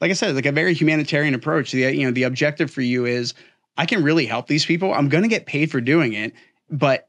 like 0.00 0.10
I 0.10 0.14
said, 0.14 0.34
like 0.34 0.46
a 0.46 0.52
very 0.52 0.74
humanitarian 0.74 1.34
approach. 1.34 1.72
The 1.72 1.94
you 1.94 2.04
know 2.04 2.12
the 2.12 2.24
objective 2.24 2.70
for 2.70 2.82
you 2.82 3.04
is 3.06 3.34
I 3.76 3.86
can 3.86 4.02
really 4.02 4.26
help 4.26 4.46
these 4.46 4.64
people. 4.66 4.92
I'm 4.92 5.08
going 5.08 5.22
to 5.22 5.28
get 5.28 5.46
paid 5.46 5.70
for 5.70 5.80
doing 5.80 6.12
it, 6.12 6.32
but 6.70 7.08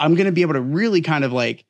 I'm 0.00 0.14
going 0.14 0.26
to 0.26 0.32
be 0.32 0.42
able 0.42 0.54
to 0.54 0.60
really 0.60 1.00
kind 1.00 1.24
of 1.24 1.32
like 1.32 1.64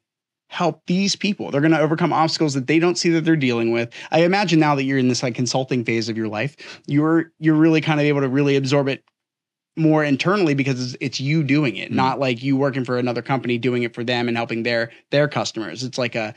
help 0.49 0.83
these 0.87 1.17
people. 1.17 1.51
They're 1.51 1.61
going 1.61 1.73
to 1.73 1.81
overcome 1.81 2.13
obstacles 2.13 2.55
that 2.55 2.67
they 2.67 2.79
don't 2.79 2.97
see 2.97 3.11
that 3.11 3.25
they're 3.25 3.37
dealing 3.37 3.73
with. 3.73 3.93
I 4.11 4.23
imagine 4.23 4.61
now 4.61 4.75
that 4.77 4.85
you're 4.85 4.99
in 4.99 5.09
this 5.09 5.23
like 5.23 5.35
consulting 5.35 5.85
phase 5.85 6.09
of 6.09 6.17
your 6.17 6.29
life, 6.29 6.57
you're 6.87 7.33
you're 7.39 7.57
really 7.57 7.81
kind 7.81 8.01
of 8.01 8.07
able 8.07 8.21
to 8.21 8.29
really 8.29 8.57
absorb 8.57 8.89
it 8.89 9.05
more 9.77 10.05
internally 10.05 10.55
because 10.55 10.81
it's, 10.95 10.97
it's 11.01 11.21
you 11.21 11.43
doing 11.43 11.77
it, 11.77 11.91
Mm. 11.91 11.97
not 11.97 12.21
like 12.21 12.43
you 12.43 12.57
working 12.57 12.85
for 12.85 12.97
another 12.99 13.23
company 13.23 13.59
doing 13.59 13.83
it 13.83 13.93
for 13.95 14.05
them 14.05 14.29
and 14.29 14.37
helping 14.37 14.63
their 14.63 14.93
their 15.11 15.27
customers. 15.29 15.83
It's 15.83 15.99
like 15.99 16.15
a 16.15 16.35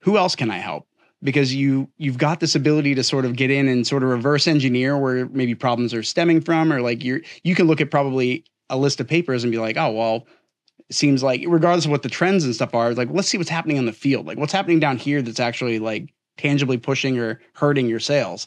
who 0.00 0.18
else 0.18 0.36
can 0.36 0.50
I 0.50 0.58
help? 0.58 0.86
Because 1.22 1.54
you 1.54 1.88
you've 1.96 2.18
got 2.18 2.40
this 2.40 2.54
ability 2.54 2.94
to 2.94 3.02
sort 3.02 3.24
of 3.24 3.36
get 3.36 3.50
in 3.50 3.68
and 3.68 3.86
sort 3.86 4.02
of 4.02 4.10
reverse 4.10 4.46
engineer 4.46 4.98
where 4.98 5.26
maybe 5.30 5.54
problems 5.54 5.94
are 5.94 6.02
stemming 6.02 6.40
from, 6.42 6.72
or 6.72 6.82
like 6.82 7.02
you're 7.02 7.20
you 7.42 7.54
can 7.54 7.66
look 7.66 7.80
at 7.80 7.90
probably 7.90 8.44
a 8.68 8.76
list 8.76 9.00
of 9.00 9.08
papers 9.08 9.42
and 9.42 9.50
be 9.50 9.58
like, 9.58 9.76
oh 9.76 9.90
well, 9.90 10.26
it 10.88 10.94
seems 10.94 11.22
like 11.22 11.42
regardless 11.48 11.86
of 11.86 11.90
what 11.90 12.02
the 12.02 12.08
trends 12.08 12.44
and 12.44 12.54
stuff 12.54 12.74
are, 12.74 12.92
like 12.94 13.08
let's 13.10 13.28
see 13.28 13.38
what's 13.38 13.50
happening 13.50 13.78
on 13.78 13.86
the 13.86 13.92
field, 13.92 14.26
like 14.26 14.38
what's 14.38 14.52
happening 14.52 14.78
down 14.78 14.98
here 14.98 15.22
that's 15.22 15.40
actually 15.40 15.78
like 15.78 16.12
tangibly 16.36 16.76
pushing 16.76 17.18
or 17.18 17.40
hurting 17.54 17.88
your 17.88 18.00
sales. 18.00 18.46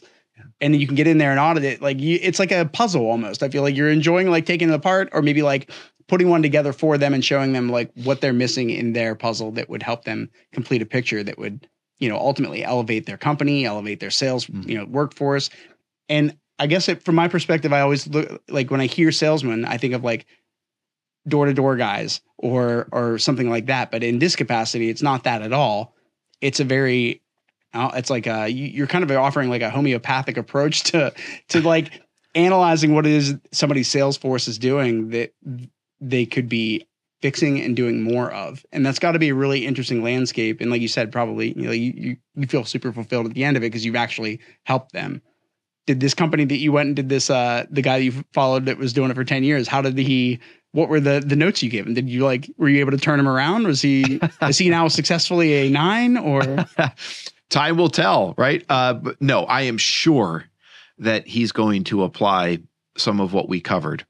And 0.60 0.72
then 0.72 0.80
you 0.80 0.86
can 0.86 0.96
get 0.96 1.06
in 1.06 1.18
there 1.18 1.32
and 1.32 1.40
audit 1.40 1.64
it. 1.64 1.82
Like 1.82 2.00
you, 2.00 2.18
it's 2.22 2.38
like 2.38 2.52
a 2.52 2.64
puzzle 2.64 3.06
almost. 3.06 3.42
I 3.42 3.48
feel 3.48 3.62
like 3.62 3.76
you're 3.76 3.90
enjoying 3.90 4.30
like 4.30 4.46
taking 4.46 4.70
it 4.70 4.74
apart, 4.74 5.08
or 5.12 5.22
maybe 5.22 5.42
like 5.42 5.70
putting 6.06 6.28
one 6.28 6.42
together 6.42 6.72
for 6.72 6.96
them 6.96 7.14
and 7.14 7.24
showing 7.24 7.52
them 7.52 7.68
like 7.68 7.90
what 8.04 8.20
they're 8.20 8.32
missing 8.32 8.70
in 8.70 8.94
their 8.94 9.14
puzzle 9.14 9.50
that 9.52 9.68
would 9.68 9.82
help 9.82 10.04
them 10.04 10.30
complete 10.52 10.82
a 10.82 10.86
picture 10.86 11.22
that 11.22 11.38
would 11.38 11.68
you 12.00 12.08
know 12.08 12.16
ultimately 12.16 12.64
elevate 12.64 13.06
their 13.06 13.16
company 13.18 13.64
elevate 13.64 14.00
their 14.00 14.10
sales 14.10 14.46
Mhm. 14.46 14.68
you 14.68 14.76
know 14.78 14.84
workforce. 14.86 15.50
And 16.08 16.36
i 16.58 16.66
guess 16.66 16.88
it, 16.88 17.02
from 17.04 17.14
my 17.14 17.28
perspective 17.28 17.72
i 17.72 17.80
always 17.80 18.06
look 18.08 18.42
like 18.48 18.70
when 18.70 18.80
i 18.80 18.86
hear 18.86 19.12
salesman 19.12 19.64
i 19.64 19.76
think 19.78 19.94
of 19.94 20.02
like 20.04 20.26
door 21.28 21.46
to 21.46 21.54
door 21.54 21.76
guys 21.76 22.20
or 22.38 22.88
or 22.92 23.18
something 23.18 23.48
like 23.50 23.66
that. 23.66 23.90
But 23.90 24.02
in 24.02 24.18
this 24.18 24.34
capacity 24.36 24.88
it's 24.88 25.02
not 25.02 25.24
that 25.24 25.42
at 25.42 25.52
all. 25.52 25.94
It's 26.40 26.60
a 26.60 26.64
very 26.64 27.20
uh, 27.74 27.90
it's 27.94 28.10
like 28.10 28.26
uh 28.26 28.44
you, 28.48 28.64
you're 28.66 28.86
kind 28.86 29.04
of 29.04 29.10
offering 29.12 29.50
like 29.50 29.62
a 29.62 29.70
homeopathic 29.70 30.36
approach 30.36 30.82
to 30.84 31.12
to 31.48 31.60
like 31.74 32.00
analyzing 32.34 32.94
what 32.94 33.06
it 33.06 33.12
is 33.12 33.36
somebody's 33.52 33.88
sales 33.90 34.16
force 34.16 34.48
is 34.48 34.58
doing 34.58 35.10
that 35.10 35.32
they 36.00 36.24
could 36.24 36.48
be 36.48 36.86
fixing 37.22 37.60
and 37.60 37.76
doing 37.76 38.02
more 38.02 38.30
of. 38.32 38.64
And 38.72 38.84
that's 38.84 38.98
got 38.98 39.12
to 39.12 39.18
be 39.18 39.28
a 39.28 39.34
really 39.34 39.66
interesting 39.66 40.02
landscape. 40.02 40.60
And 40.60 40.70
like 40.70 40.80
you 40.80 40.88
said, 40.88 41.12
probably 41.12 41.52
you 41.52 41.62
know 41.62 41.72
you 41.72 41.92
you, 41.94 42.16
you 42.34 42.46
feel 42.46 42.64
super 42.64 42.92
fulfilled 42.92 43.26
at 43.26 43.34
the 43.34 43.44
end 43.44 43.56
of 43.56 43.62
it 43.62 43.66
because 43.66 43.84
you've 43.84 43.96
actually 43.96 44.40
helped 44.64 44.92
them. 44.92 45.22
Did 45.86 46.00
this 46.00 46.14
company 46.14 46.44
that 46.44 46.58
you 46.58 46.72
went 46.72 46.88
and 46.88 46.96
did 46.96 47.08
this 47.08 47.30
uh 47.30 47.66
the 47.70 47.82
guy 47.82 47.98
that 47.98 48.04
you 48.04 48.24
followed 48.32 48.66
that 48.66 48.78
was 48.78 48.92
doing 48.92 49.10
it 49.10 49.14
for 49.14 49.24
10 49.24 49.44
years, 49.44 49.68
how 49.68 49.82
did 49.82 49.98
he 49.98 50.40
what 50.72 50.88
were 50.88 51.00
the 51.00 51.20
the 51.24 51.36
notes 51.36 51.62
you 51.62 51.70
gave 51.70 51.86
him? 51.86 51.94
Did 51.94 52.08
you 52.08 52.24
like 52.24 52.50
were 52.56 52.68
you 52.68 52.80
able 52.80 52.92
to 52.92 52.98
turn 52.98 53.20
him 53.20 53.28
around? 53.28 53.66
Was 53.66 53.82
he 53.82 54.20
is 54.42 54.58
he 54.58 54.70
now 54.70 54.88
successfully 54.88 55.66
a 55.66 55.70
nine 55.70 56.16
or 56.16 56.64
time 57.50 57.76
will 57.76 57.90
tell, 57.90 58.34
right? 58.38 58.64
Uh, 58.68 58.94
but 58.94 59.20
no, 59.20 59.44
I 59.44 59.62
am 59.62 59.78
sure 59.78 60.44
that 60.98 61.26
he's 61.26 61.52
going 61.52 61.84
to 61.84 62.04
apply 62.04 62.58
some 62.96 63.20
of 63.20 63.32
what 63.32 63.48
we 63.48 63.60
covered. 63.60 64.04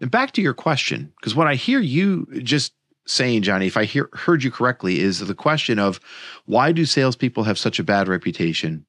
And 0.00 0.10
back 0.10 0.32
to 0.32 0.42
your 0.42 0.54
question, 0.54 1.12
because 1.18 1.34
what 1.34 1.46
I 1.48 1.54
hear 1.54 1.80
you 1.80 2.26
just 2.42 2.72
saying, 3.06 3.42
Johnny, 3.42 3.66
if 3.66 3.76
I 3.76 3.84
hear, 3.84 4.08
heard 4.12 4.44
you 4.44 4.50
correctly, 4.50 5.00
is 5.00 5.18
the 5.20 5.34
question 5.34 5.78
of 5.78 5.98
why 6.46 6.72
do 6.72 6.84
salespeople 6.84 7.44
have 7.44 7.58
such 7.58 7.78
a 7.78 7.84
bad 7.84 8.06
reputation, 8.08 8.84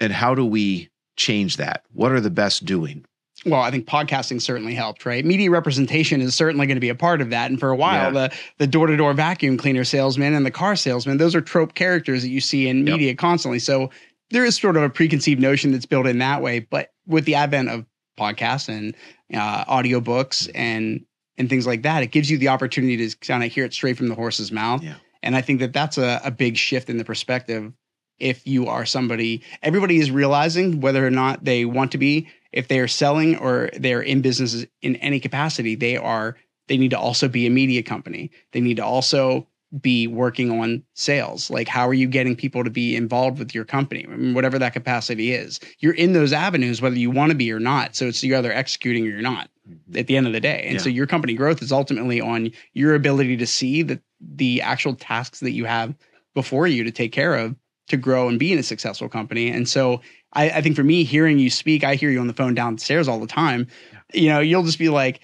and 0.00 0.12
how 0.12 0.34
do 0.34 0.44
we 0.44 0.90
change 1.16 1.56
that? 1.58 1.84
What 1.92 2.12
are 2.12 2.20
the 2.20 2.30
best 2.30 2.64
doing? 2.64 3.04
well, 3.44 3.60
I 3.60 3.72
think 3.72 3.86
podcasting 3.86 4.40
certainly 4.40 4.72
helped, 4.72 5.04
right? 5.04 5.24
Media 5.24 5.50
representation 5.50 6.20
is 6.20 6.32
certainly 6.32 6.64
going 6.68 6.76
to 6.76 6.80
be 6.80 6.90
a 6.90 6.94
part 6.94 7.20
of 7.20 7.30
that. 7.30 7.50
And 7.50 7.58
for 7.58 7.70
a 7.70 7.76
while, 7.76 8.12
Yeah. 8.14 8.28
the 8.28 8.34
the 8.58 8.66
door 8.68 8.86
to 8.86 8.96
door 8.96 9.12
vacuum 9.14 9.56
cleaner 9.56 9.82
salesman 9.82 10.32
and 10.34 10.46
the 10.46 10.50
car 10.52 10.76
salesman, 10.76 11.16
those 11.16 11.34
are 11.34 11.40
trope 11.40 11.74
characters 11.74 12.22
that 12.22 12.28
you 12.28 12.40
see 12.40 12.68
in 12.68 12.86
Yep. 12.86 12.86
media 12.86 13.14
constantly. 13.16 13.58
So 13.58 13.90
there 14.30 14.44
is 14.44 14.54
sort 14.56 14.76
of 14.76 14.84
a 14.84 14.90
preconceived 14.90 15.40
notion 15.40 15.72
that's 15.72 15.86
built 15.86 16.06
in 16.06 16.18
that 16.18 16.40
way. 16.40 16.60
But 16.60 16.90
with 17.08 17.24
the 17.24 17.34
advent 17.34 17.68
of 17.68 17.84
podcasts 18.18 18.68
and 18.68 18.94
uh, 19.34 19.64
audiobooks 19.64 20.50
and 20.54 21.04
and 21.38 21.48
things 21.48 21.66
like 21.66 21.82
that, 21.82 22.02
it 22.02 22.08
gives 22.08 22.30
you 22.30 22.36
the 22.36 22.48
opportunity 22.48 23.08
to 23.08 23.16
kind 23.18 23.42
of 23.42 23.50
hear 23.50 23.64
it 23.64 23.72
straight 23.72 23.96
from 23.96 24.08
the 24.08 24.14
horse's 24.14 24.52
mouth. 24.52 24.82
Yeah. 24.82 24.96
And 25.22 25.34
I 25.34 25.40
think 25.40 25.60
that 25.60 25.72
that's 25.72 25.96
a, 25.96 26.20
a 26.24 26.30
big 26.30 26.56
shift 26.56 26.90
in 26.90 26.98
the 26.98 27.04
perspective. 27.04 27.72
If 28.18 28.46
you 28.46 28.68
are 28.68 28.84
somebody, 28.84 29.42
everybody 29.62 29.98
is 29.98 30.10
realizing 30.10 30.80
whether 30.80 31.04
or 31.04 31.10
not 31.10 31.44
they 31.44 31.64
want 31.64 31.92
to 31.92 31.98
be 31.98 32.28
if 32.52 32.68
they 32.68 32.78
are 32.80 32.88
selling 32.88 33.36
or 33.36 33.70
they're 33.78 34.02
in 34.02 34.20
businesses 34.20 34.66
in 34.82 34.96
any 34.96 35.18
capacity, 35.18 35.74
they 35.74 35.96
are 35.96 36.36
they 36.68 36.76
need 36.76 36.90
to 36.90 36.98
also 36.98 37.28
be 37.28 37.46
a 37.46 37.50
media 37.50 37.82
company. 37.82 38.30
They 38.52 38.60
need 38.60 38.76
to 38.76 38.84
also 38.84 39.48
be 39.80 40.06
working 40.06 40.50
on 40.60 40.82
sales. 40.94 41.50
Like 41.50 41.68
how 41.68 41.88
are 41.88 41.94
you 41.94 42.06
getting 42.06 42.36
people 42.36 42.62
to 42.64 42.70
be 42.70 42.94
involved 42.94 43.38
with 43.38 43.54
your 43.54 43.64
company, 43.64 44.04
whatever 44.32 44.58
that 44.58 44.74
capacity 44.74 45.32
is. 45.32 45.60
You're 45.78 45.94
in 45.94 46.12
those 46.12 46.32
avenues 46.32 46.82
whether 46.82 46.96
you 46.96 47.10
want 47.10 47.30
to 47.30 47.36
be 47.36 47.50
or 47.50 47.60
not. 47.60 47.96
So 47.96 48.06
it's 48.06 48.22
you're 48.22 48.38
either 48.38 48.52
executing 48.52 49.06
or 49.06 49.10
you're 49.10 49.22
not 49.22 49.48
mm-hmm. 49.68 49.96
at 49.96 50.06
the 50.06 50.16
end 50.16 50.26
of 50.26 50.32
the 50.32 50.40
day. 50.40 50.66
And 50.68 50.80
so 50.80 50.88
your 50.88 51.06
company 51.06 51.34
growth 51.34 51.62
is 51.62 51.72
ultimately 51.72 52.20
on 52.20 52.50
your 52.74 52.94
ability 52.94 53.36
to 53.38 53.46
see 53.46 53.82
the 53.82 54.00
the 54.20 54.60
actual 54.62 54.94
tasks 54.94 55.40
that 55.40 55.52
you 55.52 55.64
have 55.64 55.94
before 56.34 56.66
you 56.66 56.84
to 56.84 56.90
take 56.90 57.12
care 57.12 57.34
of 57.34 57.56
to 57.88 57.96
grow 57.96 58.28
and 58.28 58.38
be 58.38 58.52
in 58.52 58.58
a 58.58 58.62
successful 58.62 59.08
company. 59.08 59.48
And 59.50 59.68
so 59.68 60.00
I, 60.34 60.50
I 60.50 60.60
think 60.62 60.76
for 60.76 60.84
me, 60.84 61.04
hearing 61.04 61.38
you 61.38 61.50
speak, 61.50 61.82
I 61.82 61.96
hear 61.96 62.10
you 62.10 62.20
on 62.20 62.26
the 62.26 62.32
phone 62.32 62.54
downstairs 62.54 63.08
all 63.08 63.20
the 63.20 63.26
time. 63.26 63.66
You 64.14 64.28
know, 64.28 64.40
you'll 64.40 64.62
just 64.62 64.78
be 64.78 64.88
like, 64.88 65.20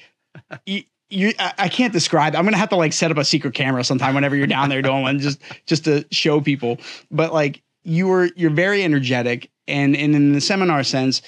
you, 1.11 1.32
I, 1.38 1.54
I 1.59 1.68
can't 1.68 1.92
describe. 1.92 2.34
I'm 2.34 2.44
gonna 2.44 2.56
have 2.56 2.68
to 2.70 2.76
like 2.76 2.92
set 2.92 3.11
up 3.11 3.16
a 3.16 3.24
secret 3.24 3.54
camera 3.54 3.84
sometime 3.84 4.14
whenever 4.14 4.36
you're 4.36 4.46
down 4.46 4.68
there 4.68 4.82
doing 4.82 5.02
one, 5.02 5.18
just 5.18 5.40
just 5.66 5.84
to 5.84 6.04
show 6.11 6.40
people. 6.40 6.78
But 7.11 7.32
like 7.32 7.62
you 7.84 8.06
were, 8.09 8.30
you're 8.36 8.50
very 8.50 8.82
energetic, 8.84 9.50
and 9.66 9.96
and 9.96 10.14
in 10.14 10.32
the 10.32 10.40
seminar 10.40 10.82
sense, 10.84 11.22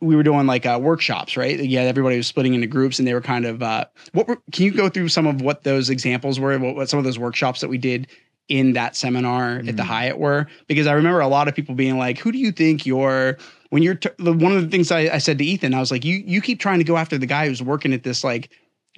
we 0.00 0.16
were 0.16 0.22
doing 0.22 0.46
like 0.46 0.64
uh, 0.66 0.78
workshops, 0.80 1.36
right? 1.36 1.58
Yeah, 1.58 1.82
everybody 1.82 2.16
was 2.16 2.26
splitting 2.26 2.54
into 2.54 2.66
groups, 2.66 2.98
and 2.98 3.06
they 3.06 3.14
were 3.14 3.20
kind 3.20 3.44
of. 3.44 3.62
Uh, 3.62 3.84
what 4.12 4.28
were, 4.28 4.38
can 4.52 4.64
you 4.64 4.72
go 4.72 4.88
through 4.88 5.08
some 5.08 5.26
of 5.26 5.40
what 5.40 5.64
those 5.64 5.90
examples 5.90 6.40
were? 6.40 6.58
What, 6.58 6.76
what 6.76 6.88
some 6.88 6.98
of 6.98 7.04
those 7.04 7.18
workshops 7.18 7.60
that 7.60 7.68
we 7.68 7.78
did 7.78 8.06
in 8.48 8.74
that 8.74 8.94
seminar 8.94 9.58
at 9.58 9.76
the 9.76 9.82
Mm. 9.82 9.86
Hyatt 9.86 10.18
were? 10.18 10.46
Because 10.68 10.86
I 10.86 10.92
remember 10.92 11.20
a 11.20 11.28
lot 11.28 11.48
of 11.48 11.54
people 11.54 11.74
being 11.74 11.98
like, 11.98 12.18
"Who 12.18 12.32
do 12.32 12.38
you 12.38 12.52
think 12.52 12.86
you're?" 12.86 13.36
When 13.70 13.82
you're 13.82 13.96
t- 13.96 14.10
the, 14.18 14.32
one 14.32 14.56
of 14.56 14.62
the 14.62 14.68
things 14.68 14.92
I, 14.92 15.00
I 15.14 15.18
said 15.18 15.38
to 15.38 15.44
Ethan, 15.44 15.74
I 15.74 15.80
was 15.80 15.90
like, 15.90 16.04
"You 16.04 16.22
you 16.24 16.40
keep 16.40 16.60
trying 16.60 16.78
to 16.78 16.84
go 16.84 16.96
after 16.96 17.18
the 17.18 17.26
guy 17.26 17.48
who's 17.48 17.62
working 17.62 17.92
at 17.92 18.04
this 18.04 18.22
like 18.22 18.50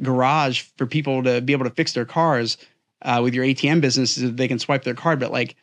garage 0.03 0.63
for 0.77 0.87
people 0.87 1.23
to 1.25 1.41
be 1.41 1.53
able 1.53 1.65
to 1.65 1.71
fix 1.75 1.93
their 1.93 2.05
cars 2.05 2.57
uh, 3.03 3.21
with 3.23 3.35
your 3.35 3.45
ATM 3.45 3.81
business 3.81 4.15
so 4.17 4.29
they 4.29 4.49
can 4.49 4.59
swipe 4.59 4.85
their 4.85 4.95
card, 4.95 5.19
but 5.21 5.33
like." 5.33 5.57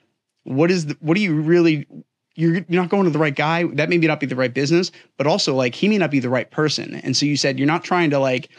What 0.47 0.69
is 0.69 0.85
the, 0.85 0.97
what 0.99 1.15
do 1.15 1.21
you 1.23 1.41
really 1.41 1.87
you're, 2.35 2.53
you're 2.55 2.81
not 2.81 2.89
going 2.89 3.05
to 3.05 3.09
the 3.09 3.17
right 3.17 3.35
guy. 3.35 3.63
That 3.63 3.89
may 3.89 3.97
not 3.97 4.19
be 4.19 4.25
the 4.27 4.35
right 4.35 4.53
business, 4.53 4.91
but 5.17 5.25
also 5.25 5.55
like 5.55 5.73
he 5.73 5.87
may 5.87 5.97
not 5.97 6.11
be 6.11 6.19
the 6.19 6.29
right 6.29 6.49
person. 6.51 6.95
And 6.95 7.15
so 7.17 7.25
you 7.25 7.37
said 7.37 7.57
you're 7.57 7.67
not 7.67 7.83
trying 7.83 8.09
to 8.11 8.19
like 8.19 8.49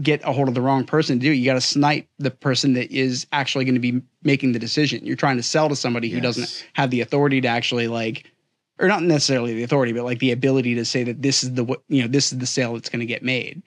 get 0.00 0.20
a 0.24 0.32
hold 0.32 0.48
of 0.48 0.54
the 0.54 0.60
wrong 0.60 0.84
person 0.84 1.18
to 1.18 1.22
do. 1.26 1.32
it. 1.32 1.36
You 1.36 1.44
got 1.44 1.54
to 1.54 1.60
snipe 1.60 2.08
the 2.18 2.30
person 2.30 2.72
that 2.74 2.90
is 2.90 3.26
actually 3.32 3.64
going 3.64 3.74
to 3.74 3.80
be 3.80 4.00
making 4.22 4.52
the 4.52 4.58
decision. 4.58 5.04
You're 5.04 5.16
trying 5.16 5.36
to 5.36 5.42
sell 5.42 5.68
to 5.68 5.76
somebody 5.76 6.08
who 6.08 6.16
Yes. 6.16 6.22
doesn't 6.24 6.66
have 6.72 6.90
the 6.90 7.00
authority 7.00 7.40
to 7.42 7.48
actually 7.48 7.86
like, 7.88 8.30
or 8.78 8.88
not 8.88 9.02
necessarily 9.02 9.54
the 9.54 9.62
authority, 9.62 9.92
but 9.92 10.04
like 10.04 10.18
the 10.20 10.32
ability 10.32 10.74
to 10.76 10.84
say 10.84 11.04
that 11.04 11.20
this 11.22 11.44
is 11.44 11.52
the 11.54 11.62
what 11.64 11.82
you 11.88 12.00
know 12.02 12.08
this 12.08 12.32
is 12.32 12.38
the 12.38 12.46
sale 12.46 12.72
that's 12.74 12.88
going 12.88 13.00
to 13.00 13.06
get 13.06 13.22
made. 13.22 13.62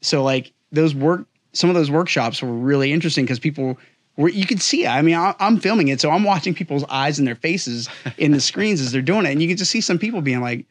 So 0.00 0.22
like 0.24 0.52
those 0.76 0.94
work, 0.94 1.26
some 1.52 1.70
of 1.70 1.76
those 1.76 1.90
workshops 1.90 2.42
were 2.42 2.52
really 2.52 2.92
interesting 2.92 3.24
because 3.24 3.38
people 3.38 3.78
were 4.16 4.28
you 4.28 4.46
could 4.46 4.62
see. 4.62 4.86
I 4.86 5.02
mean, 5.02 5.14
I, 5.14 5.34
I'm 5.40 5.58
filming 5.58 5.88
it, 5.88 6.00
so 6.00 6.10
I'm 6.10 6.24
watching 6.24 6.54
people's 6.54 6.84
eyes 6.84 7.18
and 7.18 7.26
their 7.26 7.34
faces 7.34 7.88
in 8.18 8.32
the 8.32 8.40
screens 8.40 8.80
as 8.80 8.92
they're 8.92 9.02
doing 9.02 9.26
it, 9.26 9.32
and 9.32 9.42
you 9.42 9.48
can 9.48 9.56
just 9.56 9.70
see 9.70 9.80
some 9.80 9.98
people 9.98 10.20
being 10.20 10.40
like, 10.40 10.64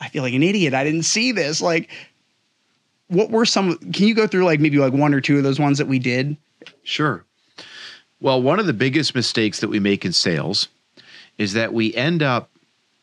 "I 0.00 0.08
feel 0.08 0.22
like 0.22 0.34
an 0.34 0.42
idiot. 0.42 0.74
I 0.74 0.84
didn't 0.84 1.04
see 1.04 1.32
this." 1.32 1.60
Like, 1.60 1.90
what 3.08 3.30
were 3.30 3.44
some? 3.44 3.76
Can 3.92 4.06
you 4.06 4.14
go 4.14 4.26
through 4.26 4.44
like 4.44 4.60
maybe 4.60 4.78
like 4.78 4.92
one 4.92 5.14
or 5.14 5.20
two 5.20 5.36
of 5.36 5.42
those 5.42 5.60
ones 5.60 5.78
that 5.78 5.86
we 5.86 5.98
did? 5.98 6.36
Sure. 6.82 7.24
Well, 8.20 8.42
one 8.42 8.60
of 8.60 8.66
the 8.66 8.74
biggest 8.74 9.14
mistakes 9.14 9.60
that 9.60 9.68
we 9.68 9.80
make 9.80 10.04
in 10.04 10.12
sales 10.12 10.68
is 11.38 11.54
that 11.54 11.72
we 11.72 11.94
end 11.94 12.22
up 12.22 12.50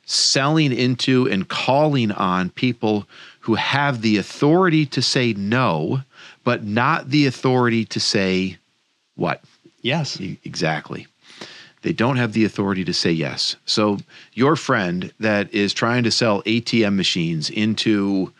selling 0.05 0.71
into 0.71 1.27
and 1.27 1.47
calling 1.47 2.11
on 2.11 2.49
people 2.51 3.07
who 3.41 3.55
have 3.55 4.01
the 4.01 4.17
authority 4.17 4.85
to 4.85 5.01
say 5.01 5.33
no, 5.33 6.01
but 6.47 6.63
not 6.63 7.09
the 7.09 7.25
authority 7.25 7.83
to 7.83 7.99
say 7.99 8.55
what? 9.15 9.43
Yes. 9.81 10.17
Exactly. 10.45 11.05
They 11.81 11.91
don't 11.91 12.15
have 12.15 12.31
the 12.31 12.45
authority 12.45 12.85
to 12.85 12.93
say 12.93 13.11
yes. 13.11 13.57
So, 13.65 13.97
your 14.31 14.55
friend 14.55 15.11
that 15.19 15.53
is 15.53 15.73
trying 15.73 16.05
to 16.05 16.11
sell 16.11 16.41
ATM 16.43 16.95
machines 16.95 17.49
into 17.49 18.31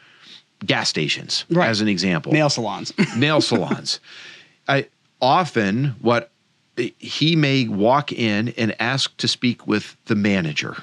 gas 0.65 0.87
stations, 0.87 1.43
Right. 1.49 1.67
as 1.67 1.81
an 1.81 1.89
example, 1.89 2.31
Nail 2.31 2.49
salons. 2.49 2.93
nail 3.17 3.41
salons. 3.41 3.99
I 4.69 4.87
often 5.21 5.95
what 5.99 6.31
eh, 6.77 6.91
he 6.99 7.35
may 7.35 7.67
walk 7.67 8.13
in 8.13 8.53
and 8.57 8.73
ask 8.79 9.17
to 9.17 9.27
speak 9.27 9.67
with 9.67 9.97
the 10.05 10.15
manager 10.15 10.77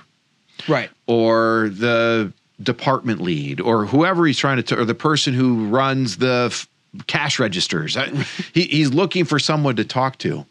right. 0.68 0.90
or 1.06 1.70
the 1.72 2.34
department 2.62 3.22
lead 3.22 3.62
or 3.62 3.86
whoever 3.86 4.26
he's 4.26 4.36
trying 4.38 4.58
to 4.58 4.62
t- 4.62 4.74
or 4.74 4.84
the 4.84 4.94
person 4.94 5.32
who 5.32 5.66
runs 5.68 6.18
the 6.18 6.48
f- 6.52 6.68
cash 7.06 7.38
registers. 7.38 7.96
He, 8.52 8.62
he's 8.62 8.92
looking 8.92 9.24
for 9.24 9.38
someone 9.38 9.76
to 9.76 9.84
talk 9.84 10.18
to. 10.18 10.46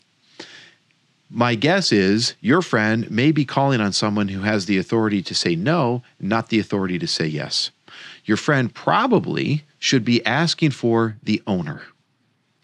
My 1.29 1.55
guess 1.55 1.91
is 1.91 2.35
your 2.41 2.61
friend 2.61 3.09
may 3.09 3.31
be 3.31 3.43
calling 3.45 3.81
on 3.81 3.91
someone 3.91 4.27
who 4.27 4.41
has 4.41 4.65
the 4.67 4.77
authority 4.77 5.21
to 5.23 5.33
say 5.33 5.55
no, 5.55 6.03
not 6.19 6.49
the 6.49 6.59
authority 6.59 6.99
to 6.99 7.07
say 7.07 7.25
yes. 7.25 7.71
Your 8.25 8.37
friend 8.37 8.73
probably 8.73 9.63
should 9.79 10.05
be 10.05 10.23
asking 10.25 10.71
for 10.71 11.17
the 11.23 11.41
owner 11.47 11.81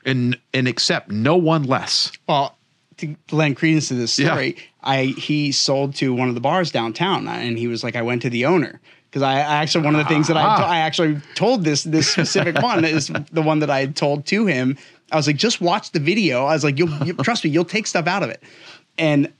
and 0.05 0.37
and 0.53 0.67
accept 0.67 1.09
no 1.11 1.35
one 1.35 1.63
less. 1.63 2.11
Well, 2.27 2.55
to 2.97 3.15
lend 3.31 3.57
credence 3.57 3.87
to 3.89 3.95
this 3.95 4.17
Yeah. 4.19 4.27
story, 4.27 4.57
I 4.83 5.05
he 5.17 5.51
sold 5.51 5.95
to 5.95 6.13
one 6.13 6.29
of 6.29 6.35
the 6.35 6.41
bars 6.41 6.71
downtown, 6.71 7.27
uh, 7.27 7.31
and 7.31 7.57
he 7.57 7.67
was 7.67 7.83
like, 7.83 7.95
I 7.95 8.01
went 8.01 8.21
to 8.21 8.29
the 8.29 8.45
owner 8.45 8.79
because 9.09 9.21
I, 9.21 9.33
I 9.35 9.55
actually 9.61 9.85
one 9.85 9.95
of 9.95 9.99
the 10.03 10.09
things 10.09 10.27
that 10.27 10.37
I 10.37 10.43
Ah. 10.43 10.57
to- 10.57 10.65
I 10.65 10.77
actually 10.79 11.21
told 11.35 11.63
this 11.63 11.83
this 11.83 12.09
specific 12.11 12.61
one 12.61 12.85
is 12.85 13.11
the 13.31 13.41
one 13.41 13.59
that 13.59 13.69
I 13.69 13.79
had 13.79 13.95
told 13.95 14.25
to 14.27 14.45
him. 14.45 14.77
I 15.11 15.15
was 15.15 15.25
like, 15.27 15.37
just 15.37 15.59
watch 15.61 15.91
the 15.91 15.99
video. 15.99 16.45
I 16.45 16.53
was 16.53 16.63
like, 16.63 16.77
you'll, 16.77 16.89
you 17.05 17.13
trust 17.23 17.43
me, 17.43 17.49
you'll 17.49 17.65
take 17.65 17.87
stuff 17.87 18.07
out 18.07 18.23
of 18.23 18.29
it, 18.29 18.41
and. 18.97 19.31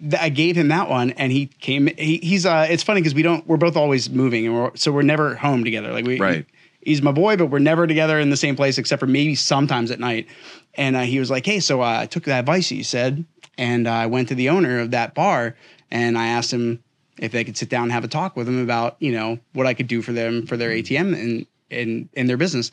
th- 0.00 0.22
I 0.22 0.28
gave 0.28 0.54
him 0.56 0.68
that 0.68 0.88
one, 0.88 1.10
and 1.12 1.32
he 1.32 1.46
came. 1.46 1.88
He, 1.98 2.18
he's. 2.18 2.46
Uh, 2.46 2.66
it's 2.70 2.84
funny 2.84 3.00
because 3.00 3.14
we 3.16 3.22
don't. 3.22 3.44
We're 3.48 3.56
both 3.56 3.76
always 3.76 4.08
moving, 4.08 4.46
and 4.46 4.54
we're, 4.54 4.70
so 4.76 4.92
we're 4.92 5.02
never 5.02 5.34
home 5.34 5.64
together. 5.64 5.92
Like 5.92 6.06
we, 6.06 6.20
Right. 6.20 6.46
he's 6.82 7.02
my 7.02 7.10
boy, 7.10 7.36
but 7.36 7.46
we're 7.46 7.58
never 7.58 7.84
together 7.88 8.20
in 8.20 8.30
the 8.30 8.36
same 8.36 8.54
place 8.54 8.78
except 8.78 9.00
for 9.00 9.08
maybe 9.08 9.34
sometimes 9.34 9.90
at 9.90 9.98
night. 9.98 10.28
And 10.74 10.94
uh, 10.94 11.00
he 11.02 11.18
was 11.18 11.32
like, 11.32 11.44
"Hey, 11.44 11.58
so 11.58 11.80
uh, 11.82 11.98
I 12.02 12.06
took 12.06 12.22
that 12.24 12.38
advice 12.38 12.68
that 12.68 12.76
you 12.76 12.84
said, 12.84 13.24
and 13.58 13.88
I 13.88 14.06
went 14.06 14.28
to 14.28 14.36
the 14.36 14.50
owner 14.50 14.78
of 14.78 14.92
that 14.92 15.14
bar, 15.16 15.56
and 15.90 16.16
I 16.16 16.28
asked 16.28 16.52
him 16.52 16.80
if 17.18 17.32
they 17.32 17.44
could 17.44 17.56
sit 17.56 17.68
down 17.68 17.84
and 17.84 17.92
have 17.92 18.04
a 18.04 18.08
talk 18.08 18.36
with 18.36 18.48
him 18.48 18.62
about, 18.62 18.96
you 19.00 19.12
know, 19.12 19.38
what 19.52 19.66
I 19.66 19.74
could 19.74 19.86
do 19.86 20.02
for 20.02 20.12
them 20.12 20.46
for 20.46 20.56
their 20.56 20.70
ATM 20.70 21.14
and 21.20 21.46
and 21.70 22.08
in 22.14 22.26
their 22.26 22.36
business, 22.36 22.70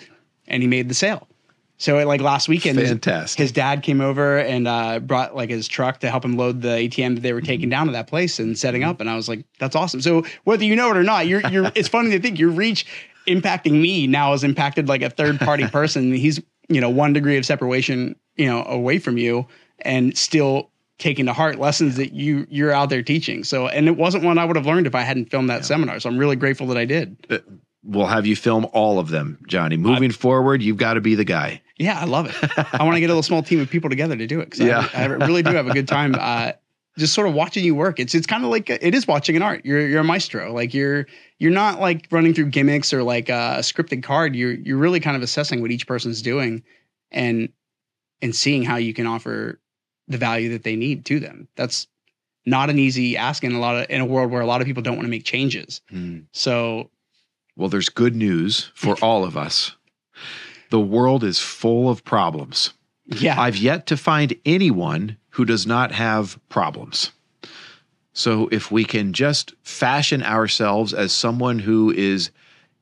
and 0.48 0.62
he 0.62 0.68
made 0.68 0.88
the 0.90 0.96
sale. 0.96 1.28
So 1.78 1.98
like 2.06 2.22
last 2.22 2.48
weekend, 2.48 2.80
his- 2.80 2.90
Fantastic. 2.90 3.38
His, 3.38 3.52
dad 3.52 3.84
came 3.84 4.00
over 4.00 4.38
and 4.40 4.66
uh, 4.68 5.00
brought 5.00 5.36
like 5.36 5.50
his 5.50 5.68
truck 5.68 6.00
to 6.00 6.10
help 6.10 6.24
him 6.24 6.38
load 6.38 6.62
the 6.62 6.70
ATM 6.70 7.16
that 7.16 7.22
they 7.22 7.34
were 7.34 7.42
taking 7.42 7.70
down 7.70 7.88
to 7.88 7.92
that 7.92 8.08
place 8.08 8.40
and 8.40 8.58
setting 8.58 8.84
up. 8.84 9.02
And 9.02 9.10
I 9.10 9.16
was 9.16 9.28
like, 9.28 9.46
"That's 9.60 9.76
awesome." 9.76 10.02
So 10.02 10.24
whether 10.46 10.64
you 10.64 10.76
know 10.76 10.90
it 10.92 10.98
or 10.98 11.04
not, 11.04 11.28
you're 11.28 11.42
you're. 11.50 11.72
it's 11.76 11.90
funny 11.90 12.12
to 12.12 12.20
think 12.20 12.40
your 12.40 12.52
reach 12.52 12.86
impacting 13.28 13.82
me 13.82 14.08
now 14.08 14.32
has 14.32 14.44
impacted 14.44 14.88
like 14.88 15.02
a 15.02 15.10
third 15.10 15.40
party 15.40 15.68
person. 15.72 16.14
He's, 16.14 16.40
you 16.70 16.80
know, 16.80 16.90
one 16.90 17.12
degree 17.12 17.38
of 17.38 17.46
separation, 17.46 18.16
you 18.38 18.46
know, 18.46 18.64
away 18.66 19.00
from 19.00 19.18
you 19.18 19.48
and 19.80 20.18
still 20.18 20.70
taking 20.98 21.26
to 21.26 21.34
heart 21.34 21.60
lessons 21.60 21.98
that 21.98 22.14
you 22.14 22.48
you're 22.50 22.72
out 22.72 22.90
there 22.90 23.04
teaching. 23.04 23.44
So 23.44 23.68
and 23.68 23.88
it 23.88 23.98
wasn't 23.98 24.24
one 24.24 24.38
I 24.38 24.46
would 24.46 24.56
have 24.56 24.66
learned 24.66 24.88
if 24.88 24.96
I 24.96 25.02
hadn't 25.02 25.30
filmed 25.30 25.50
that 25.50 25.66
seminar. 25.66 26.00
So 26.00 26.10
I'm 26.10 26.18
really 26.18 26.36
grateful 26.36 26.68
that 26.68 26.78
I 26.78 26.86
did. 26.86 27.44
We'll 27.84 28.08
have 28.08 28.26
you 28.26 28.36
film 28.36 28.66
all 28.74 28.98
of 28.98 29.10
them, 29.10 29.38
Johnny. 29.48 29.78
Moving 29.78 30.12
forward, 30.12 30.64
you've 30.64 30.78
got 30.78 30.96
to 30.96 31.02
be 31.02 31.14
the 31.14 31.24
guy. 31.24 31.62
Yeah, 31.78 32.00
I 32.00 32.06
love 32.06 32.28
it. 32.28 32.36
I 32.74 32.84
want 32.84 32.96
to 32.96 33.00
get 33.00 33.08
a 33.08 33.14
little 33.14 33.22
small 33.22 33.44
team 33.44 33.60
of 33.60 33.70
people 33.70 33.92
together 33.92 34.16
to 34.16 34.26
do 34.26 34.40
it. 34.40 34.58
Yeah. 34.58 34.90
I, 34.94 35.04
I 35.04 35.06
really 35.06 35.44
do 35.44 35.52
have 35.52 35.68
a 35.68 35.74
good 35.74 35.88
time. 35.88 36.16
Uh, 36.18 36.54
just 36.98 37.14
sort 37.14 37.28
of 37.28 37.34
watching 37.34 37.64
you 37.64 37.76
work. 37.76 38.00
It's 38.00 38.16
it's 38.16 38.26
kind 38.26 38.44
of 38.44 38.50
like 38.50 38.70
it 38.70 38.96
is 38.96 39.08
watching 39.08 39.36
an 39.36 39.42
art. 39.42 39.66
You're 39.66 39.86
you're 39.88 40.00
a 40.00 40.04
maestro. 40.04 40.54
Like 40.54 40.74
you're 40.74 41.06
you're 41.40 41.52
not 41.52 41.80
like 41.80 42.08
running 42.10 42.34
through 42.34 42.48
gimmicks 42.48 42.94
or 42.94 43.04
like 43.04 43.30
a 43.30 43.58
scripted 43.60 44.02
card. 44.04 44.36
You're 44.36 44.54
you're 44.54 44.78
really 44.78 45.00
kind 45.00 45.18
of 45.18 45.22
assessing 45.22 45.62
what 45.62 45.72
each 45.72 45.88
person's 45.88 46.22
doing, 46.22 46.64
and 47.12 47.50
and 48.22 48.34
seeing 48.34 48.64
how 48.64 48.78
you 48.78 48.94
can 48.94 49.08
offer 49.08 49.60
the 50.08 50.18
value 50.18 50.50
that 50.50 50.64
they 50.64 50.76
need 50.76 51.06
to 51.06 51.20
them. 51.20 51.48
That's 51.56 51.88
not 52.46 52.70
an 52.70 52.78
easy 52.78 53.18
ask 53.18 53.44
in 53.44 53.54
a 53.54 53.60
lot 53.60 53.76
of 53.76 53.90
in 53.90 54.02
a 54.02 54.06
world 54.06 54.32
where 54.32 54.42
a 54.42 54.46
lot 54.46 54.62
of 54.62 54.68
people 54.68 54.84
don't 54.84 54.96
want 54.96 55.06
to 55.06 55.12
make 55.12 55.24
changes. 55.24 55.82
Hmm. 55.90 56.20
So 56.32 56.90
Well, 57.56 57.70
there's 57.70 57.90
good 57.90 58.16
news 58.16 58.72
for 58.76 58.96
all 59.02 59.24
of 59.24 59.36
us. 59.36 59.76
The 60.70 60.80
world 60.80 61.24
is 61.24 61.40
full 61.40 61.90
of 61.90 62.04
problems. 62.04 62.74
yeah, 63.06 63.40
I've 63.40 63.58
yet 63.58 63.86
to 63.88 63.98
find 63.98 64.36
anyone 64.46 65.18
who 65.30 65.46
does 65.46 65.66
not 65.68 65.92
have 65.92 66.40
problems. 66.50 67.12
So 68.14 68.48
if 68.52 68.72
we 68.72 68.86
can 68.86 69.12
just 69.14 69.54
fashion 69.64 70.24
ourselves 70.24 70.94
as 70.94 71.12
someone 71.12 71.60
who 71.60 71.92
is 71.92 72.32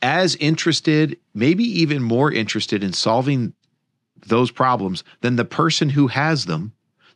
as 0.01 0.35
interested, 0.35 1.17
maybe 1.33 1.63
even 1.63 2.03
more 2.03 2.31
interested 2.31 2.83
in 2.83 2.93
solving 2.93 3.53
those 4.27 4.51
problems 4.51 5.03
than 5.21 5.35
the 5.35 5.45
person 5.45 5.89
who 5.89 6.07
has 6.07 6.45
them, 6.45 6.73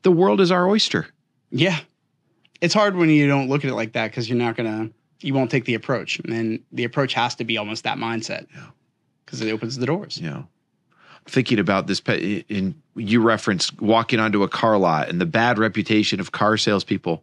the 0.08 0.12
world 0.14 0.40
is 0.40 0.52
our 0.52 0.70
oyster. 0.70 1.06
Yeah. 1.52 1.80
It's 2.62 2.74
hard 2.74 2.96
when 2.96 3.10
you 3.10 3.28
don't 3.28 3.50
look 3.50 3.66
at 3.66 3.70
it 3.70 3.74
like 3.76 3.92
that 3.92 4.10
because 4.10 4.30
you're 4.30 4.38
not 4.38 4.56
going 4.56 4.70
to, 4.72 4.94
you 5.20 5.34
won't 5.34 5.52
take 5.52 5.66
the 5.66 5.74
approach. 5.74 6.18
And 6.20 6.62
the 6.72 6.86
approach 6.86 7.14
has 7.14 7.36
to 7.36 7.44
be 7.44 7.58
almost 7.58 7.84
that 7.84 7.98
mindset 7.98 8.48
Yeah. 8.56 8.68
because 9.26 9.42
it 9.42 9.52
opens 9.52 9.76
the 9.78 9.86
doors. 9.86 10.18
Yeah. 10.18 10.44
thinking 11.26 11.60
about 11.60 11.88
this 11.88 12.00
in 12.08 12.74
you 12.96 13.22
referenced 13.22 13.82
walking 13.82 14.18
onto 14.18 14.44
a 14.44 14.48
car 14.48 14.78
lot 14.78 15.10
and 15.10 15.20
the 15.20 15.26
bad 15.26 15.60
reputation 15.60 16.22
of 16.22 16.32
car 16.32 16.56
salespeople 16.56 17.22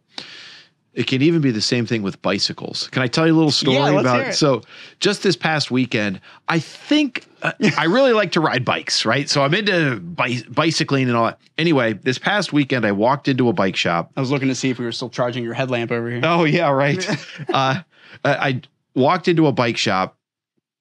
it 0.95 1.05
can 1.07 1.21
even 1.21 1.41
be 1.41 1.51
the 1.51 1.61
same 1.61 1.85
thing 1.85 2.01
with 2.01 2.19
bicycles 2.21 2.87
can 2.89 3.01
i 3.03 3.07
tell 3.07 3.27
you 3.27 3.33
a 3.33 3.35
little 3.35 3.51
story 3.51 3.75
Yeah, 3.77 3.99
about 3.99 4.23
hear 4.23 4.31
so 4.33 4.61
just 4.99 5.21
this 5.23 5.35
past 5.35 5.69
weekend 5.69 6.19
i 6.47 6.57
think 6.59 7.25
uh, 7.43 7.51
i 7.77 7.83
really 7.85 8.13
like 8.13 8.31
to 8.31 8.39
ride 8.39 8.63
bikes 8.65 9.05
right 9.05 9.29
so 9.29 9.43
i'm 9.43 9.53
into 9.53 9.99
bi- 9.99 10.41
bicycling 10.49 11.07
and 11.07 11.15
all 11.17 11.25
that 11.25 11.39
anyway 11.57 11.93
this 11.93 12.17
past 12.17 12.53
weekend 12.53 12.85
i 12.85 12.91
walked 12.91 13.27
into 13.27 13.49
a 13.49 13.53
bike 13.53 13.75
shop 13.75 14.11
I 14.15 14.19
was 14.21 14.31
looking 14.31 14.47
to 14.47 14.55
see 14.55 14.69
if 14.69 14.79
we 14.79 14.85
were 14.85 14.91
still 14.91 15.09
charging 15.09 15.43
your 15.43 15.53
headlamp 15.53 15.91
over 15.91 16.09
here. 16.09 16.21
Oh 16.23 16.45
yeah, 16.45 16.69
right. 16.69 17.07
uh, 17.49 17.81
I 18.23 18.33
I 18.47 18.61
walked 18.95 19.27
into 19.27 19.45
a 19.47 19.51
bike 19.51 19.77
shop 19.77 20.17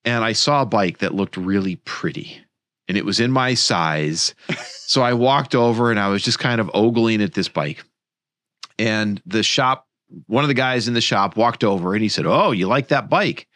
and 0.04 0.22
I 0.22 0.32
saw 0.32 0.62
a 0.62 0.66
bike 0.66 0.98
that 0.98 1.14
looked 1.14 1.36
really 1.36 1.76
pretty, 1.76 2.38
and 2.88 2.96
it 2.96 3.04
was 3.04 3.18
in 3.18 3.30
my 3.32 3.54
size. 3.54 4.34
so 4.86 5.02
I 5.02 5.14
walked 5.14 5.54
over 5.54 5.90
and 5.90 5.98
I 5.98 6.08
was 6.08 6.22
just 6.22 6.38
kind 6.38 6.60
of 6.60 6.70
ogling 6.74 7.22
at 7.22 7.34
this 7.34 7.48
bike, 7.48 7.82
and 8.78 9.20
the 9.26 9.42
shop, 9.42 9.88
one 10.26 10.44
of 10.44 10.48
the 10.48 10.54
guys 10.54 10.88
in 10.88 10.94
the 10.94 11.00
shop 11.00 11.36
walked 11.36 11.64
over 11.64 11.94
and 11.94 12.02
he 12.02 12.08
said, 12.08 12.26
"Oh, 12.26 12.52
you 12.52 12.66
like 12.66 12.88
that 12.88 13.08
bike?" 13.08 13.48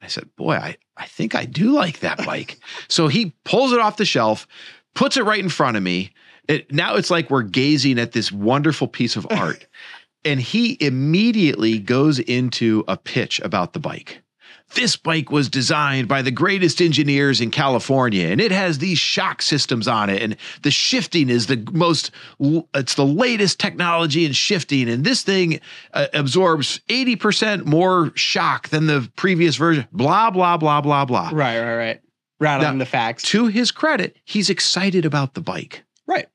I 0.00 0.08
said, 0.08 0.28
"Boy, 0.36 0.54
I 0.54 0.76
I 0.96 1.06
think 1.06 1.34
I 1.34 1.44
do 1.44 1.72
like 1.72 2.00
that 2.00 2.18
bike." 2.26 2.58
so 2.88 3.08
he 3.08 3.34
pulls 3.44 3.72
it 3.72 3.80
off 3.80 3.96
the 3.96 4.04
shelf, 4.04 4.46
puts 4.94 5.16
it 5.16 5.24
right 5.24 5.40
in 5.40 5.48
front 5.48 5.76
of 5.76 5.82
me. 5.82 6.12
It, 6.48 6.72
now 6.72 6.96
it's 6.96 7.10
like 7.10 7.30
we're 7.30 7.42
gazing 7.42 7.98
at 7.98 8.12
this 8.12 8.32
wonderful 8.32 8.88
piece 8.88 9.16
of 9.16 9.26
art. 9.30 9.66
And 10.24 10.40
he 10.40 10.76
immediately 10.80 11.78
goes 11.80 12.20
into 12.20 12.84
a 12.86 12.96
pitch 12.96 13.40
about 13.40 13.72
the 13.72 13.80
bike. 13.80 14.22
This 14.74 14.96
bike 14.96 15.30
was 15.30 15.48
designed 15.50 16.08
by 16.08 16.22
the 16.22 16.30
greatest 16.30 16.80
engineers 16.80 17.40
in 17.40 17.50
California, 17.50 18.28
and 18.28 18.40
it 18.40 18.52
has 18.52 18.78
these 18.78 18.98
shock 18.98 19.42
systems 19.42 19.86
on 19.86 20.08
it. 20.08 20.22
And 20.22 20.36
the 20.62 20.70
shifting 20.70 21.28
is 21.28 21.46
the 21.46 21.62
most, 21.72 22.10
it's 22.40 22.94
the 22.94 23.04
latest 23.04 23.58
technology 23.60 24.24
in 24.24 24.32
shifting. 24.32 24.88
And 24.88 25.04
this 25.04 25.22
thing 25.22 25.60
uh, 25.92 26.06
absorbs 26.14 26.80
80% 26.88 27.66
more 27.66 28.12
shock 28.14 28.68
than 28.70 28.86
the 28.86 29.10
previous 29.16 29.56
version. 29.56 29.86
Blah, 29.92 30.30
blah, 30.30 30.56
blah, 30.56 30.80
blah, 30.80 31.04
blah. 31.04 31.30
Right, 31.32 31.60
right, 31.60 31.76
right. 31.76 32.00
Rattling 32.40 32.78
Now, 32.78 32.84
the 32.84 32.86
facts. 32.90 33.22
To 33.24 33.46
his 33.46 33.70
credit, 33.70 34.16
he's 34.24 34.50
excited 34.50 35.04
about 35.04 35.34
the 35.34 35.40
bike. 35.42 35.84
right. 36.06 36.26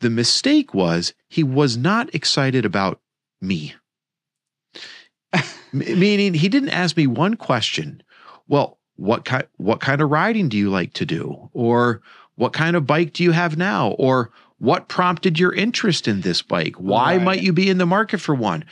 The 0.00 0.10
mistake 0.10 0.74
was 0.74 1.14
he 1.28 1.42
was 1.42 1.76
not 1.76 2.14
excited 2.14 2.64
about 2.64 3.00
me. 3.40 3.74
M- 5.72 5.78
meaning 5.98 6.34
he 6.34 6.48
didn't 6.48 6.70
ask 6.70 6.96
me 6.96 7.06
one 7.06 7.34
question. 7.36 8.02
Well, 8.48 8.78
what 8.96 9.24
kind 9.24 9.44
what 9.56 9.80
kind 9.80 10.00
of 10.00 10.10
riding 10.10 10.48
do 10.48 10.56
you 10.56 10.70
like 10.70 10.92
to 10.94 11.06
do? 11.06 11.50
Or 11.52 12.02
what 12.36 12.52
kind 12.52 12.76
of 12.76 12.86
bike 12.86 13.12
do 13.14 13.22
you 13.24 13.32
have 13.32 13.56
now? 13.56 13.90
Or 13.92 14.30
what 14.58 14.88
prompted 14.88 15.38
your 15.38 15.52
interest 15.52 16.06
in 16.06 16.20
this 16.20 16.42
bike? 16.42 16.76
Why 16.76 17.16
Right. 17.16 17.22
might 17.24 17.42
you 17.42 17.52
be 17.52 17.68
in 17.68 17.78
the 17.78 17.86
market 17.86 18.20
for 18.20 18.34
one? 18.34 18.64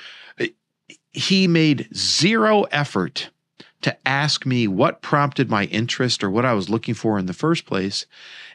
He 1.13 1.49
made 1.49 1.89
zero 1.95 2.63
effort 2.71 3.31
to 3.83 3.97
ask 4.09 4.47
me 4.47 4.69
what 4.69 5.03
prompted 5.03 5.51
my 5.51 5.65
interest 5.65 6.23
or 6.23 6.31
what 6.31 6.45
I 6.45 6.53
was 6.55 6.69
looking 6.69 6.95
for 6.95 7.19
in 7.19 7.27
the 7.27 7.33
first 7.33 7.67
place 7.67 8.07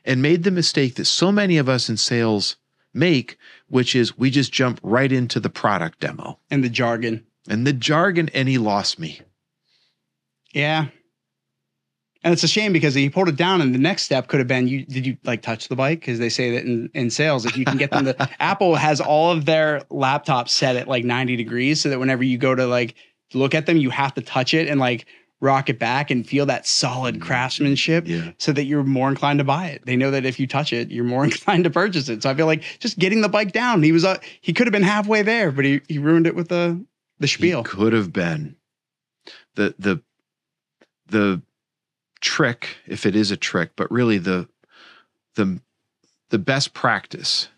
and 0.05 0.22
made 0.22 0.43
the 0.43 0.51
mistake 0.51 0.95
that 0.95 1.05
so 1.05 1.31
many 1.31 1.57
of 1.57 1.67
us 1.67 1.89
in 1.89 1.97
sales 1.97 2.55
make, 2.93 3.38
which 3.67 3.95
is 3.95 4.17
we 4.17 4.30
just 4.30 4.53
jump 4.53 4.80
right 4.84 5.11
into 5.11 5.39
the 5.41 5.49
product 5.49 5.99
demo 5.99 6.39
And 6.49 6.63
the 6.63 6.69
jargon. 6.69 7.26
And 7.49 7.65
the 7.65 7.73
jargon, 7.73 8.30
and 8.34 8.47
he 8.47 8.57
lost 8.57 8.99
me. 8.99 9.22
Yeah. 10.53 10.88
And 12.23 12.34
it's 12.34 12.43
a 12.43 12.47
shame 12.47 12.73
because 12.73 12.95
he 12.95 13.07
pulled 13.09 13.30
it 13.30 13.35
down, 13.35 13.61
and 13.61 13.73
the 13.76 13.80
next 13.80 14.01
step 14.03 14.27
could 14.27 14.39
have 14.39 14.47
been 14.47 14.67
you. 14.67 14.84
Did 14.85 15.05
you 15.05 15.15
like 15.23 15.43
touch 15.43 15.67
the 15.67 15.76
bike? 15.76 15.99
Because 15.99 16.17
they 16.17 16.30
say 16.30 16.51
that 16.55 16.63
in, 16.65 16.89
in 16.95 17.11
sales, 17.11 17.45
if 17.45 17.55
you 17.55 17.65
can 17.65 17.77
get 17.77 17.91
them 17.91 18.05
to 18.05 18.30
Apple 18.41 18.76
has 18.76 18.99
all 18.99 19.31
of 19.31 19.45
their 19.45 19.81
laptops 19.91 20.49
set 20.49 20.76
at 20.76 20.88
like 20.88 21.05
ninety 21.05 21.35
degrees, 21.35 21.81
so 21.81 21.89
that 21.89 21.99
whenever 21.99 22.23
you 22.23 22.39
go 22.39 22.55
to 22.55 22.65
like 22.65 22.95
look 23.35 23.53
at 23.53 23.67
them, 23.67 23.77
you 23.77 23.91
have 23.91 24.13
to 24.15 24.22
touch 24.22 24.55
it 24.55 24.67
and 24.67 24.80
like 24.80 25.05
rock 25.39 25.69
it 25.69 25.77
back 25.77 26.09
and 26.09 26.26
feel 26.26 26.47
that 26.47 26.65
solid 26.65 27.22
craftsmanship, 27.22 28.07
Yeah. 28.07 28.31
so 28.39 28.51
that 28.53 28.63
you're 28.63 28.84
more 28.84 29.09
inclined 29.09 29.38
to 29.39 29.43
buy 29.43 29.67
it. 29.67 29.85
They 29.85 29.95
know 29.97 30.09
that 30.09 30.26
if 30.26 30.39
you 30.39 30.47
touch 30.47 30.73
it, 30.73 30.89
you're 30.89 31.03
more 31.03 31.23
inclined 31.26 31.65
to 31.65 31.69
purchase 31.69 32.09
it. 32.09 32.23
So 32.23 32.30
I 32.31 32.34
feel 32.34 32.47
like 32.47 32.63
just 32.80 32.97
getting 32.97 33.22
the 33.22 33.30
bike 33.30 33.51
down, 33.51 33.84
he 33.84 33.91
was 33.91 34.03
uh, 34.03 34.17
he 34.41 34.51
could 34.51 34.65
have 34.65 34.72
been 34.72 34.81
halfway 34.81 35.22
there, 35.22 35.51
but 35.51 35.63
he 35.63 35.81
he 35.88 35.99
ruined 35.99 36.26
it 36.26 36.34
with 36.35 36.47
the 36.49 36.84
the 37.19 37.27
spiel. 37.27 37.63
He 37.63 37.69
could 37.69 37.93
have 37.93 38.11
been 38.13 38.55
the 39.55 39.75
the 39.79 40.01
the 41.07 41.41
trick, 42.21 42.77
if 42.87 43.05
it 43.05 43.15
is 43.15 43.31
a 43.31 43.37
trick, 43.37 43.71
but 43.75 43.89
really 43.91 44.17
the 44.17 44.47
the 45.35 45.59
the 46.29 46.39
best 46.39 46.73
practice 46.73 47.49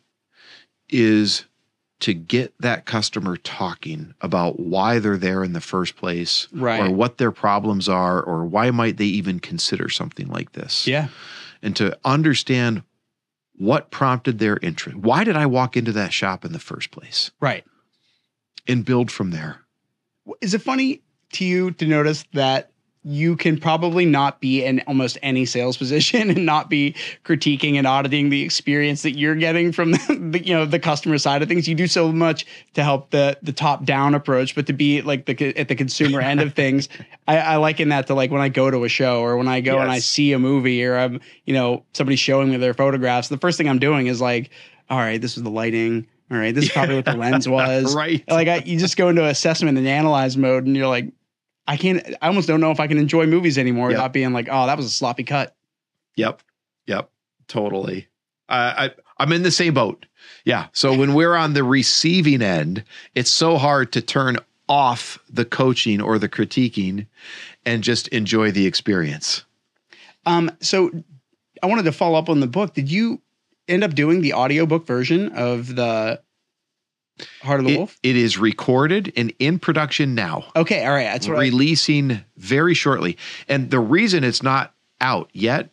is 0.89 1.45
to 1.99 2.13
get 2.13 2.53
that 2.59 2.85
customer 2.85 3.37
talking 3.37 4.13
about 4.21 4.59
why 4.59 4.99
they're 4.99 5.17
there 5.17 5.43
in 5.43 5.53
the 5.53 5.61
first 5.61 5.95
place 5.95 6.47
Right. 6.51 6.81
or 6.81 6.91
what 6.91 7.17
their 7.17 7.31
problems 7.31 7.89
are 7.89 8.21
or 8.21 8.45
why 8.45 8.69
might 8.71 8.97
they 8.97 9.05
even 9.05 9.39
consider 9.39 9.89
something 9.89 10.27
like 10.27 10.51
this 10.51 10.85
Yeah. 10.85 11.07
and 11.61 11.75
to 11.77 11.97
understand 12.05 12.83
what 13.55 13.89
prompted 13.89 14.37
their 14.37 14.57
interest 14.61 14.97
why 14.97 15.23
did 15.23 15.35
i 15.35 15.47
walk 15.47 15.75
into 15.75 15.91
that 15.93 16.13
shop 16.13 16.45
in 16.45 16.51
the 16.53 16.59
first 16.59 16.91
place 16.91 17.31
Right. 17.39 17.65
And 18.67 18.85
build 18.85 19.11
from 19.11 19.31
there 19.31 19.61
Is 20.41 20.53
it 20.53 20.61
funny 20.61 21.01
to 21.33 21.45
you 21.45 21.71
to 21.71 21.85
notice 21.85 22.23
that 22.33 22.71
you 23.07 23.37
can 23.37 23.57
probably 23.57 24.05
not 24.05 24.41
be 24.41 24.65
in 24.65 24.81
almost 24.81 25.17
any 25.21 25.45
sales 25.45 25.77
position 25.77 26.29
and 26.29 26.45
not 26.45 26.69
be 26.69 26.93
critiquing 27.23 27.75
and 27.75 27.87
auditing 27.87 28.29
the 28.29 28.41
experience 28.41 29.01
that 29.03 29.17
you're 29.17 29.35
getting 29.35 29.71
from 29.71 29.91
the, 30.31 30.41
you 30.43 30.53
know 30.53 30.65
the 30.65 30.79
customer 30.79 31.17
side 31.17 31.41
of 31.41 31.47
things. 31.47 31.67
You 31.67 31.75
do 31.75 31.87
so 31.87 32.11
much 32.11 32.45
to 32.73 32.83
help 32.83 33.11
the 33.11 33.37
the 33.41 33.53
top 33.53 33.85
down 33.85 34.13
approach, 34.13 34.55
but 34.55 34.67
to 34.67 34.73
be 34.73 35.01
like 35.01 35.25
the 35.25 35.57
at 35.57 35.69
the 35.69 35.75
consumer 35.75 36.19
end 36.19 36.41
of 36.41 36.53
things, 36.55 36.89
I, 37.27 37.37
I 37.37 37.55
liken 37.57 37.89
that 37.89 38.07
to 38.07 38.13
like 38.13 38.29
when 38.29 38.41
I 38.41 38.49
go 38.49 38.69
to 38.69 38.83
a 38.83 38.89
show 38.89 39.21
or 39.21 39.37
when 39.37 39.47
I 39.47 39.61
go 39.61 39.79
and 39.79 39.89
I 39.89 39.99
see 39.99 40.33
a 40.33 40.39
movie 40.39 40.83
or 40.83 40.97
I'm 40.97 41.21
you 41.45 41.53
know 41.53 41.85
somebody 41.93 42.17
showing 42.17 42.49
me 42.49 42.57
their 42.57 42.73
photographs. 42.73 43.29
The 43.29 43.37
first 43.37 43.57
thing 43.57 43.69
I'm 43.69 43.79
doing 43.79 44.07
is 44.07 44.19
like, 44.19 44.49
all 44.89 44.97
right, 44.97 45.21
this 45.21 45.37
is 45.37 45.43
the 45.43 45.49
lighting. 45.49 46.07
All 46.29 46.37
right, 46.37 46.53
this 46.53 46.65
is 46.65 46.71
probably 46.71 46.95
what 46.95 47.05
the 47.05 47.15
lens 47.15 47.47
was 47.49 47.95
right 47.95 48.23
like 48.29 48.47
I, 48.47 48.57
you 48.57 48.77
just 48.77 48.97
go 48.97 49.09
into 49.09 49.25
assessment 49.25 49.77
and 49.77 49.87
analyze 49.87 50.35
mode 50.37 50.65
and 50.65 50.75
you're 50.75 50.87
like 50.87 51.11
i 51.67 51.77
can't 51.77 52.05
i 52.21 52.27
almost 52.27 52.47
don't 52.47 52.59
know 52.59 52.71
if 52.71 52.79
i 52.79 52.87
can 52.87 52.97
enjoy 52.97 53.25
movies 53.25 53.57
anymore 53.57 53.89
Yep. 53.89 53.97
without 53.97 54.13
being 54.13 54.33
like 54.33 54.47
oh 54.51 54.65
that 54.67 54.75
was 54.77 54.85
a 54.85 54.89
sloppy 54.89 55.23
cut 55.23 55.55
Yep. 56.17 56.41
Yep. 56.87 57.09
Totally. 57.47 58.07
I, 58.49 58.85
I 58.87 58.89
I'm 59.19 59.31
in 59.31 59.43
the 59.43 59.51
same 59.51 59.73
boat. 59.73 60.05
Yeah. 60.45 60.67
So 60.73 60.95
when 60.97 61.13
we're 61.13 61.35
on 61.35 61.53
the 61.53 61.63
receiving 61.63 62.41
end, 62.41 62.83
it's 63.15 63.31
so 63.31 63.57
hard 63.57 63.91
to 63.93 64.01
turn 64.01 64.37
off 64.67 65.19
the 65.29 65.45
coaching 65.45 66.01
or 66.01 66.17
the 66.19 66.27
critiquing 66.27 67.05
and 67.65 67.83
just 67.83 68.07
enjoy 68.09 68.51
the 68.51 68.65
experience. 68.65 69.43
Um, 70.25 70.51
so 70.59 70.91
I 71.63 71.67
wanted 71.67 71.83
to 71.83 71.91
follow 71.91 72.17
up 72.17 72.29
on 72.29 72.39
the 72.39 72.47
book. 72.47 72.73
Did 72.73 72.91
you 72.91 73.21
end 73.67 73.83
up 73.83 73.93
doing 73.95 74.21
the 74.21 74.33
audiobook 74.33 74.85
version 74.85 75.29
of 75.29 75.75
the 75.75 76.21
Heart 77.41 77.61
of 77.61 77.65
the 77.65 77.73
It- 77.73 77.77
Wolf? 77.77 77.97
it 78.03 78.15
is 78.15 78.37
recorded 78.37 79.11
and 79.15 79.33
in 79.39 79.59
production 79.59 80.13
now. 80.15 80.45
Okay, 80.55 80.85
all 80.85 80.91
right. 80.93 81.05
That's 81.05 81.27
what 81.27 81.37
I, 81.37 81.41
releasing 81.41 82.23
very 82.37 82.73
shortly. 82.73 83.17
And 83.47 83.71
the 83.71 83.79
reason 83.79 84.23
it's 84.23 84.43
not 84.43 84.73
out 85.01 85.29
yet, 85.33 85.69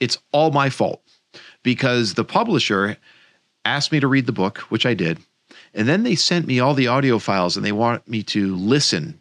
it's 0.00 0.18
all 0.32 0.50
my 0.50 0.70
fault 0.70 1.02
because 1.62 2.14
the 2.14 2.24
publisher 2.24 2.96
asked 3.64 3.92
me 3.92 4.00
to 4.00 4.06
read 4.06 4.26
the 4.26 4.32
book, 4.32 4.58
which 4.70 4.86
I 4.86 4.94
did. 4.94 5.18
And 5.74 5.86
then 5.86 6.02
they 6.04 6.14
sent 6.14 6.46
me 6.46 6.58
all 6.60 6.72
the 6.74 6.86
audio 6.88 7.18
files 7.18 7.56
and 7.56 7.64
they 7.66 7.72
want 7.72 8.08
me 8.08 8.22
to 8.24 8.54
listen 8.56 9.20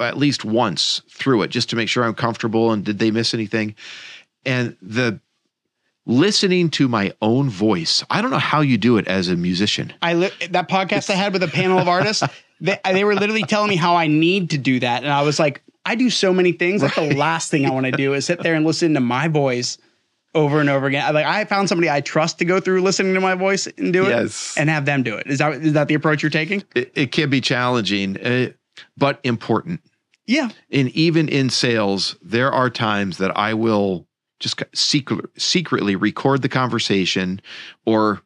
at 0.00 0.16
least 0.16 0.44
once 0.44 1.02
through 1.10 1.42
it 1.42 1.48
just 1.50 1.70
to 1.70 1.76
make 1.76 1.88
sure 1.88 2.04
I'm 2.04 2.14
comfortable 2.14 2.72
and 2.72 2.84
did 2.84 2.98
they 2.98 3.10
miss 3.10 3.34
anything? 3.34 3.74
And 4.46 4.76
the 4.82 5.18
listening 6.06 6.70
to 6.70 6.88
my 6.88 7.12
own 7.22 7.48
voice, 7.50 8.04
I 8.10 8.20
don't 8.22 8.30
know 8.30 8.38
how 8.38 8.60
you 8.60 8.76
do 8.78 8.96
it 8.98 9.06
as 9.08 9.28
a 9.28 9.36
musician. 9.36 9.92
I 10.02 10.14
li- 10.14 10.30
that 10.50 10.68
podcast 10.68 11.10
I 11.10 11.14
had 11.14 11.32
with 11.32 11.42
a 11.42 11.48
panel 11.48 11.78
of 11.78 11.88
artists. 11.88 12.22
They, 12.60 12.78
they 12.84 13.04
were 13.04 13.14
literally 13.14 13.42
telling 13.42 13.68
me 13.70 13.76
how 13.76 13.96
I 13.96 14.06
need 14.06 14.50
to 14.50 14.58
do 14.58 14.80
that, 14.80 15.02
and 15.02 15.12
I 15.12 15.22
was 15.22 15.38
like, 15.38 15.62
I 15.84 15.96
do 15.96 16.08
so 16.08 16.32
many 16.32 16.52
things. 16.52 16.82
Like 16.82 16.94
the 16.94 17.14
last 17.14 17.50
thing 17.50 17.66
I 17.66 17.70
want 17.70 17.86
to 17.86 17.92
do 17.92 18.14
is 18.14 18.24
sit 18.24 18.42
there 18.42 18.54
and 18.54 18.64
listen 18.64 18.94
to 18.94 19.00
my 19.00 19.28
voice 19.28 19.76
over 20.34 20.60
and 20.60 20.70
over 20.70 20.86
again. 20.86 21.04
I, 21.04 21.10
like 21.10 21.26
I 21.26 21.44
found 21.44 21.68
somebody 21.68 21.90
I 21.90 22.00
trust 22.00 22.38
to 22.38 22.44
go 22.44 22.60
through 22.60 22.80
listening 22.82 23.12
to 23.14 23.20
my 23.20 23.34
voice 23.34 23.66
and 23.66 23.92
do 23.92 24.06
it, 24.06 24.10
Yes. 24.10 24.54
and 24.56 24.70
have 24.70 24.84
them 24.86 25.02
do 25.02 25.14
it. 25.16 25.26
Is 25.26 25.38
that 25.38 25.52
is 25.62 25.72
that 25.74 25.88
the 25.88 25.94
approach 25.94 26.22
you're 26.22 26.30
taking? 26.30 26.62
It, 26.74 26.90
it 26.94 27.12
can 27.12 27.28
be 27.28 27.40
challenging, 27.40 28.18
uh, 28.20 28.50
but 28.96 29.20
important. 29.24 29.80
Yeah. 30.26 30.48
and 30.72 30.88
even 30.90 31.28
in 31.28 31.50
sales, 31.50 32.16
there 32.22 32.50
are 32.50 32.70
times 32.70 33.18
that 33.18 33.36
I 33.36 33.52
will 33.52 34.06
just 34.40 34.62
secret, 34.74 35.26
secretly 35.40 35.96
record 35.96 36.42
the 36.42 36.48
conversation, 36.48 37.40
or 37.86 38.20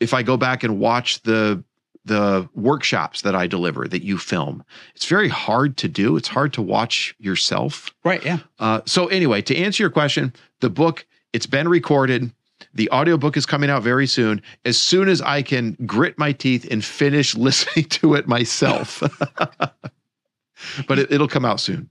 if 0.00 0.14
I 0.14 0.22
go 0.22 0.36
back 0.36 0.62
and 0.62 0.78
watch 0.78 1.22
the 1.22 1.62
the 2.04 2.48
workshops 2.54 3.22
that 3.22 3.36
I 3.36 3.46
deliver 3.46 3.86
that 3.86 4.02
you 4.02 4.18
film, 4.18 4.64
it's 4.96 5.06
very 5.06 5.28
hard 5.28 5.76
to 5.78 5.88
do. 5.88 6.16
It's 6.16 6.26
hard 6.26 6.52
to 6.54 6.62
watch 6.62 7.14
yourself. 7.18 7.94
Right. 8.02 8.24
Yeah. 8.24 8.38
Uh, 8.58 8.80
so 8.86 9.06
anyway, 9.06 9.40
to 9.42 9.56
answer 9.56 9.84
your 9.84 9.90
question, 9.90 10.32
the 10.60 10.70
book 10.70 11.06
it's 11.32 11.46
been 11.46 11.68
recorded. 11.68 12.32
The 12.74 12.90
audiobook 12.90 13.36
is 13.36 13.46
coming 13.46 13.70
out 13.70 13.82
very 13.82 14.06
soon. 14.06 14.42
As 14.64 14.78
soon 14.78 15.08
as 15.08 15.20
I 15.20 15.42
can 15.42 15.76
grit 15.86 16.18
my 16.18 16.32
teeth 16.32 16.66
and 16.70 16.84
finish 16.84 17.34
listening 17.36 17.86
to 17.86 18.14
it 18.14 18.26
myself. 18.26 19.02
but 20.88 20.98
it, 20.98 21.12
it'll 21.12 21.28
come 21.28 21.44
out 21.44 21.60
soon. 21.60 21.88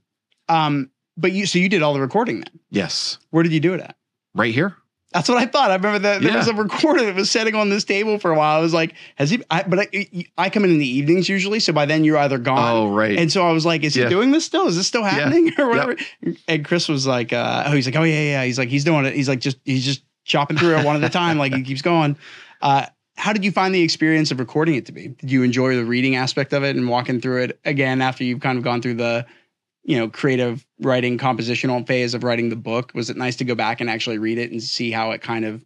Um. 0.48 0.90
But 1.16 1.32
you 1.32 1.46
so 1.46 1.58
you 1.58 1.68
did 1.68 1.82
all 1.82 1.94
the 1.94 2.00
recording 2.00 2.36
then. 2.40 2.60
Yes. 2.70 3.18
Where 3.30 3.42
did 3.42 3.52
you 3.52 3.60
do 3.60 3.74
it 3.74 3.80
at? 3.80 3.96
Right 4.34 4.54
here? 4.54 4.76
That's 5.12 5.28
what 5.28 5.36
I 5.36 5.44
thought. 5.44 5.70
I 5.70 5.74
remember 5.74 5.98
that 5.98 6.22
there 6.22 6.30
Yeah. 6.30 6.38
was 6.38 6.48
a 6.48 6.54
recorder 6.54 7.04
that 7.04 7.14
was 7.14 7.30
sitting 7.30 7.54
on 7.54 7.68
this 7.68 7.84
table 7.84 8.18
for 8.18 8.30
a 8.30 8.34
while. 8.34 8.56
I 8.58 8.62
was 8.62 8.72
like, 8.72 8.94
has 9.16 9.28
he? 9.28 9.42
I, 9.50 9.62
but 9.62 9.80
I, 9.92 10.06
I 10.38 10.48
come 10.48 10.64
in 10.64 10.70
in 10.70 10.78
the 10.78 10.88
evenings 10.88 11.28
usually, 11.28 11.60
so 11.60 11.74
by 11.74 11.84
then 11.84 12.02
you're 12.02 12.16
either 12.16 12.38
gone. 12.38 12.58
Oh, 12.74 12.88
right. 12.94 13.18
And 13.18 13.30
so 13.30 13.46
I 13.46 13.52
was 13.52 13.66
like, 13.66 13.84
is 13.84 13.94
Yeah. 13.94 14.04
he 14.04 14.10
doing 14.10 14.30
this 14.30 14.46
still? 14.46 14.66
Is 14.68 14.76
this 14.76 14.86
still 14.86 15.04
happening 15.04 15.52
or 15.58 15.68
whatever? 15.68 15.96
Yep. 16.22 16.36
And 16.48 16.64
Chris 16.64 16.88
was 16.88 17.06
like, 17.06 17.30
uh, 17.34 17.64
oh, 17.66 17.72
he's 17.72 17.86
like, 17.86 17.96
oh 17.96 18.04
yeah, 18.04 18.22
yeah. 18.22 18.44
He's 18.44 18.58
like, 18.58 18.70
he's 18.70 18.84
doing 18.84 19.04
it. 19.04 19.12
He's 19.14 19.28
like, 19.28 19.40
just 19.40 19.58
he's 19.66 19.84
just 19.84 20.02
chopping 20.24 20.56
through 20.56 20.78
it 20.78 20.86
one 20.86 20.96
at 20.96 21.04
a 21.04 21.12
time. 21.12 21.36
Like 21.36 21.52
he 21.52 21.62
keeps 21.62 21.82
going. 21.82 22.16
Uh, 22.62 22.86
how 23.18 23.34
did 23.34 23.44
you 23.44 23.52
find 23.52 23.74
the 23.74 23.82
experience 23.82 24.30
of 24.30 24.40
recording 24.40 24.76
it 24.76 24.86
to 24.86 24.92
be? 24.92 25.08
Did 25.08 25.30
you 25.30 25.42
enjoy 25.42 25.76
the 25.76 25.84
reading 25.84 26.16
aspect 26.16 26.54
of 26.54 26.64
it 26.64 26.74
and 26.74 26.88
walking 26.88 27.20
through 27.20 27.42
it 27.42 27.60
again 27.66 28.00
after 28.00 28.24
you've 28.24 28.40
kind 28.40 28.56
of 28.56 28.64
gone 28.64 28.80
through 28.80 28.94
the, 28.94 29.26
you 29.84 29.96
know, 29.98 30.08
creative 30.08 30.66
writing, 30.80 31.18
compositional 31.18 31.86
phase 31.86 32.14
of 32.14 32.24
writing 32.24 32.48
the 32.48 32.56
book? 32.56 32.92
Was 32.94 33.10
it 33.10 33.16
nice 33.16 33.36
to 33.36 33.44
go 33.44 33.54
back 33.54 33.80
and 33.80 33.90
actually 33.90 34.18
read 34.18 34.38
it 34.38 34.50
and 34.50 34.62
see 34.62 34.90
how 34.90 35.10
it 35.10 35.20
kind 35.22 35.44
of 35.44 35.64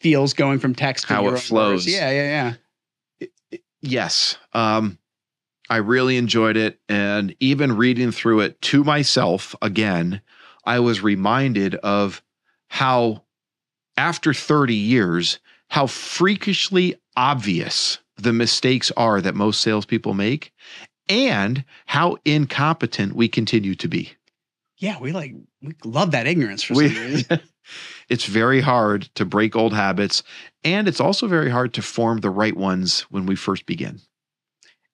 feels 0.00 0.34
going 0.34 0.58
from 0.58 0.74
text 0.74 1.06
to 1.08 1.14
How 1.14 1.22
your 1.22 1.36
it 1.36 1.40
flows. 1.40 1.86
words? 1.86 1.86
Yeah, 1.86 2.10
yeah, 2.10 2.54
yeah. 3.20 3.58
yes. 3.80 4.36
Um, 4.52 4.98
I 5.70 5.76
really 5.76 6.16
enjoyed 6.16 6.56
it. 6.56 6.80
And 6.88 7.34
even 7.40 7.76
reading 7.76 8.10
through 8.10 8.40
it 8.40 8.60
to 8.62 8.84
myself 8.84 9.54
again, 9.62 10.20
I 10.64 10.80
was 10.80 11.02
reminded 11.02 11.76
of 11.76 12.22
how, 12.68 13.22
after 13.96 14.34
30 14.34 14.74
years, 14.74 15.38
how 15.68 15.86
freakishly 15.86 16.96
obvious 17.16 17.98
the 18.16 18.32
mistakes 18.32 18.90
are 18.96 19.20
that 19.20 19.34
most 19.34 19.60
salespeople 19.60 20.14
make 20.14 20.52
and 21.12 21.64
how 21.86 22.16
incompetent 22.24 23.14
we 23.14 23.28
continue 23.28 23.74
to 23.74 23.88
be. 23.88 24.12
Yeah, 24.78 24.98
we 24.98 25.12
like 25.12 25.34
we 25.60 25.74
love 25.84 26.10
that 26.12 26.26
ignorance 26.26 26.62
for 26.62 26.74
We- 26.74 26.88
some 26.88 27.02
reason. 27.04 27.40
it's 28.08 28.24
very 28.24 28.60
hard 28.60 29.02
to 29.14 29.24
break 29.24 29.54
old 29.54 29.74
habits, 29.74 30.22
and 30.64 30.88
it's 30.88 31.00
also 31.00 31.28
very 31.28 31.50
hard 31.50 31.74
to 31.74 31.82
form 31.82 32.18
the 32.20 32.30
right 32.30 32.56
ones 32.56 33.02
when 33.10 33.26
we 33.26 33.36
first 33.36 33.66
begin. 33.66 34.00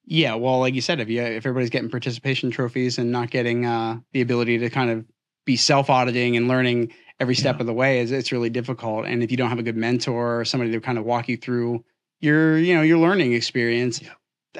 Yeah, 0.05 0.35
well, 0.35 0.59
like 0.59 0.73
you 0.73 0.81
said, 0.81 0.99
if 0.99 1.09
you 1.09 1.21
if 1.21 1.45
everybody's 1.45 1.69
getting 1.69 1.89
participation 1.89 2.51
trophies 2.51 2.97
and 2.97 3.11
not 3.11 3.29
getting 3.31 3.65
uh, 3.65 3.99
the 4.11 4.21
ability 4.21 4.57
to 4.59 4.69
kind 4.69 4.89
of 4.91 5.05
be 5.45 5.55
self 5.55 5.89
auditing 5.89 6.35
and 6.35 6.47
learning 6.47 6.91
every 7.19 7.35
step 7.35 7.55
Yeah. 7.57 7.61
of 7.61 7.67
the 7.67 7.73
way, 7.73 7.99
is 7.99 8.11
it's 8.11 8.31
really 8.31 8.49
difficult. 8.49 9.05
And 9.05 9.23
if 9.23 9.31
you 9.31 9.37
don't 9.37 9.49
have 9.49 9.59
a 9.59 9.63
good 9.63 9.77
mentor 9.77 10.39
or 10.41 10.45
somebody 10.45 10.71
to 10.71 10.79
kind 10.81 10.97
of 10.97 11.05
walk 11.05 11.29
you 11.29 11.37
through 11.37 11.83
your 12.21 12.57
you 12.57 12.75
know 12.75 12.81
your 12.81 12.97
learning 12.99 13.33
experience, 13.33 14.01
Yeah. 14.01 14.09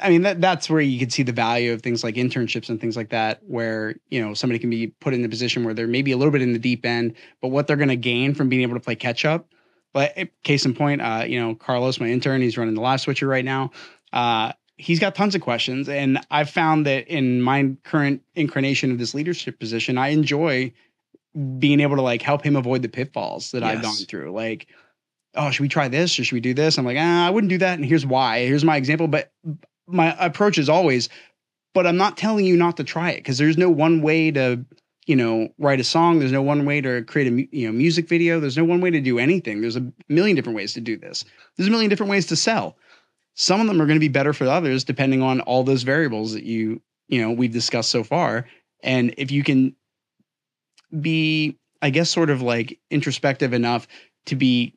I 0.01 0.09
mean 0.09 0.21
that 0.21 0.39
that's 0.39 0.69
where 0.69 0.81
you 0.81 0.99
can 0.99 1.09
see 1.09 1.23
the 1.23 1.31
value 1.31 1.73
of 1.73 1.81
things 1.81 2.03
like 2.03 2.15
internships 2.15 2.69
and 2.69 2.79
things 2.79 2.95
like 2.95 3.09
that, 3.09 3.41
where 3.47 3.95
you 4.09 4.23
know 4.23 4.33
somebody 4.33 4.59
can 4.59 4.69
be 4.69 4.87
put 4.87 5.13
in 5.13 5.25
a 5.25 5.29
position 5.29 5.63
where 5.63 5.73
they're 5.73 5.87
maybe 5.87 6.11
a 6.11 6.17
little 6.17 6.31
bit 6.31 6.41
in 6.41 6.53
the 6.53 6.59
deep 6.59 6.85
end, 6.85 7.15
but 7.41 7.47
what 7.47 7.67
they're 7.67 7.75
going 7.75 7.89
to 7.89 7.95
gain 7.95 8.35
from 8.35 8.49
being 8.49 8.61
able 8.61 8.75
to 8.75 8.79
play 8.79 8.95
catch 8.95 9.25
up. 9.25 9.47
But 9.91 10.13
eh, 10.15 10.25
case 10.43 10.65
in 10.65 10.75
point, 10.75 11.01
uh, 11.01 11.23
you 11.27 11.39
know, 11.39 11.55
Carlos, 11.55 11.99
my 11.99 12.07
intern, 12.07 12.41
he's 12.41 12.57
running 12.57 12.75
the 12.75 12.81
live 12.81 13.01
switcher 13.01 13.27
right 13.27 13.45
now. 13.45 13.71
Uh, 14.13 14.51
he's 14.77 14.99
got 14.99 15.15
tons 15.15 15.33
of 15.33 15.41
questions, 15.41 15.89
and 15.89 16.19
I've 16.29 16.49
found 16.49 16.85
that 16.85 17.07
in 17.07 17.41
my 17.41 17.71
current 17.83 18.21
incarnation 18.35 18.91
of 18.91 18.99
this 18.99 19.15
leadership 19.15 19.59
position, 19.59 19.97
I 19.97 20.09
enjoy 20.09 20.71
being 21.57 21.79
able 21.79 21.95
to 21.95 22.01
like 22.01 22.21
help 22.21 22.43
him 22.43 22.55
avoid 22.55 22.81
the 22.81 22.89
pitfalls 22.89 23.51
that 23.51 23.63
I've 23.63 23.81
gone 23.81 23.95
through. 23.95 24.31
Like, 24.31 24.67
oh, 25.35 25.49
should 25.51 25.61
we 25.61 25.69
try 25.69 25.87
this 25.87 26.17
or 26.19 26.23
should 26.23 26.35
we 26.35 26.39
do 26.39 26.53
this? 26.53 26.77
I'm 26.77 26.85
like, 26.85 26.97
ah, 26.99 27.27
I 27.27 27.29
wouldn't 27.29 27.49
do 27.49 27.57
that, 27.57 27.77
and 27.77 27.85
here's 27.85 28.05
why. 28.05 28.45
Here's 28.45 28.63
my 28.63 28.77
example, 28.77 29.07
but 29.07 29.31
my 29.89 30.15
approach 30.23 30.57
is 30.57 30.69
always, 30.69 31.09
but 31.73 31.85
I'm 31.85 31.97
not 31.97 32.17
telling 32.17 32.45
you 32.45 32.55
not 32.55 32.77
to 32.77 32.83
try 32.83 33.11
it 33.11 33.17
because 33.17 33.37
there's 33.37 33.57
no 33.57 33.69
one 33.69 34.01
way 34.01 34.31
to 34.31 34.65
you 35.05 35.15
know 35.15 35.49
write 35.57 35.79
a 35.79 35.83
song. 35.83 36.19
There's 36.19 36.31
no 36.31 36.41
one 36.41 36.65
way 36.65 36.81
to 36.81 37.03
create 37.03 37.31
a 37.31 37.55
you 37.55 37.67
know 37.67 37.73
music 37.73 38.07
video. 38.07 38.39
There's 38.39 38.57
no 38.57 38.63
one 38.63 38.81
way 38.81 38.91
to 38.91 39.01
do 39.01 39.19
anything. 39.19 39.61
There's 39.61 39.75
a 39.75 39.91
million 40.07 40.35
different 40.35 40.55
ways 40.55 40.73
to 40.73 40.81
do 40.81 40.97
this. 40.97 41.25
There's 41.57 41.67
a 41.67 41.71
million 41.71 41.89
different 41.89 42.09
ways 42.11 42.27
to 42.27 42.35
sell. 42.35 42.77
Some 43.35 43.61
of 43.61 43.67
them 43.67 43.81
are 43.81 43.85
going 43.85 43.95
to 43.95 44.01
be 44.01 44.09
better 44.09 44.33
for 44.33 44.45
others 44.47 44.83
depending 44.83 45.21
on 45.21 45.41
all 45.41 45.63
those 45.63 45.83
variables 45.83 46.33
that 46.33 46.43
you 46.43 46.81
you 47.07 47.21
know 47.21 47.31
we've 47.31 47.53
discussed 47.53 47.89
so 47.89 48.03
far. 48.03 48.45
And 48.83 49.13
if 49.17 49.31
you 49.31 49.43
can 49.43 49.75
be 50.99 51.57
i 51.81 51.89
guess 51.89 52.09
sort 52.09 52.29
of 52.29 52.41
like 52.41 52.79
introspective 52.89 53.53
enough 53.53 53.87
to 54.25 54.35
be 54.35 54.73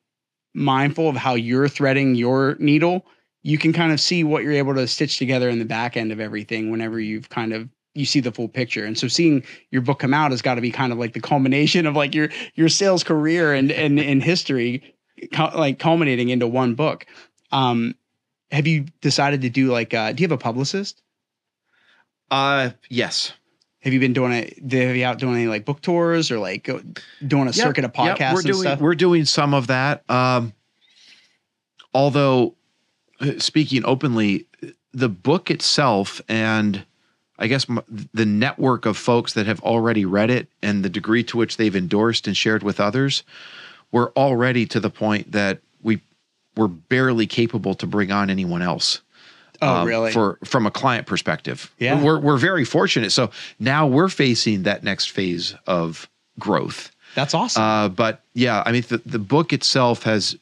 mindful 0.55 1.09
of 1.09 1.17
how 1.17 1.35
you're 1.35 1.69
threading 1.69 2.15
your 2.15 2.57
needle 2.59 3.07
you 3.43 3.59
can 3.59 3.73
kind 3.73 3.93
of 3.93 4.01
see 4.01 4.23
what 4.25 4.43
you're 4.45 4.53
able 4.53 4.75
to 4.75 4.87
stitch 4.87 5.19
together 5.19 5.49
in 5.49 5.59
the 5.59 5.65
back 5.65 5.97
end 5.97 6.13
of 6.13 6.21
everything 6.21 6.71
whenever 6.71 7.01
you've 7.01 7.29
kind 7.29 7.53
of 7.53 7.69
you 7.95 8.07
see 8.07 8.21
the 8.21 8.33
full 8.33 8.49
picture 8.49 8.85
and 8.85 8.97
so 8.99 9.07
seeing 9.09 9.43
your 9.71 9.83
book 9.83 9.99
come 9.99 10.15
out 10.15 10.31
has 10.31 10.41
got 10.41 10.55
to 10.55 10.61
be 10.63 10.71
kind 10.71 10.93
of 10.93 10.99
like 10.99 11.13
the 11.13 11.21
culmination 11.21 11.87
of 11.87 11.95
like 11.95 12.15
your 12.15 12.29
your 12.55 12.69
sales 12.69 13.05
career 13.05 13.53
and 13.53 13.71
and 13.71 13.99
in 13.99 14.21
history 14.21 14.95
like 15.55 15.79
culminating 15.79 16.31
into 16.31 16.47
one 16.47 16.75
book 16.75 17.05
um 17.51 17.95
have 18.51 18.67
you 18.67 18.87
decided 19.03 19.43
to 19.43 19.51
do 19.51 19.71
like 19.71 19.93
uh 19.93 20.13
do 20.13 20.23
you 20.23 20.25
have 20.25 20.33
a 20.33 20.39
publicist 20.39 21.03
Uh, 22.31 22.71
yes. 22.89 23.33
have 23.81 23.93
you 23.93 24.01
been 24.01 24.15
doing 24.15 24.33
it 24.33 24.59
have 24.73 24.97
you 24.97 25.05
out 25.05 25.19
doing 25.19 25.35
any 25.35 25.47
like 25.47 25.67
book 25.67 25.81
tours 25.83 26.31
or 26.31 26.39
like 26.39 26.65
doing 27.27 27.47
a 27.47 27.53
Yep, 27.53 27.65
circuit 27.65 27.85
of 27.85 27.93
yep, 27.99 28.17
podcasts 28.19 28.33
we're 28.33 28.39
and 28.41 28.47
doing 28.47 28.61
stuff 28.61 28.81
we're 28.81 28.95
doing 28.95 29.25
some 29.27 29.53
of 29.53 29.67
that. 29.67 30.09
Um, 30.11 30.55
although 31.93 32.55
speaking 33.39 33.85
openly, 33.85 34.47
the 34.93 35.09
book 35.09 35.51
itself 35.51 36.21
and 36.29 36.85
I 37.39 37.47
guess 37.49 37.67
the 38.15 38.27
network 38.27 38.87
of 38.87 38.97
folks 38.97 39.33
that 39.33 39.47
have 39.47 39.61
already 39.63 40.05
read 40.05 40.31
it 40.31 40.47
and 40.63 40.85
the 40.85 40.89
degree 40.89 41.25
to 41.25 41.37
which 41.37 41.57
they've 41.57 41.75
endorsed 41.75 42.27
and 42.29 42.37
shared 42.37 42.63
with 42.63 42.79
others, 42.79 43.25
we're 43.91 44.11
already 44.13 44.65
to 44.67 44.79
the 44.81 44.91
point 44.91 45.33
that 45.33 45.59
we 45.83 46.01
we're 46.57 46.69
barely 46.69 47.27
capable 47.27 47.75
to 47.77 47.87
bring 47.87 48.13
on 48.13 48.31
anyone 48.31 48.63
else. 48.63 49.01
oh 49.61 49.77
um, 49.77 49.89
really 49.89 50.13
For 50.13 50.39
from 50.45 50.67
a 50.67 50.71
client 50.71 51.07
perspective, 51.07 51.73
Yeah. 51.79 52.01
we're 52.01 52.21
we're 52.21 52.37
very 52.37 52.65
fortunate. 52.65 53.11
So 53.11 53.31
now 53.59 53.87
we're 53.87 54.09
facing 54.11 54.63
that 54.65 54.85
next 54.85 55.07
phase 55.11 55.55
of 55.67 56.09
growth. 56.39 56.93
that's 57.15 57.35
awesome 57.35 57.63
Uh, 57.63 57.89
but 57.89 58.21
yeah, 58.35 58.63
I 58.65 58.73
mean, 58.73 58.85
the, 58.89 58.99
the 59.05 59.19
book 59.19 59.53
itself 59.53 60.03
has 60.05 60.37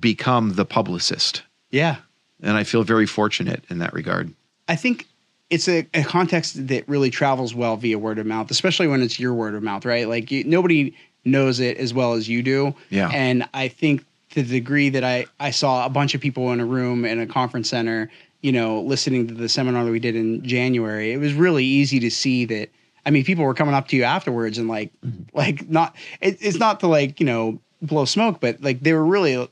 become 0.00 0.54
the 0.54 0.64
publicist, 0.64 1.42
yeah 1.70 1.96
and 2.42 2.56
I 2.56 2.64
feel 2.64 2.82
very 2.82 3.06
fortunate 3.06 3.64
in 3.70 3.78
that 3.78 3.92
regard. 3.92 4.32
I 4.68 4.76
think 4.76 5.06
it's 5.50 5.68
a, 5.68 5.86
a 5.94 6.04
context 6.04 6.68
that 6.68 6.88
really 6.88 7.10
travels 7.10 7.54
well 7.54 7.76
via 7.76 7.98
word 7.98 8.18
of 8.18 8.26
mouth, 8.26 8.50
especially 8.50 8.86
when 8.86 9.02
it's 9.02 9.18
your 9.18 9.34
word 9.34 9.54
of 9.54 9.62
mouth, 9.62 9.84
right? 9.84 10.08
Like 10.08 10.30
you, 10.30 10.44
nobody 10.44 10.94
knows 11.24 11.60
it 11.60 11.76
as 11.76 11.92
well 11.92 12.14
as 12.14 12.28
you 12.28 12.42
do. 12.42 12.74
Yeah. 12.88 13.10
And 13.12 13.48
I 13.52 13.68
think 13.68 14.04
to 14.30 14.42
the 14.42 14.60
degree 14.60 14.88
that 14.90 15.04
I 15.04 15.26
I 15.40 15.50
saw 15.50 15.84
a 15.84 15.88
bunch 15.88 16.14
of 16.14 16.20
people 16.20 16.52
in 16.52 16.60
a 16.60 16.64
room 16.64 17.04
in 17.04 17.18
a 17.18 17.26
conference 17.26 17.68
center, 17.68 18.10
you 18.42 18.52
know, 18.52 18.80
listening 18.80 19.26
to 19.28 19.34
the 19.34 19.48
seminar 19.48 19.84
that 19.84 19.90
we 19.90 19.98
did 19.98 20.16
in 20.16 20.42
January, 20.44 21.12
it 21.12 21.18
was 21.18 21.34
really 21.34 21.64
easy 21.64 22.00
to 22.00 22.10
see 22.10 22.44
that. 22.46 22.70
I 23.04 23.10
mean, 23.10 23.24
people 23.24 23.44
were 23.44 23.54
coming 23.54 23.74
up 23.74 23.88
to 23.88 23.96
you 23.96 24.04
afterwards 24.04 24.58
and 24.58 24.68
like, 24.68 24.92
mm-hmm. 25.04 25.36
like 25.36 25.68
not. 25.68 25.96
It, 26.20 26.38
it's 26.40 26.58
not 26.58 26.80
to 26.80 26.86
like 26.86 27.18
you 27.18 27.26
know 27.26 27.58
blow 27.82 28.04
smoke, 28.04 28.40
but 28.40 28.62
like 28.62 28.80
they 28.80 28.92
were 28.92 29.04
really 29.04 29.48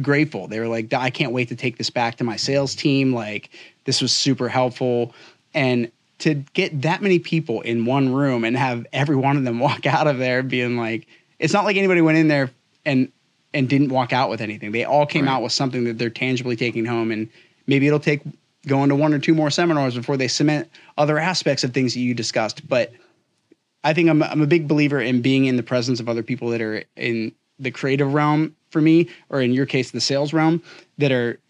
grateful. 0.00 0.48
They 0.48 0.60
were 0.60 0.68
like, 0.68 0.92
I 0.92 1.10
can't 1.10 1.32
wait 1.32 1.48
to 1.48 1.56
take 1.56 1.78
this 1.78 1.90
back 1.90 2.16
to 2.16 2.24
my 2.24 2.36
sales 2.36 2.74
team. 2.74 3.12
Like 3.12 3.50
this 3.84 4.00
was 4.02 4.12
super 4.12 4.48
helpful. 4.48 5.14
And 5.54 5.90
to 6.18 6.34
get 6.54 6.82
that 6.82 7.02
many 7.02 7.18
people 7.18 7.60
in 7.62 7.84
one 7.84 8.12
room 8.12 8.44
and 8.44 8.56
have 8.56 8.86
every 8.92 9.16
one 9.16 9.36
of 9.36 9.44
them 9.44 9.58
walk 9.60 9.86
out 9.86 10.06
of 10.06 10.18
there 10.18 10.42
being 10.42 10.76
like, 10.76 11.06
it's 11.38 11.52
not 11.52 11.64
like 11.64 11.76
anybody 11.76 12.00
went 12.00 12.18
in 12.18 12.28
there 12.28 12.50
and 12.84 13.10
and 13.52 13.68
didn't 13.68 13.90
walk 13.90 14.12
out 14.12 14.30
with 14.30 14.40
anything. 14.40 14.72
They 14.72 14.84
all 14.84 15.06
came 15.06 15.26
Right. 15.26 15.32
out 15.34 15.42
with 15.42 15.52
something 15.52 15.84
that 15.84 15.96
they're 15.96 16.10
tangibly 16.10 16.56
taking 16.56 16.84
home. 16.84 17.12
And 17.12 17.28
maybe 17.68 17.86
it'll 17.86 18.00
take 18.00 18.22
going 18.66 18.88
to 18.88 18.96
one 18.96 19.14
or 19.14 19.20
two 19.20 19.34
more 19.34 19.50
seminars 19.50 19.94
before 19.94 20.16
they 20.16 20.26
cement 20.26 20.68
other 20.98 21.18
aspects 21.20 21.62
of 21.62 21.72
things 21.72 21.94
that 21.94 22.00
you 22.00 22.14
discussed. 22.14 22.66
But 22.68 22.92
I 23.84 23.92
think 23.92 24.08
I'm 24.08 24.22
I'm 24.22 24.42
a 24.42 24.46
big 24.46 24.66
believer 24.66 25.00
in 25.00 25.22
being 25.22 25.44
in 25.44 25.56
the 25.56 25.62
presence 25.62 26.00
of 26.00 26.08
other 26.08 26.22
people 26.22 26.48
that 26.50 26.60
are 26.62 26.82
in 26.96 27.32
the 27.58 27.70
creative 27.70 28.12
realm 28.12 28.56
for 28.74 28.80
me, 28.80 29.08
or 29.30 29.40
in 29.40 29.54
your 29.54 29.66
case, 29.66 29.92
the 29.92 30.00
sales 30.00 30.32
realm, 30.32 30.60
that 30.98 31.12
are, 31.12 31.40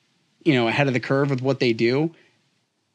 you 0.44 0.52
know, 0.52 0.68
ahead 0.68 0.86
of 0.86 0.92
the 0.92 1.00
curve 1.00 1.30
with 1.30 1.40
what 1.40 1.58
they 1.58 1.72
do. 1.72 2.14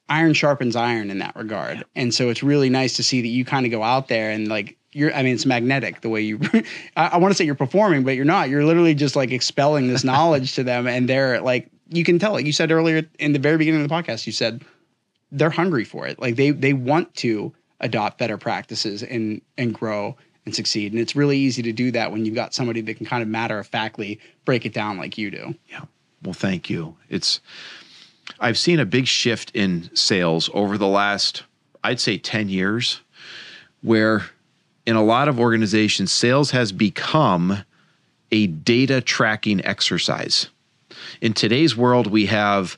Iron 0.08 0.34
sharpens 0.34 0.76
iron 0.76 1.10
in 1.12 1.20
that 1.20 1.36
regard, 1.36 1.84
and 1.96 2.14
so 2.14 2.30
it's 2.30 2.42
really 2.42 2.70
nice 2.70 2.96
to 2.96 3.04
see 3.04 3.22
that 3.22 3.28
you 3.28 3.46
kind 3.46 3.66
of 3.66 3.72
go 3.72 3.84
out 3.84 4.08
there 4.08 4.32
and 4.32 4.48
like 4.48 4.76
you're. 4.92 5.14
I 5.14 5.22
mean, 5.22 5.36
it's 5.36 5.46
magnetic 5.46 6.02
the 6.02 6.10
way 6.10 6.22
you. 6.22 6.40
I, 6.96 7.08
I 7.08 7.18
want 7.18 7.32
to 7.32 7.36
say 7.36 7.46
you're 7.46 7.54
performing, 7.54 8.04
but 8.04 8.16
you're 8.16 8.26
not. 8.26 8.50
You're 8.50 8.66
literally 8.66 8.96
just 8.96 9.16
like 9.16 9.32
expelling 9.32 9.88
this 9.88 10.04
knowledge 10.12 10.56
to 10.56 10.64
them, 10.64 10.88
and 10.88 11.08
they're 11.08 11.42
like, 11.42 11.70
you 11.90 12.04
can 12.04 12.18
tell. 12.18 12.38
it 12.38 12.46
you 12.46 12.52
said 12.52 12.72
earlier 12.72 13.04
in 13.20 13.34
the 13.34 13.40
very 13.40 13.58
beginning 13.58 13.82
of 13.82 13.90
the 13.90 13.94
podcast, 13.94 14.26
you 14.26 14.32
said 14.32 14.64
they're 15.32 15.52
hungry 15.52 15.84
for 15.84 16.08
it. 16.08 16.20
Like 16.20 16.38
they 16.38 16.52
they 16.52 16.74
want 16.74 17.14
to 17.18 17.54
adopt 17.80 18.18
better 18.18 18.38
practices 18.38 19.04
and 19.04 19.42
and 19.58 19.74
grow 19.74 20.18
and 20.50 20.56
succeed. 20.56 20.92
And 20.92 21.00
it's 21.00 21.16
really 21.16 21.38
easy 21.38 21.62
to 21.62 21.72
do 21.72 21.92
that 21.92 22.12
when 22.12 22.26
you've 22.26 22.36
got 22.36 22.56
somebody 22.56 22.82
that 22.82 22.96
can 22.96 23.06
kind 23.06 23.22
of 23.22 23.30
matter 23.30 23.60
of 23.60 23.68
factly 23.68 24.20
break 24.46 24.66
it 24.66 24.74
down 24.74 24.98
like 24.98 25.18
you 25.18 25.30
do. 25.30 25.54
Yeah. 25.70 25.82
Well, 26.24 26.34
thank 26.34 26.70
you. 26.70 26.98
It's 27.08 27.40
I've 28.40 28.58
seen 28.58 28.80
a 28.80 28.86
big 28.86 29.06
shift 29.06 29.52
in 29.56 29.96
sales 29.96 30.50
over 30.54 30.78
the 30.78 30.88
last 30.88 31.44
I'd 31.84 32.00
say 32.00 32.18
10 32.18 32.50
years 32.50 33.02
where 33.82 34.26
in 34.86 34.96
a 34.96 35.04
lot 35.04 35.28
of 35.28 35.40
organizations 35.40 36.12
sales 36.12 36.52
has 36.52 36.72
become 36.72 37.64
a 38.32 38.48
data 38.48 39.02
tracking 39.02 39.64
exercise. 39.64 40.50
In 41.22 41.34
today's 41.34 41.78
world 41.78 42.08
we 42.08 42.26
have 42.26 42.78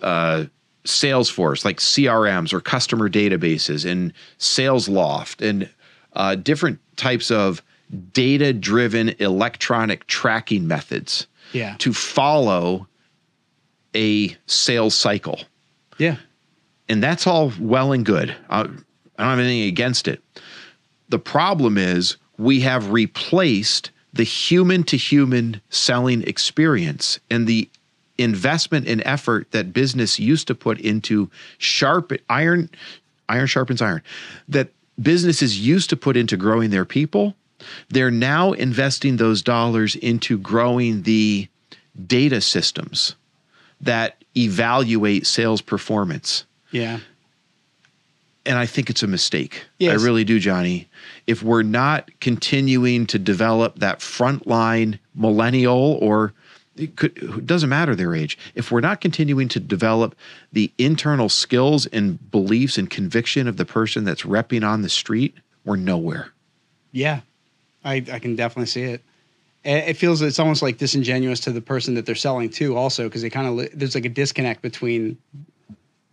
uh 0.00 0.46
Salesforce, 0.84 1.64
like 1.64 1.78
CRMs 1.78 2.52
or 2.52 2.60
customer 2.60 3.08
databases, 3.08 3.88
and 3.88 4.12
SalesLoft, 4.40 5.46
and 5.48 5.70
uh, 6.14 6.34
different 6.34 6.78
types 6.96 7.30
of 7.30 7.62
data 8.12 8.52
driven 8.52 9.10
electronic 9.18 10.06
tracking 10.06 10.66
methods 10.66 11.26
Yeah. 11.52 11.76
to 11.78 11.92
follow 11.92 12.86
a 13.94 14.36
sales 14.46 14.94
cycle. 14.94 15.40
Yeah. 15.98 16.16
And 16.88 17.02
that's 17.02 17.26
all 17.26 17.52
well 17.60 17.92
and 17.92 18.04
good. 18.04 18.34
I, 18.48 18.60
I 18.60 18.64
don't 18.64 18.78
have 19.18 19.38
anything 19.38 19.68
against 19.68 20.08
it. 20.08 20.22
The 21.10 21.18
problem 21.18 21.76
is 21.76 22.16
we 22.38 22.60
have 22.60 22.90
replaced 22.90 23.90
the 24.14 24.24
human 24.24 24.84
to 24.84 24.96
human 24.96 25.60
selling 25.70 26.22
experience 26.22 27.18
and 27.30 27.46
the 27.46 27.68
investment 28.18 28.86
and 28.88 29.02
effort 29.04 29.50
that 29.52 29.72
business 29.72 30.18
used 30.18 30.46
to 30.46 30.54
put 30.54 30.78
into 30.80 31.30
sharp 31.58 32.12
iron 32.28 32.68
iron 33.28 33.46
sharpens 33.46 33.80
iron 33.80 34.02
that 34.48 34.68
businesses 35.00 35.58
used 35.58 35.88
to 35.90 35.96
put 35.96 36.16
into 36.16 36.36
growing 36.36 36.70
their 36.70 36.84
people 36.84 37.34
they're 37.90 38.10
now 38.10 38.52
investing 38.52 39.16
those 39.18 39.40
dollars 39.40 39.94
into 39.96 40.36
growing 40.36 41.02
the 41.02 41.46
data 42.06 42.40
systems 42.40 43.14
that 43.80 44.16
evaluate 44.36 45.26
sales 45.26 45.60
performance 45.60 46.44
Yeah. 46.72 46.98
and 48.44 48.58
I 48.58 48.66
think 48.66 48.90
it's 48.90 49.02
a 49.04 49.06
mistake. 49.06 49.64
Yes. 49.78 50.00
I 50.00 50.04
really 50.04 50.24
do, 50.24 50.40
Johnny. 50.40 50.88
If 51.28 51.42
we're 51.44 51.62
not 51.62 52.10
continuing 52.20 53.06
to 53.06 53.18
develop 53.18 53.78
that 53.78 54.00
frontline 54.00 54.98
millennial 55.14 55.98
or 56.00 56.32
it, 56.82 56.96
could, 56.96 57.16
it 57.18 57.46
doesn't 57.46 57.68
matter 57.68 57.94
their 57.94 58.14
age, 58.14 58.36
if 58.54 58.70
we're 58.70 58.80
not 58.80 59.00
continuing 59.00 59.48
to 59.48 59.60
develop 59.60 60.14
the 60.52 60.70
internal 60.78 61.28
skills 61.28 61.86
and 61.86 62.30
beliefs 62.30 62.78
and 62.78 62.90
conviction 62.90 63.48
of 63.48 63.56
the 63.56 63.64
person 63.64 64.04
that's 64.04 64.22
repping 64.22 64.66
on 64.66 64.82
the 64.82 64.88
street, 64.88 65.34
we're 65.64 65.76
nowhere. 65.76 66.30
Yeah. 66.92 67.20
I, 67.84 68.04
I 68.12 68.18
can 68.18 68.36
definitely 68.36 68.66
see 68.66 68.82
it. 68.82 69.02
It 69.64 69.94
feels 69.94 70.22
it's 70.22 70.40
almost 70.40 70.60
like 70.60 70.78
disingenuous 70.78 71.38
to 71.40 71.52
the 71.52 71.60
person 71.60 71.94
that 71.94 72.04
they're 72.04 72.16
selling 72.16 72.50
to, 72.50 72.76
also, 72.76 73.04
because 73.04 73.22
they 73.22 73.30
kind 73.30 73.46
of 73.46 73.78
there's 73.78 73.94
like 73.94 74.04
a 74.04 74.08
disconnect 74.08 74.60
between 74.60 75.16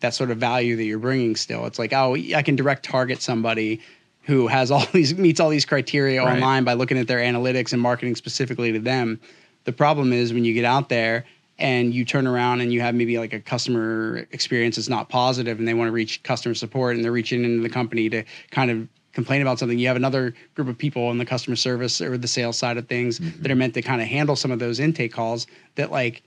that 0.02 0.14
sort 0.14 0.30
of 0.30 0.38
value 0.38 0.76
that 0.76 0.84
you're 0.84 1.00
bringing. 1.00 1.36
Still, 1.36 1.66
it's 1.66 1.80
like, 1.80 1.92
oh, 1.92 2.16
I 2.16 2.44
can 2.44 2.56
direct 2.56 2.86
target 2.86 3.24
somebody 3.24 3.82
who 4.22 4.46
has 4.46 4.70
all 4.70 4.86
these 4.94 5.16
meets 5.18 5.40
all 5.40 5.50
these 5.50 5.66
criteria 5.66 6.24
Right. 6.24 6.36
online 6.36 6.64
by 6.64 6.74
looking 6.74 7.00
at 7.00 7.08
their 7.08 7.18
analytics 7.18 7.74
and 7.74 7.82
marketing 7.82 8.16
specifically 8.16 8.72
to 8.72 8.80
them. 8.80 9.20
The 9.66 9.74
problem 9.74 10.14
is 10.14 10.34
when 10.34 10.46
you 10.46 10.54
get 10.54 10.66
out 10.66 10.90
there 10.90 11.26
and 11.58 11.94
you 11.94 12.06
turn 12.06 12.26
around 12.26 12.62
and 12.62 12.72
you 12.72 12.82
have 12.82 12.96
maybe 12.96 13.18
like 13.20 13.34
a 13.34 13.40
customer 13.40 14.26
experience 14.32 14.78
that's 14.78 14.90
not 14.90 15.10
positive 15.10 15.60
and 15.60 15.68
they 15.68 15.74
want 15.74 15.90
to 15.90 15.92
reach 15.92 16.24
customer 16.24 16.56
support 16.56 16.96
and 16.96 17.04
they're 17.04 17.12
reaching 17.12 17.44
into 17.44 17.62
the 17.62 17.70
company 17.70 18.10
to 18.10 18.24
kind 18.52 18.72
of 18.72 18.88
complain 19.12 19.42
about 19.42 19.60
something 19.60 19.78
you 19.78 19.88
have 19.88 19.98
another 19.98 20.34
group 20.56 20.68
of 20.68 20.78
people 20.78 21.12
in 21.12 21.18
the 21.18 21.26
customer 21.26 21.56
service 21.56 22.00
or 22.00 22.18
the 22.18 22.28
sales 22.28 22.58
side 22.58 22.78
of 22.78 22.88
things 22.88 23.20
mm-hmm. 23.20 23.42
that 23.42 23.52
are 23.52 23.56
meant 23.56 23.74
to 23.74 23.82
kind 23.82 24.02
of 24.02 24.08
handle 24.08 24.36
some 24.36 24.52
of 24.52 24.60
those 24.60 24.80
intake 24.80 25.12
calls 25.12 25.48
that 25.76 25.92
like 25.92 26.24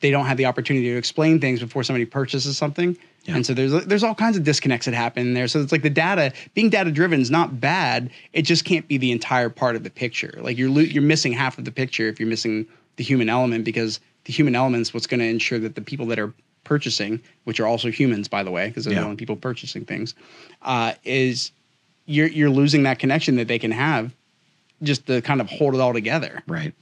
they 0.00 0.10
don't 0.10 0.26
have 0.26 0.36
the 0.36 0.46
opportunity 0.46 0.86
to 0.86 0.96
explain 0.96 1.40
things 1.40 1.60
before 1.60 1.84
somebody 1.84 2.04
purchases 2.04 2.58
something 2.58 2.96
Yeah. 3.26 3.34
and 3.36 3.44
so 3.46 3.54
there's 3.54 3.72
there's 3.86 4.02
all 4.04 4.14
kinds 4.14 4.36
of 4.36 4.44
disconnects 4.44 4.86
that 4.86 4.94
happen 4.94 5.34
there 5.34 5.48
so 5.48 5.60
it's 5.60 5.72
like 5.72 5.82
the 5.82 5.90
data 5.90 6.32
being 6.54 6.70
data 6.70 6.90
driven 6.92 7.20
is 7.20 7.30
not 7.30 7.60
bad 7.60 8.10
it 8.32 8.42
just 8.42 8.64
can't 8.64 8.86
be 8.86 8.98
the 8.98 9.10
entire 9.12 9.48
part 9.50 9.74
of 9.76 9.82
the 9.82 9.90
picture 9.90 10.38
like 10.42 10.56
you're 10.56 10.70
you're 10.80 11.02
missing 11.02 11.32
half 11.32 11.58
of 11.58 11.64
the 11.64 11.72
picture 11.72 12.06
if 12.08 12.20
you're 12.20 12.28
missing 12.28 12.66
the 12.96 13.04
human 13.04 13.28
element 13.28 13.64
because 13.64 13.98
the 14.26 14.32
human 14.32 14.54
element's 14.54 14.94
what's 14.94 15.06
going 15.06 15.20
to 15.20 15.26
ensure 15.26 15.58
that 15.58 15.74
the 15.74 15.80
people 15.80 16.06
that 16.06 16.18
are 16.18 16.32
purchasing 16.64 17.20
which 17.44 17.58
are 17.60 17.66
also 17.66 17.90
humans 17.90 18.28
by 18.28 18.42
the 18.42 18.50
way 18.50 18.68
because 18.68 18.84
they're 18.84 18.94
Yeah. 18.94 19.00
the 19.00 19.06
only 19.06 19.16
people 19.16 19.36
purchasing 19.36 19.84
things 19.84 20.14
uh, 20.62 20.92
is 21.04 21.50
you're 22.06 22.28
you're 22.28 22.50
losing 22.50 22.84
that 22.84 22.98
connection 23.00 23.36
that 23.36 23.48
they 23.48 23.58
can 23.58 23.72
have 23.72 24.14
just 24.82 25.06
to 25.06 25.20
kind 25.22 25.40
of 25.40 25.48
hold 25.48 25.74
it 25.74 25.80
all 25.80 25.92
together 25.92 26.42
Right. 26.46 26.72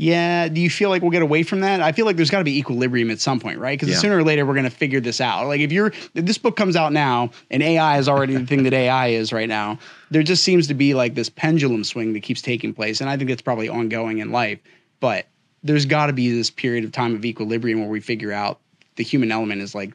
Yeah. 0.00 0.46
Do 0.48 0.60
you 0.60 0.70
feel 0.70 0.90
like 0.90 1.02
we'll 1.02 1.10
get 1.10 1.22
away 1.22 1.42
from 1.42 1.60
that? 1.60 1.80
I 1.82 1.90
feel 1.90 2.06
like 2.06 2.14
there's 2.14 2.30
got 2.30 2.38
to 2.38 2.44
be 2.44 2.56
equilibrium 2.56 3.10
at 3.10 3.20
some 3.20 3.40
point, 3.40 3.58
right? 3.58 3.78
Because 3.78 3.92
Yeah. 3.92 4.00
sooner 4.00 4.16
or 4.18 4.22
later 4.22 4.46
we're 4.46 4.54
going 4.54 4.62
to 4.62 4.70
figure 4.70 5.00
this 5.00 5.20
out. 5.20 5.48
Like 5.48 5.60
if 5.60 5.72
you're 5.72 5.88
if 5.88 6.24
this 6.24 6.38
book 6.38 6.56
comes 6.56 6.76
out 6.76 6.92
now 6.92 7.30
and 7.50 7.64
AI 7.64 7.98
is 7.98 8.08
already 8.08 8.36
the 8.36 8.46
thing 8.46 8.62
that 8.62 8.72
AI 8.72 9.08
is 9.08 9.32
right 9.32 9.48
now, 9.48 9.78
there 10.12 10.22
just 10.22 10.44
seems 10.44 10.68
to 10.68 10.74
be 10.74 10.94
like 10.94 11.16
this 11.16 11.28
pendulum 11.28 11.82
swing 11.82 12.12
that 12.12 12.20
keeps 12.20 12.40
taking 12.40 12.72
place, 12.72 13.00
and 13.00 13.10
I 13.10 13.16
think 13.16 13.28
that's 13.28 13.42
probably 13.42 13.68
ongoing 13.68 14.18
in 14.18 14.30
life. 14.30 14.60
But 15.00 15.26
there's 15.64 15.84
got 15.84 16.06
to 16.06 16.12
be 16.12 16.30
this 16.30 16.48
period 16.48 16.84
of 16.84 16.92
time 16.92 17.16
of 17.16 17.24
equilibrium 17.24 17.80
where 17.80 17.88
we 17.88 17.98
figure 18.00 18.32
out 18.32 18.60
the 18.94 19.02
human 19.02 19.32
element 19.32 19.62
is 19.62 19.74
like 19.74 19.92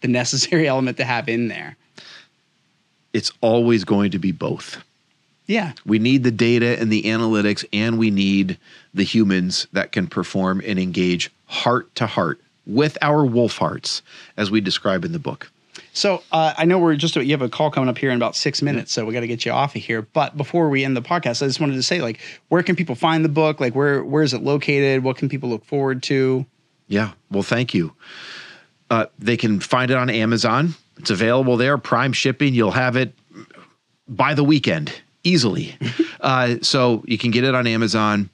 the 0.00 0.08
necessary 0.08 0.66
element 0.74 0.96
to 0.96 1.04
have 1.04 1.28
in 1.28 1.48
there. 1.48 1.76
It's 3.12 3.30
always 3.42 3.84
going 3.84 4.10
to 4.12 4.18
be 4.18 4.32
both. 4.32 4.82
Yeah. 5.46 5.72
We 5.84 5.98
need 5.98 6.24
the 6.24 6.30
data 6.30 6.80
and 6.80 6.90
the 6.90 7.02
analytics, 7.02 7.64
and 7.72 7.98
we 7.98 8.10
need 8.10 8.58
the 8.94 9.04
humans 9.04 9.66
that 9.72 9.92
can 9.92 10.06
perform 10.06 10.62
and 10.64 10.78
engage 10.78 11.30
heart 11.46 11.94
to 11.96 12.06
heart 12.06 12.40
with 12.66 12.96
our 13.02 13.24
wolf 13.24 13.58
hearts, 13.58 14.00
as 14.36 14.50
we 14.50 14.60
describe 14.60 15.04
in 15.04 15.12
the 15.12 15.18
book. 15.18 15.50
So 15.92 16.22
uh, 16.32 16.54
I 16.56 16.64
know 16.64 16.78
we're 16.78 16.96
just 16.96 17.14
you 17.14 17.30
have 17.30 17.42
a 17.42 17.48
call 17.48 17.70
coming 17.70 17.88
up 17.88 17.98
here 17.98 18.10
in 18.10 18.16
about 18.16 18.36
six 18.36 18.62
minutes, 18.62 18.92
so 18.92 19.04
we 19.04 19.12
got 19.12 19.20
to 19.20 19.26
get 19.26 19.44
you 19.44 19.52
off 19.52 19.76
of 19.76 19.82
here. 19.82 20.02
But 20.02 20.36
before 20.36 20.68
we 20.68 20.84
end 20.84 20.96
the 20.96 21.02
podcast, 21.02 21.42
I 21.42 21.46
just 21.46 21.60
wanted 21.60 21.74
to 21.74 21.82
say, 21.82 22.00
like, 22.00 22.20
where 22.48 22.62
can 22.62 22.74
people 22.74 22.94
find 22.94 23.24
the 23.24 23.28
book? 23.28 23.60
Like, 23.60 23.74
where 23.74 24.02
where 24.02 24.22
is 24.22 24.34
it 24.34 24.42
located? 24.42 25.04
What 25.04 25.16
can 25.16 25.28
people 25.28 25.50
look 25.50 25.64
forward 25.64 26.02
to? 26.04 26.46
Yeah. 26.88 27.12
Well, 27.30 27.42
thank 27.42 27.74
you. 27.74 27.92
Uh, 28.90 29.06
they 29.18 29.36
can 29.36 29.60
find 29.60 29.90
it 29.90 29.96
on 29.96 30.10
Amazon. 30.10 30.74
It's 30.98 31.10
available 31.10 31.56
there, 31.56 31.76
prime 31.78 32.12
shipping. 32.12 32.54
You'll 32.54 32.70
have 32.70 32.96
it 32.96 33.14
by 34.08 34.34
the 34.34 34.44
weekend 34.44 34.92
easily. 35.24 35.76
uh, 36.20 36.56
so 36.62 37.02
you 37.06 37.18
can 37.18 37.30
get 37.30 37.44
it 37.44 37.54
on 37.54 37.66
Amazon. 37.66 38.30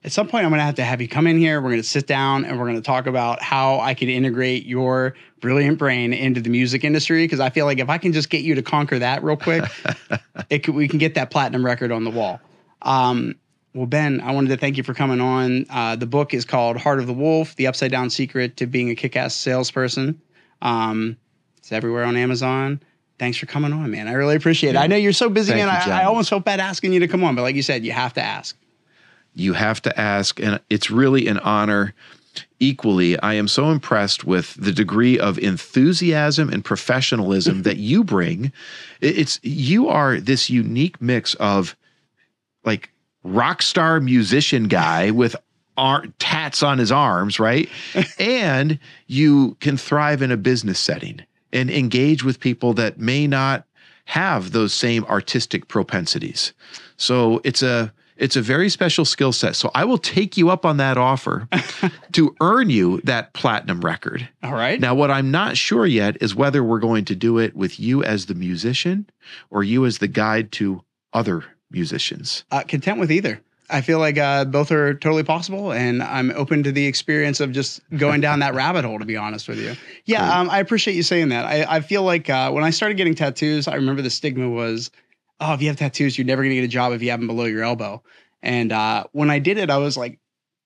At 0.08 0.14
some 0.14 0.30
point, 0.30 0.46
I'm 0.46 0.52
going 0.52 0.60
to 0.60 0.64
have 0.64 0.76
to 0.76 0.86
have 0.86 1.02
you 1.02 1.10
come 1.10 1.28
in 1.28 1.38
here. 1.38 1.60
We're 1.60 1.68
going 1.68 1.82
to 1.82 1.88
sit 1.88 2.08
down 2.08 2.46
and 2.46 2.58
we're 2.58 2.64
going 2.64 2.78
to 2.78 2.82
talk 2.82 3.08
about 3.08 3.42
how 3.42 3.82
I 3.82 3.94
could 3.94 4.08
integrate 4.08 4.66
your 4.66 5.16
brilliant 5.42 5.78
brain 5.78 6.14
into 6.14 6.40
the 6.40 6.50
music 6.50 6.86
industry. 6.86 7.26
Because 7.26 7.42
I 7.42 7.50
feel 7.50 7.66
like 7.66 7.80
if 7.80 7.90
I 7.90 7.98
can 7.98 8.14
just 8.14 8.30
get 8.30 8.42
you 8.42 8.56
to 8.56 8.62
conquer 8.62 9.00
that 9.00 9.22
real 9.22 9.36
quick, 9.36 9.66
it 10.50 10.60
could, 10.60 10.76
we 10.76 10.88
can 10.88 10.98
get 10.98 11.16
that 11.16 11.30
platinum 11.30 11.66
record 11.66 11.92
on 11.92 12.06
the 12.06 12.10
wall. 12.10 12.40
Um, 12.84 13.36
well, 13.74 13.86
Ben, 13.86 14.22
I 14.22 14.32
wanted 14.32 14.48
to 14.48 14.56
thank 14.56 14.78
you 14.78 14.84
for 14.84 14.94
coming 14.94 15.20
on. 15.20 15.66
Uh, 15.70 15.98
the 15.98 16.08
book 16.08 16.34
is 16.34 16.46
called 16.46 16.78
Heart 16.78 17.00
of 17.00 17.08
the 17.08 17.14
Wolf 17.14 17.58
The 17.58 17.68
Upside 17.68 17.92
Down 17.92 18.10
Secret 18.10 18.56
to 18.56 18.66
Being 18.66 18.90
a 18.90 18.96
Kick 18.96 19.18
Ass 19.18 19.36
Salesperson. 19.36 20.22
Um, 20.62 21.18
it's 21.58 21.74
everywhere 21.74 22.06
on 22.06 22.16
Amazon. 22.16 22.82
Thanks 23.20 23.38
for 23.38 23.46
coming 23.46 23.74
on, 23.74 23.92
man. 23.92 24.08
I 24.08 24.14
really 24.14 24.38
appreciate 24.38 24.76
it. 24.76 24.78
I 24.78 24.88
know 24.88 24.96
you're 24.96 25.12
so 25.12 25.30
busy, 25.30 25.52
Thank 25.52 25.70
and 25.70 25.86
you, 25.86 25.92
I, 25.92 26.04
I 26.04 26.06
almost 26.06 26.30
felt 26.30 26.46
bad 26.46 26.62
asking 26.62 26.94
you 26.94 27.02
to 27.02 27.10
come 27.10 27.26
on, 27.26 27.36
but 27.36 27.42
like 27.42 27.58
you 27.58 27.62
said, 27.62 27.84
you 27.84 27.92
have 27.92 28.14
to 28.14 28.22
ask. 28.22 28.56
You 29.38 29.54
have 29.54 29.82
to 29.84 30.00
ask 30.00 30.40
and 30.40 30.60
it's 30.70 30.90
really 30.92 31.28
an 31.28 31.40
honor. 31.40 31.94
Equally 32.60 33.20
i 33.20 33.34
am 33.34 33.48
so 33.48 33.70
impressed 33.70 34.24
with 34.24 34.56
the 34.56 34.72
degree 34.72 35.20
of 35.20 35.38
enthusiasm 35.40 36.50
and 36.50 36.66
professionalism 36.66 37.62
that 37.64 37.78
you 37.78 38.04
bring. 38.04 38.52
It's 39.00 39.40
you 39.44 39.90
are 39.90 40.20
this 40.20 40.50
unique 40.50 41.02
mix 41.02 41.34
of 41.36 41.76
like 42.64 42.90
rock 43.24 43.62
star 43.62 44.00
musician 44.00 44.68
guy 44.68 45.12
with 45.22 45.36
ar- 45.78 46.06
tats 46.20 46.64
on 46.64 46.78
his 46.80 46.92
arms 46.92 47.40
right? 47.40 47.70
And 48.20 48.80
you 49.08 49.56
can 49.60 49.78
thrive 49.78 50.22
in 50.22 50.32
a 50.32 50.38
business 50.38 50.80
setting 50.80 51.22
and 51.54 51.70
engage 51.70 52.24
with 52.24 52.40
people 52.40 52.74
that 52.74 53.00
may 53.00 53.28
not 53.28 53.66
have 54.06 54.52
those 54.52 54.74
same 54.74 55.04
artistic 55.06 55.68
propensities. 55.68 56.54
So 56.98 57.42
it's 57.44 57.62
a 57.62 57.94
it's 58.20 58.36
a 58.36 58.42
very 58.42 58.70
special 58.70 59.06
skill 59.06 59.32
set. 59.32 59.56
So 59.56 59.72
I 59.74 59.86
will 59.86 59.98
take 59.98 60.38
you 60.38 60.50
up 60.50 60.66
on 60.66 60.78
that 60.78 60.98
offer 60.98 61.48
to 62.14 62.36
earn 62.42 62.70
you 62.70 63.02
that 63.04 63.34
platinum 63.34 63.82
record. 63.82 64.28
All 64.44 64.54
right. 64.54 64.80
Now, 64.80 64.96
what 64.96 65.12
I'm 65.12 65.32
not 65.32 65.58
sure 65.58 65.86
yet 65.86 66.18
is 66.22 66.36
whether 66.36 66.64
we're 66.64 66.80
going 66.80 67.06
to 67.06 67.16
do 67.16 67.38
it 67.38 67.56
with 67.56 67.80
you 67.80 68.04
as 68.04 68.26
the 68.26 68.36
musician 68.36 69.10
or 69.50 69.64
you 69.64 69.86
as 69.86 70.00
the 70.00 70.08
guide 70.08 70.52
to 70.54 70.84
other 71.14 71.44
musicians. 71.72 72.44
uh, 72.52 72.64
content 72.68 73.00
with 73.00 73.12
either. 73.12 73.42
I 73.70 73.82
feel 73.82 74.00
like 74.00 74.18
uh, 74.18 74.46
both 74.46 74.72
are 74.72 74.94
totally 74.94 75.24
possible, 75.24 75.74
and 75.74 76.02
I'm 76.02 76.32
open 76.32 76.64
to 76.64 76.72
the 76.72 76.86
experience 76.86 77.42
of 77.42 77.52
just 77.52 77.82
going 77.98 78.22
down 78.22 78.40
that 78.40 78.54
rabbit 78.54 78.86
hole. 78.86 78.98
To 78.98 79.04
be 79.06 79.18
honest 79.18 79.50
with 79.50 79.60
you, 79.60 79.76
yeah, 80.06 80.40
um, 80.40 80.50
I 80.50 80.60
appreciate 80.60 80.96
you 80.96 81.04
saying 81.04 81.30
that. 81.30 81.46
I, 81.46 81.66
I 81.68 81.80
feel 81.82 82.04
like 82.04 82.30
uh, 82.30 82.52
when 82.52 82.64
I 82.64 82.70
started 82.70 82.96
getting 82.96 83.14
tattoos, 83.14 83.68
I 83.68 83.76
remember 83.76 84.02
the 84.02 84.10
stigma 84.10 84.50
was, 84.50 84.90
"Oh, 85.40 85.54
if 85.54 85.62
you 85.62 85.68
have 85.68 85.78
tattoos, 85.78 86.18
you're 86.18 86.26
never 86.26 86.42
going 86.42 86.52
to 86.52 86.56
get 86.56 86.66
a 86.66 86.70
job 86.70 86.94
if 86.94 87.02
you 87.02 87.12
have 87.12 87.20
them 87.20 87.28
below 87.28 87.46
your 87.46 87.64
elbow." 87.64 88.04
And 88.42 88.72
uh, 88.72 89.06
when 89.14 89.30
I 89.30 89.40
did 89.40 89.58
it, 89.58 89.70
I 89.70 89.78
was 89.78 89.98
like, 89.98 90.20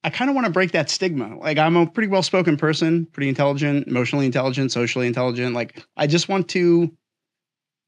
I 0.03 0.10
kind 0.10 0.30
of 0.30 0.35
want 0.35 0.45
to 0.45 0.52
break 0.52 0.72
that 0.72 0.89
stigma. 0.89 1.38
Like, 1.38 1.57
I'm 1.57 1.77
a 1.77 1.88
pretty 1.88 2.07
well 2.07 2.23
spoken 2.23 2.57
person, 2.57 3.06
pretty 3.07 3.30
intelligent, 3.30 3.88
emotionally 3.88 4.26
intelligent, 4.26 4.72
socially 4.72 5.07
intelligent. 5.07 5.53
Like, 5.53 5.84
I 5.95 6.07
just 6.07 6.27
want 6.27 6.49
to 6.49 6.91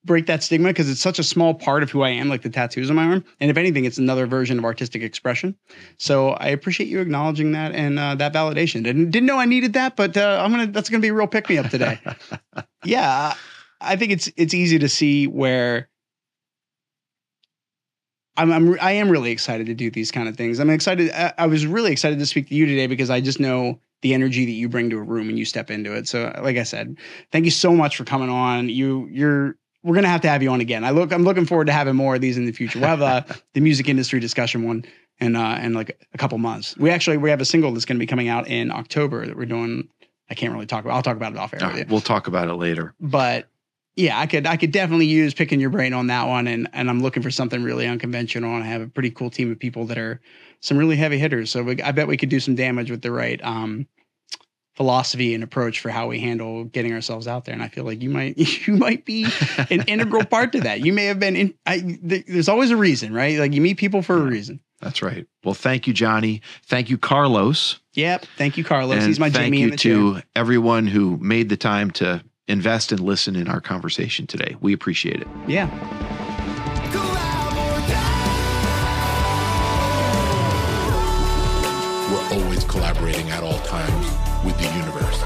break 0.06 0.26
that 0.28 0.44
stigma 0.44 0.70
because 0.70 0.90
it's 0.90 1.02
such 1.02 1.18
a 1.18 1.24
small 1.24 1.54
part 1.54 1.82
of 1.82 1.90
who 1.90 2.02
I 2.02 2.10
am, 2.10 2.30
like 2.30 2.42
the 2.42 2.50
tattoos 2.50 2.90
on 2.90 2.96
my 2.98 3.06
arm. 3.06 3.26
And 3.40 3.50
if 3.50 3.58
anything, 3.58 3.86
it's 3.86 3.98
another 3.98 4.28
version 4.28 4.60
of 4.60 4.66
artistic 4.66 5.02
expression. 5.02 5.56
So 5.98 6.32
I 6.32 6.48
appreciate 6.50 6.88
you 6.88 7.00
acknowledging 7.00 7.54
that 7.54 7.74
and 7.74 7.98
uh, 7.98 8.16
that 8.16 8.34
validation. 8.34 8.84
Didn't 8.84 9.12
didn't 9.12 9.26
know 9.26 9.40
I 9.40 9.46
needed 9.46 9.74
that, 9.74 9.96
but 9.96 10.16
uh, 10.18 10.42
I'm 10.44 10.52
gonna 10.52 10.68
that's 10.68 10.90
gonna 10.90 11.02
be 11.02 11.08
a 11.08 11.14
real 11.14 11.28
pick 11.28 11.50
me 11.50 11.58
up 11.58 11.70
today. 11.70 12.00
yeah, 12.84 13.34
I 13.80 13.96
think 13.96 14.12
it's 14.12 14.30
it's 14.36 14.54
easy 14.54 14.80
to 14.80 14.90
see 14.90 15.28
where. 15.28 15.90
I'm, 18.36 18.52
I'm 18.52 18.78
I 18.82 18.94
am 18.94 19.10
really 19.10 19.32
excited 19.32 19.68
to 19.68 19.74
do 19.74 19.92
these 19.92 20.12
kind 20.12 20.28
of 20.28 20.36
things. 20.36 20.60
I'm 20.60 20.70
excited. 20.70 21.12
I, 21.12 21.34
I 21.38 21.48
was 21.48 21.68
really 21.68 21.92
excited 21.92 22.20
to 22.20 22.26
speak 22.26 22.50
to 22.50 22.56
you 22.56 22.66
today 22.66 22.88
because 22.88 23.10
I 23.10 23.22
just 23.22 23.40
know 23.40 23.80
the 24.02 24.14
energy 24.14 24.46
that 24.46 24.52
you 24.52 24.68
bring 24.70 24.90
to 24.90 24.98
a 24.98 25.02
room 25.02 25.28
when 25.28 25.38
you 25.38 25.46
step 25.46 25.70
into 25.70 25.96
it. 25.96 26.08
So, 26.08 26.34
like 26.42 26.58
I 26.58 26.64
said, 26.64 26.98
thank 27.32 27.46
you 27.46 27.52
so 27.52 27.74
much 27.74 27.96
for 27.96 28.04
coming 28.04 28.30
on. 28.30 28.70
You 28.70 29.08
you're 29.12 29.56
we're 29.84 29.96
gonna 29.96 30.08
have 30.08 30.22
to 30.22 30.30
have 30.30 30.42
you 30.42 30.50
on 30.50 30.62
again. 30.62 30.84
I 30.84 30.92
look 30.92 31.12
I'm 31.12 31.24
looking 31.24 31.46
forward 31.46 31.68
to 31.68 31.74
having 31.74 31.96
more 31.96 32.16
of 32.16 32.22
these 32.22 32.38
in 32.38 32.46
the 32.46 32.52
future. 32.52 32.80
We'll 32.80 32.90
have 32.90 33.02
uh, 33.02 33.24
the 33.54 33.62
music 33.62 33.88
industry 33.88 34.20
discussion 34.20 34.64
one 34.64 34.86
in 35.20 35.36
uh 35.36 35.60
in 35.62 35.74
like 35.74 36.06
a 36.14 36.18
couple 36.18 36.38
months. 36.40 36.76
We 36.78 36.90
actually 36.90 37.18
we 37.18 37.30
have 37.30 37.42
a 37.42 37.46
single 37.46 37.72
that's 37.72 37.86
gonna 37.86 38.00
be 38.00 38.08
coming 38.08 38.30
out 38.30 38.48
in 38.48 38.72
October 38.72 39.26
that 39.28 39.38
we're 39.38 39.46
doing. 39.46 39.90
I 40.30 40.36
can't 40.36 40.54
really 40.54 40.66
talk 40.66 40.84
about. 40.86 40.96
I'll 40.96 41.04
talk 41.04 41.18
about 41.18 41.34
it 41.34 41.38
off 41.38 41.54
air. 41.54 41.64
Uh, 41.64 41.84
we'll 41.88 42.02
talk 42.02 42.28
about 42.28 42.48
it 42.48 42.54
later. 42.54 42.96
But 43.00 43.48
yeah, 43.96 44.20
I 44.20 44.26
could 44.26 44.48
I 44.48 44.58
could 44.58 44.72
definitely 44.72 45.06
use 45.06 45.34
picking 45.34 45.60
your 45.60 45.70
brain 45.70 45.94
on 45.94 46.08
that 46.08 46.28
one, 46.28 46.48
and 46.48 46.68
and 46.74 46.90
I'm 46.90 47.02
looking 47.02 47.22
for 47.24 47.32
something 47.32 47.64
really 47.64 47.88
unconventional. 47.88 48.56
And 48.56 48.64
I 48.64 48.68
have 48.68 48.82
a 48.82 48.88
pretty 48.88 49.12
cool 49.12 49.30
team 49.30 49.52
of 49.52 49.60
people 49.60 49.86
that 49.88 49.98
are 49.98 50.20
some 50.62 50.78
really 50.78 50.96
heavy 50.96 51.18
hitters. 51.18 51.52
So 51.52 51.62
we, 51.64 51.82
I 51.82 51.92
bet 51.92 52.08
we 52.08 52.18
could 52.18 52.30
do 52.30 52.40
some 52.40 52.56
damage 52.56 52.90
with 52.90 53.02
the 53.02 53.12
right 53.12 53.44
um, 53.44 53.88
philosophy 54.76 55.36
and 55.36 55.44
approach 55.44 55.80
for 55.80 55.90
how 55.90 56.08
we 56.08 56.20
handle 56.20 56.64
getting 56.64 56.94
ourselves 56.94 57.28
out 57.28 57.46
there. 57.46 57.54
And 57.54 57.62
I 57.62 57.68
feel 57.68 57.84
like 57.84 58.02
you 58.02 58.10
might 58.10 58.38
you 58.68 58.74
might 58.74 59.06
be 59.06 59.28
an 59.70 59.82
integral 59.88 60.26
part 60.26 60.52
to 60.54 60.62
that. 60.62 60.82
You 60.82 60.94
may 60.94 61.06
have 61.06 61.20
been 61.20 61.36
in. 61.36 61.54
I, 61.66 61.80
th- 61.80 62.26
there's 62.28 62.50
always 62.50 62.72
a 62.72 62.78
reason, 62.78 63.14
right? 63.14 63.38
Like 63.38 63.54
you 63.54 63.62
meet 63.62 63.78
people 63.78 64.02
for 64.02 64.18
a 64.18 64.22
reason. 64.22 64.60
That's 64.82 65.02
right. 65.02 65.26
Well, 65.46 65.54
thank 65.54 65.88
you, 65.88 65.94
Johnny. 65.94 66.42
Thank 66.66 66.90
you, 66.90 66.98
Carlos. 66.98 67.80
Yep. 67.94 68.26
Thank 68.38 68.58
you, 68.58 68.66
Carlos. 68.66 68.98
and 68.98 69.08
He's 69.08 69.20
my 69.20 69.30
thank 69.30 69.46
Jamie 69.46 69.60
you 69.60 69.64
in 69.66 69.70
the 69.72 69.78
chair. 69.78 69.94
to 69.94 70.22
everyone 70.36 70.88
who 70.88 71.18
made 71.18 71.48
the 71.48 71.56
time 71.56 71.92
to 71.92 72.22
invest 72.48 72.92
and 72.92 73.00
listen 73.02 73.36
in 73.36 73.48
our 73.48 73.62
conversation 73.62 74.28
today. 74.28 74.56
We 74.60 74.74
appreciate 74.74 75.22
it. 75.22 75.28
Yeah. 75.48 75.70
We're 82.12 82.40
always 82.40 82.64
collaborating 82.66 83.30
at 83.32 83.44
all 83.44 83.60
times 83.60 84.46
with 84.46 84.58
the 84.58 84.66
universe. 84.78 85.24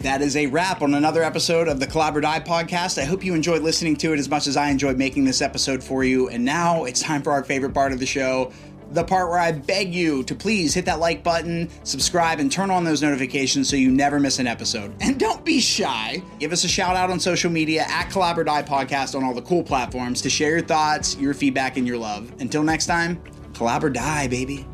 That 0.00 0.20
is 0.20 0.36
a 0.36 0.46
wrap 0.46 0.82
on 0.82 0.92
another 0.94 1.22
episode 1.22 1.66
of 1.66 1.80
the 1.80 1.86
Collab 1.86 2.14
or 2.14 2.20
Die 2.20 2.40
podcast. 2.40 3.00
I 3.00 3.04
hope 3.04 3.24
you 3.24 3.34
enjoyed 3.34 3.62
listening 3.62 3.96
to 3.96 4.12
it 4.12 4.18
as 4.18 4.28
much 4.28 4.46
as 4.46 4.54
I 4.54 4.68
enjoyed 4.68 4.98
making 4.98 5.24
this 5.24 5.40
episode 5.40 5.82
for 5.82 6.04
you. 6.04 6.28
And 6.28 6.44
now 6.44 6.84
it's 6.84 7.00
time 7.00 7.22
for 7.22 7.32
our 7.32 7.42
favorite 7.42 7.72
part 7.72 7.90
of 7.90 8.00
the 8.00 8.06
show 8.06 8.52
the 8.94 9.04
part 9.04 9.28
where 9.28 9.38
I 9.38 9.52
beg 9.52 9.92
you 9.94 10.22
to 10.24 10.34
please 10.34 10.72
hit 10.72 10.86
that 10.86 11.00
like 11.00 11.22
button, 11.22 11.68
subscribe, 11.82 12.38
and 12.38 12.50
turn 12.50 12.70
on 12.70 12.84
those 12.84 13.02
notifications 13.02 13.68
so 13.68 13.76
you 13.76 13.90
never 13.90 14.20
miss 14.20 14.38
an 14.38 14.46
episode. 14.46 14.94
And 15.04 15.20
don't 15.20 15.44
be 15.44 15.60
shy. 15.60 16.22
Give 16.40 16.50
us 16.50 16.64
a 16.64 16.68
shout 16.68 16.96
out 16.96 17.10
on 17.10 17.20
social 17.20 17.50
media 17.50 17.82
at 17.82 18.10
Die 18.10 18.62
podcast 18.62 19.14
on 19.14 19.22
all 19.22 19.34
the 19.34 19.42
cool 19.42 19.62
platforms 19.62 20.22
to 20.22 20.30
share 20.30 20.50
your 20.50 20.62
thoughts, 20.62 21.16
your 21.18 21.34
feedback, 21.34 21.76
and 21.76 21.86
your 21.86 21.98
love. 21.98 22.32
Until 22.40 22.62
next 22.62 22.86
time, 22.86 23.22
Collab 23.52 23.82
or 23.82 23.90
Die, 23.90 24.28
baby. 24.28 24.66